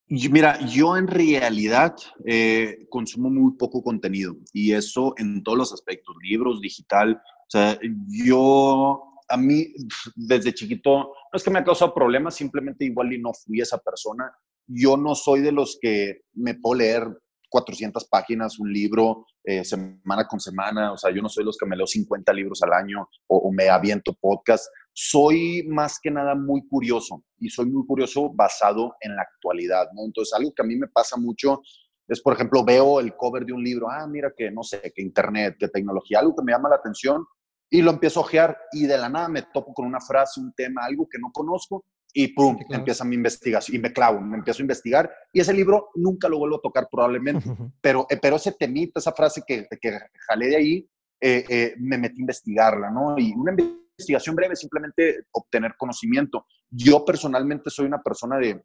Mira, 0.09 0.59
yo 0.67 0.97
en 0.97 1.07
realidad 1.07 1.97
eh, 2.27 2.87
consumo 2.91 3.31
muy 3.31 3.53
poco 3.57 3.83
contenido 3.83 4.37
y 4.53 4.73
eso 4.73 5.15
en 5.17 5.43
todos 5.43 5.57
los 5.57 5.73
aspectos, 5.73 6.15
libros, 6.23 6.61
digital. 6.61 7.15
O 7.15 7.51
sea, 7.51 7.79
yo, 8.09 9.03
a 9.29 9.37
mí, 9.37 9.69
desde 10.15 10.53
chiquito, 10.53 10.91
no 10.99 11.37
es 11.37 11.43
que 11.43 11.51
me 11.51 11.61
ha 11.61 11.65
causado 11.65 11.95
problemas, 11.95 12.35
simplemente 12.35 12.85
igual 12.85 13.13
y 13.13 13.19
no 13.19 13.33
fui 13.33 13.61
esa 13.61 13.79
persona. 13.79 14.31
Yo 14.67 14.97
no 14.97 15.15
soy 15.15 15.41
de 15.41 15.53
los 15.53 15.79
que 15.81 16.23
me 16.35 16.55
puedo 16.55 16.81
leer 16.81 17.07
400 17.55 18.09
páginas, 18.09 18.59
un 18.59 18.73
libro 18.73 19.27
eh, 19.45 19.65
semana 19.65 20.27
con 20.27 20.41
semana, 20.41 20.93
o 20.93 20.99
sea, 20.99 21.15
yo 21.15 21.23
no 21.23 21.29
soy 21.29 21.45
los 21.45 21.57
que 21.57 21.67
me 21.67 21.77
leo 21.77 21.87
50 21.87 22.33
libros 22.33 22.61
al 22.65 22.73
año 22.73 23.09
o, 23.29 23.37
o, 23.37 23.53
me 23.53 23.69
aviento 23.69 24.13
podcast. 24.13 24.67
Soy 24.93 25.63
más 25.69 26.01
que 26.03 26.11
nada 26.11 26.35
muy 26.35 26.67
curioso 26.67 27.23
y 27.39 27.49
soy 27.49 27.67
muy 27.67 27.87
curioso 27.87 28.33
basado 28.35 28.97
en 29.01 29.15
la 29.15 29.23
actualidad, 29.23 29.87
¿no? 29.95 30.03
Entonces, 30.05 30.35
algo 30.35 30.53
que 30.53 30.63
a 30.63 30.67
mí 30.67 30.75
me 30.75 30.89
pasa 30.89 31.17
mucho 31.17 31.63
es, 32.09 32.21
por 32.21 32.35
ejemplo, 32.35 32.65
veo 32.65 32.99
el 32.99 33.15
cover 33.17 33.45
de 33.45 33.53
un 33.53 33.63
libro, 33.63 33.89
ah, 33.89 34.05
mira 34.09 34.33
que, 34.37 34.51
no 34.51 34.65
sé, 34.65 34.93
que 34.93 35.03
internet, 35.03 35.55
que 35.57 35.69
tecnología, 35.69 36.19
algo 36.19 36.35
que 36.35 36.43
me 36.43 36.51
llama 36.51 36.71
la 36.71 36.77
atención 36.77 37.25
y 37.71 37.83
lo 37.83 37.93
empiezo 37.93 38.19
a 38.19 38.25
ojear 38.25 38.59
y 38.73 38.87
de 38.87 38.99
la 38.99 39.09
nada 39.09 39.29
me 39.29 39.43
topo 39.43 39.73
con 39.73 39.87
una 39.87 40.01
frase, 40.01 40.41
un 40.41 40.53
tema, 40.55 40.85
algo 40.85 41.07
que 41.09 41.21
no 41.21 41.31
conozco 41.33 41.85
y 42.17 42.29
pum, 42.29 42.57
empieza 42.71 43.05
mi 43.05 43.17
investigación 43.17 43.77
y 43.77 43.81
me 43.81 43.93
clavo, 43.93 44.21
me 44.21 44.39
empiezo 44.39 44.63
a 44.63 44.63
investigar 44.63 45.13
y 45.33 45.41
ese 45.41 45.53
libro 45.53 45.91
nunca 45.97 46.29
lo 46.29 46.39
vuelvo 46.39 46.57
a 46.57 46.61
tocar 46.63 46.89
probablemente, 46.91 47.51
pero, 47.81 48.07
eh, 48.09 48.17
pero 48.23 48.37
ese 48.37 48.53
temita, 48.53 49.01
esa 49.01 49.13
frase 49.13 49.43
que, 49.45 49.67
que 49.81 49.99
jalé 50.29 50.47
de 50.47 50.57
ahí, 50.57 50.89
eh, 51.21 51.45
eh, 51.49 51.75
me 51.79 51.99
metí 51.99 52.19
a 52.19 52.21
investigarla, 52.21 52.91
¿no? 52.91 53.19
Y 53.19 53.33
una 53.33 53.53
investigación 53.53 54.37
breve, 54.37 54.55
simplemente 54.55 55.25
obtener 55.33 55.75
conocimiento. 55.77 56.47
Yo 56.71 57.05
personalmente 57.05 57.71
soy 57.71 57.87
una 57.87 58.03
persona 58.03 58.39
de, 58.39 58.63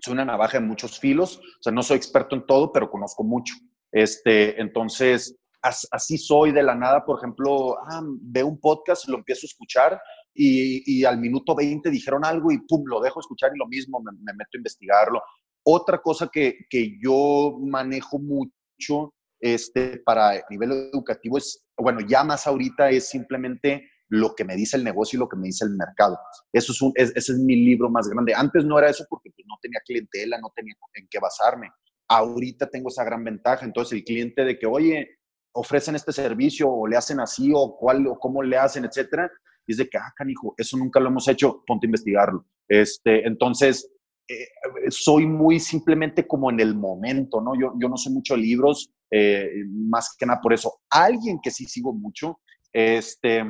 soy 0.00 0.14
una 0.14 0.24
navaja 0.24 0.58
de 0.58 0.66
muchos 0.66 0.98
filos, 0.98 1.38
o 1.38 1.62
sea, 1.62 1.72
no 1.72 1.82
soy 1.82 1.98
experto 1.98 2.34
en 2.34 2.46
todo, 2.46 2.72
pero 2.72 2.90
conozco 2.90 3.22
mucho. 3.22 3.54
Este, 3.92 4.60
entonces, 4.60 5.36
así 5.62 6.18
soy 6.18 6.52
de 6.52 6.62
la 6.62 6.74
nada, 6.74 7.04
por 7.04 7.18
ejemplo, 7.18 7.76
ah, 7.78 8.02
veo 8.20 8.46
un 8.46 8.60
podcast, 8.60 9.08
lo 9.08 9.18
empiezo 9.18 9.44
a 9.44 9.48
escuchar 9.48 10.00
y, 10.34 11.00
y, 11.00 11.04
al 11.04 11.18
minuto 11.18 11.54
20 11.54 11.90
dijeron 11.90 12.24
algo 12.24 12.52
y 12.52 12.58
pum, 12.58 12.84
lo 12.86 13.00
dejo 13.00 13.20
escuchar 13.20 13.50
y 13.54 13.58
lo 13.58 13.66
mismo, 13.66 14.00
me, 14.00 14.12
me 14.12 14.32
meto 14.34 14.50
a 14.54 14.58
investigarlo. 14.58 15.22
Otra 15.64 16.00
cosa 16.00 16.28
que, 16.32 16.58
que, 16.70 16.96
yo 17.02 17.58
manejo 17.60 18.18
mucho 18.18 19.14
este, 19.40 19.98
para 20.04 20.42
nivel 20.48 20.90
educativo 20.92 21.38
es, 21.38 21.66
bueno, 21.76 22.00
ya 22.00 22.24
más 22.24 22.46
ahorita 22.46 22.90
es 22.90 23.08
simplemente 23.08 23.88
lo 24.08 24.34
que 24.34 24.44
me 24.44 24.56
dice 24.56 24.76
el 24.76 24.84
negocio 24.84 25.16
y 25.16 25.20
lo 25.20 25.28
que 25.28 25.36
me 25.36 25.46
dice 25.46 25.64
el 25.64 25.72
mercado. 25.72 26.18
Eso 26.52 26.72
es 26.72 26.80
un, 26.80 26.92
es, 26.94 27.10
ese 27.14 27.32
es 27.32 27.38
mi 27.38 27.56
libro 27.56 27.90
más 27.90 28.08
grande. 28.08 28.34
Antes 28.34 28.64
no 28.64 28.78
era 28.78 28.88
eso 28.88 29.04
porque 29.08 29.30
pues, 29.30 29.46
no 29.46 29.56
tenía 29.60 29.80
clientela, 29.84 30.38
no 30.38 30.52
tenía 30.54 30.74
en 30.94 31.08
qué 31.10 31.18
basarme. 31.18 31.70
Ahorita 32.08 32.70
tengo 32.70 32.88
esa 32.88 33.04
gran 33.04 33.22
ventaja. 33.22 33.66
Entonces 33.66 33.98
el 33.98 34.04
cliente 34.04 34.44
de 34.44 34.58
que, 34.58 34.66
oye, 34.66 35.17
ofrecen 35.58 35.96
este 35.96 36.12
servicio 36.12 36.70
o 36.70 36.86
le 36.86 36.96
hacen 36.96 37.20
así 37.20 37.52
o 37.54 37.76
cuál 37.76 38.06
o 38.06 38.18
cómo 38.18 38.42
le 38.42 38.56
hacen, 38.56 38.84
etcétera, 38.84 39.30
y 39.66 39.72
es 39.72 39.78
de 39.78 39.88
que, 39.88 39.98
ah, 39.98 40.12
canijo, 40.16 40.54
eso 40.56 40.76
nunca 40.76 41.00
lo 41.00 41.08
hemos 41.08 41.28
hecho, 41.28 41.62
ponte 41.66 41.86
a 41.86 41.88
investigarlo. 41.88 42.46
Este, 42.68 43.26
entonces, 43.26 43.90
eh, 44.28 44.46
soy 44.90 45.26
muy 45.26 45.58
simplemente 45.58 46.26
como 46.26 46.50
en 46.50 46.60
el 46.60 46.74
momento, 46.74 47.40
¿no? 47.40 47.52
Yo, 47.58 47.72
yo 47.80 47.88
no 47.88 47.96
sé 47.96 48.10
mucho 48.10 48.36
libros, 48.36 48.90
eh, 49.10 49.50
más 49.66 50.14
que 50.18 50.26
nada 50.26 50.40
por 50.40 50.52
eso. 50.52 50.80
Alguien 50.90 51.40
que 51.42 51.50
sí 51.50 51.64
sigo 51.64 51.92
mucho 51.92 52.40
este, 52.72 53.44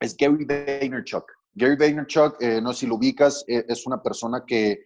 es 0.00 0.16
Gary 0.16 0.44
Vaynerchuk. 0.44 1.24
Gary 1.54 1.76
Vaynerchuk, 1.76 2.42
eh, 2.42 2.60
no 2.60 2.72
sé 2.72 2.80
si 2.80 2.86
lo 2.86 2.96
ubicas, 2.96 3.44
es 3.46 3.86
una 3.86 4.02
persona 4.02 4.44
que 4.46 4.84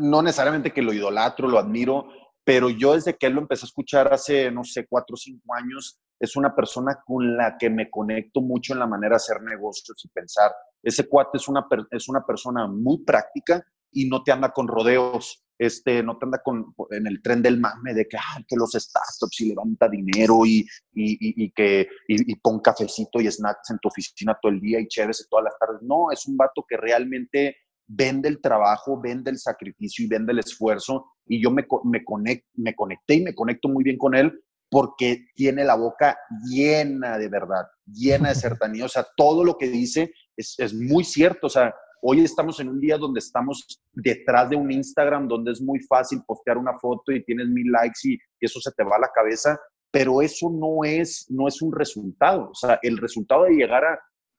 no 0.00 0.22
necesariamente 0.22 0.72
que 0.72 0.82
lo 0.82 0.92
idolatro, 0.92 1.48
lo 1.48 1.58
admiro, 1.58 2.08
pero 2.48 2.70
yo 2.70 2.94
desde 2.94 3.14
que 3.14 3.26
él 3.26 3.34
lo 3.34 3.42
empecé 3.42 3.66
a 3.66 3.68
escuchar 3.68 4.10
hace, 4.10 4.50
no 4.50 4.64
sé, 4.64 4.86
cuatro 4.88 5.12
o 5.12 5.16
cinco 5.18 5.54
años, 5.54 6.00
es 6.18 6.34
una 6.34 6.56
persona 6.56 6.98
con 7.04 7.36
la 7.36 7.58
que 7.58 7.68
me 7.68 7.90
conecto 7.90 8.40
mucho 8.40 8.72
en 8.72 8.78
la 8.78 8.86
manera 8.86 9.10
de 9.10 9.16
hacer 9.16 9.42
negocios 9.42 10.02
y 10.02 10.08
pensar. 10.08 10.50
Ese 10.82 11.06
cuate 11.06 11.36
es 11.36 11.46
una, 11.46 11.66
es 11.90 12.08
una 12.08 12.24
persona 12.24 12.66
muy 12.66 13.04
práctica 13.04 13.62
y 13.92 14.08
no 14.08 14.22
te 14.22 14.32
anda 14.32 14.50
con 14.50 14.66
rodeos, 14.66 15.44
este, 15.58 16.02
no 16.02 16.16
te 16.16 16.24
anda 16.24 16.40
con, 16.42 16.74
en 16.90 17.06
el 17.06 17.20
tren 17.20 17.42
del 17.42 17.60
mame 17.60 17.92
de 17.92 18.08
que, 18.08 18.16
ah, 18.16 18.40
que 18.48 18.56
los 18.56 18.72
startups 18.72 19.42
y 19.42 19.50
levanta 19.50 19.86
dinero 19.86 20.46
y, 20.46 20.66
y, 20.94 21.50
que 21.50 21.86
y, 22.08 22.34
pon 22.36 22.60
cafecito 22.60 23.20
y 23.20 23.30
snacks 23.30 23.68
en 23.68 23.78
tu 23.78 23.88
oficina 23.88 24.38
todo 24.40 24.52
el 24.52 24.60
día 24.60 24.80
y 24.80 24.88
chévere 24.88 25.12
todas 25.28 25.44
las 25.44 25.58
tardes. 25.58 25.82
No, 25.82 26.10
es 26.10 26.26
un 26.26 26.38
vato 26.38 26.64
que 26.66 26.78
realmente 26.78 27.58
vende 27.88 28.28
el 28.28 28.40
trabajo, 28.40 29.00
vende 29.00 29.30
el 29.30 29.38
sacrificio 29.38 30.04
y 30.04 30.08
vende 30.08 30.32
el 30.32 30.38
esfuerzo. 30.38 31.06
Y 31.26 31.42
yo 31.42 31.50
me, 31.50 31.66
me, 31.84 32.04
conect, 32.04 32.46
me 32.54 32.74
conecté 32.74 33.14
y 33.14 33.22
me 33.22 33.34
conecto 33.34 33.68
muy 33.68 33.82
bien 33.82 33.98
con 33.98 34.14
él 34.14 34.40
porque 34.70 35.28
tiene 35.34 35.64
la 35.64 35.76
boca 35.76 36.18
llena 36.44 37.18
de 37.18 37.28
verdad, 37.28 37.66
llena 37.86 38.28
de 38.28 38.34
certanía. 38.34 38.84
O 38.84 38.88
sea, 38.88 39.06
todo 39.16 39.42
lo 39.42 39.56
que 39.56 39.68
dice 39.68 40.12
es, 40.36 40.54
es, 40.58 40.74
muy 40.74 41.04
cierto. 41.04 41.46
O 41.46 41.50
sea, 41.50 41.74
hoy 42.02 42.20
estamos 42.20 42.60
en 42.60 42.68
un 42.68 42.80
día 42.80 42.98
donde 42.98 43.18
estamos 43.18 43.80
detrás 43.92 44.50
de 44.50 44.56
un 44.56 44.70
Instagram, 44.70 45.26
donde 45.26 45.52
es 45.52 45.60
muy 45.60 45.80
fácil 45.80 46.22
postear 46.26 46.58
una 46.58 46.78
foto 46.78 47.12
y 47.12 47.24
tienes 47.24 47.48
mil 47.48 47.70
likes 47.72 48.00
y, 48.04 48.18
eso 48.40 48.60
se 48.60 48.70
te 48.72 48.84
va 48.84 48.96
a 48.96 49.00
la 49.00 49.10
cabeza, 49.12 49.58
pero 49.90 50.22
eso 50.22 50.48
no 50.50 50.84
es, 50.84 51.26
no 51.28 51.48
es 51.48 51.60
un 51.60 51.72
resultado. 51.72 52.50
O 52.50 52.54
sea, 52.54 52.78
el 52.82 52.98
resultado 52.98 53.44
de 53.44 53.54
llegar 53.54 53.84
a, 53.84 53.98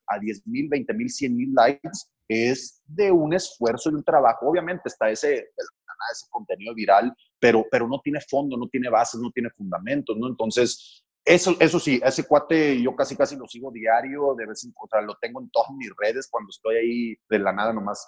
a 0.10 0.20
10 0.20 0.48
mil, 0.48 0.68
20 0.70 0.94
mil, 0.94 1.10
100 1.10 1.36
mil 1.36 1.54
likes 1.54 1.90
es 2.28 2.82
de 2.86 3.12
un 3.12 3.34
esfuerzo 3.34 3.90
y 3.90 3.96
un 3.96 4.04
trabajo. 4.04 4.48
Obviamente 4.48 4.84
está 4.86 5.10
ese, 5.10 5.36
ese 5.38 6.26
contenido 6.30 6.74
viral, 6.74 7.14
pero, 7.40 7.66
pero 7.70 7.88
no 7.88 8.00
tiene 8.04 8.20
fondo, 8.22 8.58
no 8.58 8.68
tiene 8.68 8.90
bases, 8.90 9.20
no 9.22 9.32
tiene 9.32 9.50
fundamentos, 9.50 10.16
¿no? 10.18 10.28
Entonces, 10.28 11.04
eso, 11.26 11.56
eso 11.60 11.80
sí, 11.80 12.00
ese 12.04 12.24
cuate 12.24 12.82
yo 12.82 12.96
casi 12.96 13.16
casi 13.16 13.36
lo 13.36 13.48
sigo 13.48 13.72
diario, 13.72 14.34
de 14.36 14.48
vez 14.48 14.64
en 14.64 14.72
cuando, 14.72 15.14
lo 15.14 15.18
tengo 15.22 15.42
en 15.42 15.50
todas 15.50 15.70
mis 15.78 15.92
redes, 15.98 16.28
cuando 16.30 16.50
estoy 16.50 16.76
ahí 16.78 17.18
de 17.30 17.40
la 17.40 17.54
nada 17.54 17.74
nomás 17.74 18.08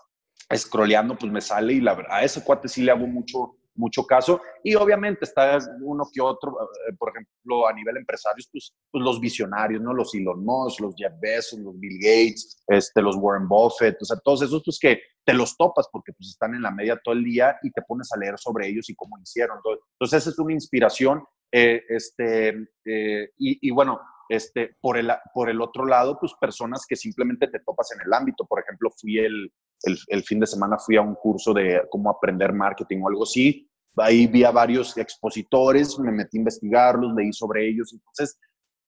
scrolleando, 0.56 1.18
pues 1.18 1.32
me 1.32 1.42
sale 1.42 1.74
y 1.74 1.82
la 1.82 2.04
a 2.10 2.24
ese 2.24 2.44
cuate 2.44 2.68
sí 2.68 2.82
le 2.82 2.92
hago 2.92 3.08
mucho, 3.08 3.58
mucho 3.76 4.04
caso. 4.06 4.42
Y 4.64 4.76
obviamente 4.76 5.26
está 5.26 5.58
uno 5.82 6.06
que 6.14 6.22
otro, 6.22 6.52
eh, 6.88 6.94
por 6.98 7.10
ejemplo, 7.10 7.68
a 7.68 7.74
nivel 7.74 7.98
empresarios, 7.98 8.48
pues, 8.52 8.74
pues, 8.92 9.04
los 9.04 9.20
visionarios, 9.20 9.82
¿no? 9.82 9.94
Los 9.94 10.14
Elon 10.16 10.44
Musk, 10.44 10.82
los 10.82 10.96
Jeff 10.98 11.14
Bezos, 11.20 11.60
los 11.60 11.80
Bill 11.80 11.98
Gates, 12.00 12.64
este, 12.68 13.02
los 13.02 13.16
Warren 13.18 13.48
Buffett, 13.48 14.02
o 14.02 14.06
sea, 14.06 14.18
todos 14.24 14.42
esos 14.42 14.62
pues 14.64 14.80
que 14.80 15.02
te 15.24 15.34
los 15.34 15.56
topas 15.56 15.88
porque 15.92 16.14
pues 16.14 16.30
están 16.30 16.56
en 16.56 16.64
la 16.64 16.72
media 16.72 17.00
todo 17.04 17.14
el 17.14 17.24
día 17.24 17.58
y 17.62 17.72
te 17.72 17.82
pones 17.84 18.12
a 18.12 18.18
leer 18.18 18.38
sobre 18.38 18.68
ellos 18.68 18.90
y 18.90 18.96
cómo 18.96 19.18
hicieron. 19.20 19.58
Entonces, 19.58 20.22
esa 20.22 20.30
es 20.30 20.40
una 20.40 20.54
inspiración. 20.54 21.24
Eh, 21.52 21.84
este, 21.90 22.50
eh, 22.86 23.30
y, 23.38 23.68
y, 23.68 23.72
bueno, 23.72 24.00
este, 24.30 24.78
por, 24.80 24.98
el, 24.98 25.12
por 25.34 25.50
el 25.50 25.62
otro 25.62 25.86
lado, 25.86 26.18
pues 26.20 26.34
personas 26.40 26.86
que 26.88 26.96
simplemente 26.96 27.48
te 27.50 27.60
topas 27.60 27.92
en 27.92 28.00
el 28.06 28.14
ámbito. 28.14 28.46
Por 28.46 28.62
ejemplo, 28.62 28.90
fui 28.90 29.20
el, 29.20 29.52
el, 29.84 29.98
el 30.08 30.24
fin 30.24 30.40
de 30.40 30.48
semana, 30.48 30.78
fui 30.78 30.98
a 30.98 31.02
un 31.02 31.16
curso 31.16 31.54
de 31.54 31.82
cómo 31.90 32.10
aprender 32.10 32.54
marketing 32.54 33.02
o 33.02 33.10
algo 33.10 33.24
así. 33.24 33.68
Ahí 33.98 34.28
vi 34.28 34.44
a 34.44 34.52
varios 34.52 34.98
expositores, 34.98 36.00
me 36.00 36.12
metí 36.12 36.38
a 36.38 36.40
investigarlos, 36.40 37.14
leí 37.14 37.34
sobre 37.34 37.68
ellos. 37.68 37.92
Entonces, 37.94 38.40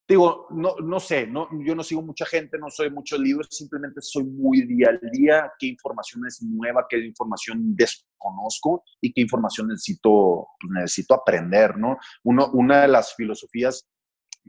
digo, 0.07 0.47
no, 0.51 0.75
no 0.83 0.99
sé, 0.99 1.27
no, 1.27 1.47
yo 1.65 1.75
no 1.75 1.83
sigo 1.83 2.01
mucha 2.01 2.25
gente, 2.25 2.57
no 2.57 2.69
soy 2.69 2.89
muchos 2.89 3.19
libros, 3.19 3.47
simplemente 3.51 4.01
soy 4.01 4.25
muy 4.25 4.61
día 4.65 4.89
al 4.89 4.99
día, 5.11 5.51
qué 5.59 5.67
información 5.67 6.25
es 6.27 6.41
nueva, 6.41 6.85
qué 6.89 6.99
información 6.99 7.75
desconozco 7.75 8.83
y 9.01 9.13
qué 9.13 9.21
información 9.21 9.69
necesito, 9.69 10.47
pues, 10.59 10.71
necesito 10.73 11.13
aprender, 11.15 11.77
¿no? 11.77 11.97
Uno, 12.23 12.49
una 12.53 12.81
de 12.81 12.87
las 12.89 13.15
filosofías 13.15 13.87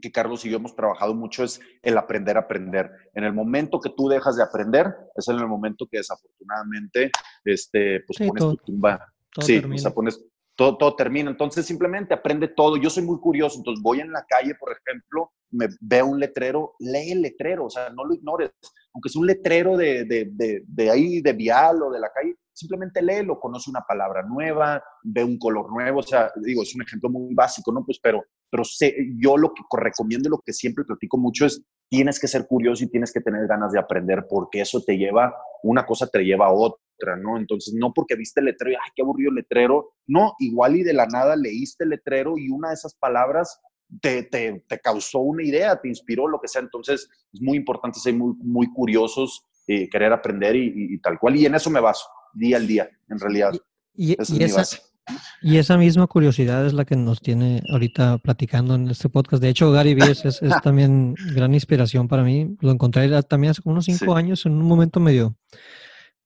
que 0.01 0.11
Carlos 0.11 0.45
y 0.45 0.49
yo 0.49 0.57
hemos 0.57 0.75
trabajado 0.75 1.13
mucho 1.13 1.43
es 1.43 1.59
el 1.81 1.97
aprender 1.97 2.37
a 2.37 2.41
aprender. 2.41 2.91
En 3.13 3.23
el 3.23 3.33
momento 3.33 3.79
que 3.79 3.91
tú 3.95 4.07
dejas 4.07 4.35
de 4.35 4.43
aprender, 4.43 4.93
es 5.15 5.27
en 5.27 5.37
el 5.37 5.47
momento 5.47 5.87
que 5.89 5.97
desafortunadamente 5.97 7.11
este, 7.43 8.01
pues 8.05 8.19
pones 8.27 8.43
tu 8.43 8.57
tumba. 8.57 9.13
sí, 9.39 9.57
o 9.59 9.77
sea, 9.77 9.91
pones, 9.91 10.23
todo, 10.55 10.77
todo 10.77 10.95
termina. 10.95 11.29
Entonces 11.29 11.65
simplemente 11.65 12.13
aprende 12.13 12.47
todo. 12.47 12.77
Yo 12.77 12.89
soy 12.89 13.03
muy 13.03 13.19
curioso, 13.19 13.57
entonces 13.57 13.81
voy 13.81 13.99
en 13.99 14.11
la 14.11 14.25
calle, 14.27 14.55
por 14.55 14.71
ejemplo, 14.71 15.31
me 15.51 15.67
veo 15.79 16.07
un 16.07 16.19
letrero, 16.19 16.73
lee 16.79 17.11
el 17.11 17.21
letrero, 17.21 17.65
o 17.65 17.69
sea, 17.69 17.89
no 17.89 18.03
lo 18.05 18.13
ignores. 18.13 18.51
Aunque 18.95 19.09
es 19.09 19.15
un 19.15 19.27
letrero 19.27 19.77
de, 19.77 20.05
de, 20.05 20.29
de, 20.31 20.63
de 20.65 20.89
ahí, 20.89 21.21
de 21.21 21.33
vial 21.33 21.83
o 21.83 21.91
de 21.91 21.99
la 21.99 22.09
calle, 22.09 22.35
simplemente 22.53 23.01
léelo, 23.01 23.39
conoce 23.39 23.69
una 23.69 23.81
palabra 23.81 24.23
nueva, 24.23 24.81
ve 25.03 25.23
un 25.23 25.37
color 25.37 25.69
nuevo, 25.69 25.99
o 25.99 26.03
sea, 26.03 26.31
digo, 26.41 26.63
es 26.63 26.73
un 26.73 26.81
ejemplo 26.81 27.09
muy 27.09 27.35
básico, 27.35 27.71
¿no? 27.71 27.85
Pues, 27.85 27.99
pero, 28.01 28.23
pero 28.49 28.63
sé, 28.63 28.95
yo 29.19 29.37
lo 29.37 29.53
que 29.53 29.63
recomiendo, 29.77 30.29
lo 30.29 30.41
que 30.43 30.53
siempre 30.53 30.85
platico 30.85 31.17
mucho 31.17 31.45
es, 31.45 31.61
tienes 31.89 32.19
que 32.19 32.27
ser 32.27 32.47
curioso 32.47 32.83
y 32.83 32.89
tienes 32.89 33.11
que 33.11 33.19
tener 33.19 33.45
ganas 33.47 33.73
de 33.73 33.79
aprender, 33.79 34.25
porque 34.29 34.61
eso 34.61 34.81
te 34.81 34.97
lleva, 34.97 35.35
una 35.63 35.85
cosa 35.85 36.07
te 36.07 36.23
lleva 36.23 36.47
a 36.47 36.53
otra 36.53 36.79
¿no? 37.17 37.37
Entonces, 37.37 37.73
no 37.73 37.91
porque 37.93 38.15
viste 38.15 38.39
el 38.39 38.45
letrero 38.45 38.71
y, 38.71 38.75
ay, 38.75 38.91
qué 38.95 39.01
aburrido 39.01 39.29
el 39.29 39.35
letrero, 39.35 39.91
no, 40.07 40.33
igual 40.39 40.77
y 40.77 40.83
de 40.83 40.93
la 40.93 41.05
nada 41.07 41.35
leíste 41.35 41.83
el 41.83 41.89
letrero 41.91 42.37
y 42.37 42.49
una 42.49 42.69
de 42.69 42.75
esas 42.75 42.95
palabras 42.95 43.59
te, 44.01 44.23
te, 44.23 44.63
te 44.67 44.79
causó 44.79 45.19
una 45.19 45.43
idea, 45.43 45.79
te 45.79 45.87
inspiró, 45.87 46.27
lo 46.27 46.39
que 46.39 46.47
sea. 46.47 46.61
Entonces, 46.61 47.09
es 47.33 47.41
muy 47.41 47.57
importante 47.57 47.99
ser 47.99 48.15
muy, 48.15 48.33
muy 48.39 48.67
curiosos, 48.71 49.45
eh, 49.67 49.89
querer 49.89 50.13
aprender 50.13 50.55
y, 50.55 50.97
tal 50.99 51.19
cual. 51.19 51.35
Y 51.35 51.45
en 51.45 51.55
eso 51.55 51.69
me 51.69 51.79
baso, 51.79 52.05
día 52.33 52.57
al 52.57 52.67
día, 52.67 52.89
en 53.09 53.19
realidad. 53.19 53.53
Y, 53.95 54.11
y, 54.11 54.43
esa, 54.43 54.63
y 55.41 55.57
esa 55.57 55.77
misma 55.77 56.07
curiosidad 56.07 56.65
es 56.65 56.73
la 56.73 56.85
que 56.85 56.95
nos 56.95 57.21
tiene 57.21 57.61
ahorita 57.71 58.17
platicando 58.19 58.75
en 58.75 58.89
este 58.89 59.09
podcast. 59.09 59.41
De 59.41 59.49
hecho, 59.49 59.71
Gary 59.71 59.93
Vee 59.93 60.11
es, 60.11 60.25
es, 60.25 60.39
también 60.63 61.15
gran 61.33 61.53
inspiración 61.53 62.07
para 62.07 62.23
mí. 62.23 62.55
Lo 62.61 62.71
encontré 62.71 63.09
también 63.23 63.51
hace 63.51 63.61
unos 63.65 63.85
cinco 63.85 64.15
años 64.15 64.45
en 64.45 64.53
un 64.53 64.63
momento 64.63 64.99
medio 64.99 65.35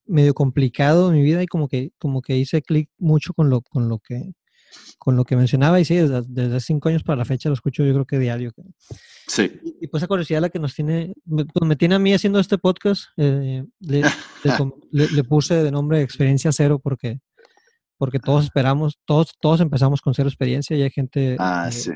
medio 0.10 0.34
complicado 0.34 1.10
en 1.10 1.18
mi 1.18 1.22
vida 1.22 1.44
y 1.44 1.46
como 1.46 1.68
que, 1.68 1.92
como 2.00 2.22
que 2.22 2.36
hice 2.36 2.62
clic 2.62 2.90
mucho 2.98 3.34
con 3.34 3.50
lo, 3.50 3.62
con 3.62 3.88
lo 3.88 4.00
que 4.00 4.34
con 4.98 5.16
lo 5.16 5.26
que 5.26 5.36
mencionaba 5.36 5.80
y 5.80 5.86
sí, 5.86 5.96
desde, 5.96 6.24
desde, 6.28 6.60
cinco 6.60 6.90
años 6.90 7.04
para 7.04 7.18
la 7.18 7.26
fecha 7.26 7.50
lo 7.50 7.54
escucho 7.54 7.84
yo 7.84 7.94
creo 7.94 8.06
que 8.06 8.20
diario. 8.20 8.54
Sí. 9.28 9.60
Y, 9.82 9.88
pues 9.88 10.02
esa 10.02 10.08
curiosidad 10.08 10.42
la 10.42 10.50
que 10.50 10.60
nos 10.60 10.76
tiene, 10.76 11.14
me, 11.26 11.46
pues 11.46 11.68
me 11.68 11.76
tiene 11.76 11.96
a 11.96 12.00
mí 12.00 12.14
haciendo 12.14 12.40
este 12.40 12.58
podcast, 12.58 13.06
eh, 13.18 13.64
le, 13.80 14.04
le, 14.92 15.24
puse 15.24 15.64
de 15.64 15.72
nombre 15.72 16.02
experiencia 16.02 16.52
cero 16.52 16.80
porque, 16.84 17.20
porque 17.98 18.20
todos 18.20 18.46
esperamos, 18.46 19.00
todos, 19.06 19.36
todos 19.40 19.62
empezamos 19.62 20.02
con 20.02 20.14
cero 20.14 20.30
experiencia 20.30 20.76
y 20.76 20.82
hay 20.82 20.92
gente 20.92 21.36
ah, 21.40 21.70
sí. 21.72 21.92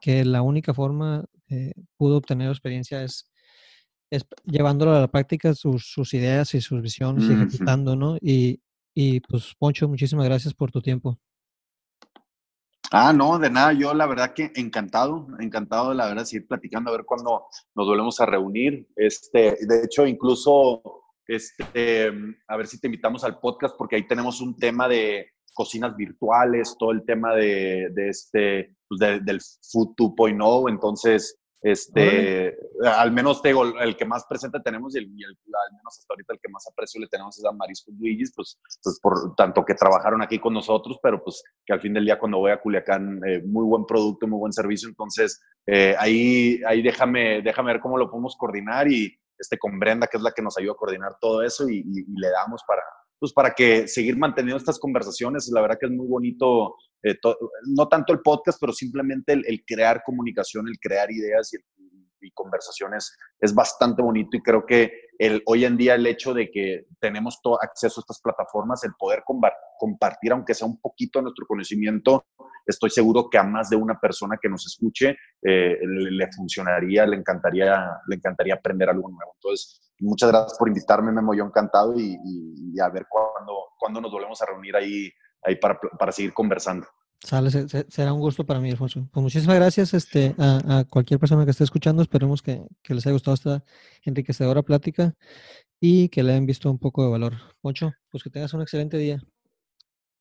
que 0.00 0.24
la 0.24 0.42
única 0.42 0.74
forma 0.74 1.24
eh, 1.48 1.72
pudo 1.96 2.16
obtener 2.16 2.48
experiencia 2.48 3.02
es 3.02 3.30
es 4.10 4.24
llevándolo 4.44 4.94
a 4.94 5.00
la 5.00 5.08
práctica 5.10 5.54
sus, 5.54 5.90
sus 5.90 6.14
ideas 6.14 6.54
y 6.54 6.60
sus 6.60 6.80
visiones 6.80 7.24
y 7.24 7.32
ejecutando, 7.32 7.96
¿no? 7.96 8.16
Y, 8.20 8.60
y 8.94 9.20
pues, 9.20 9.54
Poncho, 9.58 9.88
muchísimas 9.88 10.26
gracias 10.26 10.54
por 10.54 10.70
tu 10.70 10.80
tiempo. 10.80 11.18
Ah, 12.92 13.12
no, 13.12 13.38
de 13.38 13.50
nada, 13.50 13.72
yo 13.72 13.92
la 13.94 14.06
verdad 14.06 14.32
que 14.32 14.52
encantado, 14.54 15.26
encantado 15.40 15.92
la 15.92 16.06
verdad 16.06 16.24
seguir 16.24 16.46
platicando, 16.46 16.90
a 16.90 16.96
ver 16.96 17.04
cuándo 17.04 17.46
nos 17.74 17.86
volvemos 17.86 18.20
a 18.20 18.26
reunir. 18.26 18.86
Este, 18.94 19.56
de 19.60 19.84
hecho, 19.84 20.06
incluso, 20.06 20.82
este, 21.26 22.12
a 22.46 22.56
ver 22.56 22.66
si 22.66 22.80
te 22.80 22.86
invitamos 22.86 23.24
al 23.24 23.40
podcast, 23.40 23.76
porque 23.76 23.96
ahí 23.96 24.06
tenemos 24.06 24.40
un 24.40 24.56
tema 24.56 24.88
de 24.88 25.26
cocinas 25.52 25.96
virtuales, 25.96 26.76
todo 26.78 26.92
el 26.92 27.04
tema 27.04 27.34
de, 27.34 27.88
de 27.92 28.08
este, 28.08 28.76
pues 28.88 29.00
de, 29.00 29.20
del 29.20 29.40
Food 29.72 29.94
2.0, 29.96 30.70
entonces, 30.70 31.36
este, 31.66 32.56
al 32.84 33.10
menos 33.10 33.42
te 33.42 33.50
el 33.50 33.96
que 33.96 34.04
más 34.04 34.24
presente 34.26 34.60
tenemos 34.60 34.94
y, 34.94 34.98
el, 34.98 35.04
al 35.04 35.72
menos 35.76 35.98
hasta 35.98 36.14
ahorita 36.14 36.34
el 36.34 36.40
que 36.40 36.48
más 36.48 36.64
aprecio 36.70 37.00
le 37.00 37.08
tenemos 37.08 37.36
es 37.36 37.44
a 37.44 37.50
Marisco 37.50 37.90
Luigis, 37.98 38.32
pues, 38.36 38.60
pues 38.84 39.00
por 39.02 39.34
tanto 39.34 39.64
que 39.64 39.74
trabajaron 39.74 40.22
aquí 40.22 40.38
con 40.38 40.54
nosotros, 40.54 41.00
pero 41.02 41.20
pues 41.24 41.42
que 41.64 41.72
al 41.72 41.80
fin 41.80 41.92
del 41.92 42.04
día 42.04 42.20
cuando 42.20 42.38
voy 42.38 42.52
a 42.52 42.60
Culiacán, 42.60 43.20
eh, 43.26 43.42
muy 43.44 43.64
buen 43.64 43.84
producto, 43.84 44.28
muy 44.28 44.38
buen 44.38 44.52
servicio, 44.52 44.88
entonces 44.88 45.42
eh, 45.66 45.96
ahí, 45.98 46.60
ahí 46.68 46.82
déjame, 46.82 47.42
déjame 47.42 47.72
ver 47.72 47.80
cómo 47.80 47.98
lo 47.98 48.08
podemos 48.08 48.36
coordinar 48.36 48.86
y 48.86 49.12
este, 49.36 49.58
con 49.58 49.80
Brenda, 49.80 50.06
que 50.06 50.18
es 50.18 50.22
la 50.22 50.30
que 50.30 50.42
nos 50.42 50.56
ayuda 50.56 50.74
a 50.74 50.76
coordinar 50.76 51.16
todo 51.20 51.42
eso 51.42 51.68
y, 51.68 51.78
y, 51.78 52.00
y 52.00 52.20
le 52.20 52.30
damos 52.30 52.62
para, 52.64 52.82
pues 53.18 53.32
para 53.32 53.54
que 53.54 53.88
seguir 53.88 54.16
manteniendo 54.16 54.58
estas 54.58 54.78
conversaciones. 54.78 55.48
La 55.52 55.60
verdad 55.60 55.76
que 55.78 55.86
es 55.86 55.92
muy 55.92 56.06
bonito, 56.06 56.76
eh, 57.02 57.16
no 57.76 57.88
tanto 57.88 58.12
el 58.12 58.20
podcast, 58.20 58.58
pero 58.60 58.72
simplemente 58.72 59.32
el, 59.32 59.44
el 59.46 59.64
crear 59.64 60.02
comunicación, 60.04 60.68
el 60.68 60.78
crear 60.78 61.10
ideas 61.10 61.52
y, 61.54 61.58
y, 62.26 62.30
conversaciones 62.32 63.16
es 63.40 63.54
bastante 63.54 64.02
bonito 64.02 64.36
y 64.36 64.42
creo 64.42 64.66
que 64.66 64.92
el, 65.18 65.42
hoy 65.46 65.64
en 65.64 65.76
día 65.76 65.94
el 65.94 66.06
hecho 66.06 66.34
de 66.34 66.50
que 66.50 66.86
tenemos 67.00 67.40
todo 67.42 67.58
acceso 67.62 68.00
a 68.00 68.02
estas 68.02 68.20
plataformas, 68.20 68.84
el 68.84 68.92
poder 68.98 69.22
compartir, 69.78 70.32
aunque 70.32 70.54
sea 70.54 70.66
un 70.66 70.80
poquito 70.80 71.22
nuestro 71.22 71.46
conocimiento, 71.46 72.26
estoy 72.66 72.90
seguro 72.90 73.30
que 73.30 73.38
a 73.38 73.42
más 73.42 73.70
de 73.70 73.76
una 73.76 73.98
persona 73.98 74.38
que 74.40 74.48
nos 74.48 74.66
escuche 74.66 75.16
eh, 75.42 75.78
le, 75.82 76.32
funcionaría, 76.32 77.06
le 77.06 77.16
encantaría, 77.16 77.90
le 78.06 78.16
encantaría 78.16 78.54
aprender 78.54 78.90
algo 78.90 79.08
nuevo. 79.08 79.32
Entonces, 79.36 79.80
muchas 80.00 80.30
gracias 80.30 80.58
por 80.58 80.68
invitarme, 80.68 81.12
Memo, 81.12 81.34
yo 81.34 81.44
encantado 81.44 81.94
y 81.96 82.78
a 82.80 82.88
ver 82.90 83.06
cuándo, 83.08 83.66
cuándo 83.78 84.00
nos 84.00 84.10
volvemos 84.10 84.40
a 84.42 84.46
reunir 84.46 84.76
ahí, 84.76 85.10
ahí 85.42 85.56
para, 85.56 85.78
para 85.78 86.12
seguir 86.12 86.32
conversando. 86.32 86.86
Sale, 87.20 87.50
será 87.88 88.12
un 88.12 88.20
gusto 88.20 88.44
para 88.44 88.60
mí, 88.60 88.70
Alfonso. 88.70 89.08
Pues 89.12 89.22
muchísimas 89.22 89.56
gracias 89.56 89.94
este, 89.94 90.34
a, 90.38 90.78
a 90.78 90.84
cualquier 90.84 91.18
persona 91.18 91.44
que 91.44 91.50
esté 91.50 91.64
escuchando. 91.64 92.02
Esperemos 92.02 92.42
que, 92.42 92.62
que, 92.82 92.94
les 92.94 93.06
haya 93.06 93.14
gustado 93.14 93.34
esta 93.34 93.64
enriquecedora 94.04 94.62
plática 94.62 95.14
y 95.80 96.08
que 96.08 96.22
le 96.22 96.32
hayan 96.32 96.46
visto 96.46 96.70
un 96.70 96.78
poco 96.78 97.04
de 97.04 97.10
valor. 97.10 97.34
Poncho, 97.60 97.92
pues 98.10 98.22
que 98.22 98.30
tengas 98.30 98.52
un 98.54 98.62
excelente 98.62 98.98
día. 98.98 99.22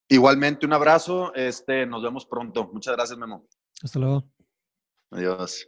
Igualmente, 0.07 0.65
un 0.65 0.73
abrazo. 0.73 1.33
Este, 1.35 1.85
nos 1.85 2.01
vemos 2.01 2.25
pronto. 2.25 2.69
Muchas 2.71 2.95
gracias, 2.95 3.17
Memo. 3.17 3.45
Hasta 3.83 3.99
luego. 3.99 4.23
Adiós. 5.11 5.67